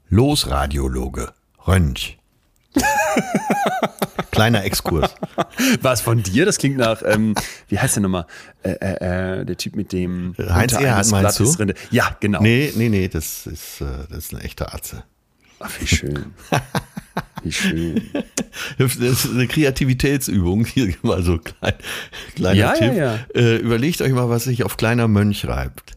Los, 0.08 0.48
Radiologe. 0.50 1.32
Rönch. 1.64 2.18
Kleiner 4.34 4.64
Exkurs. 4.64 5.14
War 5.80 5.92
es 5.92 6.00
von 6.00 6.22
dir? 6.22 6.44
Das 6.44 6.58
klingt 6.58 6.76
nach, 6.76 7.02
ähm, 7.04 7.34
wie 7.68 7.78
heißt 7.78 7.96
der 7.96 8.02
nochmal? 8.02 8.26
Äh, 8.62 8.70
äh, 8.70 9.40
äh 9.40 9.44
der 9.44 9.56
Typ 9.56 9.76
mit 9.76 9.92
dem 9.92 10.34
Heinz 10.38 10.72
Erhardt 10.72 11.10
meinst 11.10 11.40
du? 11.40 11.44
Rinde. 11.44 11.74
Ja, 11.90 12.16
genau. 12.20 12.42
Nee, 12.42 12.72
nee, 12.76 12.88
nee, 12.88 13.08
das 13.08 13.46
ist, 13.46 13.80
äh, 13.80 13.84
das 14.10 14.18
ist 14.18 14.34
eine 14.34 14.42
echte 14.42 14.72
Atze. 14.72 15.04
Ach, 15.60 15.70
wie 15.80 15.86
schön. 15.86 16.26
Wie 17.42 17.52
schön. 17.52 18.10
Das 18.78 18.96
ist 18.96 19.30
eine 19.30 19.46
Kreativitätsübung. 19.46 20.64
Hier 20.64 20.94
mal 21.02 21.22
so 21.22 21.38
klein, 21.38 21.74
kleiner 22.36 22.58
ja, 22.58 22.72
Tipp. 22.72 22.94
Ja, 22.94 23.14
ja. 23.14 23.18
Äh, 23.34 23.56
überlegt 23.56 24.00
euch 24.00 24.12
mal, 24.12 24.28
was 24.28 24.44
sich 24.44 24.64
auf 24.64 24.76
kleiner 24.76 25.08
Mönch 25.08 25.46
reibt. 25.46 25.96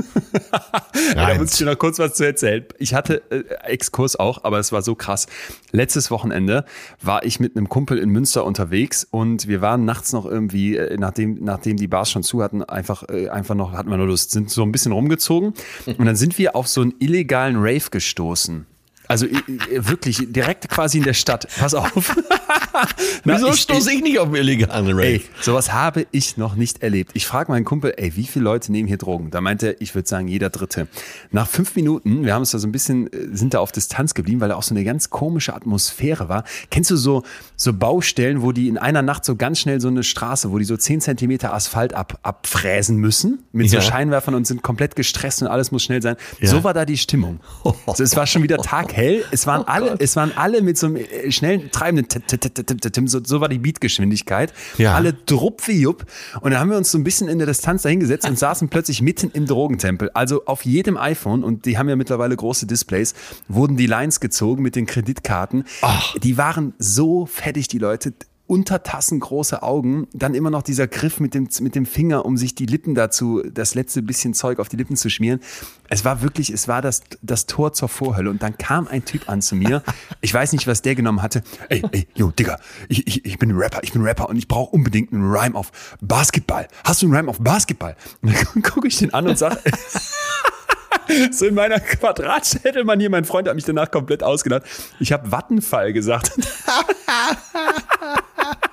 da 1.14 1.34
muss 1.34 1.52
ich 1.52 1.58
dir 1.58 1.66
noch 1.66 1.78
kurz 1.78 1.98
was 1.98 2.14
zu 2.14 2.24
erzählen. 2.24 2.64
Ich 2.78 2.94
hatte 2.94 3.22
äh, 3.30 3.42
Exkurs 3.64 4.16
auch, 4.16 4.44
aber 4.44 4.58
es 4.58 4.72
war 4.72 4.82
so 4.82 4.94
krass. 4.94 5.26
Letztes 5.72 6.10
Wochenende 6.10 6.64
war 7.00 7.24
ich 7.24 7.40
mit 7.40 7.56
einem 7.56 7.68
Kumpel 7.68 7.98
in 7.98 8.10
Münster 8.10 8.44
unterwegs 8.44 9.06
und 9.10 9.48
wir 9.48 9.60
waren 9.60 9.84
nachts 9.84 10.12
noch 10.12 10.26
irgendwie, 10.26 10.76
äh, 10.76 10.96
nachdem, 10.98 11.42
nachdem 11.42 11.76
die 11.76 11.88
Bars 11.88 12.10
schon 12.10 12.22
zu 12.22 12.42
hatten, 12.42 12.62
einfach, 12.62 13.08
äh, 13.08 13.28
einfach 13.28 13.54
noch, 13.54 13.72
hatten 13.72 13.90
wir 13.90 13.96
nur 13.96 14.06
Lust, 14.06 14.30
sind 14.30 14.50
so 14.50 14.62
ein 14.62 14.72
bisschen 14.72 14.92
rumgezogen 14.92 15.54
und 15.86 16.04
dann 16.04 16.16
sind 16.16 16.38
wir 16.38 16.56
auf 16.56 16.68
so 16.68 16.80
einen 16.82 16.94
illegalen 16.98 17.56
Rave 17.56 17.90
gestoßen. 17.90 18.66
Also 19.10 19.26
wirklich 19.72 20.24
direkt 20.28 20.68
quasi 20.68 20.98
in 20.98 21.02
der 21.02 21.14
Stadt. 21.14 21.48
Pass 21.58 21.74
auf. 21.74 22.16
Na, 23.24 23.34
Wieso 23.34 23.52
stoße 23.52 23.92
ich 23.92 24.02
nicht 24.02 24.20
auf 24.20 24.32
illegalen 24.32 24.92
Rave? 24.92 25.02
Ey, 25.02 25.24
sowas 25.40 25.72
habe 25.72 26.06
ich 26.12 26.36
noch 26.36 26.54
nicht 26.54 26.84
erlebt. 26.84 27.10
Ich 27.14 27.26
frage 27.26 27.50
meinen 27.50 27.64
Kumpel, 27.64 27.92
ey, 27.96 28.14
wie 28.14 28.22
viele 28.22 28.44
Leute 28.44 28.70
nehmen 28.70 28.86
hier 28.86 28.98
Drogen? 28.98 29.32
Da 29.32 29.40
meinte 29.40 29.66
er, 29.66 29.80
ich 29.80 29.96
würde 29.96 30.08
sagen, 30.08 30.28
jeder 30.28 30.48
Dritte. 30.48 30.86
Nach 31.32 31.48
fünf 31.48 31.74
Minuten, 31.74 32.24
wir 32.24 32.34
haben 32.34 32.42
uns 32.42 32.52
da 32.52 32.60
so 32.60 32.68
ein 32.68 32.72
bisschen, 32.72 33.12
äh, 33.12 33.36
sind 33.36 33.52
da 33.54 33.58
auf 33.58 33.72
Distanz 33.72 34.14
geblieben, 34.14 34.40
weil 34.40 34.50
da 34.50 34.54
auch 34.54 34.62
so 34.62 34.76
eine 34.76 34.84
ganz 34.84 35.10
komische 35.10 35.54
Atmosphäre 35.54 36.28
war. 36.28 36.44
Kennst 36.70 36.92
du 36.92 36.96
so, 36.96 37.24
so 37.56 37.72
Baustellen, 37.72 38.42
wo 38.42 38.52
die 38.52 38.68
in 38.68 38.78
einer 38.78 39.02
Nacht 39.02 39.24
so 39.24 39.34
ganz 39.34 39.58
schnell 39.58 39.80
so 39.80 39.88
eine 39.88 40.04
Straße, 40.04 40.52
wo 40.52 40.58
die 40.58 40.64
so 40.64 40.76
zehn 40.76 41.00
Zentimeter 41.00 41.52
Asphalt 41.52 41.94
ab, 41.94 42.20
abfräsen 42.22 42.96
müssen 42.96 43.42
mit 43.50 43.72
ja. 43.72 43.80
so 43.80 43.90
Scheinwerfern 43.90 44.36
und 44.36 44.46
sind 44.46 44.62
komplett 44.62 44.94
gestresst 44.94 45.42
und 45.42 45.48
alles 45.48 45.72
muss 45.72 45.82
schnell 45.82 46.00
sein. 46.00 46.14
Ja. 46.38 46.48
So 46.48 46.62
war 46.62 46.74
da 46.74 46.84
die 46.84 46.96
Stimmung. 46.96 47.40
Also 47.86 48.04
es 48.04 48.14
war 48.14 48.26
schon 48.26 48.42
wieder 48.42 48.58
Tag 48.58 48.96
hell. 49.00 49.24
Es 49.30 49.46
waren 49.46 49.62
oh 49.62 49.66
alle, 49.66 49.96
es 49.98 50.16
waren 50.16 50.32
alle 50.36 50.62
mit 50.62 50.78
so 50.78 50.86
einem 50.86 50.96
äh, 50.96 51.30
schnellen 51.30 51.70
treibenden 51.70 52.08
so, 53.06 53.20
so 53.24 53.40
war 53.40 53.48
die 53.48 53.58
Beatgeschwindigkeit. 53.58 54.52
Ja. 54.78 54.94
Alle 54.94 55.12
drupp 55.12 55.66
wie 55.66 55.80
jupp. 55.80 56.06
Und 56.40 56.52
dann 56.52 56.60
haben 56.60 56.70
wir 56.70 56.76
uns 56.76 56.90
so 56.90 56.98
ein 56.98 57.04
bisschen 57.04 57.28
in 57.28 57.38
der 57.38 57.46
Distanz 57.46 57.82
dahingesetzt 57.82 58.28
und 58.28 58.38
saßen 58.38 58.68
plötzlich 58.68 59.02
mitten 59.02 59.30
im 59.32 59.46
Drogentempel. 59.46 60.10
Also 60.14 60.44
auf 60.46 60.64
jedem 60.64 60.96
iPhone, 60.96 61.44
und 61.44 61.66
die 61.66 61.78
haben 61.78 61.88
ja 61.88 61.96
mittlerweile 61.96 62.36
große 62.36 62.66
Displays, 62.66 63.14
wurden 63.48 63.76
die 63.76 63.86
Lines 63.86 64.20
gezogen 64.20 64.62
mit 64.62 64.76
den 64.76 64.86
Kreditkarten. 64.86 65.64
Ach. 65.82 66.14
Die 66.18 66.36
waren 66.36 66.74
so 66.78 67.26
fettig, 67.26 67.68
die 67.68 67.78
Leute. 67.78 68.12
Untertassen 68.50 69.20
große 69.20 69.62
Augen, 69.62 70.08
dann 70.12 70.34
immer 70.34 70.50
noch 70.50 70.62
dieser 70.62 70.88
Griff 70.88 71.20
mit 71.20 71.34
dem, 71.34 71.48
mit 71.60 71.76
dem 71.76 71.86
Finger, 71.86 72.24
um 72.24 72.36
sich 72.36 72.56
die 72.56 72.66
Lippen 72.66 72.96
dazu, 72.96 73.44
das 73.48 73.76
letzte 73.76 74.02
bisschen 74.02 74.34
Zeug 74.34 74.58
auf 74.58 74.68
die 74.68 74.76
Lippen 74.76 74.96
zu 74.96 75.08
schmieren. 75.08 75.38
Es 75.88 76.04
war 76.04 76.20
wirklich, 76.20 76.50
es 76.50 76.66
war 76.66 76.82
das, 76.82 77.02
das 77.22 77.46
Tor 77.46 77.72
zur 77.74 77.88
Vorhölle. 77.88 78.28
Und 78.28 78.42
dann 78.42 78.58
kam 78.58 78.88
ein 78.88 79.04
Typ 79.04 79.28
an 79.28 79.40
zu 79.40 79.54
mir. 79.54 79.84
Ich 80.20 80.34
weiß 80.34 80.52
nicht, 80.52 80.66
was 80.66 80.82
der 80.82 80.96
genommen 80.96 81.22
hatte. 81.22 81.44
Ey, 81.68 81.84
ey, 81.92 82.08
yo, 82.16 82.32
Digga, 82.32 82.58
ich, 82.88 83.06
ich, 83.06 83.24
ich 83.24 83.38
bin 83.38 83.52
Rapper, 83.52 83.84
ich 83.84 83.92
bin 83.92 84.02
Rapper 84.02 84.28
und 84.28 84.34
ich 84.34 84.48
brauche 84.48 84.74
unbedingt 84.74 85.12
einen 85.12 85.30
Rhyme 85.30 85.54
auf 85.54 85.70
Basketball. 86.00 86.66
Hast 86.82 87.02
du 87.02 87.06
einen 87.06 87.14
Rhyme 87.14 87.30
auf 87.30 87.38
Basketball? 87.38 87.94
Und 88.20 88.34
dann 88.34 88.62
gucke 88.64 88.88
ich 88.88 88.98
den 88.98 89.14
an 89.14 89.28
und 89.28 89.38
sage, 89.38 89.60
so 91.30 91.46
in 91.46 91.54
meiner 91.54 91.78
Quadratschädelmanier, 91.78 93.10
mein 93.10 93.24
Freund 93.24 93.48
hat 93.48 93.54
mich 93.54 93.64
danach 93.64 93.92
komplett 93.92 94.24
ausgedacht. 94.24 94.62
Ich 94.98 95.12
habe 95.12 95.30
Wattenfall 95.30 95.92
gesagt. 95.92 96.32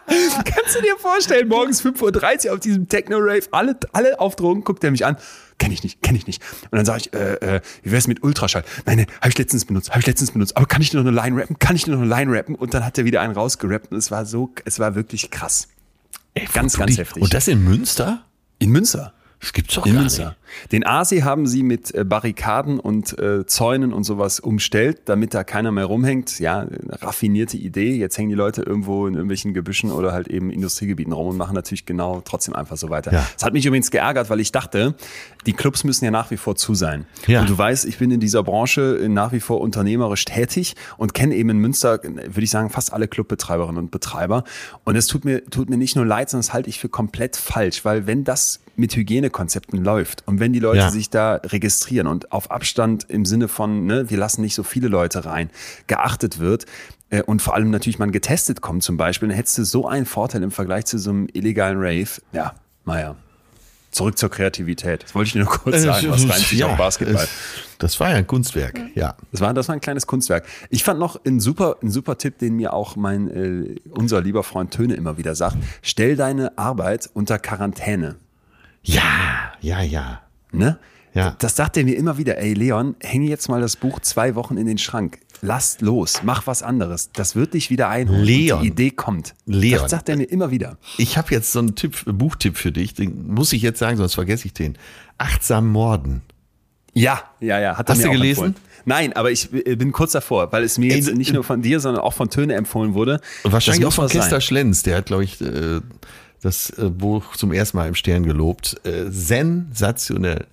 Kannst 0.45 0.75
du 0.75 0.81
dir 0.81 0.97
vorstellen, 0.97 1.47
morgens 1.47 1.83
5.30 1.83 2.47
Uhr 2.47 2.53
auf 2.53 2.59
diesem 2.59 2.87
Techno-Rave, 2.87 3.43
alle, 3.51 3.77
alle 3.91 4.19
auf 4.19 4.35
Drogen, 4.35 4.63
guckt 4.63 4.83
er 4.83 4.91
mich 4.91 5.05
an. 5.05 5.17
Kenn 5.57 5.71
ich 5.71 5.83
nicht, 5.83 6.01
kenn 6.01 6.15
ich 6.15 6.27
nicht. 6.27 6.41
Und 6.71 6.77
dann 6.77 6.85
sage 6.85 7.01
ich, 7.01 7.13
äh, 7.13 7.33
äh, 7.55 7.61
wie 7.83 7.91
wär's 7.91 8.07
mit 8.07 8.23
Ultraschall? 8.23 8.63
Nein, 8.85 8.97
nein, 8.97 9.07
habe 9.19 9.29
ich 9.29 9.37
letztens 9.37 9.65
benutzt, 9.65 9.89
habe 9.89 9.99
ich 9.99 10.07
letztens 10.07 10.31
benutzt. 10.31 10.55
Aber 10.55 10.65
kann 10.65 10.81
ich 10.81 10.93
nur 10.93 11.03
noch 11.03 11.11
eine 11.11 11.19
Line 11.19 11.41
rappen? 11.41 11.59
Kann 11.59 11.75
ich 11.75 11.87
nur 11.87 11.97
noch 11.97 12.03
eine 12.03 12.09
Line 12.09 12.37
rappen? 12.37 12.55
Und 12.55 12.73
dann 12.73 12.85
hat 12.85 12.97
er 12.97 13.05
wieder 13.05 13.21
einen 13.21 13.33
rausgerappt 13.33 13.91
und 13.91 13.97
es 13.97 14.11
war 14.11 14.25
so, 14.25 14.53
es 14.65 14.79
war 14.79 14.95
wirklich 14.95 15.29
krass. 15.29 15.67
Ey, 16.35 16.47
ganz, 16.53 16.77
ganz 16.77 16.97
heftig. 16.97 17.23
Und 17.23 17.33
das 17.33 17.47
in 17.47 17.63
Münster? 17.63 18.23
In 18.59 18.69
Münster. 18.69 19.13
Das 19.39 19.53
gibt's 19.53 19.75
doch 19.75 19.85
gar 19.85 20.03
nicht. 20.03 20.21
Den 20.71 20.85
Aasee 20.85 21.23
haben 21.23 21.45
sie 21.45 21.61
mit 21.61 21.93
äh, 21.93 22.03
Barrikaden 22.03 22.79
und 22.79 23.17
äh, 23.19 23.45
Zäunen 23.45 23.93
und 23.93 24.03
sowas 24.03 24.39
umstellt, 24.39 25.01
damit 25.05 25.33
da 25.33 25.43
keiner 25.43 25.71
mehr 25.71 25.85
rumhängt. 25.85 26.39
Ja, 26.39 26.65
raffinierte 27.01 27.57
Idee. 27.57 27.95
Jetzt 27.95 28.17
hängen 28.17 28.29
die 28.29 28.35
Leute 28.35 28.63
irgendwo 28.63 29.05
in 29.05 29.13
irgendwelchen 29.13 29.53
Gebüschen 29.53 29.91
oder 29.91 30.13
halt 30.13 30.27
eben 30.27 30.49
Industriegebieten 30.49 31.13
rum 31.13 31.27
und 31.27 31.37
machen 31.37 31.53
natürlich 31.53 31.85
genau 31.85 32.21
trotzdem 32.25 32.55
einfach 32.55 32.77
so 32.77 32.89
weiter. 32.89 33.13
Ja. 33.13 33.27
Das 33.33 33.43
hat 33.43 33.53
mich 33.53 33.65
übrigens 33.65 33.91
geärgert, 33.91 34.29
weil 34.29 34.39
ich 34.39 34.51
dachte, 34.51 34.95
die 35.45 35.53
Clubs 35.53 35.83
müssen 35.83 36.05
ja 36.05 36.11
nach 36.11 36.31
wie 36.31 36.37
vor 36.37 36.55
zu 36.55 36.73
sein. 36.73 37.05
Ja. 37.27 37.41
Und 37.41 37.49
du 37.49 37.57
weißt, 37.57 37.85
ich 37.85 37.97
bin 37.99 38.09
in 38.09 38.19
dieser 38.19 38.41
Branche 38.43 39.05
nach 39.07 39.31
wie 39.33 39.39
vor 39.39 39.61
unternehmerisch 39.61 40.25
tätig 40.25 40.75
und 40.97 41.13
kenne 41.13 41.35
eben 41.35 41.49
in 41.49 41.57
Münster, 41.59 42.01
würde 42.03 42.41
ich 42.41 42.49
sagen, 42.49 42.69
fast 42.69 42.91
alle 42.91 43.07
Clubbetreiberinnen 43.07 43.77
und 43.77 43.91
Betreiber. 43.91 44.43
Und 44.83 44.95
es 44.95 45.05
tut 45.05 45.25
mir, 45.25 45.45
tut 45.45 45.69
mir 45.69 45.77
nicht 45.77 45.95
nur 45.95 46.05
leid, 46.05 46.29
sondern 46.29 46.47
das 46.47 46.53
halte 46.53 46.69
ich 46.69 46.79
für 46.79 46.89
komplett 46.89 47.35
falsch, 47.35 47.85
weil 47.85 48.07
wenn 48.07 48.23
das 48.23 48.61
mit 48.77 48.95
Hygienekonzepten 48.95 49.83
läuft 49.83 50.23
und 50.27 50.39
wenn 50.39 50.53
die 50.53 50.59
Leute 50.59 50.79
ja. 50.79 50.91
sich 50.91 51.09
da 51.09 51.35
registrieren 51.35 52.07
und 52.07 52.31
auf 52.31 52.51
Abstand 52.51 53.05
im 53.09 53.25
Sinne 53.25 53.47
von, 53.47 53.85
ne, 53.85 54.09
wir 54.09 54.17
lassen 54.17 54.41
nicht 54.41 54.55
so 54.55 54.63
viele 54.63 54.87
Leute 54.87 55.25
rein, 55.25 55.49
geachtet 55.87 56.39
wird, 56.39 56.65
äh, 57.09 57.21
und 57.23 57.41
vor 57.41 57.55
allem 57.55 57.71
natürlich 57.71 57.99
man 57.99 58.11
getestet 58.11 58.61
kommt 58.61 58.83
zum 58.83 58.97
Beispiel, 58.97 59.29
dann 59.29 59.35
hättest 59.35 59.57
du 59.57 59.63
so 59.63 59.87
einen 59.87 60.05
Vorteil 60.05 60.43
im 60.43 60.51
Vergleich 60.51 60.85
zu 60.85 60.97
so 60.97 61.09
einem 61.09 61.27
illegalen 61.33 61.77
Rave. 61.77 62.21
Ja, 62.31 62.53
naja. 62.85 63.15
Zurück 63.91 64.17
zur 64.17 64.29
Kreativität. 64.29 65.03
Das 65.03 65.15
wollte 65.15 65.27
ich 65.27 65.33
dir 65.33 65.39
nur 65.39 65.47
kurz 65.47 65.81
sagen, 65.81 66.09
was 66.09 66.29
rein 66.29 66.57
ja, 66.57 66.67
auf 66.67 66.77
Basketball. 66.77 67.27
Das 67.79 67.99
war 67.99 68.09
ja 68.09 68.17
ein 68.17 68.27
Kunstwerk, 68.27 68.79
ja. 68.95 69.15
Das 69.31 69.41
war, 69.41 69.53
das 69.53 69.69
war 69.69 69.75
ein 69.75 69.81
kleines 69.81 70.05
Kunstwerk. 70.05 70.45
Ich 70.69 70.83
fand 70.83 70.99
noch 70.99 71.23
einen 71.25 71.39
super, 71.39 71.77
einen 71.81 71.89
super 71.89 72.17
Tipp, 72.17 72.37
den 72.37 72.55
mir 72.57 72.73
auch 72.73 72.95
mein, 72.95 73.29
äh, 73.29 73.75
unser 73.89 74.21
lieber 74.21 74.43
Freund 74.43 74.71
Töne 74.71 74.95
immer 74.95 75.17
wieder 75.17 75.35
sagt. 75.35 75.57
Stell 75.81 76.15
deine 76.15 76.57
Arbeit 76.57 77.09
unter 77.13 77.39
Quarantäne. 77.39 78.17
Ja, 78.87 79.51
ja, 79.61 79.81
ja. 79.81 80.21
Ne? 80.51 80.79
Ja. 81.13 81.35
Das 81.39 81.55
sagt 81.55 81.77
er 81.77 81.83
mir 81.83 81.97
immer 81.97 82.17
wieder. 82.17 82.37
Ey, 82.37 82.53
Leon, 82.53 82.95
hänge 83.01 83.27
jetzt 83.27 83.49
mal 83.49 83.59
das 83.59 83.75
Buch 83.75 83.99
zwei 83.99 84.35
Wochen 84.35 84.55
in 84.55 84.65
den 84.65 84.77
Schrank. 84.77 85.19
Lass 85.41 85.81
los, 85.81 86.21
mach 86.23 86.47
was 86.47 86.63
anderes. 86.63 87.11
Das 87.11 87.35
wird 87.35 87.53
dich 87.53 87.69
wieder 87.69 87.89
einholen. 87.89 88.23
Leon. 88.23 88.61
Die 88.61 88.67
Idee 88.67 88.91
kommt. 88.91 89.35
Leon. 89.45 89.81
Das 89.81 89.91
sagt 89.91 90.09
er 90.09 90.17
mir 90.17 90.23
immer 90.23 90.51
wieder. 90.51 90.77
Ich 90.97 91.17
habe 91.17 91.31
jetzt 91.31 91.51
so 91.51 91.59
einen 91.59 91.75
Tipp, 91.75 92.03
Buchtipp 92.05 92.57
für 92.57 92.71
dich. 92.71 92.93
Den 92.93 93.27
muss 93.33 93.51
ich 93.53 93.61
jetzt 93.61 93.79
sagen, 93.79 93.97
sonst 93.97 94.15
vergesse 94.15 94.45
ich 94.45 94.53
den. 94.53 94.77
Achtsam 95.17 95.67
Morden. 95.67 96.21
Ja, 96.93 97.21
ja, 97.39 97.59
ja. 97.59 97.77
Hat 97.77 97.89
Hast 97.89 98.03
du 98.03 98.09
gelesen? 98.09 98.45
Empfohlen. 98.45 98.67
Nein, 98.85 99.13
aber 99.13 99.31
ich 99.31 99.49
bin 99.51 99.91
kurz 99.91 100.13
davor, 100.13 100.51
weil 100.53 100.63
es 100.63 100.77
mir 100.77 100.95
jetzt 100.95 101.13
nicht 101.13 101.33
nur 101.33 101.43
von 101.43 101.61
dir, 101.61 101.81
sondern 101.81 102.01
auch 102.01 102.13
von 102.13 102.29
Töne 102.29 102.55
empfohlen 102.55 102.93
wurde. 102.93 103.19
Wahrscheinlich 103.43 103.85
auch 103.85 103.91
von 103.91 104.07
Kester 104.07 104.39
Schlenz. 104.39 104.83
Der 104.83 104.97
hat, 104.97 105.07
glaube 105.07 105.25
ich, 105.25 105.41
äh, 105.41 105.81
das 106.41 106.69
äh, 106.71 106.89
Buch 106.89 107.35
zum 107.35 107.51
ersten 107.51 107.77
Mal 107.77 107.87
im 107.87 107.95
Stern 107.95 108.23
gelobt. 108.23 108.77
Äh, 108.85 109.05
sensationell. 109.09 110.47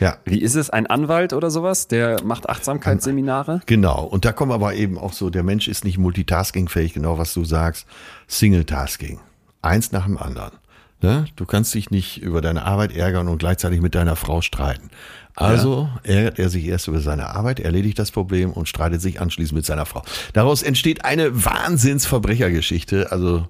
Ja. 0.00 0.16
Wie 0.24 0.40
ist 0.40 0.56
es? 0.56 0.70
Ein 0.70 0.86
Anwalt 0.86 1.32
oder 1.32 1.50
sowas, 1.50 1.86
der 1.86 2.22
macht 2.24 2.48
Achtsamkeitsseminare? 2.48 3.60
Genau. 3.66 4.02
Und 4.04 4.24
da 4.24 4.32
kommen 4.32 4.52
aber 4.52 4.74
eben 4.74 4.98
auch 4.98 5.12
so, 5.12 5.30
der 5.30 5.44
Mensch 5.44 5.68
ist 5.68 5.84
nicht 5.84 5.98
multitaskingfähig, 5.98 6.94
genau 6.94 7.18
was 7.18 7.32
du 7.32 7.44
sagst. 7.44 7.86
Single-Tasking. 8.26 9.20
Eins 9.62 9.92
nach 9.92 10.06
dem 10.06 10.18
anderen. 10.18 10.52
Ne? 11.00 11.26
Du 11.36 11.44
kannst 11.44 11.74
dich 11.74 11.90
nicht 11.90 12.22
über 12.22 12.40
deine 12.40 12.64
Arbeit 12.64 12.96
ärgern 12.96 13.28
und 13.28 13.38
gleichzeitig 13.38 13.80
mit 13.80 13.94
deiner 13.94 14.16
Frau 14.16 14.40
streiten. 14.40 14.90
Also 15.36 15.88
ja. 16.04 16.14
ärgert 16.14 16.38
er 16.38 16.48
sich 16.48 16.64
erst 16.64 16.88
über 16.88 17.00
seine 17.00 17.28
Arbeit, 17.28 17.60
erledigt 17.60 17.98
das 17.98 18.10
Problem 18.10 18.52
und 18.52 18.68
streitet 18.68 19.02
sich 19.02 19.20
anschließend 19.20 19.56
mit 19.56 19.66
seiner 19.66 19.84
Frau. 19.84 20.02
Daraus 20.32 20.62
entsteht 20.62 21.04
eine 21.04 21.44
Wahnsinnsverbrechergeschichte. 21.44 23.12
Also 23.12 23.48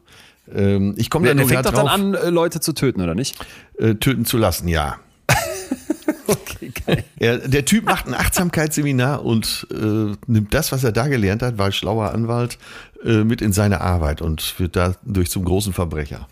ähm, 0.53 0.95
ich 0.97 1.11
komme 1.11 1.29
da 1.29 1.35
nur 1.35 1.49
fängt 1.49 1.66
doch 1.66 1.73
dann 1.73 1.89
an, 1.89 2.15
äh, 2.15 2.31
Leute 2.31 2.61
zu 2.61 2.73
töten, 2.73 3.01
oder 3.01 3.15
nicht? 3.15 3.37
Äh, 3.79 3.95
töten 3.95 4.25
zu 4.25 4.37
lassen, 4.39 4.69
ja. 4.69 4.99
okay, 6.27 6.73
geil. 6.87 7.05
Er, 7.19 7.39
der 7.39 7.65
Typ 7.65 7.85
macht 7.87 8.07
ein 8.07 8.15
Achtsamkeitsseminar 8.15 9.25
und 9.25 9.66
äh, 9.73 10.15
nimmt 10.27 10.53
das, 10.53 10.73
was 10.73 10.85
er 10.85 10.93
da 10.93 11.09
gelernt 11.09 11.43
hat, 11.43 11.59
war 11.59 11.73
schlauer 11.73 12.12
Anwalt, 12.12 12.59
äh, 13.05 13.25
mit 13.25 13.43
in 13.43 13.53
seine 13.53 13.81
Arbeit 13.81 14.23
und 14.23 14.59
wird 14.59 14.77
dadurch 14.77 15.31
zum 15.31 15.45
großen 15.45 15.73
Verbrecher. 15.73 16.29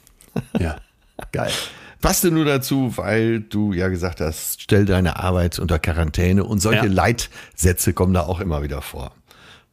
Ja, 0.59 0.77
geil. 1.33 1.53
Passte 2.01 2.33
nur 2.33 2.45
dazu, 2.45 2.93
weil 2.97 3.41
du 3.41 3.73
ja 3.73 3.89
gesagt 3.89 4.21
hast, 4.21 4.61
stell 4.61 4.85
deine 4.85 5.21
Arbeit 5.21 5.61
unter 5.61 5.79
Quarantäne 5.79 6.43
und 6.45 6.59
solche 6.59 6.87
Ja. 6.87 6.93
Leitsätze 6.93 7.93
kommen 7.93 8.13
da 8.13 8.23
auch 8.23 8.41
immer 8.41 8.63
wieder 8.65 8.83
vor. 8.83 9.13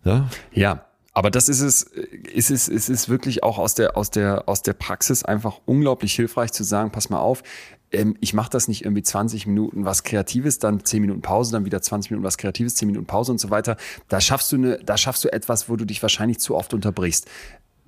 Ja? 0.04 0.30
Ja, 0.54 0.86
aber 1.20 1.32
das 1.32 1.50
ist 1.50 1.60
es, 1.60 1.84
ist 1.84 2.50
es, 2.50 2.70
ist 2.70 2.88
es 2.88 3.10
wirklich 3.10 3.44
auch 3.44 3.58
aus 3.58 3.74
der, 3.74 3.98
aus 3.98 4.10
der, 4.10 4.48
aus 4.48 4.62
der 4.62 4.72
Praxis 4.72 5.26
einfach 5.26 5.60
unglaublich 5.66 6.14
hilfreich 6.14 6.54
zu 6.54 6.64
sagen, 6.64 6.94
pass 6.94 7.10
mal 7.10 7.20
auf, 7.20 7.44
ähm, 7.92 8.16
ich 8.22 8.34
mache 8.34 8.50
das 8.50 8.70
nicht 8.70 8.86
irgendwie 8.86 9.04
20 9.04 9.46
Minuten 9.46 9.84
was 9.84 10.04
Kreatives, 10.04 10.60
dann 10.60 10.86
10 10.86 11.02
Minuten 11.02 11.22
Pause, 11.22 11.52
dann 11.52 11.66
wieder 11.66 11.82
20 11.82 12.12
Minuten 12.12 12.26
was 12.26 12.38
Kreatives, 12.38 12.76
10 12.76 12.88
Minuten 12.88 13.06
Pause 13.06 13.34
und 13.34 13.40
so 13.40 13.50
weiter. 13.50 13.76
Da 14.08 14.22
schaffst 14.22 14.50
du 14.54 14.56
eine, 14.56 14.78
da 14.78 14.96
schaffst 14.96 15.26
du 15.26 15.34
etwas, 15.34 15.68
wo 15.68 15.76
du 15.76 15.84
dich 15.84 16.02
wahrscheinlich 16.02 16.40
zu 16.40 16.56
oft 16.56 16.74
unterbrichst. 16.74 17.28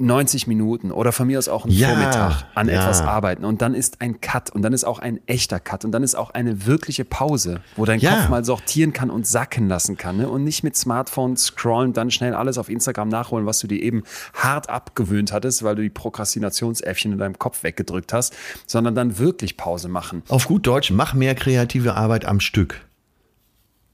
90 0.01 0.47
Minuten 0.47 0.91
oder 0.91 1.11
von 1.11 1.27
mir 1.27 1.37
aus 1.39 1.47
auch 1.47 1.65
einen 1.65 1.73
Ja, 1.73 1.89
Vormittag 1.89 2.45
an 2.55 2.67
ja. 2.67 2.75
etwas 2.75 3.01
arbeiten 3.01 3.45
und 3.45 3.61
dann 3.61 3.73
ist 3.73 4.01
ein 4.01 4.19
Cut 4.21 4.49
und 4.49 4.61
dann 4.61 4.73
ist 4.73 4.83
auch 4.83 4.99
ein 4.99 5.19
echter 5.27 5.59
Cut 5.59 5.85
und 5.85 5.91
dann 5.91 6.03
ist 6.03 6.15
auch 6.15 6.31
eine 6.31 6.65
wirkliche 6.65 7.05
Pause, 7.05 7.61
wo 7.75 7.85
dein 7.85 7.99
Ja. 7.99 8.15
Kopf 8.15 8.29
mal 8.29 8.43
sortieren 8.45 8.93
kann 8.93 9.09
und 9.09 9.27
sacken 9.27 9.67
lassen 9.67 9.97
kann 9.97 10.17
ne? 10.17 10.29
und 10.29 10.43
nicht 10.43 10.63
mit 10.63 10.75
Smartphone 10.75 11.37
scrollen, 11.37 11.93
dann 11.93 12.11
schnell 12.11 12.33
alles 12.33 12.57
auf 12.57 12.69
Instagram 12.69 13.09
nachholen, 13.09 13.45
was 13.45 13.59
du 13.59 13.67
dir 13.67 13.81
eben 13.81 14.03
hart 14.33 14.69
abgewöhnt 14.69 15.31
hattest, 15.31 15.63
weil 15.63 15.75
du 15.75 15.81
die 15.81 15.89
Prokrastinationsäffchen 15.89 17.11
in 17.13 17.17
deinem 17.17 17.37
Kopf 17.39 17.63
weggedrückt 17.63 18.13
hast, 18.13 18.33
sondern 18.65 18.95
dann 18.95 19.17
wirklich 19.19 19.57
Pause 19.57 19.87
machen. 19.89 20.23
Auf 20.29 20.47
gut 20.47 20.65
Deutsch, 20.67 20.91
mach 20.91 21.13
mehr 21.13 21.35
kreative 21.35 21.95
Arbeit 21.95 22.25
am 22.25 22.39
Stück. 22.39 22.85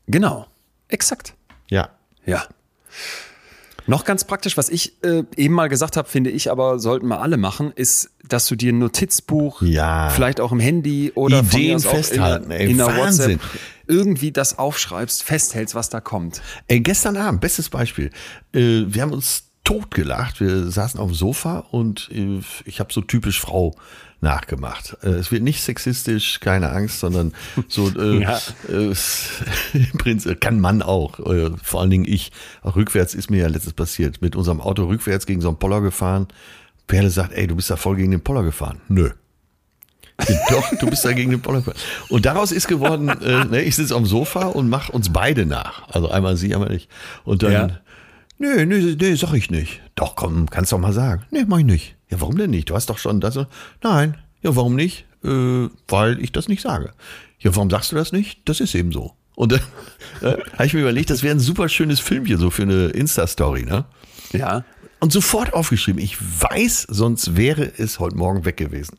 Genau, 0.07 0.47
exakt. 0.87 1.35
Ja. 1.69 1.89
Ja. 2.25 2.43
Noch 3.87 4.03
ganz 4.05 4.25
praktisch, 4.25 4.57
was 4.57 4.69
ich 4.69 5.01
äh, 5.03 5.23
eben 5.35 5.53
mal 5.53 5.67
gesagt 5.69 5.97
habe, 5.97 6.07
finde 6.07 6.29
ich, 6.29 6.51
aber 6.51 6.77
sollten 6.79 7.07
wir 7.07 7.21
alle 7.21 7.37
machen, 7.37 7.71
ist, 7.75 8.09
dass 8.27 8.45
du 8.47 8.55
dir 8.55 8.73
ein 8.73 8.79
Notizbuch, 8.79 9.61
Ja. 9.61 10.09
vielleicht 10.09 10.39
auch 10.41 10.51
im 10.51 10.59
Handy 10.59 11.11
oder 11.15 11.39
Ideen 11.39 11.79
festhalten, 11.79 12.51
in, 12.51 12.71
in 12.71 12.77
der 12.77 12.87
Wahnsinn. 12.87 13.39
WhatsApp 13.39 13.59
irgendwie 13.89 14.31
das 14.33 14.59
aufschreibst, 14.59 15.23
festhältst, 15.23 15.73
was 15.73 15.89
da 15.89 16.01
kommt. 16.01 16.41
Ey, 16.67 16.81
gestern 16.81 17.15
Abend, 17.15 17.39
bestes 17.39 17.69
Beispiel. 17.69 18.11
Äh, 18.53 18.83
wir 18.87 19.01
haben 19.01 19.13
uns 19.13 19.45
totgelacht. 19.63 20.39
Wir 20.41 20.69
saßen 20.69 20.99
auf 20.99 21.09
dem 21.09 21.15
Sofa 21.15 21.59
und 21.71 22.09
äh, 22.13 22.41
ich 22.65 22.79
habe 22.81 22.91
so 22.93 23.01
typisch 23.01 23.39
Frau 23.39 23.75
nachgemacht. 24.21 24.97
Äh, 25.03 25.09
es 25.09 25.31
wird 25.31 25.43
nicht 25.43 25.61
sexistisch, 25.61 26.39
keine 26.39 26.69
Angst, 26.71 26.99
sondern 26.99 27.33
so 27.67 27.89
äh, 27.99 28.21
Ja. 28.21 28.39
äh, 28.69 28.93
im 29.73 29.97
Prinzip 29.97 30.41
kann 30.41 30.59
Mann 30.59 30.81
auch. 30.81 31.19
Äh, 31.19 31.51
vor 31.61 31.81
allen 31.81 31.89
Dingen 31.89 32.05
ich. 32.05 32.31
Auch 32.63 32.75
rückwärts 32.75 33.13
ist 33.15 33.29
mir 33.29 33.37
ja 33.41 33.47
letztes 33.47 33.73
passiert. 33.73 34.21
Mit 34.21 34.35
unserem 34.35 34.61
Auto 34.61 34.85
rückwärts 34.85 35.25
gegen 35.25 35.41
so 35.41 35.49
einen 35.49 35.59
Poller 35.59 35.81
gefahren. 35.81 36.27
Perle 36.87 37.09
sagt, 37.09 37.33
ey, 37.33 37.47
du 37.47 37.55
bist 37.55 37.69
da 37.69 37.75
voll 37.75 37.95
gegen 37.97 38.11
den 38.11 38.21
Poller 38.21 38.43
gefahren. 38.43 38.79
Nö. 38.87 39.09
Doch, 40.49 40.69
du 40.79 40.87
bist 40.89 41.05
da 41.05 41.11
gegen 41.13 41.29
den 41.29 41.41
Poller 41.41 41.59
gefahren. 41.59 41.77
Und 42.09 42.25
daraus 42.25 42.51
ist 42.51 42.67
geworden, 42.67 43.09
äh, 43.09 43.45
ne, 43.45 43.61
ich 43.61 43.75
sitze 43.75 43.93
am 43.95 44.05
Sofa 44.07 44.45
und 44.47 44.67
mach 44.67 44.89
uns 44.89 45.13
beide 45.13 45.45
nach. 45.45 45.87
Also 45.89 46.09
einmal 46.09 46.37
sie, 46.37 46.55
einmal 46.55 46.71
ich. 46.73 46.89
Und 47.23 47.43
dann, 47.43 47.51
Ja. 47.51 47.67
nee, 48.39 48.65
nee, 48.65 48.95
nee, 48.99 49.13
sag 49.15 49.33
ich 49.33 49.51
nicht. 49.51 49.79
Doch, 49.93 50.15
komm, 50.15 50.49
kannst 50.49 50.71
doch 50.71 50.79
mal 50.79 50.93
sagen. 50.93 51.23
Nee, 51.29 51.45
mach 51.47 51.59
ich 51.59 51.65
nicht. 51.65 51.96
Ja, 52.09 52.21
warum 52.21 52.37
denn 52.37 52.49
nicht? 52.51 52.69
Du 52.69 52.75
hast 52.75 52.89
doch 52.89 52.97
schon 52.97 53.19
das. 53.19 53.37
Nein. 53.83 54.17
Ja, 54.41 54.55
warum 54.55 54.75
nicht? 54.75 55.05
Äh, 55.23 55.67
weil 55.87 56.19
ich 56.21 56.31
das 56.31 56.47
nicht 56.47 56.61
sage. 56.61 56.91
Ja, 57.39 57.55
warum 57.55 57.69
sagst 57.69 57.91
du 57.91 57.95
das 57.95 58.11
nicht? 58.11 58.41
Das 58.45 58.59
ist 58.59 58.75
eben 58.75 58.91
so. 58.91 59.13
Und 59.35 59.51
dann 59.51 59.61
äh, 60.21 60.37
habe 60.53 60.65
ich 60.65 60.73
mir 60.73 60.81
überlegt, 60.81 61.09
das 61.09 61.21
wäre 61.23 61.35
ein 61.35 61.39
super 61.39 61.69
schönes 61.69 61.99
Filmchen 61.99 62.37
so 62.37 62.49
für 62.49 62.63
eine 62.63 62.87
Insta-Story, 62.87 63.63
ne? 63.63 63.85
Ja. 64.33 64.63
Und 64.99 65.13
sofort 65.13 65.53
aufgeschrieben. 65.53 66.01
Ich 66.01 66.17
weiß, 66.19 66.87
sonst 66.89 67.35
wäre 67.37 67.71
es 67.77 67.99
heute 67.99 68.15
Morgen 68.17 68.45
weg 68.45 68.57
gewesen. 68.57 68.97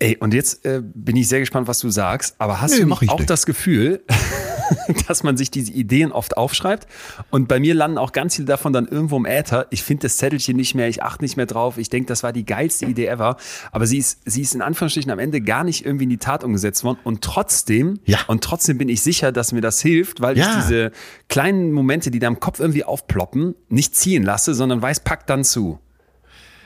Ey, 0.00 0.16
und 0.16 0.34
jetzt 0.34 0.64
äh, 0.64 0.82
bin 0.82 1.14
ich 1.16 1.28
sehr 1.28 1.40
gespannt, 1.40 1.68
was 1.68 1.78
du 1.78 1.90
sagst. 1.90 2.34
Aber 2.38 2.60
hast 2.60 2.72
Nee, 2.72 2.84
du 2.84 2.92
auch 2.92 3.00
nicht. 3.18 3.30
das 3.30 3.46
Gefühl, 3.46 4.02
dass 5.08 5.22
man 5.22 5.36
sich 5.36 5.50
diese 5.50 5.72
Ideen 5.72 6.12
oft 6.12 6.36
aufschreibt? 6.36 6.86
Und 7.30 7.48
bei 7.48 7.60
mir 7.60 7.74
landen 7.74 7.98
auch 7.98 8.12
ganz 8.12 8.36
viele 8.36 8.46
davon 8.46 8.72
dann 8.72 8.86
irgendwo 8.86 9.16
im 9.16 9.26
Äther. 9.26 9.66
Ich 9.70 9.82
finde 9.82 10.02
das 10.02 10.16
Zettelchen 10.16 10.56
nicht 10.56 10.74
mehr, 10.74 10.88
ich 10.88 11.02
achte 11.02 11.24
nicht 11.24 11.36
mehr 11.36 11.46
drauf. 11.46 11.78
Ich 11.78 11.88
denke, 11.90 12.06
das 12.08 12.22
war 12.22 12.32
die 12.32 12.44
geilste 12.44 12.86
Idee 12.86 13.06
ever. 13.06 13.36
Aber 13.72 13.86
sie 13.86 13.98
ist, 13.98 14.20
sie 14.24 14.42
ist 14.42 14.54
in 14.54 14.62
Anführungsstrichen 14.62 15.10
am 15.10 15.18
Ende 15.18 15.40
gar 15.40 15.64
nicht 15.64 15.84
irgendwie 15.84 16.04
in 16.04 16.10
die 16.10 16.18
Tat 16.18 16.44
umgesetzt 16.44 16.84
worden. 16.84 16.98
Und 17.04 17.22
trotzdem, 17.22 17.98
Ja. 18.04 18.18
und 18.26 18.42
trotzdem 18.44 18.78
bin 18.78 18.88
ich 18.88 19.02
sicher, 19.02 19.32
dass 19.32 19.52
mir 19.52 19.60
das 19.60 19.80
hilft, 19.80 20.20
weil 20.20 20.36
Ja. 20.38 20.48
ich 20.50 20.56
diese 20.64 20.92
kleinen 21.28 21.72
Momente, 21.72 22.10
die 22.10 22.18
da 22.18 22.28
im 22.28 22.40
Kopf 22.40 22.60
irgendwie 22.60 22.84
aufploppen, 22.84 23.54
nicht 23.68 23.94
ziehen 23.96 24.22
lasse, 24.22 24.54
sondern 24.54 24.80
weiß, 24.82 25.00
packt 25.00 25.30
dann 25.30 25.44
zu. 25.44 25.78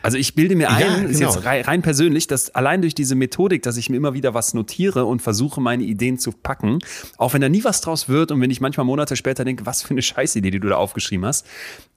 Also 0.05 0.19
ich 0.19 0.35
bilde 0.35 0.55
mir 0.55 0.69
ein, 0.69 0.81
Ja, 0.83 0.95
ist 0.97 1.19
genau. 1.19 1.33
jetzt 1.33 1.47
rein, 1.47 1.65
rein 1.65 1.81
persönlich, 1.81 2.27
dass 2.27 2.55
allein 2.55 2.83
durch 2.83 2.95
diese 2.95 3.15
Methodik, 3.15 3.63
dass 3.63 3.79
ich 3.79 3.89
mir 3.89 3.97
immer 3.97 4.13
wieder 4.13 4.35
was 4.35 4.53
notiere 4.53 5.07
und 5.07 5.23
versuche, 5.23 5.63
meine 5.63 5.83
Ideen 5.83 6.19
zu 6.19 6.31
packen, 6.31 6.81
auch 7.17 7.33
wenn 7.33 7.41
da 7.41 7.49
nie 7.49 7.65
was 7.65 7.81
draus 7.81 8.07
wird 8.07 8.31
und 8.31 8.39
wenn 8.43 8.51
ich 8.51 8.61
manchmal 8.61 8.85
Monate 8.85 9.17
später 9.17 9.47
denke, 9.47 9.65
was 9.65 9.81
für 9.81 9.93
eine 9.93 10.03
Scheißidee, 10.03 10.51
die 10.51 10.61
du 10.61 10.69
da 10.69 10.77
aufgeschrieben 10.77 11.25
hast, 11.25 11.47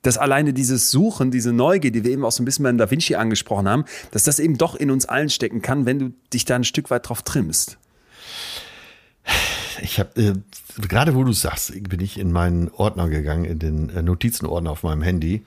dass 0.03 0.17
alleine 0.17 0.53
dieses 0.53 0.89
Suchen, 0.89 1.31
diese 1.31 1.51
Neugier, 1.51 1.91
die 1.91 2.05
wir 2.05 2.11
eben 2.11 2.23
auch 2.23 2.31
so 2.31 2.41
ein 2.41 2.45
bisschen 2.45 2.63
bei 2.63 2.71
Da 2.71 2.89
Vinci 2.89 3.15
angesprochen 3.15 3.67
haben, 3.67 3.83
dass 4.11 4.23
das 4.23 4.39
eben 4.39 4.57
doch 4.57 4.75
in 4.75 4.89
uns 4.89 5.05
allen 5.05 5.29
stecken 5.29 5.61
kann, 5.61 5.85
wenn 5.85 5.99
du 5.99 6.13
dich 6.33 6.45
da 6.45 6.55
ein 6.55 6.63
Stück 6.63 6.89
weit 6.89 7.09
drauf 7.09 7.23
trimmst. 7.23 7.77
Ich 9.81 9.99
habe 9.99 10.21
äh, 10.21 10.33
gerade, 10.87 11.13
wo 11.13 11.25
du 11.25 11.33
sagst, 11.33 11.73
bin 11.89 11.99
ich 11.99 12.17
in 12.17 12.31
meinen 12.31 12.69
Ordner 12.69 13.09
gegangen, 13.09 13.43
in 13.43 13.59
den 13.59 13.89
äh, 13.89 14.01
Notizenordner 14.01 14.71
auf 14.71 14.83
meinem 14.83 15.01
Handy. 15.01 15.43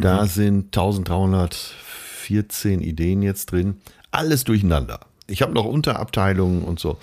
Da 0.00 0.26
sind 0.26 0.76
1314 0.76 2.80
Ideen 2.80 3.22
jetzt 3.22 3.52
drin. 3.52 3.76
Alles 4.10 4.44
durcheinander. 4.44 5.00
Ich 5.26 5.42
habe 5.42 5.52
noch 5.52 5.64
Unterabteilungen 5.66 6.62
und 6.62 6.80
so. 6.80 6.98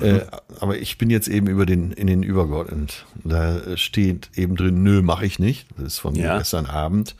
Äh, 0.00 0.20
aber 0.60 0.78
ich 0.78 0.96
bin 0.96 1.10
jetzt 1.10 1.28
eben 1.28 1.48
über 1.48 1.66
den 1.66 1.92
in 1.92 2.06
den 2.06 2.22
übergeordneten. 2.22 2.88
Da 3.24 3.76
steht 3.76 4.30
eben 4.36 4.56
drin, 4.56 4.82
nö, 4.82 5.02
mache 5.02 5.26
ich 5.26 5.38
nicht. 5.38 5.66
Das 5.76 5.94
ist 5.94 5.98
von 5.98 6.14
Ja. 6.14 6.38
gestern 6.38 6.66
Abend. 6.66 7.16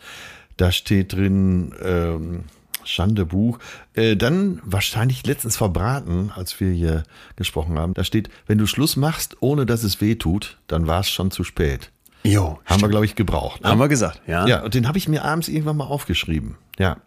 Da 0.56 0.72
steht 0.72 1.12
drin, 1.12 1.74
ähm, 1.82 2.44
Schande 2.84 3.26
Buch. 3.26 3.58
Äh, 3.94 4.16
dann 4.16 4.60
wahrscheinlich 4.64 5.26
letztens 5.26 5.56
verbraten, 5.56 6.30
als 6.34 6.58
wir 6.60 6.70
hier 6.70 7.02
gesprochen 7.36 7.78
haben. 7.78 7.92
Da 7.94 8.04
steht, 8.04 8.30
wenn 8.46 8.58
du 8.58 8.66
Schluss 8.66 8.96
machst, 8.96 9.36
ohne 9.40 9.66
dass 9.66 9.82
es 9.84 10.00
weh 10.00 10.14
tut, 10.14 10.56
dann 10.68 10.86
war 10.86 11.00
es 11.00 11.10
schon 11.10 11.30
zu 11.30 11.44
spät. 11.44 11.90
Jo, 12.28 12.58
Haben 12.66 12.82
wir, 12.82 12.88
glaube 12.88 13.06
ich, 13.06 13.14
gebraucht. 13.14 13.62
Ne? 13.62 13.70
haben 13.70 13.78
wir 13.78 13.88
gesagt, 13.88 14.20
ja? 14.26 14.46
Ja, 14.46 14.62
und 14.62 14.74
den 14.74 14.86
habe 14.86 14.98
ich 14.98 15.08
mir 15.08 15.24
abends 15.24 15.48
irgendwann 15.48 15.78
mal 15.78 15.86
aufgeschrieben. 15.86 16.56
Ja. 16.78 16.98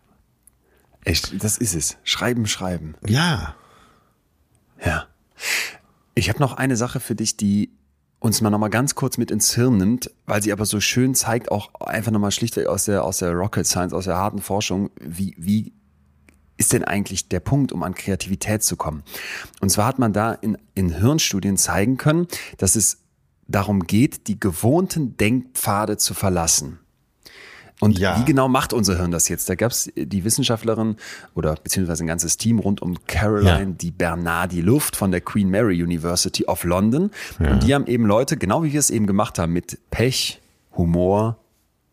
Echt, 1.06 1.43
das 1.43 1.60
ist 1.60 1.76
es. 1.76 1.98
Schreiben, 2.03 2.48
schreiben. 2.48 2.95
Ja. 3.07 3.56
Ja. 4.84 5.06
Ich 6.15 6.30
habe 6.30 6.39
noch 6.39 6.53
eine 6.53 6.76
Sache 6.76 6.99
für 6.99 7.14
dich, 7.14 7.38
die 7.38 7.72
uns 8.19 8.41
mal 8.41 8.49
noch 8.49 8.57
mal 8.57 8.69
ganz 8.69 8.95
kurz 8.95 9.18
mit 9.18 9.30
ins 9.30 9.53
Hirn 9.53 9.77
nimmt, 9.77 10.10
weil 10.26 10.41
sie 10.41 10.52
aber 10.52 10.65
so 10.65 10.80
schön 10.80 11.14
zeigt, 11.14 11.52
auch 11.52 11.73
einfach 11.81 12.11
noch 12.11 12.19
mal 12.19 12.31
schlichtweg 12.31 12.65
aus 12.65 12.85
der, 12.85 13.03
aus 13.03 13.19
der 13.19 13.31
Rocket 13.34 13.68
Science, 13.68 13.93
aus 13.93 14.06
der 14.06 14.18
harten 14.18 14.41
Forschung, 14.41 14.89
wie, 14.99 15.35
wie 15.38 15.73
ist 16.57 16.73
denn 16.73 16.84
eigentlich 16.84 17.30
der 17.30 17.39
Punkt, 17.39 17.72
um 17.72 17.84
an 17.84 17.93
Kreativität 17.93 18.64
zu 18.64 18.76
kommen? 18.76 19.03
Und 19.60 19.69
zwar 19.69 19.85
hat 19.85 19.99
man 19.99 20.14
da 20.14 20.34
in, 20.34 20.57
in 20.73 20.89
Hirnstudien 20.89 21.57
zeigen 21.57 21.98
können, 21.98 22.27
dass 22.57 22.76
es 22.76 23.02
darum 23.52 23.82
geht, 23.82 24.28
die 24.28 24.40
gewohnten 24.40 25.18
Denkpfade 25.18 25.98
zu 25.98 26.14
verlassen. 26.14 26.80
Und 27.80 27.98
Ja. 27.98 28.19
wie 28.19 28.26
genau 28.26 28.48
macht 28.48 28.73
unser 28.73 28.95
Hirn 28.98 29.10
das 29.11 29.28
jetzt? 29.28 29.49
Da 29.49 29.56
gab 29.56 29.72
es 29.72 29.91
die 29.95 30.23
Wissenschaftlerin 30.23 30.98
oder 31.34 31.56
beziehungsweise 31.56 32.03
ein 32.03 32.07
ganzes 32.07 32.38
Team 32.38 32.60
rund 32.60 32.80
um 32.82 32.95
Caroline 33.07 33.60
Ja. 33.60 33.65
die 33.65 33.90
Bernardi 33.90 34.61
Luft 34.61 34.95
von 34.95 35.10
der 35.10 35.22
Queen 35.22 35.49
Mary 35.49 35.82
University 35.82 36.45
of 36.45 36.64
London. 36.64 37.10
Und 37.40 37.64
die 37.64 37.73
haben 37.73 37.88
eben 37.88 38.06
Leute, 38.06 38.38
genau 38.38 38.64
wie 38.64 38.72
wir 38.72 38.80
es 38.80 38.91
eben 38.91 39.07
gemacht 39.07 39.40
haben, 39.40 39.52
mit 39.53 39.80
Pech, 39.90 40.40
Humor 40.78 41.38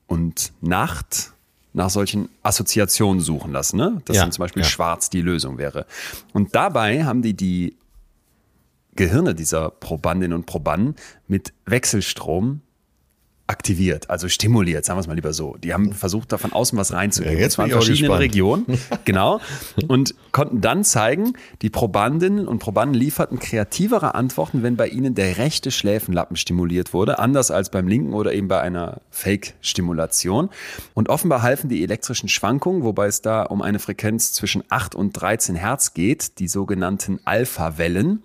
und 0.06 0.52
Nacht 0.60 1.32
nach 1.72 1.88
solchen 1.90 2.28
Assoziationen 2.42 3.20
suchen 3.22 3.52
lassen. 3.52 3.78
Ne? 3.78 4.02
Dass 4.04 4.16
Ja, 4.16 4.22
dann 4.24 4.32
zum 4.32 4.42
Beispiel 4.42 4.62
ja. 4.64 4.68
schwarz 4.68 5.08
die 5.08 5.22
Lösung 5.22 5.56
wäre. 5.56 5.86
Und 6.34 6.54
dabei 6.54 7.04
haben 7.04 7.22
die 7.22 7.32
die 7.34 7.76
Gehirne 8.98 9.36
dieser 9.36 9.70
Probandinnen 9.70 10.36
und 10.36 10.46
Probanden 10.46 10.96
mit 11.28 11.52
Wechselstrom 11.66 12.62
aktiviert, 13.48 14.10
also 14.10 14.28
stimuliert, 14.28 14.84
sagen 14.84 14.98
wir 14.98 15.00
es 15.00 15.06
mal 15.06 15.14
lieber 15.14 15.32
so. 15.32 15.56
Die 15.56 15.72
haben 15.72 15.92
versucht, 15.92 16.32
da 16.32 16.38
von 16.38 16.52
außen 16.52 16.76
was 16.76 16.92
reinzugeben. 16.92 17.38
Ja, 17.38 17.42
jetzt 17.44 17.54
verschiedenen 17.54 17.96
gespannt. 17.96 18.20
Regionen. 18.20 18.66
Genau. 19.04 19.40
Und 19.86 20.14
konnten 20.32 20.60
dann 20.60 20.84
zeigen, 20.84 21.32
die 21.62 21.70
Probandinnen 21.70 22.46
und 22.46 22.58
Probanden 22.58 22.94
lieferten 22.94 23.38
kreativere 23.38 24.14
Antworten, 24.14 24.62
wenn 24.62 24.76
bei 24.76 24.88
ihnen 24.88 25.14
der 25.14 25.38
rechte 25.38 25.70
Schläfenlappen 25.70 26.36
stimuliert 26.36 26.92
wurde, 26.92 27.18
anders 27.18 27.50
als 27.50 27.70
beim 27.70 27.88
linken 27.88 28.12
oder 28.12 28.34
eben 28.34 28.48
bei 28.48 28.60
einer 28.60 29.00
Fake-Stimulation. 29.10 30.50
Und 30.92 31.08
offenbar 31.08 31.40
halfen 31.40 31.70
die 31.70 31.82
elektrischen 31.82 32.28
Schwankungen, 32.28 32.82
wobei 32.82 33.06
es 33.06 33.22
da 33.22 33.44
um 33.44 33.62
eine 33.62 33.78
Frequenz 33.78 34.34
zwischen 34.34 34.62
8 34.68 34.94
und 34.94 35.12
13 35.12 35.54
Hertz 35.54 35.94
geht, 35.94 36.38
die 36.38 36.48
sogenannten 36.48 37.20
Alpha-Wellen, 37.24 38.22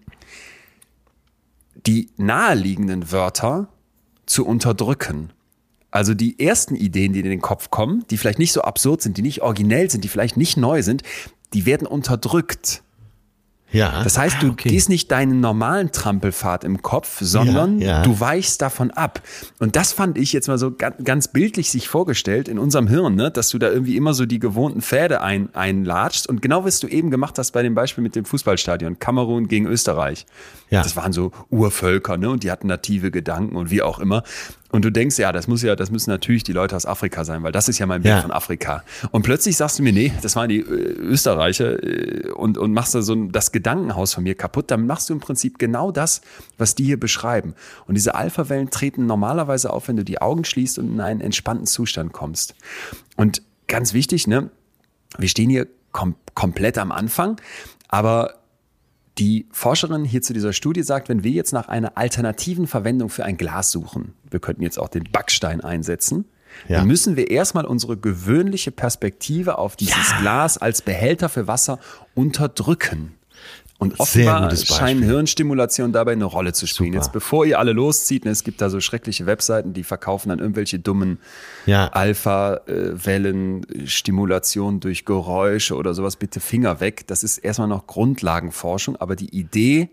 die 1.85 2.09
naheliegenden 2.17 3.11
Wörter 3.11 3.67
zu 4.25 4.45
unterdrücken. 4.45 5.31
Also 5.91 6.13
die 6.13 6.39
ersten 6.39 6.75
Ideen, 6.75 7.13
die 7.13 7.19
in 7.19 7.29
den 7.29 7.41
Kopf 7.41 7.69
kommen, 7.69 8.05
die 8.09 8.17
vielleicht 8.17 8.39
nicht 8.39 8.53
so 8.53 8.61
absurd 8.61 9.01
sind, 9.01 9.17
die 9.17 9.21
nicht 9.21 9.41
originell 9.41 9.91
sind, 9.91 10.03
die 10.03 10.07
vielleicht 10.07 10.37
nicht 10.37 10.57
neu 10.57 10.81
sind, 10.81 11.03
die 11.53 11.65
werden 11.65 11.85
unterdrückt. 11.85 12.81
Ja. 13.73 14.03
Das 14.03 14.17
heißt, 14.17 14.41
du 14.41 14.47
Ah, 14.47 14.51
okay. 14.51 14.69
gehst 14.69 14.87
nicht 14.87 15.11
deinen 15.11 15.41
normalen 15.41 15.91
Trampelpfad 15.91 16.63
im 16.63 16.81
Kopf, 16.81 17.17
sondern 17.19 17.79
Ja, 17.79 17.87
ja. 17.87 18.01
du 18.03 18.19
weichst 18.19 18.61
davon 18.61 18.91
ab. 18.91 19.21
Und 19.59 19.75
das 19.75 19.91
fand 19.91 20.17
ich 20.17 20.31
jetzt 20.31 20.47
mal 20.47 20.57
so 20.57 20.71
ganz, 20.71 21.27
bildlich 21.27 21.69
sich 21.71 21.89
vorgestellt 21.89 22.47
in 22.47 22.59
unserem 22.59 22.87
Hirn, 22.87 23.15
ne? 23.15 23.31
dass 23.31 23.49
du 23.49 23.57
da 23.57 23.69
irgendwie 23.69 23.97
immer 23.97 24.13
so 24.13 24.25
die 24.25 24.39
gewohnten 24.39 24.81
Pfade 24.81 25.21
ein, 25.21 25.49
einlatschst. 25.53 26.27
Und 26.29 26.41
genau 26.41 26.63
was 26.63 26.79
du 26.79 26.87
eben 26.87 27.11
gemacht 27.11 27.37
hast 27.37 27.51
bei 27.51 27.63
dem 27.63 27.75
Beispiel 27.75 28.03
mit 28.03 28.15
dem 28.15 28.25
Fußballstadion, 28.25 28.99
Kamerun 28.99 29.47
gegen 29.47 29.65
Österreich. 29.65 30.25
Ja. 30.69 30.81
Das 30.83 30.95
waren 30.95 31.11
so 31.11 31.31
Urvölker, 31.49 32.17
ne? 32.17 32.29
Und 32.29 32.43
die 32.43 32.51
hatten 32.51 32.67
native 32.67 33.11
Gedanken 33.11 33.55
und 33.55 33.69
wie 33.71 33.81
auch 33.81 33.99
immer. 33.99 34.23
Und 34.73 34.83
du 34.83 34.91
denkst, 34.91 35.19
ja, 35.19 35.31
das 35.31 35.47
muss 35.47 35.61
ja, 35.61 35.75
das 35.75 35.91
müssen 35.91 36.09
natürlich 36.09 36.41
die 36.43 36.51
Leute 36.51 36.75
aus 36.75 36.87
Afrika 36.87 37.23
sein, 37.25 37.43
weil 37.43 37.51
das 37.51 37.69
ist 37.69 37.77
ja 37.77 37.85
mein 37.85 38.01
Bild 38.01 38.15
Ja. 38.15 38.21
von 38.23 38.31
Afrika. 38.31 38.83
Und 39.11 39.21
plötzlich 39.21 39.55
sagst 39.55 39.77
du 39.77 39.83
mir, 39.83 39.93
nee, 39.93 40.11
das 40.23 40.35
waren 40.35 40.49
die 40.49 40.61
äh, 40.61 40.63
Österreicher 40.63 41.83
äh, 41.83 42.31
und, 42.31 42.57
und 42.57 42.73
machst 42.73 42.95
da 42.95 43.03
so 43.03 43.13
ein, 43.13 43.31
das 43.31 43.51
Gedankenhaus 43.51 44.15
von 44.15 44.23
mir 44.23 44.33
kaputt. 44.33 44.71
Dann 44.71 44.87
machst 44.87 45.09
du 45.09 45.13
im 45.13 45.19
Prinzip 45.19 45.59
genau 45.59 45.91
das, 45.91 46.21
was 46.57 46.73
die 46.73 46.85
hier 46.85 46.99
beschreiben. 46.99 47.53
Und 47.85 47.93
diese 47.93 48.15
Alpha-Wellen 48.15 48.71
treten 48.71 49.05
normalerweise 49.05 49.71
auf, 49.71 49.87
wenn 49.89 49.95
du 49.95 50.03
die 50.03 50.19
Augen 50.23 50.43
schließt 50.43 50.79
und 50.79 50.91
in 50.91 51.01
einen 51.01 51.21
entspannten 51.21 51.67
Zustand 51.67 52.11
kommst. 52.11 52.55
Und 53.15 53.43
ganz 53.67 53.93
wichtig, 53.93 54.25
ne, 54.25 54.49
wir 55.19 55.29
stehen 55.29 55.51
hier 55.51 55.67
kom 55.91 56.15
komplett 56.33 56.79
am 56.79 56.91
Anfang, 56.91 57.39
aber 57.89 58.33
die 59.19 59.47
Forscherin 59.51 60.05
hier 60.05 60.21
zu 60.21 60.33
dieser 60.33 60.53
Studie 60.53 60.81
sagt, 60.83 61.07
wenn 61.09 61.23
wir 61.23 61.31
jetzt 61.31 61.53
nach 61.53 61.67
einer 61.67 61.97
alternativen 61.97 62.65
Verwendung 62.67 63.09
für 63.09 63.23
ein 63.25 63.37
Glas 63.37 63.71
suchen, 63.71 64.13
wir 64.29 64.39
könnten 64.39 64.63
jetzt 64.63 64.79
auch 64.79 64.89
den 64.89 65.03
Backstein 65.11 65.61
einsetzen, 65.61 66.25
Ja. 66.67 66.77
dann 66.79 66.87
müssen 66.87 67.15
wir 67.15 67.29
erstmal 67.31 67.65
unsere 67.65 67.97
gewöhnliche 67.97 68.71
Perspektive 68.71 69.57
auf 69.57 69.75
dieses 69.75 70.15
Glas 70.19 70.57
als 70.57 70.81
Behälter 70.81 71.29
für 71.29 71.47
Wasser 71.47 71.79
unterdrücken. 72.15 73.13
Und 73.83 73.99
offenbar 73.99 74.55
scheinen 74.55 75.03
Hirnstimulation 75.03 75.91
dabei 75.91 76.13
eine 76.13 76.25
Rolle 76.25 76.53
zu 76.53 76.67
spielen. 76.67 76.93
Super. 76.93 77.03
Jetzt 77.03 77.13
bevor 77.13 77.45
ihr 77.45 77.59
alle 77.59 77.73
loszieht, 77.73 78.25
ne, 78.25 78.31
es 78.31 78.43
gibt 78.43 78.61
da 78.61 78.69
so 78.69 78.79
schreckliche 78.79 79.25
Webseiten, 79.25 79.73
die 79.73 79.83
verkaufen 79.83 80.29
dann 80.29 80.39
irgendwelche 80.39 80.79
dummen 80.79 81.19
Ja. 81.65 81.87
Alpha-Wellen, 81.87 83.65
Stimulation 83.85 84.79
durch 84.79 85.05
Geräusche 85.05 85.75
oder 85.75 85.93
sowas, 85.93 86.15
bitte 86.15 86.39
Finger 86.39 86.79
weg. 86.79 87.07
Das 87.07 87.23
ist 87.23 87.37
erstmal 87.37 87.67
noch 87.67 87.87
Grundlagenforschung, 87.87 88.95
aber 88.95 89.15
die 89.15 89.29
Idee 89.35 89.89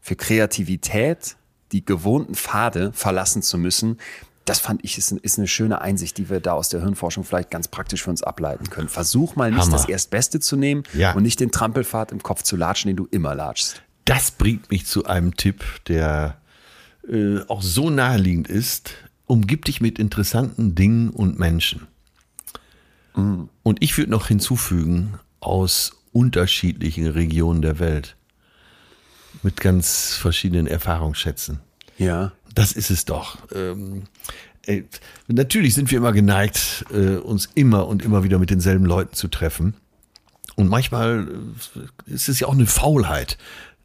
für 0.00 0.16
Kreativität, 0.16 1.36
die 1.72 1.84
gewohnten 1.84 2.34
Pfade 2.34 2.92
verlassen 2.92 3.42
zu 3.42 3.58
müssen, 3.58 3.98
das 4.44 4.58
fand 4.58 4.84
ich 4.84 4.98
ist, 4.98 5.12
ist 5.12 5.38
eine 5.38 5.46
schöne 5.48 5.80
Einsicht, 5.80 6.16
die 6.18 6.28
wir 6.30 6.40
da 6.40 6.52
aus 6.52 6.68
der 6.70 6.80
Hirnforschung 6.80 7.24
vielleicht 7.24 7.50
ganz 7.50 7.68
praktisch 7.68 8.02
für 8.02 8.10
uns 8.10 8.22
ableiten 8.22 8.68
können. 8.70 8.88
Versuch 8.88 9.36
mal 9.36 9.50
nicht 9.50 9.60
Hammer. 9.62 9.72
das 9.72 9.88
Erstbeste 9.88 10.40
zu 10.40 10.56
nehmen 10.56 10.82
Ja. 10.94 11.12
und 11.12 11.22
nicht 11.22 11.38
den 11.40 11.50
Trampelpfad 11.52 12.10
im 12.12 12.22
Kopf 12.22 12.42
zu 12.42 12.56
latschen, 12.56 12.88
den 12.88 12.96
du 12.96 13.06
immer 13.10 13.34
latschst. 13.34 13.82
Das 14.06 14.30
bringt 14.32 14.70
mich 14.70 14.86
zu 14.86 15.04
einem 15.06 15.36
Tipp, 15.36 15.62
der 15.86 16.40
äh, 17.08 17.40
auch 17.48 17.62
so 17.62 17.90
naheliegend 17.90 18.48
ist. 18.48 18.90
Umgib 19.26 19.66
dich 19.66 19.80
mit 19.80 19.98
interessanten 20.00 20.74
Dingen 20.74 21.10
und 21.10 21.38
Menschen. 21.38 21.86
Und 23.14 23.82
ich 23.82 23.96
würde 23.98 24.10
noch 24.10 24.28
hinzufügen, 24.28 25.18
aus 25.40 25.92
unterschiedlichen 26.12 27.06
Regionen 27.06 27.60
der 27.62 27.78
Welt. 27.78 28.16
Mit 29.42 29.60
ganz 29.60 30.14
verschiedenen 30.14 30.66
Erfahrungsschätzen. 30.66 31.60
Ja. 31.98 32.32
Das 32.54 32.72
ist 32.72 32.90
es 32.90 33.04
doch. 33.04 33.38
Ähm, 33.54 34.04
äh, 34.66 34.82
natürlich 35.28 35.74
sind 35.74 35.90
wir 35.90 35.98
immer 35.98 36.12
geneigt, 36.12 36.84
äh, 36.92 37.16
uns 37.16 37.48
immer 37.54 37.86
und 37.86 38.02
immer 38.02 38.24
wieder 38.24 38.38
mit 38.38 38.50
denselben 38.50 38.84
Leuten 38.84 39.14
zu 39.14 39.28
treffen. 39.28 39.74
Und 40.56 40.68
manchmal 40.68 41.28
äh, 42.06 42.12
ist 42.12 42.28
es 42.28 42.40
ja 42.40 42.46
auch 42.46 42.54
eine 42.54 42.66
Faulheit, 42.66 43.38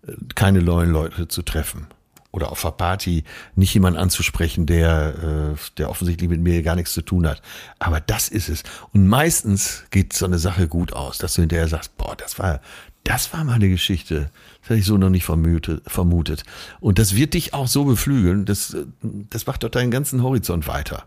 äh, 0.07 0.13
keine 0.35 0.61
neuen 0.61 0.91
Leute 0.91 1.27
zu 1.27 1.41
treffen. 1.41 1.87
Oder 2.31 2.51
auf 2.51 2.65
einer 2.65 2.73
Party 2.73 3.23
nicht 3.55 3.73
jemanden 3.73 3.97
anzusprechen, 3.97 4.65
der, 4.65 5.53
äh, 5.55 5.57
der 5.77 5.89
offensichtlich 5.89 6.29
mit 6.29 6.41
mir 6.41 6.63
gar 6.63 6.75
nichts 6.75 6.91
zu 6.91 7.01
tun 7.01 7.25
hat. 7.25 7.41
Aber 7.79 8.01
das 8.01 8.27
ist 8.27 8.49
es. 8.49 8.63
Und 8.91 9.07
meistens 9.07 9.85
geht 9.89 10.11
so 10.11 10.25
eine 10.25 10.37
Sache 10.37 10.67
gut 10.67 10.91
aus, 10.91 11.17
dass 11.17 11.35
du 11.35 11.41
hinterher 11.43 11.69
sagst, 11.69 11.95
boah, 11.95 12.15
das 12.17 12.37
war, 12.37 12.59
das 13.05 13.31
war 13.33 13.43
mal 13.43 13.53
eine 13.53 13.69
Geschichte. 13.69 14.31
Das 14.61 14.71
hätte 14.71 14.79
ich 14.79 14.85
so 14.85 14.97
noch 14.97 15.09
nicht 15.09 15.23
vermutet. 15.23 16.43
Und 16.81 16.99
das 16.99 17.15
wird 17.15 17.35
dich 17.35 17.53
auch 17.53 17.67
so 17.67 17.85
beflügeln, 17.85 18.45
das, 18.45 18.73
äh, 18.73 18.85
das 19.01 19.45
macht 19.45 19.63
doch 19.63 19.69
deinen 19.69 19.91
ganzen 19.91 20.21
Horizont 20.21 20.67
weiter. 20.67 21.05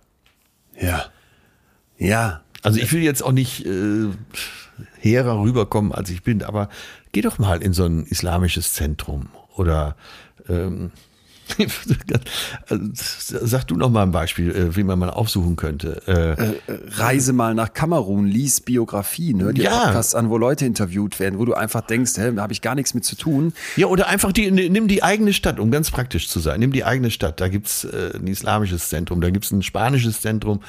Ja. 0.81 1.07
Ja. 1.99 2.41
Also 2.63 2.81
ich 2.81 2.93
will 2.93 3.03
jetzt 3.03 3.23
auch 3.23 3.33
nicht 3.33 3.67
äh, 3.67 4.09
hehrer 5.01 5.41
rüberkommen, 5.41 5.93
als 5.93 6.11
ich 6.11 6.23
bin, 6.23 6.43
aber 6.43 6.69
geh 7.13 7.21
doch 7.21 7.39
mal 7.39 7.63
in 7.63 7.73
so 7.73 7.85
ein 7.85 8.07
islamisches 8.07 8.73
Zentrum 8.73 9.29
oder 9.57 9.97
ähm, 10.49 10.93
sag 12.95 13.65
du 13.69 13.77
noch 13.77 13.91
mal 13.91 14.03
ein 14.03 14.11
Beispiel, 14.11 14.51
äh, 14.51 14.77
wie 14.77 14.83
man 14.83 14.99
mal 14.99 15.11
aufsuchen 15.11 15.57
könnte. 15.57 16.07
Äh, 16.07 16.73
Reise 17.01 17.33
mal 17.33 17.55
nach 17.55 17.73
Kamerun, 17.73 18.27
lies 18.27 18.61
Biografien, 18.61 19.43
hör 19.43 19.53
dir 19.53 19.65
Ja. 19.65 19.85
Podcasts 19.87 20.15
an, 20.15 20.31
wo 20.31 20.39
Leute 20.39 20.67
interviewt 20.67 21.19
werden, 21.21 21.39
wo 21.39 21.45
du 21.45 21.55
einfach 21.55 21.81
denkst, 21.83 22.13
hä, 22.17 22.33
da 22.33 22.43
habe 22.43 22.53
ich 22.53 22.63
gar 22.63 22.75
nichts 22.75 22.95
mit 22.95 23.05
zu 23.05 23.17
tun. 23.17 23.53
ja, 23.77 23.87
oder 23.87 24.09
einfach 24.09 24.33
die, 24.33 24.51
nimm 24.51 24.89
die 24.89 25.03
eigene 25.03 25.33
Stadt, 25.33 25.59
um 25.59 25.71
ganz 25.71 25.91
praktisch 25.91 26.29
zu 26.29 26.41
sein. 26.41 26.61
Nimm 26.61 26.73
die 26.73 26.85
eigene 26.85 27.11
Stadt. 27.11 27.41
Da 27.41 27.49
gibt's 27.49 27.85
äh, 27.85 28.13
ein 28.15 28.27
islamisches 28.27 28.89
Zentrum, 28.89 29.21
da 29.21 29.31
gibt's 29.31 29.51
ein 29.51 29.63
spanisches 29.63 30.21
Zentrum, 30.21 30.61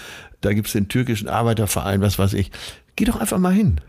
da 0.42 0.54
gibt's 0.54 0.72
den 0.72 0.88
türkischen 0.88 1.28
Arbeiterverein, 1.28 2.02
was 2.02 2.18
weiß 2.20 2.34
ich. 2.34 2.52
Geh 2.96 3.06
doch 3.06 3.20
einfach 3.20 3.38
mal 3.38 3.54
hin. 3.54 3.82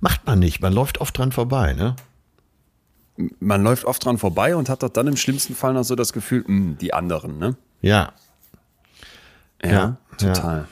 Macht 0.00 0.26
man 0.26 0.38
nicht, 0.38 0.60
man 0.60 0.72
läuft 0.72 1.00
oft 1.00 1.16
dran 1.16 1.32
vorbei, 1.32 1.74
ne? 1.74 1.96
Man 3.16 3.62
läuft 3.62 3.84
oft 3.84 4.04
dran 4.04 4.18
vorbei 4.18 4.56
und 4.56 4.68
hat 4.68 4.82
doch 4.82 4.88
dann 4.88 5.06
im 5.06 5.16
schlimmsten 5.16 5.54
Fall 5.54 5.72
noch 5.74 5.84
so 5.84 5.94
das 5.94 6.12
Gefühl, 6.12 6.44
mh, 6.46 6.76
die 6.80 6.92
anderen, 6.92 7.38
ne? 7.38 7.56
Ja. 7.80 8.12
Ja, 9.62 9.70
Ja, 9.70 9.96
total. 10.18 10.68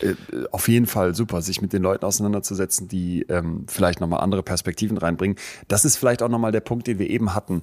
Äh, 0.00 0.14
Auf 0.50 0.68
jeden 0.68 0.86
Fall 0.86 1.14
super, 1.14 1.42
sich 1.42 1.60
mit 1.60 1.72
den 1.72 1.82
Leuten 1.82 2.04
auseinanderzusetzen, 2.04 2.88
die 2.88 3.22
ähm, 3.28 3.66
vielleicht 3.68 4.00
nochmal 4.00 4.20
andere 4.20 4.42
Perspektiven 4.42 4.96
reinbringen. 4.96 5.36
Das 5.68 5.84
ist 5.84 5.96
vielleicht 5.96 6.22
auch 6.22 6.28
nochmal 6.28 6.52
der 6.52 6.60
Punkt, 6.60 6.86
den 6.86 6.98
wir 6.98 7.10
eben 7.10 7.34
hatten. 7.34 7.62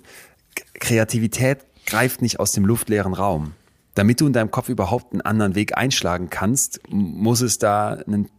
K 0.55 0.63
Kreativität 0.79 1.59
greift 1.85 2.21
nicht 2.21 2.39
aus 2.39 2.51
dem 2.51 2.65
luftleeren 2.65 3.13
Raum. 3.13 3.53
Damit 3.95 4.21
du 4.21 4.27
in 4.27 4.33
deinem 4.33 4.51
Kopf 4.51 4.69
überhaupt 4.69 5.13
einen 5.13 5.21
anderen 5.21 5.55
Weg 5.55 5.75
einschlagen 5.75 6.29
kannst, 6.29 6.79
muss 6.89 7.41
es 7.41 7.57
da 7.57 7.93
einen 7.93 8.29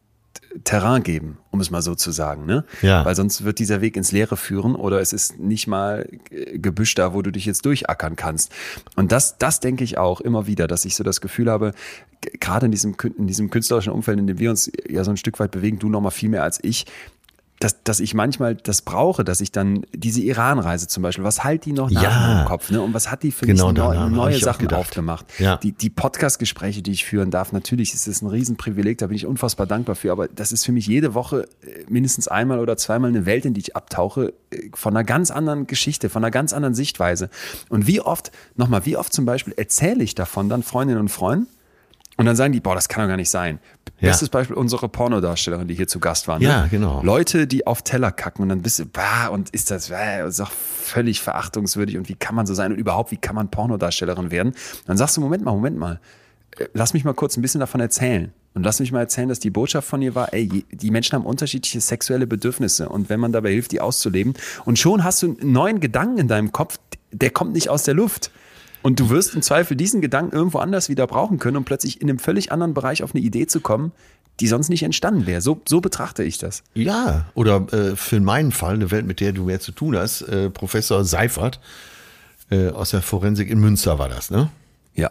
Terrain 0.65 1.03
geben, 1.03 1.39
um 1.51 1.61
es 1.61 1.71
mal 1.71 1.83
so 1.83 1.95
zu 1.95 2.11
sagen. 2.11 2.47
Ne? 2.47 2.65
Ja. 2.83 3.05
Weil 3.05 3.15
sonst 3.15 3.45
wird 3.45 3.59
dieser 3.59 3.81
Weg 3.81 3.97
ins 3.97 4.13
Leere 4.13 4.37
führen 4.37 4.75
oder 4.75 5.01
es 5.01 5.13
ist 5.13 5.39
nicht 5.39 5.67
mal 5.67 6.09
äh, 6.31 6.59
Gebüsch 6.59 6.95
da, 6.95 7.15
wo 7.15 7.23
du 7.23 7.31
dich 7.31 7.47
jetzt 7.47 7.65
durchackern 7.65 8.17
kannst. 8.17 8.53
Und 8.97 9.13
das, 9.13 9.39
das 9.39 9.61
denke 9.61 9.85
ich 9.85 9.99
auch 9.99 10.21
immer 10.21 10.47
wieder, 10.47 10.67
dass 10.67 10.85
ich 10.85 10.97
so 10.97 11.05
das 11.05 11.21
Gefühl 11.21 11.51
habe, 11.51 11.73
gerade 12.41 12.67
in 12.67 12.73
diesem, 12.73 12.97
in 13.17 13.27
diesem 13.27 13.51
künstlerischen 13.51 13.93
Umfeld, 13.93 14.19
in 14.19 14.27
dem 14.27 14.39
wir 14.39 14.51
uns 14.51 14.71
ja 14.89 15.05
so 15.05 15.11
ein 15.11 15.17
Stück 15.17 15.39
weit 15.41 15.51
bewegen, 15.51 15.79
du 15.79 15.89
noch 15.89 16.01
mal 16.01 16.11
viel 16.11 16.29
mehr 16.29 16.43
als 16.43 16.59
ich, 16.63 16.87
dass, 17.61 17.83
dass 17.83 17.99
ich 18.01 18.15
manchmal 18.15 18.55
das 18.55 18.83
brauche, 18.83 19.25
dass 19.25 19.41
ich 19.41 19.51
dann 19.51 19.85
diese 19.93 20.21
Iran-Reise 20.21 20.87
zum 20.87 21.03
Beispiel, 21.03 21.25
was 21.25 21.43
halt 21.43 21.65
die 21.65 21.73
noch 21.73 21.91
nach 21.91 22.03
Ja. 22.03 22.11
meinem 22.11 22.47
Kopf, 22.47 22.71
ne? 22.71 22.81
Und 22.81 22.95
was 22.95 23.11
hat 23.11 23.23
die 23.25 23.33
für 23.33 23.47
Genau 23.47 23.69
mich 23.69 23.79
neu, 23.79 24.09
neue 24.11 24.39
Sachen 24.39 24.73
aufgemacht? 24.73 25.27
Ja. 25.39 25.57
Die, 25.57 25.73
die 25.73 25.91
Podcast-Gespräche, 25.91 26.83
die 26.83 26.93
ich 26.93 27.05
führen 27.05 27.31
darf, 27.31 27.53
natürlich 27.53 27.95
ist 27.95 28.07
es 28.07 28.23
ein 28.23 28.29
Riesenprivileg, 28.29 28.99
da 28.99 29.09
bin 29.09 29.17
ich 29.17 29.27
unfassbar 29.27 29.67
dankbar 29.67 29.97
für, 29.97 30.13
aber 30.13 30.29
das 30.29 30.53
ist 30.53 30.65
für 30.65 30.73
mich 30.73 30.87
jede 30.87 31.15
Woche 31.15 31.49
äh, 31.63 31.85
mindestens 31.89 32.29
einmal 32.29 32.61
oder 32.61 32.77
zweimal 32.77 33.11
eine 33.11 33.27
Welt, 33.27 33.45
in 33.45 33.55
die 33.55 33.61
ich 33.61 33.75
abtauche, 33.77 34.33
äh, 34.51 34.71
von 34.75 34.97
einer 34.97 35.05
ganz 35.05 35.31
anderen 35.31 35.67
Geschichte, 35.67 36.09
von 36.11 36.23
einer 36.23 36.31
ganz 36.31 36.53
anderen 36.53 36.75
Sichtweise. 36.75 37.29
Und 37.69 37.87
wie 37.87 38.01
oft, 38.01 38.31
nochmal, 38.57 38.87
wie 38.87 38.97
oft 38.97 39.13
zum 39.13 39.25
Beispiel 39.25 39.55
erzähle 39.57 40.05
ich 40.05 40.15
davon 40.15 40.49
dann 40.49 40.63
Freundinnen 40.63 41.01
und 41.01 41.09
Freunden 41.09 41.49
und 42.19 42.27
dann 42.27 42.35
sagen 42.35 42.53
die, 42.53 42.61
boah, 42.61 42.75
das 42.75 42.89
kann 42.89 43.05
doch 43.05 43.09
gar 43.09 43.17
nicht 43.17 43.31
sein. 43.31 43.61
Ja. 44.01 44.09
Bestes 44.09 44.29
Beispiel 44.29 44.57
unsere 44.57 44.89
Pornodarstellerin, 44.89 45.69
die 45.69 45.75
hier 45.75 45.87
zu 45.87 46.01
Gast 46.01 46.27
war. 46.27 46.41
Ne? 46.41 46.47
Ja, 46.47 46.67
genau. 46.67 47.01
Leute, 47.03 47.47
die 47.47 47.67
auf 47.67 47.83
Teller 47.83 48.11
kacken 48.11 48.43
und 48.43 48.49
dann 48.49 48.61
bist 48.61 48.81
du, 48.81 48.87
bah, 48.87 49.29
und 49.29 49.51
ist 49.51 49.71
das, 49.71 49.89
bah, 49.89 50.27
ist 50.27 50.41
doch 50.41 50.51
völlig 50.51 51.23
verachtungswürdig 51.23 51.97
und 51.97 52.09
wie 52.09 52.17
kann 52.17 52.35
man 52.35 52.45
so 52.45 52.55
sein 52.55 52.73
und 52.73 52.79
überhaupt, 52.79 53.13
wie 53.13 53.17
kann 53.17 53.37
man 53.37 53.51
Pornodarstellerin 53.53 54.33
werden? 54.33 54.53
Dann 54.87 54.97
sagst 54.97 55.17
du, 55.17 55.21
Moment 55.21 55.45
mal, 55.45 55.53
Moment 55.53 55.79
mal, 55.79 56.01
äh, 56.59 56.67
lass 56.75 56.93
mich 56.93 57.05
mal 57.05 57.15
kurz 57.15 57.37
ein 57.37 57.43
bisschen 57.43 57.61
davon 57.61 57.81
erzählen. 57.81 58.33
Und 58.55 58.65
lass 58.65 58.81
mich 58.81 58.91
mal 58.91 59.01
erzählen, 59.01 59.29
dass 59.29 59.39
die 59.39 59.51
Botschaft 59.51 59.87
von 59.87 60.03
ihr 60.03 60.17
war, 60.17 60.35
ey, 60.35 60.65
die 60.73 60.91
Menschen 60.91 61.15
haben 61.15 61.25
unterschiedliche 61.25 61.81
sexuelle 61.81 62.27
Bedürfnisse 62.27 62.89
und 62.89 63.09
wenn 63.09 63.21
man 63.21 63.31
dabei 63.31 63.53
hilft, 63.53 63.71
die 63.71 63.81
auszuleben 63.81 64.35
und 64.65 64.77
schon 64.77 65.05
hast 65.05 65.23
du 65.23 65.37
einen 65.39 65.53
neuen 65.53 65.79
Gedanken 65.79 66.19
in 66.19 66.27
deinem 66.27 66.51
Kopf, 66.51 66.81
der 67.13 67.31
kommt 67.31 67.53
nicht 67.53 67.69
aus 67.69 67.85
der 67.85 67.95
Luft. 67.95 68.33
Und 68.83 69.01
du 69.01 69.11
wirst 69.11 69.35
im 69.35 69.43
Zweifel 69.43 69.77
diesen 69.77 70.01
Gedanken 70.01 70.35
irgendwo 70.35 70.59
anders 70.59 70.89
wieder 70.89 71.07
brauchen 71.07 71.39
können, 71.39 71.57
um 71.57 71.65
plötzlich 71.65 72.01
in 72.01 72.09
einem 72.09 72.19
völlig 72.19 72.53
anderen 72.53 72.75
Bereich 72.75 73.03
auf 73.03 73.15
eine 73.15 73.25
Idee 73.25 73.47
zu 73.47 73.61
kommen, 73.61 73.93
die 74.41 74.47
sonst 74.47 74.69
nicht 74.69 74.83
entstanden 74.83 75.27
wäre. 75.27 75.41
So, 75.41 75.61
so 75.67 75.81
betrachte 75.81 76.23
ich 76.23 76.39
das. 76.39 76.63
Ja, 76.75 77.27
oder 77.35 77.67
äh, 77.73 77.97
für 77.97 78.21
meinen 78.21 78.53
Fall, 78.53 78.75
eine 78.75 78.91
Welt, 78.91 79.07
mit 79.07 79.21
der 79.21 79.33
du 79.33 79.45
mehr 79.45 79.61
zu 79.61 79.73
tun 79.73 79.97
hast, 79.97 80.23
äh, 80.23 80.49
Professor 80.51 81.05
Seifert 81.05 81.61
äh, 82.51 82.69
aus 82.69 82.91
der 82.91 83.03
Forensik 83.03 83.51
in 83.51 83.59
Münster 83.59 83.99
war 83.99 84.09
das, 84.09 84.31
ne? 84.31 84.51
Ja. 84.95 85.11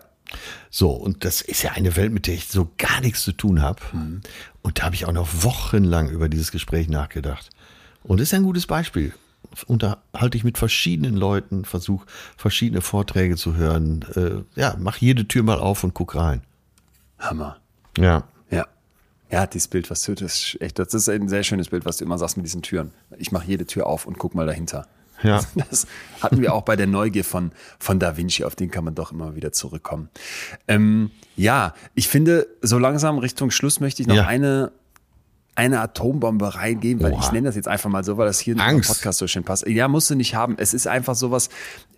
So, 0.69 0.91
und 0.91 1.25
das 1.25 1.41
ist 1.41 1.63
ja 1.63 1.71
eine 1.71 1.95
Welt, 1.95 2.11
mit 2.11 2.27
der 2.27 2.35
ich 2.35 2.47
so 2.47 2.69
gar 2.77 3.01
nichts 3.01 3.23
zu 3.23 3.31
tun 3.31 3.61
habe. 3.61 3.81
Und 4.61 4.79
da 4.79 4.83
habe 4.83 4.95
ich 4.95 5.05
auch 5.05 5.13
noch 5.13 5.43
wochenlang 5.43 6.09
über 6.09 6.29
dieses 6.29 6.51
Gespräch 6.51 6.89
nachgedacht. 6.89 7.49
Und 8.03 8.19
das 8.19 8.29
ist 8.29 8.33
ein 8.33 8.43
gutes 8.43 8.67
Beispiel. 8.67 9.13
Unterhalte 9.65 10.37
ich 10.37 10.43
mit 10.43 10.57
verschiedenen 10.57 11.15
Leuten, 11.15 11.65
versuche 11.65 12.05
verschiedene 12.35 12.81
Vorträge 12.81 13.35
zu 13.37 13.55
hören. 13.55 14.05
Äh, 14.15 14.59
ja, 14.59 14.75
mach 14.79 14.97
jede 14.97 15.27
Tür 15.27 15.43
mal 15.43 15.59
auf 15.59 15.83
und 15.83 15.93
guck 15.93 16.15
rein. 16.15 16.41
Hammer. 17.17 17.57
Ja. 17.97 18.23
Ja. 18.51 18.67
Ja, 19.31 19.47
dieses 19.47 19.67
Bild, 19.67 19.89
was 19.89 20.03
du, 20.03 20.13
das 20.13 20.35
ist 20.35 20.61
echt, 20.61 20.77
das 20.79 20.93
ist 20.93 21.09
ein 21.09 21.27
sehr 21.27 21.43
schönes 21.43 21.69
Bild, 21.69 21.85
was 21.85 21.97
du 21.97 22.05
immer 22.05 22.17
sagst 22.17 22.37
mit 22.37 22.45
diesen 22.45 22.61
Türen. 22.61 22.91
Ich 23.17 23.31
mache 23.31 23.47
jede 23.47 23.65
Tür 23.65 23.87
auf 23.87 24.05
und 24.05 24.17
guck 24.19 24.35
mal 24.35 24.45
dahinter. 24.45 24.85
Ja. 25.23 25.41
Das 25.71 25.87
hatten 26.21 26.41
wir 26.41 26.53
auch 26.53 26.61
bei 26.61 26.75
der 26.75 26.85
Neugier 26.87 27.23
von, 27.25 27.51
von 27.79 27.99
Da 27.99 28.15
Vinci, 28.17 28.43
auf 28.43 28.55
den 28.55 28.69
kann 28.69 28.83
man 28.83 28.93
doch 28.93 29.11
immer 29.11 29.35
wieder 29.35 29.51
zurückkommen. 29.51 30.09
Ähm, 30.67 31.09
ja, 31.35 31.73
ich 31.95 32.07
finde, 32.07 32.47
so 32.61 32.77
langsam 32.77 33.17
Richtung 33.17 33.49
Schluss 33.49 33.79
möchte 33.79 34.03
ich 34.03 34.07
noch 34.07 34.15
Ja. 34.15 34.27
eine, 34.27 34.71
eine 35.57 35.79
Atombombe 35.81 36.53
reingeben, 36.53 37.01
weil 37.03 37.13
Oha. 37.13 37.19
ich 37.25 37.31
nenne 37.31 37.47
das 37.47 37.55
jetzt 37.55 37.67
einfach 37.67 37.89
mal 37.89 38.03
so, 38.03 38.17
weil 38.17 38.27
das 38.27 38.39
hier 38.39 38.55
in. 38.55 38.81
Podcast 38.81 39.17
so 39.17 39.25
schön 39.25 39.43
passt. 39.43 39.67
Ja, 39.67 39.87
musst 39.87 40.07
du 40.09 40.15
nicht 40.15 40.35
haben. 40.35 40.55
Es 40.59 40.73
ist 40.75 40.87
einfach 40.87 41.15
sowas, 41.15 41.49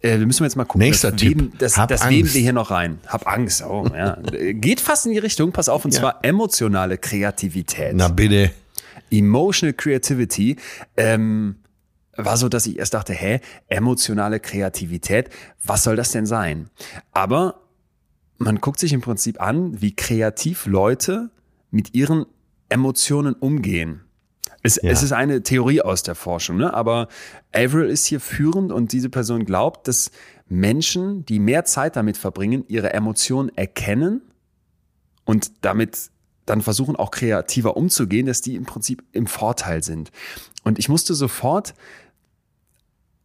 äh, 0.02 0.18
wir 0.18 0.26
müssen 0.26 0.44
jetzt 0.44 0.56
mal 0.56 0.64
gucken, 0.64 0.88
Nächster 0.88 1.12
das, 1.12 1.22
weben, 1.22 1.52
das, 1.58 1.78
Hab 1.78 1.90
das 1.90 2.08
weben 2.10 2.34
wir 2.34 2.42
hier 2.42 2.54
noch 2.54 2.72
rein. 2.72 3.00
Hab 3.06 3.28
Angst. 3.28 3.62
Oh, 3.64 3.86
ja. 3.94 4.18
Geht 4.54 4.80
fast 4.80 5.06
in 5.08 5.12
die 5.12 5.18
Richtung, 5.18 5.52
pass 5.52 5.68
auf, 5.68 5.84
und 5.84 5.94
Ja. 5.94 6.00
zwar 6.00 6.20
emotionale 6.24 6.98
Kreativität. 6.98 7.92
Na 7.96 8.08
bitte. 8.08 8.52
Emotional 9.12 9.74
Creativity 9.74 10.56
ähm, 10.96 11.56
war 12.16 12.38
so, 12.38 12.48
dass 12.48 12.66
ich 12.66 12.80
erst 12.80 12.94
dachte, 12.94 13.12
hä, 13.12 13.42
emotionale 13.68 14.40
Kreativität, 14.40 15.30
was 15.66 15.84
soll 15.84 15.98
das 15.98 16.12
denn 16.12 16.26
sein? 16.26 16.70
Aber 17.12 17.60
man 18.38 18.62
guckt 18.62 18.80
sich 18.80 18.94
im 18.94 19.02
Prinzip 19.02 19.42
an, 19.42 19.82
wie 19.82 19.94
kreativ 19.96 20.66
Leute 20.66 21.30
mit 21.72 21.94
ihren 21.94 22.26
Emotionen 22.70 23.34
umgehen. 23.34 24.02
Es, 24.62 24.80
Ja. 24.82 24.92
es 24.92 25.04
ist 25.04 25.12
eine 25.12 25.42
Theorie 25.44 25.82
aus 25.82 26.04
der 26.04 26.16
Forschung, 26.16 26.58
ne? 26.58 26.74
aber 26.74 27.08
Averill 27.54 27.90
ist 27.90 28.06
hier 28.06 28.20
führend 28.20 28.72
und 28.72 28.92
diese 28.92 29.10
Person 29.10 29.46
glaubt, 29.46 29.88
dass 29.88 30.12
Menschen, 30.48 31.26
die 31.26 31.40
mehr 31.40 31.64
Zeit 31.66 31.96
damit 31.96 32.18
verbringen, 32.18 32.66
ihre 32.68 32.94
Emotionen 32.94 33.56
erkennen 33.56 34.22
und 35.26 35.52
damit 35.62 36.10
dann 36.46 36.62
versuchen 36.62 36.96
auch 36.96 37.12
kreativer 37.12 37.78
umzugehen, 37.78 38.26
dass 38.26 38.42
die 38.42 38.56
im 38.56 38.66
Prinzip 38.66 39.04
im 39.12 39.28
Vorteil 39.28 39.84
sind. 39.84 40.12
Und 40.64 40.80
ich 40.80 40.90
musste 40.90 41.14
sofort 41.14 41.76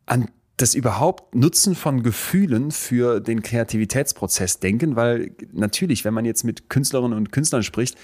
an 0.07 0.29
das 0.57 0.75
überhaupt 0.75 1.35
Nutzen 1.35 1.75
von 1.75 2.03
Gefühlen 2.03 2.71
für 2.71 3.21
den 3.21 3.43
Kreativitätsprozess 3.43 4.61
denken, 4.61 4.95
weil 4.95 5.33
natürlich, 5.53 6.05
wenn 6.05 6.15
man 6.15 6.25
jetzt 6.25 6.45
mit 6.45 6.69
Künstlerinnen 6.69 7.17
und 7.17 7.33
Künstlern 7.33 7.65
spricht, 7.65 7.97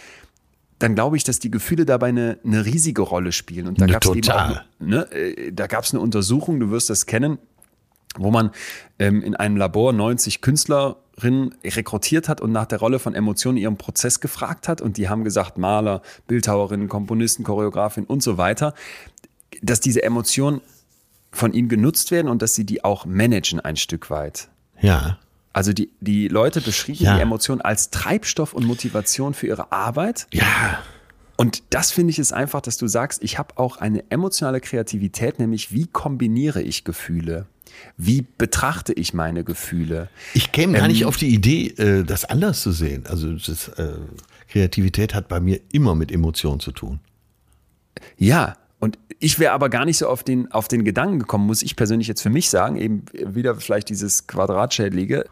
dann 0.80 0.94
glaube 0.94 1.16
ich, 1.16 1.24
dass 1.24 1.38
die 1.38 1.50
Gefühle 1.50 1.84
dabei 1.84 2.08
eine, 2.08 2.38
eine 2.44 2.64
riesige 2.64 3.02
Rolle 3.02 3.32
spielen. 3.32 3.68
Und 3.68 3.80
da 3.80 3.86
gab 3.86 4.02
es 4.02 4.10
eben 4.10 4.22
total. 4.22 4.52
auch, 4.52 4.84
ne, 4.84 5.12
äh, 5.12 5.52
da 5.52 5.66
gab 5.66 5.84
es 5.84 5.92
eine 5.92 6.00
Untersuchung, 6.00 6.58
du 6.58 6.70
wirst 6.70 6.90
das 6.90 7.06
kennen, 7.06 7.38
wo 8.16 8.30
man 8.30 8.50
ähm, 8.98 9.22
in 9.22 9.36
einem 9.36 9.56
Labor 9.56 9.92
90 9.92 10.40
Künstlerinnen 10.40 11.54
rekrutiert 11.62 12.28
hat 12.28 12.40
und 12.40 12.50
nach 12.50 12.64
der 12.64 12.80
Rolle 12.80 12.98
von 12.98 13.14
Emotionen 13.14 13.58
ihrem 13.58 13.76
Prozess 13.76 14.20
gefragt 14.20 14.68
hat. 14.68 14.80
Und 14.80 14.96
die 14.96 15.10
haben 15.10 15.22
gesagt, 15.22 15.58
Maler, 15.58 16.00
Bildhauerinnen, 16.26 16.88
Komponisten, 16.88 17.44
Choreografin 17.44 18.04
und 18.04 18.22
so 18.22 18.38
weiter, 18.38 18.74
dass 19.60 19.80
diese 19.80 20.02
Emotionen 20.02 20.62
von 21.30 21.52
ihnen 21.52 21.68
genutzt 21.68 22.10
werden 22.10 22.28
und 22.28 22.40
dass 22.40 22.54
sie 22.54 22.64
die 22.64 22.82
auch 22.84 23.04
managen 23.04 23.60
ein 23.60 23.76
Stück 23.76 24.08
weit. 24.08 24.48
Ja. 24.80 25.18
Also 25.52 25.72
die, 25.72 25.90
die 26.00 26.28
Leute 26.28 26.60
beschrieben 26.60 27.04
Ja. 27.04 27.16
die 27.16 27.20
Emotionen 27.22 27.60
als 27.60 27.90
Treibstoff 27.90 28.52
und 28.52 28.64
Motivation 28.64 29.34
für 29.34 29.46
ihre 29.48 29.72
Arbeit. 29.72 30.26
Ja. 30.32 30.78
Und 31.36 31.62
das 31.70 31.90
finde 31.90 32.10
ich 32.10 32.18
ist 32.18 32.32
einfach, 32.32 32.60
dass 32.60 32.76
du 32.76 32.86
sagst, 32.86 33.22
ich 33.24 33.38
habe 33.38 33.56
auch 33.58 33.78
eine 33.78 34.04
emotionale 34.10 34.60
Kreativität, 34.60 35.38
nämlich 35.38 35.72
wie 35.72 35.86
kombiniere 35.86 36.60
ich 36.62 36.84
Gefühle? 36.84 37.46
Wie 37.96 38.26
betrachte 38.36 38.92
ich 38.92 39.14
meine 39.14 39.42
Gefühle? 39.42 40.08
Ich 40.34 40.52
käme 40.52 40.74
gar 40.74 40.82
Ähm, 40.84 40.92
nicht 40.92 41.04
auf 41.06 41.16
die 41.16 41.28
Idee, 41.28 41.68
äh, 41.78 42.04
das 42.04 42.24
anders 42.26 42.60
zu 42.62 42.72
sehen. 42.72 43.06
Also 43.08 43.32
das, 43.32 43.68
äh, 43.68 43.92
Kreativität 44.48 45.14
hat 45.14 45.28
bei 45.28 45.40
mir 45.40 45.60
immer 45.72 45.94
mit 45.94 46.12
Emotionen 46.12 46.60
zu 46.60 46.72
tun. 46.72 47.00
Ja, 48.18 48.56
und 48.78 48.98
ich 49.18 49.38
wäre 49.38 49.52
aber 49.52 49.68
gar 49.68 49.84
nicht 49.84 49.98
so 49.98 50.08
auf 50.08 50.22
den, 50.24 50.50
auf 50.52 50.68
den 50.68 50.84
Gedanken 50.84 51.20
gekommen, 51.20 51.46
muss 51.46 51.62
ich 51.62 51.76
persönlich 51.76 52.08
jetzt 52.08 52.22
für 52.22 52.30
mich 52.30 52.50
sagen, 52.50 52.76
eben 52.76 53.04
wieder 53.12 53.54
vielleicht 53.56 53.88
dieses 53.88 54.26
Quadratschädlige, 54.26 55.24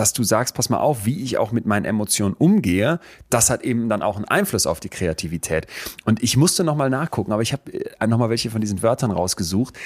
dass 0.00 0.14
du 0.14 0.24
sagst, 0.24 0.54
pass 0.54 0.70
mal 0.70 0.78
auf, 0.78 1.04
wie 1.04 1.22
ich 1.22 1.36
auch 1.36 1.52
mit 1.52 1.66
meinen 1.66 1.84
Emotionen 1.84 2.34
umgehe, 2.34 3.00
das 3.28 3.50
hat 3.50 3.62
eben 3.62 3.90
dann 3.90 4.00
auch 4.00 4.16
einen 4.16 4.24
Einfluss 4.24 4.66
auf 4.66 4.80
die 4.80 4.88
Kreativität. 4.88 5.66
Und 6.06 6.22
ich 6.22 6.38
musste 6.38 6.64
nochmal 6.64 6.88
nachgucken, 6.88 7.32
aber 7.32 7.42
ich 7.42 7.52
habe 7.52 7.70
nochmal 8.06 8.30
welche 8.30 8.50
von 8.50 8.62
diesen 8.62 8.82
Wörtern 8.82 9.10
rausgesucht. 9.10 9.78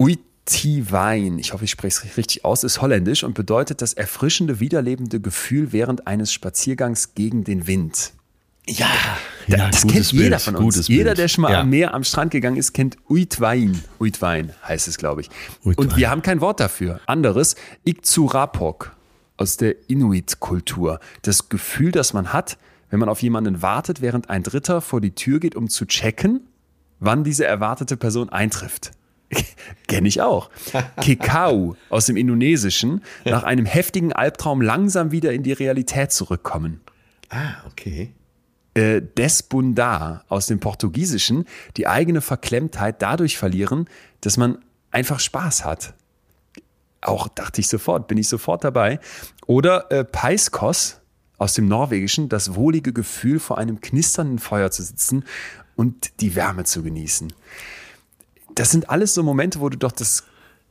Uittiwein, 0.00 1.38
ich 1.38 1.52
hoffe, 1.52 1.64
ich 1.64 1.70
spreche 1.70 2.06
es 2.08 2.16
richtig 2.16 2.46
aus, 2.46 2.64
ist 2.64 2.80
holländisch 2.80 3.24
und 3.24 3.34
bedeutet 3.34 3.82
das 3.82 3.92
erfrischende, 3.92 4.58
wiederlebende 4.58 5.20
Gefühl 5.20 5.72
während 5.72 6.06
eines 6.06 6.32
Spaziergangs 6.32 7.14
gegen 7.14 7.44
den 7.44 7.66
Wind. 7.66 8.14
Ja, 8.68 8.86
da, 9.48 9.56
Ja, 9.56 9.70
das 9.70 9.86
kennt 9.86 10.10
jeder 10.12 10.30
Bild, 10.30 10.40
von 10.42 10.56
uns. 10.56 10.88
Jeder, 10.88 11.14
der 11.14 11.28
schon 11.28 11.42
mal 11.42 11.52
Ja. 11.52 11.60
am 11.60 11.70
Meer, 11.70 11.94
am 11.94 12.02
Strand 12.04 12.32
gegangen 12.32 12.56
ist, 12.56 12.72
kennt 12.72 12.96
Uitwein. 13.08 13.80
Uitwein 14.00 14.52
heißt 14.66 14.88
es, 14.88 14.98
glaube 14.98 15.20
ich. 15.20 15.30
Uitwein. 15.64 15.74
Und 15.76 15.96
wir 15.96 16.10
haben 16.10 16.22
kein 16.22 16.40
Wort 16.40 16.58
dafür. 16.60 17.00
Anderes, 17.06 17.54
Ikzurapok 17.84 18.96
aus 19.36 19.56
der 19.56 19.88
Inuit-Kultur. 19.88 20.98
Das 21.22 21.48
Gefühl, 21.48 21.92
das 21.92 22.12
man 22.12 22.32
hat, 22.32 22.58
wenn 22.90 22.98
man 23.00 23.08
auf 23.08 23.22
jemanden 23.22 23.62
wartet, 23.62 24.00
während 24.00 24.30
ein 24.30 24.42
Dritter 24.42 24.80
vor 24.80 25.00
die 25.00 25.14
Tür 25.14 25.38
geht, 25.40 25.54
um 25.54 25.68
zu 25.68 25.86
checken, 25.86 26.40
wann 26.98 27.24
diese 27.24 27.44
erwartete 27.44 27.96
Person 27.96 28.30
eintrifft. 28.30 28.92
Kenne 29.88 30.08
ich 30.08 30.22
auch. 30.22 30.50
Kekau 31.00 31.76
aus 31.90 32.06
dem 32.06 32.16
Indonesischen, 32.16 33.02
nach 33.24 33.42
einem 33.42 33.66
heftigen 33.66 34.12
Albtraum 34.12 34.60
langsam 34.62 35.10
wieder 35.12 35.32
in 35.32 35.42
die 35.42 35.52
Realität 35.52 36.12
zurückkommen 36.12 36.80
Ah, 37.28 37.54
okay. 37.66 38.12
Äh, 38.76 39.00
Desbundar 39.00 40.24
aus 40.28 40.48
dem 40.48 40.60
Portugiesischen 40.60 41.46
die 41.78 41.86
eigene 41.86 42.20
Verklemmtheit 42.20 43.00
dadurch 43.00 43.38
verlieren, 43.38 43.88
dass 44.20 44.36
man 44.36 44.58
einfach 44.90 45.18
Spaß 45.18 45.64
hat. 45.64 45.94
Auch 47.00 47.28
dachte 47.28 47.62
ich 47.62 47.68
sofort, 47.68 48.06
bin 48.06 48.18
ich 48.18 48.28
sofort 48.28 48.64
dabei. 48.64 49.00
Oder 49.46 49.90
äh, 49.90 50.04
Peiskos 50.04 51.00
aus 51.38 51.54
dem 51.54 51.68
Norwegischen, 51.68 52.28
das 52.28 52.54
wohlige 52.54 52.92
Gefühl, 52.92 53.40
vor 53.40 53.56
einem 53.56 53.80
knisternden 53.80 54.38
Feuer 54.38 54.70
zu 54.70 54.82
sitzen 54.82 55.24
und 55.74 56.20
die 56.20 56.34
Wärme 56.34 56.64
zu 56.64 56.82
genießen. 56.82 57.32
Das 58.54 58.70
sind 58.70 58.90
alles 58.90 59.14
so 59.14 59.22
Momente, 59.22 59.60
wo 59.60 59.70
du 59.70 59.78
doch 59.78 59.92
das 59.92 60.24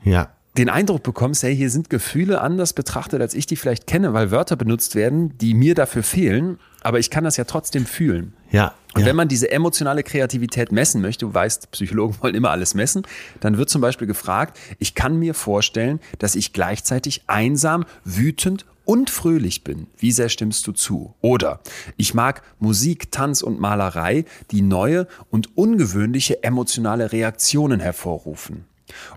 Ja. 0.03 0.29
Den 0.57 0.69
Eindruck 0.69 1.03
bekommst, 1.03 1.43
hey, 1.43 1.55
hier 1.55 1.69
sind 1.69 1.89
Gefühle 1.89 2.39
anders 2.41 2.73
betrachtet, 2.73 3.21
als 3.21 3.33
ich 3.33 3.45
die 3.45 3.55
vielleicht 3.55 3.87
kenne, 3.87 4.13
weil 4.13 4.31
Wörter 4.31 4.55
benutzt 4.55 4.95
werden, 4.95 5.37
die 5.37 5.53
mir 5.53 5.75
dafür 5.75 6.03
fehlen, 6.03 6.59
aber 6.81 6.99
ich 6.99 7.09
kann 7.09 7.23
das 7.23 7.35
ja 7.35 7.43
trotzdem 7.43 7.85
fühlen. 7.85 8.33
Ja. 8.51 8.73
Und 8.93 9.01
ja. 9.01 9.07
wenn 9.07 9.15
man 9.17 9.27
diese 9.27 9.51
emotionale 9.51 10.03
Kreativität 10.03 10.71
messen 10.71 11.01
möchte, 11.01 11.25
du 11.25 11.33
weißt, 11.33 11.71
Psychologen 11.71 12.15
wollen 12.21 12.35
immer 12.35 12.51
alles 12.51 12.73
messen, 12.73 13.03
dann 13.41 13.57
wird 13.57 13.69
zum 13.69 13.81
Beispiel 13.81 14.07
gefragt, 14.07 14.57
ich 14.79 14.95
kann 14.95 15.19
mir 15.19 15.33
vorstellen, 15.33 15.99
dass 16.19 16.35
ich 16.35 16.53
gleichzeitig 16.53 17.23
einsam, 17.27 17.85
wütend 18.05 18.65
und 18.85 19.09
fröhlich 19.09 19.63
bin. 19.63 19.87
Wie 19.97 20.11
sehr 20.11 20.29
stimmst 20.29 20.65
du 20.67 20.71
zu? 20.71 21.15
Oder 21.21 21.59
ich 21.97 22.13
mag 22.13 22.43
Musik, 22.59 23.11
Tanz 23.11 23.41
und 23.41 23.59
Malerei, 23.59 24.25
die 24.51 24.61
neue 24.61 25.07
und 25.29 25.57
ungewöhnliche 25.57 26.43
emotionale 26.43 27.11
Reaktionen 27.11 27.79
hervorrufen. 27.79 28.65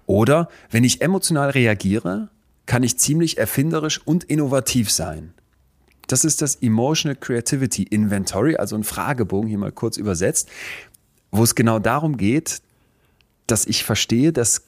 Oder 0.06 0.48
wenn 0.70 0.84
ich 0.84 1.02
emotional 1.02 1.50
reagiere, 1.50 2.30
kann 2.66 2.82
ich 2.82 2.98
ziemlich 2.98 3.38
erfinderisch 3.38 4.00
und 4.04 4.24
innovativ 4.24 4.90
sein. 4.90 5.32
Das 6.06 6.24
ist 6.24 6.40
das 6.40 6.56
Emotional 6.56 7.16
Creativity 7.16 7.82
Inventory, 7.82 8.56
also 8.56 8.76
ein 8.76 8.84
Fragebogen, 8.84 9.48
hier 9.48 9.58
mal 9.58 9.72
kurz 9.72 9.96
übersetzt, 9.96 10.48
wo 11.30 11.42
es 11.42 11.54
genau 11.54 11.78
darum 11.78 12.16
geht, 12.16 12.62
dass 13.46 13.66
ich 13.66 13.84
verstehe, 13.84 14.32
dass 14.32 14.62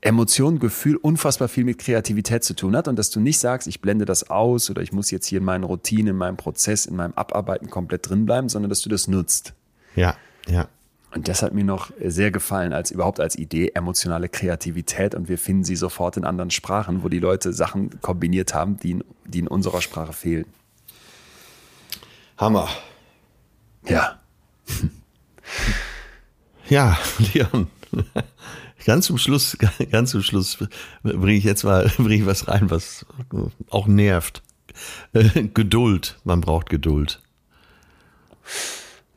Emotion, 0.00 0.58
Gefühl 0.58 0.96
unfassbar 0.96 1.48
viel 1.48 1.64
mit 1.64 1.78
Kreativität 1.78 2.44
zu 2.44 2.54
tun 2.54 2.76
hat 2.76 2.88
und 2.88 2.98
dass 2.98 3.10
du 3.10 3.20
nicht 3.20 3.38
sagst, 3.38 3.66
ich 3.66 3.80
blende 3.80 4.04
das 4.04 4.28
aus 4.28 4.68
oder 4.68 4.82
ich 4.82 4.92
muss 4.92 5.10
jetzt 5.10 5.26
hier 5.26 5.38
in 5.38 5.44
meinen 5.44 5.64
Routinen, 5.64 6.08
in 6.08 6.16
meinem 6.16 6.36
Prozess, 6.36 6.84
in 6.84 6.94
meinem 6.94 7.14
Abarbeiten 7.14 7.70
komplett 7.70 8.08
drin 8.08 8.26
bleiben, 8.26 8.50
sondern 8.50 8.68
dass 8.68 8.82
du 8.82 8.90
das 8.90 9.08
nutzt. 9.08 9.54
Ja. 9.96 10.14
Ja. 10.46 10.68
Und 11.14 11.28
das 11.28 11.42
hat 11.42 11.54
mir 11.54 11.64
noch 11.64 11.92
sehr 12.04 12.32
gefallen, 12.32 12.72
als 12.72 12.90
überhaupt 12.90 13.20
als 13.20 13.36
Idee, 13.36 13.70
emotionale 13.74 14.28
Kreativität. 14.28 15.14
Und 15.14 15.28
wir 15.28 15.38
finden 15.38 15.62
sie 15.62 15.76
sofort 15.76 16.16
in 16.16 16.24
anderen 16.24 16.50
Sprachen, 16.50 17.04
wo 17.04 17.08
die 17.08 17.20
Leute 17.20 17.52
Sachen 17.52 18.00
kombiniert 18.00 18.52
haben, 18.52 18.78
die 18.78 18.92
in, 18.92 19.04
die 19.24 19.38
in 19.38 19.48
unserer 19.48 19.80
Sprache 19.80 20.12
fehlen. 20.12 20.46
Hammer. 22.36 22.68
Ja. 23.86 24.20
Ja, 26.70 26.96
Leon. 27.18 27.66
Ganz 28.86 29.04
zum 29.06 29.18
Schluss, 29.18 29.58
ganz 29.90 30.12
zum 30.12 30.22
Schluss 30.22 30.56
bringe 31.02 31.34
ich 31.34 31.44
jetzt 31.44 31.62
mal 31.62 31.90
bringe 31.98 32.14
ich 32.22 32.26
was 32.26 32.48
rein, 32.48 32.70
was 32.70 33.04
auch 33.68 33.86
nervt. 33.86 34.42
Geduld. 35.12 36.18
Man 36.24 36.40
braucht 36.40 36.70
Geduld. 36.70 37.20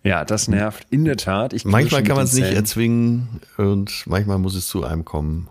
Ja, 0.08 0.24
das 0.24 0.48
nervt 0.48 0.88
in 0.90 1.04
der 1.04 1.18
Tat. 1.18 1.52
Ich 1.52 1.66
manchmal 1.66 2.02
kann 2.02 2.16
man 2.16 2.24
es 2.24 2.34
nicht 2.34 2.54
erzwingen 2.54 3.28
und 3.58 4.08
manchmal 4.08 4.40
muss 4.40 4.56
es 4.56 4.68
zu 4.68 4.86
einem 4.86 5.04
kommen. 5.04 5.50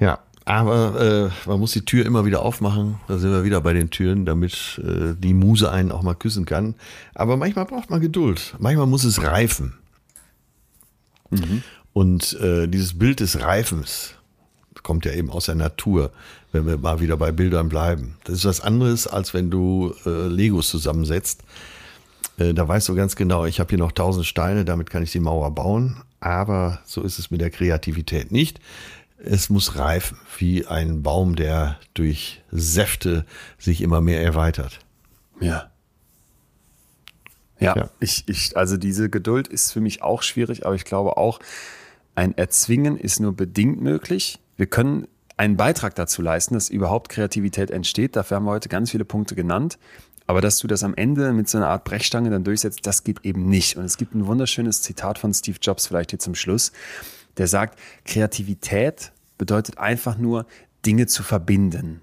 Ja, 0.00 0.20
aber 0.46 1.30
äh, 1.44 1.48
man 1.48 1.60
muss 1.60 1.72
die 1.72 1.84
Tür 1.84 2.06
immer 2.06 2.24
wieder 2.24 2.40
aufmachen. 2.40 2.98
Da 3.08 3.18
sind 3.18 3.30
wir 3.30 3.44
wieder 3.44 3.60
bei 3.60 3.74
den 3.74 3.90
Türen, 3.90 4.24
damit 4.24 4.80
äh, 4.82 5.14
die 5.18 5.34
Muse 5.34 5.70
einen 5.70 5.92
auch 5.92 6.02
mal 6.02 6.14
küssen 6.14 6.46
kann. 6.46 6.74
Aber 7.14 7.36
manchmal 7.36 7.66
braucht 7.66 7.90
man 7.90 8.00
Geduld. 8.00 8.54
Manchmal 8.58 8.86
muss 8.86 9.04
es 9.04 9.22
reifen. 9.22 9.74
Mhm. 11.28 11.62
Und 11.92 12.32
äh, 12.40 12.68
dieses 12.68 12.98
Bild 12.98 13.20
des 13.20 13.38
Reifens 13.42 14.14
kommt 14.82 15.04
ja 15.04 15.12
eben 15.12 15.30
aus 15.30 15.44
der 15.44 15.56
Natur, 15.56 16.10
wenn 16.52 16.66
wir 16.66 16.78
mal 16.78 17.00
wieder 17.00 17.18
bei 17.18 17.32
Bildern 17.32 17.68
bleiben. 17.68 18.16
Das 18.24 18.36
ist 18.36 18.44
was 18.46 18.62
anderes, 18.62 19.06
als 19.06 19.34
wenn 19.34 19.50
du 19.50 19.94
äh, 20.06 20.26
Legos 20.26 20.70
zusammensetzt. 20.70 21.42
Äh, 22.38 22.54
da 22.54 22.66
weißt 22.66 22.88
du 22.88 22.94
ganz 22.94 23.16
genau, 23.16 23.46
ich 23.46 23.60
habe 23.60 23.70
hier 23.70 23.78
noch 23.78 23.92
tausend 23.92 24.26
Steine, 24.26 24.64
damit 24.64 24.90
kann 24.90 25.02
ich 25.02 25.12
die 25.12 25.20
Mauer 25.20 25.54
bauen. 25.54 26.02
Aber 26.20 26.80
so 26.84 27.02
ist 27.02 27.18
es 27.18 27.30
mit 27.30 27.40
der 27.40 27.50
Kreativität 27.50 28.30
nicht 28.30 28.60
es 29.24 29.50
muss 29.50 29.76
reifen, 29.76 30.18
wie 30.38 30.66
ein 30.66 31.02
Baum, 31.02 31.36
der 31.36 31.78
durch 31.94 32.42
Säfte 32.50 33.24
sich 33.58 33.80
immer 33.80 34.00
mehr 34.00 34.22
erweitert. 34.22 34.80
Ja. 35.40 35.70
Ja, 37.60 37.76
ja. 37.76 37.90
Ich, 38.00 38.24
ich, 38.26 38.56
also 38.56 38.76
diese 38.76 39.08
Geduld 39.08 39.46
ist 39.46 39.72
für 39.72 39.80
mich 39.80 40.02
auch 40.02 40.22
schwierig, 40.22 40.66
aber 40.66 40.74
ich 40.74 40.84
glaube 40.84 41.16
auch, 41.16 41.38
ein 42.14 42.36
Erzwingen 42.36 42.96
ist 42.98 43.20
nur 43.20 43.34
bedingt 43.34 43.80
möglich. 43.80 44.40
Wir 44.56 44.66
können 44.66 45.06
einen 45.36 45.56
Beitrag 45.56 45.94
dazu 45.94 46.22
leisten, 46.22 46.54
dass 46.54 46.68
überhaupt 46.68 47.08
Kreativität 47.08 47.70
entsteht. 47.70 48.16
Dafür 48.16 48.36
haben 48.36 48.44
wir 48.44 48.50
heute 48.50 48.68
ganz 48.68 48.90
viele 48.90 49.04
Punkte 49.04 49.34
genannt. 49.36 49.78
Aber 50.26 50.40
dass 50.40 50.58
du 50.58 50.66
das 50.66 50.84
am 50.84 50.94
Ende 50.94 51.32
mit 51.32 51.48
so 51.48 51.58
einer 51.58 51.68
Art 51.68 51.84
Brechstange 51.84 52.30
dann 52.30 52.44
durchsetzt, 52.44 52.80
das 52.84 53.04
geht 53.04 53.24
eben 53.24 53.48
nicht. 53.48 53.76
Und 53.76 53.84
es 53.84 53.96
gibt 53.96 54.14
ein 54.14 54.26
wunderschönes 54.26 54.82
Zitat 54.82 55.18
von 55.18 55.34
Steve 55.34 55.58
Jobs 55.60 55.86
vielleicht 55.86 56.10
hier 56.10 56.18
zum 56.18 56.34
Schluss 56.34 56.72
der 57.36 57.46
sagt, 57.46 57.78
Kreativität 58.04 59.12
bedeutet 59.38 59.78
einfach 59.78 60.18
nur, 60.18 60.46
Dinge 60.84 61.06
zu 61.06 61.22
verbinden. 61.22 62.00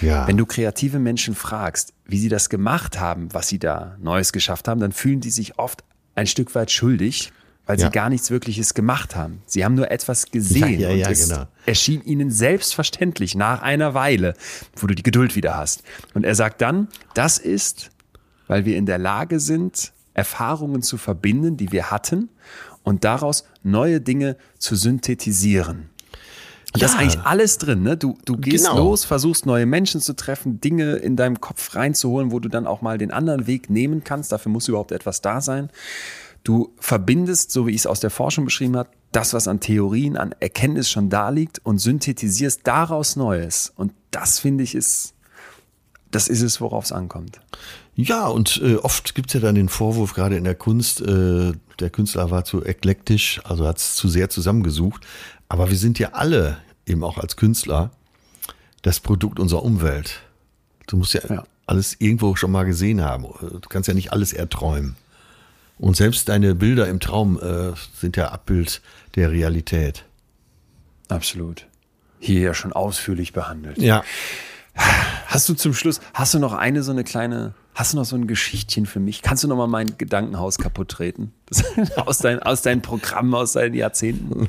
Ja. 0.00 0.26
Wenn 0.28 0.36
du 0.36 0.46
kreative 0.46 1.00
Menschen 1.00 1.34
fragst, 1.34 1.92
wie 2.04 2.18
sie 2.18 2.28
das 2.28 2.48
gemacht 2.48 3.00
haben, 3.00 3.34
was 3.34 3.48
sie 3.48 3.58
da 3.58 3.96
Neues 4.00 4.32
geschafft 4.32 4.68
haben, 4.68 4.80
dann 4.80 4.92
fühlen 4.92 5.20
die 5.20 5.30
sich 5.30 5.58
oft 5.58 5.82
ein 6.14 6.28
Stück 6.28 6.54
weit 6.54 6.70
schuldig, 6.70 7.32
weil 7.70 7.78
ja. 7.78 7.86
sie 7.86 7.92
gar 7.92 8.10
nichts 8.10 8.32
Wirkliches 8.32 8.74
gemacht 8.74 9.14
haben. 9.14 9.42
Sie 9.46 9.64
haben 9.64 9.76
nur 9.76 9.92
etwas 9.92 10.32
gesehen 10.32 10.80
ja, 10.80 10.90
ja, 10.90 11.06
und 11.06 11.12
es 11.12 11.28
genau. 11.28 11.44
erschien 11.66 12.02
ihnen 12.02 12.32
selbstverständlich 12.32 13.36
nach 13.36 13.62
einer 13.62 13.94
Weile, 13.94 14.34
wo 14.74 14.88
du 14.88 14.94
die 14.96 15.04
Geduld 15.04 15.36
wieder 15.36 15.56
hast. 15.56 15.84
Und 16.12 16.24
er 16.24 16.34
sagt 16.34 16.62
dann, 16.62 16.88
das 17.14 17.38
ist, 17.38 17.92
weil 18.48 18.64
wir 18.64 18.76
in 18.76 18.86
der 18.86 18.98
Lage 18.98 19.38
sind, 19.38 19.92
Erfahrungen 20.14 20.82
zu 20.82 20.96
verbinden, 20.96 21.56
die 21.56 21.70
wir 21.70 21.92
hatten 21.92 22.28
und 22.82 23.04
daraus 23.04 23.44
neue 23.62 24.00
Dinge 24.00 24.36
zu 24.58 24.74
synthetisieren. 24.74 25.90
Ja. 26.74 26.80
das 26.80 26.94
ist 26.94 26.98
eigentlich 26.98 27.20
alles 27.20 27.58
drin, 27.58 27.84
ne? 27.84 27.96
Du, 27.96 28.18
du 28.24 28.36
gehst 28.36 28.66
genau. 28.66 28.78
los, 28.78 29.04
versuchst 29.04 29.46
neue 29.46 29.66
Menschen 29.66 30.00
zu 30.00 30.16
treffen, 30.16 30.60
Dinge 30.60 30.96
in 30.96 31.14
deinem 31.14 31.40
Kopf 31.40 31.76
reinzuholen, 31.76 32.32
wo 32.32 32.40
du 32.40 32.48
dann 32.48 32.66
auch 32.66 32.82
mal 32.82 32.98
den 32.98 33.12
anderen 33.12 33.46
Weg 33.46 33.70
nehmen 33.70 34.02
kannst. 34.02 34.32
Dafür 34.32 34.50
muss 34.50 34.66
überhaupt 34.66 34.90
etwas 34.90 35.20
da 35.20 35.40
sein. 35.40 35.70
Du 36.44 36.72
verbindest, 36.78 37.50
so 37.50 37.66
wie 37.66 37.72
ich 37.72 37.78
es 37.78 37.86
aus 37.86 38.00
der 38.00 38.10
Forschung 38.10 38.46
beschrieben 38.46 38.76
habe, 38.76 38.90
das, 39.12 39.34
was 39.34 39.48
an 39.48 39.60
Theorien, 39.60 40.16
an 40.16 40.34
Erkenntnis 40.40 40.90
schon 40.90 41.10
da 41.10 41.30
liegt 41.30 41.58
und 41.64 41.78
synthetisierst 41.78 42.60
daraus 42.64 43.16
Neues. 43.16 43.72
Und 43.74 43.92
das 44.10 44.38
finde 44.38 44.64
ich 44.64 44.74
ist, 44.74 45.14
das 46.10 46.28
ist 46.28 46.42
es, 46.42 46.60
worauf 46.60 46.84
es 46.84 46.92
ankommt. 46.92 47.40
Ja, 47.94 48.28
und 48.28 48.60
äh, 48.62 48.76
oft 48.76 49.14
gibt 49.14 49.30
es 49.30 49.34
ja 49.34 49.40
dann 49.40 49.56
den 49.56 49.68
Vorwurf, 49.68 50.14
gerade 50.14 50.36
in 50.36 50.44
der 50.44 50.54
Kunst, 50.54 51.00
äh, 51.00 51.52
der 51.80 51.90
Künstler 51.90 52.30
war 52.30 52.44
zu 52.44 52.64
eklektisch, 52.64 53.40
also 53.44 53.66
hat 53.66 53.78
es 53.78 53.94
zu 53.94 54.08
sehr 54.08 54.30
zusammengesucht. 54.30 55.06
Aber 55.48 55.70
wir 55.70 55.76
sind 55.76 55.98
ja 55.98 56.10
alle, 56.12 56.58
eben 56.86 57.04
auch 57.04 57.18
als 57.18 57.36
Künstler, 57.36 57.90
das 58.82 59.00
Produkt 59.00 59.38
unserer 59.38 59.64
Umwelt. 59.64 60.22
Du 60.86 60.96
musst 60.96 61.14
ja, 61.14 61.20
ja, 61.28 61.44
alles 61.66 61.96
irgendwo 61.98 62.34
schon 62.36 62.52
mal 62.52 62.64
gesehen 62.64 63.02
haben. 63.02 63.24
Du 63.40 63.68
kannst 63.68 63.88
ja 63.88 63.94
nicht 63.94 64.12
alles 64.12 64.32
erträumen. 64.32 64.96
Und 65.80 65.96
selbst 65.96 66.28
deine 66.28 66.54
Bilder 66.54 66.88
im 66.88 67.00
Traum 67.00 67.40
äh, 67.40 67.72
sind 67.98 68.16
ja 68.18 68.28
Abbild 68.28 68.82
der 69.14 69.32
Realität. 69.32 70.04
Absolut. 71.08 71.66
Hier 72.18 72.40
ja 72.40 72.54
schon 72.54 72.74
ausführlich 72.74 73.32
behandelt. 73.32 73.78
Ja. 73.78 74.04
Hast 75.26 75.48
du 75.48 75.54
zum 75.54 75.72
Schluss, 75.72 76.00
hast 76.12 76.34
du 76.34 76.38
noch 76.38 76.52
eine 76.52 76.82
so 76.82 76.92
eine 76.92 77.02
kleine, 77.02 77.54
hast 77.74 77.92
du 77.92 77.96
noch 77.96 78.04
so 78.04 78.14
ein 78.14 78.26
Geschichtchen 78.26 78.84
für 78.84 79.00
mich? 79.00 79.22
Kannst 79.22 79.42
du 79.42 79.48
noch 79.48 79.56
mal 79.56 79.68
mein 79.68 79.96
Gedankenhaus 79.96 80.58
kaputt 80.58 80.90
treten? 80.90 81.32
Das, 81.46 81.64
aus, 81.96 82.18
dein, 82.18 82.42
aus 82.42 82.60
deinen 82.60 82.82
Programmen, 82.82 83.34
aus 83.34 83.52
deinen 83.52 83.74
Jahrzehnten? 83.74 84.48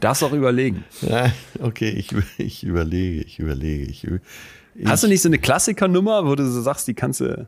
Darfst 0.00 0.22
auch 0.24 0.32
überlegen. 0.32 0.84
Ja, 1.02 1.30
okay, 1.60 1.90
ich, 1.90 2.14
ich 2.38 2.64
überlege, 2.64 3.22
ich 3.22 3.38
überlege. 3.38 3.84
Ich, 3.84 4.04
ich, 4.04 4.86
hast 4.86 5.02
du 5.02 5.08
nicht 5.08 5.20
so 5.20 5.28
eine 5.28 5.38
Klassikernummer, 5.38 6.24
wo 6.24 6.34
du 6.34 6.50
so 6.50 6.62
sagst, 6.62 6.88
die 6.88 6.94
kannst 6.94 7.20
du, 7.20 7.46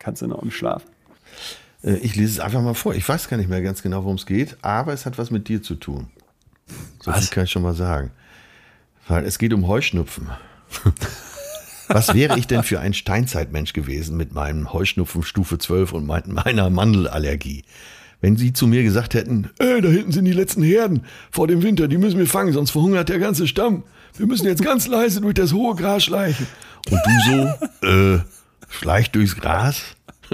kannst 0.00 0.20
du 0.20 0.26
noch 0.26 0.42
im 0.42 0.50
Schlaf? 0.50 0.82
Äh, 1.86 1.96
ich 1.98 2.16
lese 2.16 2.32
es 2.32 2.40
einfach 2.40 2.60
mal 2.60 2.74
vor. 2.74 2.94
Ich 2.94 3.08
weiß 3.08 3.28
gar 3.28 3.36
nicht 3.36 3.48
mehr 3.48 3.62
ganz 3.62 3.82
genau, 3.82 4.02
worum 4.02 4.16
es 4.16 4.26
geht, 4.26 4.58
aber 4.62 4.92
es 4.92 5.06
hat 5.06 5.16
was 5.16 5.30
mit 5.30 5.48
dir 5.48 5.62
zu 5.62 5.76
tun. 5.76 6.08
So 7.00 7.12
was? 7.12 7.30
kann 7.30 7.44
ich 7.44 7.50
schon 7.50 7.62
mal 7.62 7.74
sagen. 7.74 8.10
Weil 9.08 9.24
es 9.24 9.38
geht 9.38 9.54
um 9.54 9.68
Heuschnupfen. 9.68 10.30
Was 11.88 12.12
wäre 12.14 12.36
ich 12.36 12.48
denn 12.48 12.64
für 12.64 12.80
ein 12.80 12.94
Steinzeitmensch 12.94 13.72
gewesen 13.72 14.16
mit 14.16 14.34
meinem 14.34 14.72
Heuschnupfen 14.72 15.22
Stufe 15.22 15.58
12 15.58 15.92
und 15.92 16.04
meiner 16.04 16.68
Mandelallergie? 16.68 17.62
Wenn 18.20 18.36
Sie 18.36 18.52
zu 18.52 18.66
mir 18.66 18.82
gesagt 18.82 19.14
hätten, 19.14 19.50
ey, 19.60 19.80
da 19.80 19.88
hinten 19.88 20.10
sind 20.10 20.24
die 20.24 20.32
letzten 20.32 20.64
Herden 20.64 21.04
vor 21.30 21.46
dem 21.46 21.62
Winter, 21.62 21.86
die 21.86 21.98
müssen 21.98 22.18
wir 22.18 22.26
fangen, 22.26 22.52
sonst 22.52 22.72
verhungert 22.72 23.08
der 23.08 23.20
ganze 23.20 23.46
Stamm. 23.46 23.84
Wir 24.16 24.26
müssen 24.26 24.46
jetzt 24.46 24.64
ganz 24.64 24.88
leise 24.88 25.20
durch 25.20 25.34
das 25.34 25.52
hohe 25.52 25.76
Gras 25.76 26.02
schleichen. 26.02 26.48
Und 26.90 27.00
du 27.04 27.56
so, 27.82 27.86
äh, 27.86 28.18
schleicht 28.68 29.14
durchs 29.14 29.36
Gras? 29.36 29.82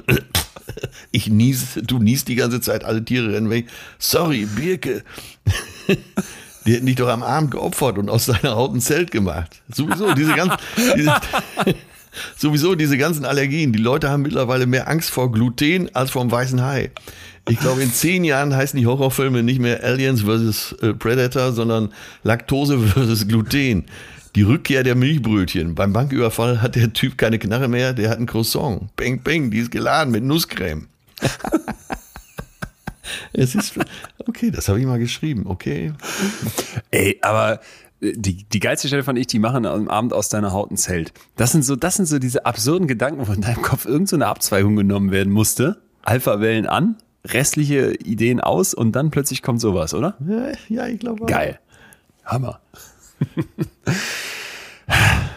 Ich 1.11 1.29
nies, 1.29 1.79
du 1.83 1.99
niest 1.99 2.29
die 2.29 2.37
ganze 2.37 2.61
Zeit, 2.61 2.85
alle 2.85 3.05
Tiere 3.05 3.33
rennen 3.33 3.51
weg. 3.51 3.67
Sorry, 3.99 4.47
Birke. 4.47 5.05
Die 6.65 6.75
hätten 6.75 6.87
dich 6.87 6.97
doch 6.97 7.09
am 7.09 7.23
Abend 7.23 7.51
geopfert 7.51 7.99
und 7.99 8.09
aus 8.09 8.27
deiner 8.27 8.55
Haut 8.55 8.73
ein 8.73 8.81
Zelt 8.81 9.11
gemacht. 9.11 9.61
Sowieso, 9.75 10.15
diese 10.15 10.33
ganzen, 10.35 10.57
diese, 10.97 11.15
sowieso 12.37 12.75
diese 12.77 12.97
ganzen 12.97 13.25
Allergien. 13.25 13.73
Die 13.73 13.81
Leute 13.81 14.11
haben 14.11 14.23
mittlerweile 14.23 14.67
mehr 14.67 14.89
Angst 14.89 15.11
vor 15.11 15.33
Gluten 15.33 15.93
als 15.95 16.13
vor 16.13 16.23
dem 16.23 16.31
weißen 16.31 16.63
Hai. 16.63 16.93
Ich 17.49 17.59
glaube, 17.59 17.83
in 17.83 17.93
zehn 17.93 18.23
Jahren 18.23 18.55
heißen 18.55 18.79
die 18.79 18.87
Horrorfilme 18.87 19.43
nicht 19.43 19.61
mehr 19.61 19.83
Aliens 19.83 20.23
vs. 20.23 20.77
Äh, 20.81 20.95
Predator, 20.95 21.53
sondern 21.53 21.93
Laktose 22.23 22.79
vs. 22.79 23.27
Gluten. 23.27 23.87
Die 24.35 24.43
Rückkehr 24.43 24.83
der 24.83 24.95
Milchbrötchen. 24.95 25.75
Beim 25.75 25.93
Banküberfall 25.93 26.63
hat 26.63 26.75
der 26.75 26.93
Typ 26.93 27.19
keine 27.19 27.39
Knarre 27.39 27.69
mehr, 27.69 27.93
der 27.93 28.11
hat 28.11 28.19
ein 28.19 28.27
Croissant. 28.27 28.95
Bang, 28.97 29.23
bang, 29.23 29.51
die 29.51 29.59
ist 29.59 29.71
geladen 29.71 30.11
mit 30.11 30.25
Nusscreme. 30.25 30.89
es 33.33 33.55
ist, 33.55 33.75
okay, 34.27 34.51
das 34.51 34.69
habe 34.69 34.81
ich 34.81 34.87
mal 34.87 34.99
geschrieben, 34.99 35.47
okay. 35.47 35.93
Ey, 36.91 37.19
aber 37.21 37.61
äh, 38.01 38.15
die, 38.17 38.45
die 38.45 38.61
geilste 38.61 38.89
Stelle 38.89 39.03
fand 39.03 39.19
ich, 39.19 39.27
die 39.27 39.39
machen 39.39 39.67
am 39.67 39.89
Abend 39.89 40.15
aus 40.15 40.31
deiner 40.31 40.53
Haut 40.53 40.71
ein 40.71 40.79
Zelt. 40.79 41.13
Das 41.37 41.53
sind 41.53 41.63
so, 41.63 41.77
das 41.77 41.97
sind 41.97 42.07
so 42.07 42.19
diese 42.19 42.47
absurden 42.47 42.89
Gedanken, 42.89 43.29
wo 43.29 43.33
in 43.33 43.43
deinem 43.43 43.61
Kopf 43.61 43.85
irgendeine 43.85 44.25
so 44.25 44.31
Abzweigung 44.31 44.77
genommen 44.77 45.11
werden 45.11 45.33
musste. 45.33 45.83
Alpha-Wellen 46.03 46.67
an, 46.67 46.97
restliche 47.27 47.95
Ideen 47.97 48.41
aus 48.41 48.73
und 48.73 48.93
dann 48.93 49.11
plötzlich 49.11 49.43
kommt 49.43 49.61
sowas, 49.61 49.93
oder? 49.93 50.17
Ja, 50.27 50.53
ja 50.69 50.87
ich 50.87 51.01
glaube. 51.01 51.27
Geil. 51.27 51.61
Hammer. 52.25 52.61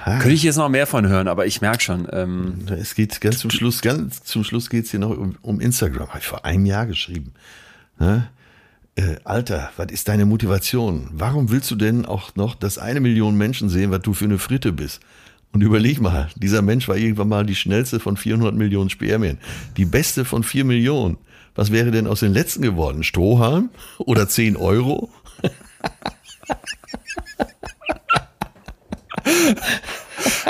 Könnte 0.06 0.34
ich 0.34 0.44
jetzt 0.44 0.57
noch 0.57 0.70
mehr 0.70 0.86
von 0.86 1.07
hören, 1.07 1.28
aber 1.28 1.48
ich 1.48 1.62
merke 1.62 1.84
schon. 1.84 2.07
Ähm, 2.12 2.66
es 2.70 2.94
geht 2.94 3.20
ganz 3.22 3.40
zum 3.40 3.49
Schluss, 3.49 3.82
ganz 3.82 4.24
zum 4.24 4.44
Schluss 4.44 4.70
geht 4.70 4.86
es 4.86 4.91
hier 4.91 4.99
noch 4.99 5.18
um, 5.18 5.36
um 5.41 5.60
Instagram. 5.60 6.10
Habe 6.10 6.20
ich 6.20 6.28
vor 6.28 6.45
einem 6.45 6.66
Jahr 6.66 6.86
geschrieben. 6.86 7.34
Ne? 7.99 8.28
Äh, 8.95 9.16
Alter, 9.24 9.72
was 9.78 9.91
ist 9.91 10.07
deine 10.07 10.26
Motivation? 10.26 11.10
Warum 11.12 11.49
willst 11.49 11.72
du 11.72 11.76
denn 11.76 12.06
auch 12.06 12.36
noch, 12.36 12.56
dass 12.56 12.78
eine 12.78 12.99
Million 12.99 13.36
Menschen 13.36 13.70
sehen, 13.70 13.91
was 13.91 14.02
du 14.02 14.14
für 14.14 14.26
eine 14.26 14.38
Fritte 14.38 14.72
bist? 14.72 15.02
Und 15.52 15.62
überleg 15.62 16.02
mal, 16.02 16.30
dieser 16.36 16.62
Mensch 16.62 16.88
war 16.88 16.98
irgendwann 16.98 17.30
mal 17.30 17.45
die 17.45 17.56
schnellste 17.56 17.99
von 17.99 18.18
400 18.18 18.53
Millionen 18.53 18.90
Spermien, 18.90 19.38
die 19.78 19.86
beste 19.86 20.26
von 20.26 20.44
4 20.44 20.66
Millionen. 20.66 21.18
Was 21.56 21.72
wäre 21.72 21.91
denn 21.91 22.07
aus 22.07 22.20
den 22.20 22.34
letzten 22.34 22.62
geworden? 22.62 23.03
Strohhalm 23.03 23.70
oder 23.99 24.28
10 24.28 24.57
Euro? 24.57 25.10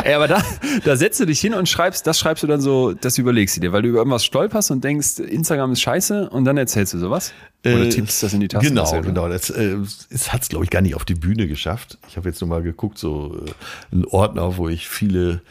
Ey, 0.06 0.14
aber 0.14 0.28
da, 0.28 0.44
da 0.84 0.96
setzt 0.96 1.20
du 1.20 1.26
dich 1.26 1.40
hin 1.42 1.56
und 1.56 1.68
schreibst, 1.68 2.06
das 2.06 2.20
schreibst 2.20 2.44
du 2.44 2.48
dann 2.48 2.62
so, 2.62 2.94
das 2.94 3.18
überlegst 3.18 3.58
du 3.58 3.62
dir, 3.62 3.74
weil 3.74 3.82
du 3.82 3.90
über 3.90 3.98
irgendwas 3.98 4.24
stolperst 4.24 4.70
und 4.70 4.84
denkst, 4.84 5.18
Instagram 5.18 5.72
ist 5.72 5.82
scheiße 5.82 6.30
und 6.30 6.46
dann 6.46 6.58
erzählst 6.58 6.94
du 6.94 7.00
sowas. 7.00 7.34
Oder 7.66 7.86
äh, 7.86 7.90
tippst 7.90 8.22
das 8.22 8.32
in 8.34 8.40
die 8.42 8.48
Taste. 8.48 8.70
Genau, 8.70 9.02
genau. 9.02 9.28
Das, 9.28 9.50
äh, 9.50 9.78
es 10.12 10.32
hat 10.32 10.44
es, 10.44 10.50
glaube 10.50 10.64
ich, 10.64 10.70
gar 10.70 10.82
nicht 10.82 10.94
auf 10.94 11.06
die 11.06 11.16
Bühne 11.16 11.48
geschafft. 11.48 11.98
Ich 12.08 12.18
habe 12.18 12.30
jetzt 12.30 12.40
nur 12.40 12.48
mal 12.48 12.62
geguckt, 12.62 13.00
so 13.00 13.36
äh, 13.48 13.52
einen 13.96 14.06
Ordner, 14.06 14.58
wo 14.58 14.70
ich 14.70 14.88
viele 14.88 15.42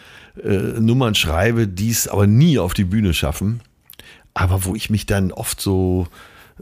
äh, 0.40 0.48
Nummern 0.48 1.16
schreibe, 1.16 1.66
die 1.66 1.90
es 1.90 2.06
aber 2.06 2.28
nie 2.28 2.60
auf 2.60 2.74
die 2.74 2.85
Bühne 2.85 3.12
schaffen, 3.12 3.60
aber 4.35 4.64
wo 4.64 4.76
ich 4.76 4.89
mich 4.89 5.05
dann 5.06 5.32
oft 5.32 5.60
so 5.60 6.06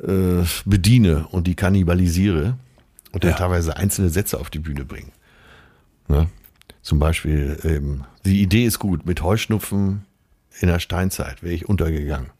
äh, 0.02 0.44
bediene 0.64 1.26
und 1.30 1.46
die 1.46 1.56
kannibalisiere 1.56 2.56
und 3.12 3.22
dann 3.24 3.32
Ja. 3.32 3.36
teilweise 3.36 3.76
einzelne 3.76 4.08
Sätze 4.08 4.40
auf 4.40 4.48
die 4.48 4.60
Bühne 4.60 4.86
bringe. 4.86 5.10
Ne? 6.08 6.28
Zum 6.82 6.98
Beispiel, 6.98 7.58
ähm, 7.64 8.04
die 8.24 8.42
Idee 8.42 8.64
ist 8.66 8.78
gut, 8.78 9.06
mit 9.06 9.22
Heuschnupfen 9.22 10.04
in 10.60 10.68
der 10.68 10.80
Steinzeit 10.80 11.42
wäre 11.42 11.54
ich 11.54 11.68
untergegangen. 11.68 12.30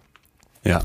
Ja. 0.64 0.80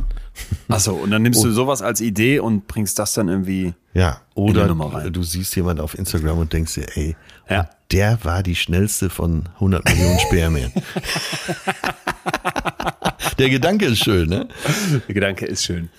Achso, 0.69 0.93
und 0.95 1.11
dann 1.11 1.21
nimmst 1.23 1.43
du 1.43 1.51
sowas 1.51 1.81
als 1.81 2.01
Idee 2.01 2.39
und 2.39 2.67
bringst 2.67 2.97
das 2.99 3.13
dann 3.13 3.27
irgendwie. 3.27 3.73
Ja, 3.93 4.21
die 4.35 4.39
oder 4.41 4.67
Nummer 4.67 4.93
rein. 4.93 5.11
du 5.13 5.23
siehst 5.23 5.55
jemand 5.55 5.79
auf 5.79 5.97
Instagram 5.97 6.37
und 6.39 6.53
denkst 6.53 6.75
dir, 6.75 6.87
ey, 6.95 7.15
Ja. 7.49 7.69
der 7.91 8.19
war 8.23 8.43
die 8.43 8.55
schnellste 8.55 9.09
von 9.09 9.49
100 9.55 9.85
Millionen 9.85 10.19
Spermien. 10.19 10.71
Der 13.39 13.49
Gedanke 13.51 13.85
ist 13.85 13.99
schön, 14.03 14.29
ne? 14.29 14.47
Der 15.07 15.13
Gedanke 15.13 15.45
ist 15.45 15.63
schön. 15.63 15.89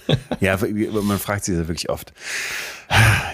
Ja, 0.41 0.59
man 1.03 1.19
fragt 1.21 1.45
sich 1.45 1.57
das 1.57 1.69
wirklich 1.69 1.89
oft. 1.89 2.13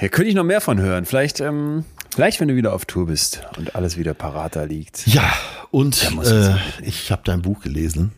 Ja, 0.00 0.08
könnte 0.08 0.28
ich 0.28 0.34
noch 0.34 0.44
mehr 0.44 0.60
von 0.60 0.78
hören. 0.78 1.06
Vielleicht, 1.06 1.40
ähm, 1.40 1.84
vielleicht, 2.14 2.40
wenn 2.40 2.48
du 2.48 2.56
wieder 2.56 2.72
auf 2.72 2.84
Tour 2.84 3.06
bist 3.06 3.42
und 3.56 3.74
alles 3.74 3.96
wieder 3.96 4.14
parat 4.14 4.56
da 4.56 4.64
liegt. 4.64 5.06
Ja, 5.06 5.32
und 5.70 6.10
äh, 6.24 6.56
ich 6.82 7.10
habe 7.10 7.22
dein 7.24 7.42
Buch 7.42 7.60
gelesen. 7.60 8.12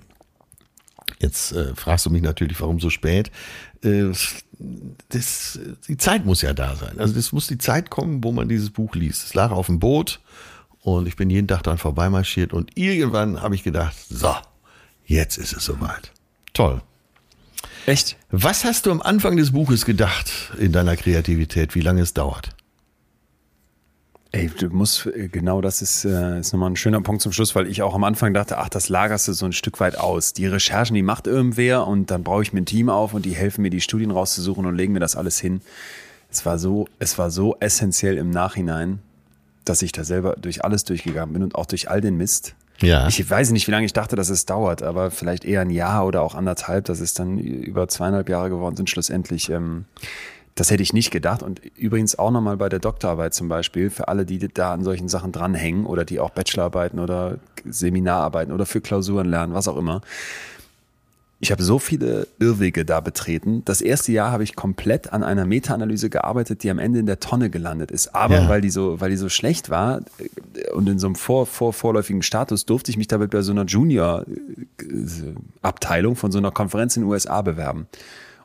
Jetzt 1.19 1.53
äh, 1.53 1.75
fragst 1.75 2.05
du 2.05 2.11
mich 2.11 2.23
natürlich, 2.23 2.61
warum 2.61 2.79
so 2.79 2.91
spät. 2.91 3.31
Äh, 3.83 4.13
das, 5.09 5.59
die 5.89 5.97
Zeit 5.97 6.25
muss 6.25 6.43
ja 6.43 6.53
da 6.53 6.77
sein. 6.77 6.99
Also 6.99 7.19
es 7.19 7.33
muss 7.33 7.47
die 7.47 7.59
Zeit 7.59 7.91
kommen, 7.91 8.23
wo 8.23 8.33
man 8.33 8.49
dieses 8.49 8.71
Buch 8.71 8.95
liest. 8.95 9.25
Es 9.25 9.35
lag 9.35 9.51
auf 9.51 9.67
dem 9.67 9.79
Boot 9.79 10.21
und 10.81 11.09
ich 11.09 11.17
bin 11.17 11.31
jeden 11.31 11.49
Tag 11.49 11.63
dran 11.63 11.79
vorbeimarschiert 11.79 12.53
und 12.53 12.77
irgendwann 12.77 13.43
habe 13.43 13.55
ich 13.55 13.63
gedacht, 13.63 13.97
so, 14.09 14.35
jetzt 15.05 15.39
ist 15.39 15.53
es 15.53 15.65
soweit. 15.65 16.13
Toll. 16.53 16.83
Echt? 17.87 18.17
Was 18.31 18.65
hast 18.65 18.87
du 18.87 18.91
am 18.91 19.01
Anfang 19.01 19.37
des 19.37 19.53
Buches 19.53 19.85
gedacht 19.85 20.31
in 20.59 20.73
deiner 20.73 20.97
Kreativität, 20.97 21.75
wie 21.75 21.81
lange 21.81 22.03
es 22.03 22.15
dauert? 22.15 22.56
Ey, 24.37 24.51
du 24.51 24.69
musst, 24.69 25.07
äh, 25.07 25.29
genau 25.29 25.63
das 25.63 25.81
ist, 25.81 26.05
äh, 26.05 26.41
ist 26.41 26.53
nochmal 26.53 26.71
ein 26.71 26.77
schöner 26.77 27.01
Punkt 27.01 27.23
zum 27.23 27.33
Schluss, 27.33 27.55
weil 27.55 27.67
ich 27.69 27.81
auch 27.81 27.95
am 27.95 28.05
Anfang 28.05 28.35
dachte, 28.35 28.59
ach, 28.59 28.69
das 28.69 28.91
lagerst 28.91 29.29
du 29.29 29.33
so 29.33 29.47
ein 29.47 29.55
Stück 29.55 29.81
weit 29.81 29.97
aus. 29.97 30.35
Die 30.35 30.47
Recherchen, 30.47 30.95
die 30.95 31.03
macht 31.03 31.27
irgendwer 31.27 31.87
und 31.87 32.11
dann 32.11 32.23
brauche 32.23 32.43
ich 32.43 32.53
mir 32.53 32.61
ein 32.61 32.67
Team 32.67 32.91
auf 32.91 33.15
und 33.15 33.25
die 33.25 33.35
helfen 33.35 33.63
mir, 33.63 33.71
die 33.71 33.81
Studien 33.81 34.11
rauszusuchen 34.11 34.67
und 34.67 34.77
legen 34.77 34.93
mir 34.93 35.01
das 35.01 35.17
alles 35.17 35.41
hin. 35.41 35.63
Es 36.31 36.45
war 36.45 36.59
so, 36.59 36.87
es 36.99 37.17
war 37.17 37.31
so 37.31 37.57
essentiell 37.61 38.19
im 38.19 38.29
Nachhinein, 38.29 38.99
dass 39.65 39.81
ich 39.81 39.93
da 39.93 40.05
selber 40.05 40.37
durch 40.37 40.63
alles 40.63 40.85
durchgegangen 40.85 41.33
bin 41.33 41.43
und 41.43 41.55
auch 41.55 41.65
durch 41.65 41.89
all 41.89 42.03
den 42.03 42.19
Mist. 42.19 42.55
Ja. 42.83 43.09
Ich 43.09 43.31
weiß 43.31 43.53
nicht, 43.53 43.67
wie 43.67 43.71
lange 43.71 43.87
ich 43.87 43.95
dachte, 43.95 44.17
dass 44.17 44.29
es 44.29 44.45
dauert, 44.45 44.83
aber 44.83 45.11
vielleicht 45.11 45.47
eher 45.47 45.63
ein 45.63 45.71
Jahr 45.71 46.05
oder 46.05 46.21
auch 46.21 46.35
anderthalb. 46.35 46.85
Das 46.85 47.01
ist 47.01 47.19
dann 47.19 47.39
über 47.39 47.89
zweieinhalb 47.89 48.29
Jahre 48.29 48.51
geworden 48.51 48.77
sind 48.77 48.91
schlussendlich. 48.91 49.49
Ähm, 49.49 49.87
das 50.57 50.71
hätte 50.71 50.83
ich 50.83 50.93
nicht 50.93 51.11
gedacht. 51.11 51.43
Und 51.43 51.61
übrigens 51.77 52.19
auch 52.19 52.31
nochmal 52.33 52.57
bei 52.57 52.69
der 52.69 52.81
Doktorarbeit 52.81 53.35
zum 53.35 53.49
Beispiel, 53.49 53.91
für 53.91 54.09
alle, 54.09 54.27
die 54.27 54.39
da 54.53 54.73
an 54.73 54.83
solchen 54.83 55.09
Sachen 55.09 55.31
dranhängen 55.31 55.87
oder 55.87 56.05
die 56.05 56.19
auch 56.19 56.31
Bachelorarbeiten 56.31 56.99
oder 56.99 57.39
Seminararbeiten 57.65 58.53
oder 58.53 58.67
für 58.67 58.81
Klausuren 58.81 59.29
lernen, 59.29 59.55
was 59.55 59.69
auch 59.69 59.77
immer. 59.77 60.01
Ich 61.39 61.53
habe 61.53 61.63
so 61.63 61.79
viele 61.79 62.27
Irrwege 62.39 62.87
da 62.87 63.01
betreten. 63.01 63.61
Das 63.67 63.83
erste 63.83 64.11
Jahr 64.11 64.33
habe 64.33 64.43
ich 64.43 64.57
komplett 64.57 65.13
an 65.13 65.23
einer 65.23 65.45
Meta-Analyse 65.45 66.09
gearbeitet, 66.09 66.63
die 66.63 66.71
am 66.71 66.79
Ende 66.79 66.99
in 67.01 67.05
der 67.05 67.21
Tonne 67.21 67.51
gelandet 67.51 67.91
ist. 67.91 68.15
Aber 68.15 68.37
Ja. 68.37 68.49
weil 68.49 68.63
die 68.63 68.71
so, 68.71 69.03
weil 69.03 69.11
die 69.11 69.19
so 69.19 69.29
schlecht 69.29 69.69
war 69.69 70.01
äh, 70.19 70.31
und 70.73 70.89
in 70.89 70.99
so 70.99 71.09
einem 71.09 71.15
vor, 71.17 71.45
vor, 71.45 71.75
vorläufigen 71.75 72.23
Status 72.23 72.65
durfte 72.65 72.91
ich 72.91 72.97
mich 72.97 73.09
dabei 73.09 73.27
bei 73.27 73.43
so 73.43 73.53
einer 73.53 73.67
Junior-Abteilung 73.67 76.17
von 76.17 76.33
so 76.33 76.39
einer 76.39 76.51
Konferenz 76.51 76.97
in 76.97 77.03
den 77.03 77.11
USA 77.11 77.43
bewerben. 77.43 77.87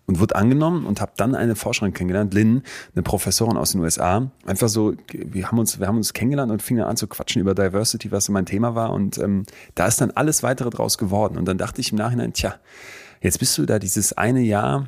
Und 0.08 0.20
wurde 0.20 0.36
angenommen 0.36 0.86
und 0.86 1.00
habe 1.00 1.14
dann 1.16 1.36
eine 1.36 1.56
Forscherin 1.56 1.94
kennengelernt, 1.94 2.34
Lynn, 2.34 2.64
eine 2.94 3.04
Professorin 3.04 3.56
aus 3.56 3.72
den 3.72 3.82
USA. 3.82 4.30
Einfach 4.46 4.68
so, 4.68 4.94
wir 5.14 5.48
haben 5.48 5.60
uns, 5.60 5.80
wir 5.80 5.88
haben 5.88 5.98
uns 5.98 6.14
kennengelernt 6.14 6.52
und 6.52 6.62
fingen 6.62 6.84
an 6.84 6.98
zu 6.98 7.08
quatschen 7.08 7.40
über 7.42 7.56
Diversity, 7.56 8.12
was 8.12 8.26
so 8.26 8.34
mein 8.34 8.46
Thema 8.46 8.76
war. 8.76 8.92
Und 8.92 9.20
ähm, 9.20 9.44
da 9.76 9.88
ist 9.88 10.02
dann 10.02 10.12
alles 10.12 10.44
weitere 10.44 10.70
draus 10.70 10.98
geworden. 10.98 11.38
Und 11.38 11.46
dann 11.46 11.58
dachte 11.58 11.80
ich 11.80 11.92
im 11.92 11.98
Nachhinein, 11.98 12.34
tja, 12.34 12.56
jetzt 13.22 13.40
bist 13.40 13.58
du 13.58 13.66
da 13.66 13.80
dieses 13.80 14.14
eine 14.14 14.42
Jahr 14.42 14.88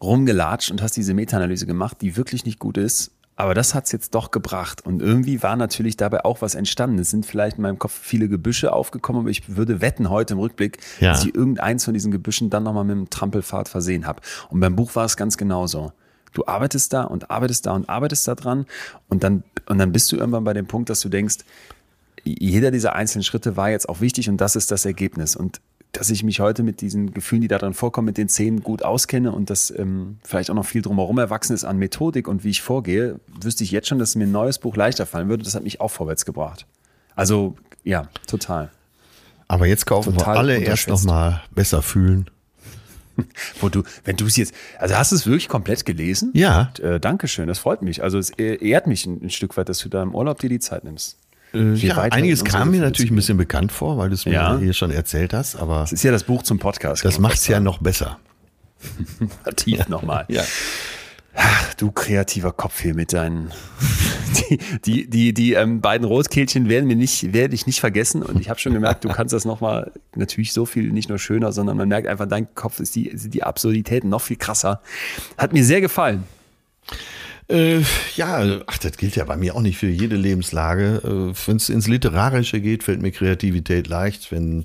rumgelatscht 0.00 0.70
und 0.70 0.80
hast 0.80 0.96
diese 0.96 1.12
Meta-Analyse 1.12 1.66
gemacht, 1.66 1.98
die 2.00 2.16
wirklich 2.16 2.44
nicht 2.44 2.58
gut 2.58 2.78
ist. 2.78 3.10
Aber 3.40 3.54
das 3.54 3.72
hat's 3.72 3.92
jetzt 3.92 4.16
doch 4.16 4.32
gebracht. 4.32 4.84
Und 4.84 5.00
irgendwie 5.00 5.44
war 5.44 5.54
natürlich 5.54 5.96
dabei 5.96 6.24
auch 6.24 6.42
was 6.42 6.56
entstanden. 6.56 6.98
Es 6.98 7.10
sind 7.10 7.24
vielleicht 7.24 7.56
in 7.56 7.62
meinem 7.62 7.78
Kopf 7.78 7.92
viele 7.96 8.28
Gebüsche 8.28 8.72
aufgekommen, 8.72 9.20
aber 9.22 9.30
ich 9.30 9.54
würde 9.56 9.80
wetten 9.80 10.10
heute 10.10 10.34
im 10.34 10.40
Rückblick, 10.40 10.78
Ja. 10.98 11.12
dass 11.12 11.24
ich 11.24 11.36
irgendeins 11.36 11.84
von 11.84 11.94
diesen 11.94 12.10
Gebüschen 12.10 12.50
dann 12.50 12.64
nochmal 12.64 12.82
mit 12.82 12.96
einem 12.96 13.10
Trampelpfad 13.10 13.68
versehen 13.68 14.08
habe. 14.08 14.22
Und 14.50 14.58
beim 14.58 14.74
Buch 14.74 14.96
war 14.96 15.04
es 15.04 15.16
ganz 15.16 15.36
genauso. 15.36 15.92
Du 16.32 16.46
arbeitest 16.46 16.92
da 16.92 17.04
und 17.04 17.30
arbeitest 17.30 17.66
da 17.66 17.72
und 17.74 17.88
arbeitest 17.88 18.26
da 18.26 18.34
dran 18.34 18.66
und 19.08 19.22
dann, 19.22 19.44
und 19.66 19.78
dann 19.78 19.92
bist 19.92 20.10
du 20.10 20.16
irgendwann 20.16 20.42
bei 20.42 20.52
dem 20.52 20.66
Punkt, 20.66 20.90
dass 20.90 20.98
du 21.00 21.08
denkst, 21.08 21.36
jeder 22.24 22.72
dieser 22.72 22.96
einzelnen 22.96 23.22
Schritte 23.22 23.56
war 23.56 23.70
jetzt 23.70 23.88
auch 23.88 24.00
wichtig 24.00 24.28
und 24.28 24.38
das 24.40 24.56
ist 24.56 24.72
das 24.72 24.84
Ergebnis. 24.84 25.36
Und 25.36 25.60
dass 25.92 26.10
ich 26.10 26.22
mich 26.22 26.40
heute 26.40 26.62
mit 26.62 26.80
diesen 26.80 27.12
Gefühlen, 27.14 27.42
die 27.42 27.48
da 27.48 27.58
drin 27.58 27.74
vorkommen, 27.74 28.06
mit 28.06 28.18
den 28.18 28.28
Szenen 28.28 28.62
gut 28.62 28.84
auskenne 28.84 29.32
und 29.32 29.50
dass 29.50 29.70
ähm, 29.76 30.18
vielleicht 30.22 30.50
auch 30.50 30.54
noch 30.54 30.66
viel 30.66 30.82
drumherum 30.82 31.18
erwachsen 31.18 31.54
ist 31.54 31.64
an 31.64 31.78
Methodik 31.78 32.28
und 32.28 32.44
wie 32.44 32.50
ich 32.50 32.62
vorgehe, 32.62 33.20
wüsste 33.40 33.64
ich 33.64 33.70
jetzt 33.70 33.88
schon, 33.88 33.98
dass 33.98 34.14
mir 34.14 34.24
ein 34.24 34.32
neues 34.32 34.58
Buch 34.58 34.76
leichter 34.76 35.06
fallen 35.06 35.28
würde. 35.28 35.44
Das 35.44 35.54
hat 35.54 35.64
mich 35.64 35.80
auch 35.80 35.90
vorwärts 35.90 36.24
gebracht. 36.24 36.66
Also 37.16 37.56
ja, 37.84 38.08
total. 38.26 38.70
Aber 39.48 39.66
jetzt 39.66 39.86
kaufen 39.86 40.12
Total 40.12 40.34
wir 40.34 40.38
alle 40.38 40.58
erst 40.58 40.88
nochmal 40.88 41.42
besser 41.54 41.80
fühlen. 41.80 42.28
Wo 43.60 43.68
du, 43.68 43.82
wenn 44.04 44.16
du 44.16 44.26
es 44.26 44.36
jetzt, 44.36 44.54
also 44.78 44.94
hast 44.94 45.10
du 45.10 45.16
es 45.16 45.26
wirklich 45.26 45.48
komplett 45.48 45.84
gelesen? 45.84 46.30
Ja. 46.34 46.72
Äh, 46.80 47.00
Dankeschön, 47.00 47.48
das 47.48 47.58
freut 47.58 47.82
mich. 47.82 48.02
Also 48.02 48.18
es 48.18 48.30
eh- 48.38 48.56
ehrt 48.56 48.86
mich 48.86 49.06
ein, 49.06 49.20
ein 49.24 49.30
Stück 49.30 49.56
weit, 49.56 49.68
dass 49.68 49.78
du 49.78 49.88
da 49.88 50.02
im 50.02 50.14
Urlaub 50.14 50.38
dir 50.38 50.50
die 50.50 50.60
Zeit 50.60 50.84
nimmst. 50.84 51.16
Äh, 51.54 51.72
ja, 51.74 51.96
einiges 51.98 52.44
kam 52.44 52.70
mir 52.70 52.80
natürlich 52.80 53.10
ein 53.10 53.16
bisschen 53.16 53.36
bekannt 53.38 53.72
vor, 53.72 53.96
weil 53.98 54.08
du 54.08 54.14
es 54.14 54.26
mir 54.26 54.32
Ja. 54.32 54.58
hier 54.58 54.72
schon 54.72 54.90
erzählt 54.90 55.32
hast, 55.32 55.56
aber 55.56 55.80
Das 55.80 55.92
ist 55.92 56.02
ja 56.04 56.10
das 56.12 56.24
Buch 56.24 56.42
zum 56.42 56.58
Podcast. 56.58 57.04
das 57.04 57.18
macht 57.18 57.36
es 57.36 57.48
ja 57.48 57.60
noch 57.60 57.78
besser. 57.78 58.18
tief 59.56 59.88
nochmal. 59.88 60.24
Ja. 60.28 60.42
Ach, 61.34 61.74
du 61.74 61.90
kreativer 61.92 62.52
Kopf 62.52 62.80
hier 62.80 62.94
mit 62.94 63.12
deinen. 63.12 63.50
Die, 64.50 64.58
die, 64.84 65.08
die, 65.10 65.32
die 65.34 65.52
ähm, 65.54 65.80
beiden 65.80 66.06
Rotkehlchen 66.06 66.68
werden 66.68 66.86
mir 66.86 66.96
nicht, 66.96 67.32
werde 67.32 67.54
ich 67.54 67.66
nicht 67.66 67.80
vergessen. 67.80 68.22
Und 68.22 68.38
ich 68.40 68.50
habe 68.50 68.60
schon 68.60 68.72
gemerkt, 68.74 69.04
du 69.04 69.08
kannst 69.08 69.32
das 69.32 69.44
nochmal 69.46 69.90
natürlich 70.14 70.52
so 70.52 70.64
viel 70.66 70.90
nicht 70.92 71.08
nur 71.08 71.18
schöner, 71.18 71.50
sondern 71.50 71.76
man 71.78 71.88
merkt 71.88 72.06
einfach, 72.06 72.26
dein 72.26 72.54
Kopf 72.54 72.78
ist 72.78 72.94
die, 72.94 73.10
die 73.14 73.42
Absurditäten 73.42 74.08
noch 74.10 74.20
viel 74.20 74.36
krasser. 74.36 74.80
Hat 75.38 75.52
mir 75.54 75.64
sehr 75.64 75.80
gefallen. 75.80 76.24
Äh, 77.48 77.80
ja, 78.16 78.60
ach, 78.66 78.78
das 78.78 78.96
gilt 78.98 79.16
ja 79.16 79.24
bei 79.24 79.36
mir 79.36 79.54
auch 79.54 79.62
nicht 79.62 79.78
für 79.78 79.88
jede 79.88 80.16
Lebenslage. 80.16 81.00
Äh, 81.02 81.46
Wenn 81.46 81.56
es 81.56 81.70
ins 81.70 81.88
Literarische 81.88 82.60
geht, 82.60 82.82
fällt 82.82 83.00
mir 83.00 83.10
Kreativität 83.10 83.88
leicht. 83.88 84.30
Wenn 84.30 84.64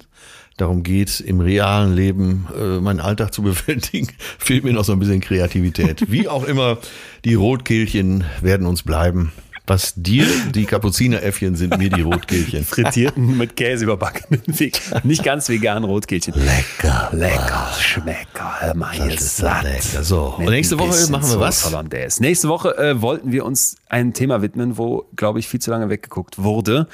darum 0.58 0.84
geht, 0.84 1.20
im 1.20 1.40
realen 1.40 1.94
Leben 1.94 2.48
äh, 2.58 2.80
meinen 2.80 3.00
Alltag 3.00 3.34
zu 3.34 3.42
bewältigen, 3.44 4.10
fehlt 4.38 4.64
mir 4.64 4.74
noch 4.74 4.84
so 4.84 4.94
ein 4.94 5.00
bisschen 5.00 5.22
Kreativität. 5.22 6.12
Wie 6.12 6.28
auch 6.28 6.44
immer, 6.44 6.78
die 7.24 7.36
Rotkehlchen 7.36 8.26
werden 8.42 8.68
uns 8.68 8.84
bleiben. 8.84 9.32
Was 9.66 9.94
dir 9.96 10.26
die 10.54 10.66
Kapuzineräffchen 10.66 11.56
sind, 11.56 11.78
mir 11.78 11.90
die 11.90 12.02
Rotkehlchen. 12.04 12.66
Frittierten 12.66 13.38
mit 13.38 13.56
Käse 13.56 13.86
überbackenen, 13.86 14.42
Weg- 14.60 14.82
nicht 15.06 15.24
ganz 15.24 15.48
veganen 15.48 15.86
Rotkehlchen. 15.86 16.34
Lecker, 16.36 17.08
Lecker, 17.14 17.70
schmecker, 17.80 18.74
Das 18.76 19.22
ist 19.22 19.38
so 19.38 19.46
lecker. 19.46 20.04
So, 20.04 20.36
und 20.38 20.46
nächste 20.50 20.78
Woche 20.78 21.10
machen 21.10 21.30
wir 21.30 21.40
was? 21.40 21.64
Hollandaise. 21.66 22.22
Nächste 22.22 22.50
Woche 22.50 22.78
äh, 22.78 23.02
wollten 23.02 23.32
wir 23.32 23.46
uns 23.46 23.78
ein 23.88 24.14
Thema 24.14 24.42
widmen, 24.42 24.78
wo, 24.78 25.06
glaube 25.16 25.40
ich, 25.40 25.48
viel 25.48 25.62
zu 25.62 25.72
lange 25.72 25.88
weggeguckt 25.90 26.40
wurde. 26.44 26.88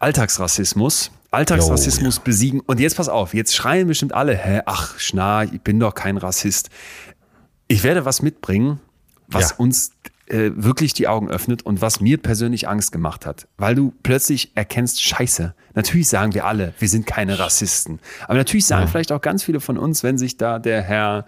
Alltagsrassismus. 0.00 1.12
Alltagsrassismus 1.30 2.18
besiegen. 2.18 2.60
Und 2.60 2.80
jetzt 2.80 2.96
pass 2.96 3.08
auf, 3.08 3.32
jetzt 3.32 3.54
schreien 3.54 3.86
bestimmt 3.86 4.12
alle, 4.12 4.36
hä, 4.36 4.60
ach, 4.66 4.98
schna, 4.98 5.44
ich 5.44 5.60
bin 5.62 5.78
doch 5.78 5.94
kein 5.94 6.16
Rassist. 6.16 6.68
Ich 7.68 7.84
werde 7.84 8.04
was 8.04 8.20
mitbringen, 8.22 8.80
was 9.28 9.50
Ja. 9.50 9.56
uns 9.58 9.92
äh, 10.26 10.50
wirklich 10.54 10.94
die 10.94 11.08
Augen 11.08 11.28
öffnet 11.28 11.62
und 11.62 11.80
was 11.80 12.00
mir 12.00 12.16
persönlich 12.16 12.68
Angst 12.68 12.92
gemacht 12.92 13.26
hat. 13.26 13.48
Weil 13.56 13.74
du 13.74 13.92
plötzlich 14.02 14.52
erkennst, 14.56 15.02
scheiße, 15.02 15.54
natürlich 15.74 16.08
sagen 16.08 16.34
wir 16.34 16.46
alle, 16.46 16.74
wir 16.78 16.88
sind 16.88 17.06
keine 17.06 17.38
Rassisten. 17.38 17.98
Aber 18.24 18.34
natürlich 18.34 18.66
sagen 18.66 18.88
vielleicht 18.88 19.12
auch 19.12 19.20
ganz 19.20 19.44
viele 19.44 19.60
von 19.60 19.78
uns, 19.78 20.02
wenn 20.02 20.18
sich 20.18 20.36
da 20.36 20.58
der 20.58 20.82
Herr, 20.82 21.26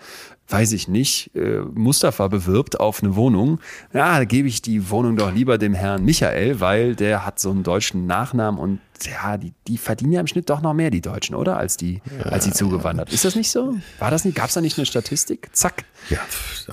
weiß 0.49 0.73
ich 0.73 0.89
nicht, 0.89 1.35
äh, 1.35 1.61
Mustafa 1.61 2.29
bewirbt 2.29 2.79
auf 2.79 3.03
eine 3.03 3.16
Wohnung, 3.16 3.61
ja, 3.93 4.19
da 4.19 4.25
gebe 4.25 4.49
ich 4.49 4.62
die 4.62 4.91
Wohnung 4.91 5.16
doch 5.16 5.33
lieber 5.33 5.59
dem 5.59 5.75
Herrn 5.75 6.05
Michael, 6.05 6.61
weil 6.61 6.95
der 6.95 7.25
hat 7.25 7.41
so 7.41 7.51
einen 7.51 7.62
deutschen 7.62 8.07
Nachnamen 8.07 8.61
und 8.61 8.81
ja, 9.03 9.37
die, 9.37 9.53
die 9.66 9.77
verdienen 9.77 10.12
ja 10.12 10.21
im 10.21 10.27
Schnitt 10.27 10.49
doch 10.51 10.62
noch 10.62 10.73
mehr, 10.73 10.91
die 10.91 11.01
Deutschen, 11.01 11.35
oder? 11.35 11.57
Als 11.57 11.77
die, 11.77 12.01
als 12.23 12.45
die 12.45 12.53
zugewandert. 12.53 13.12
Ist 13.12 13.25
das 13.25 13.35
nicht 13.35 13.51
so? 13.51 13.75
War 13.99 14.11
das 14.11 14.25
nicht? 14.25 14.37
Gab 14.37 14.49
es 14.49 14.55
da 14.55 14.61
nicht 14.61 14.79
eine 14.79 14.87
Statistik? 14.87 15.49
Zack. 15.53 15.85
Ja, 16.11 16.21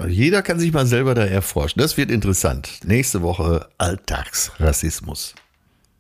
jeder 0.08 0.42
kann 0.42 0.60
sich 0.60 0.72
mal 0.72 0.86
selber 0.86 1.16
da 1.16 1.26
erforschen. 1.26 1.82
Das 1.82 1.98
wird 1.98 2.12
interessant. 2.12 2.80
Nächste 2.86 3.22
Woche 3.22 3.68
Alltagsrassismus. 3.78 5.36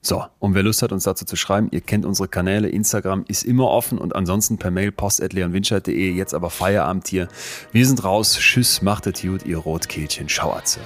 So, 0.03 0.23
und 0.40 0.56
wer 0.56 0.64
Lust 0.64 0.82
hat, 0.82 0.91
uns 0.91 1.03
dazu 1.03 1.26
zu 1.26 1.36
schreiben, 1.36 1.68
ihr 1.72 1.82
kennt 1.82 2.06
unsere 2.06 2.28
Kanäle, 2.28 2.69
Instagram 2.69 3.23
ist 3.28 3.44
immer 3.44 3.69
offen 3.69 3.99
und 3.99 4.15
ansonsten 4.15 4.57
per 4.57 4.72
Mail 4.72 4.91
post.leonwinscheid.de. 4.91 6.11
Jetzt 6.11 6.34
aber 6.34 6.49
Feierabend 6.49 7.07
hier. 7.07 7.28
Wir 7.72 7.86
sind 7.86 8.03
raus. 8.03 8.36
Tschüss, 8.36 8.82
macht 8.82 9.06
es 9.06 9.22
gut, 9.22 9.45
ihr 9.45 9.60
Rotkehlchen. 9.60 10.28
Schauerze. 10.28 10.80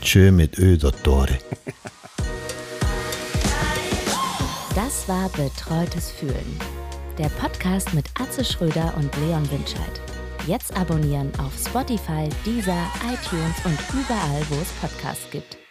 Tschö 0.00 0.30
mit 0.30 0.58
Ö, 0.58 0.76
Dottore. 0.76 1.38
Das 4.76 5.08
war 5.08 5.28
Betreutes 5.30 6.12
Fühlen. 6.12 6.58
Der 7.18 7.28
Podcast 7.28 7.92
mit 7.94 8.06
Atze 8.18 8.44
Schröder 8.44 8.94
und 8.96 9.14
Leon 9.18 9.50
Winscheid. 9.50 10.00
Jetzt 10.46 10.76
abonnieren 10.76 11.30
auf 11.38 11.52
Spotify, 11.58 12.28
Deezer, 12.46 12.86
iTunes 13.04 13.56
und 13.64 13.78
überall, 13.92 14.42
wo 14.48 14.54
es 14.60 14.70
Podcasts 14.80 15.30
gibt. 15.30 15.61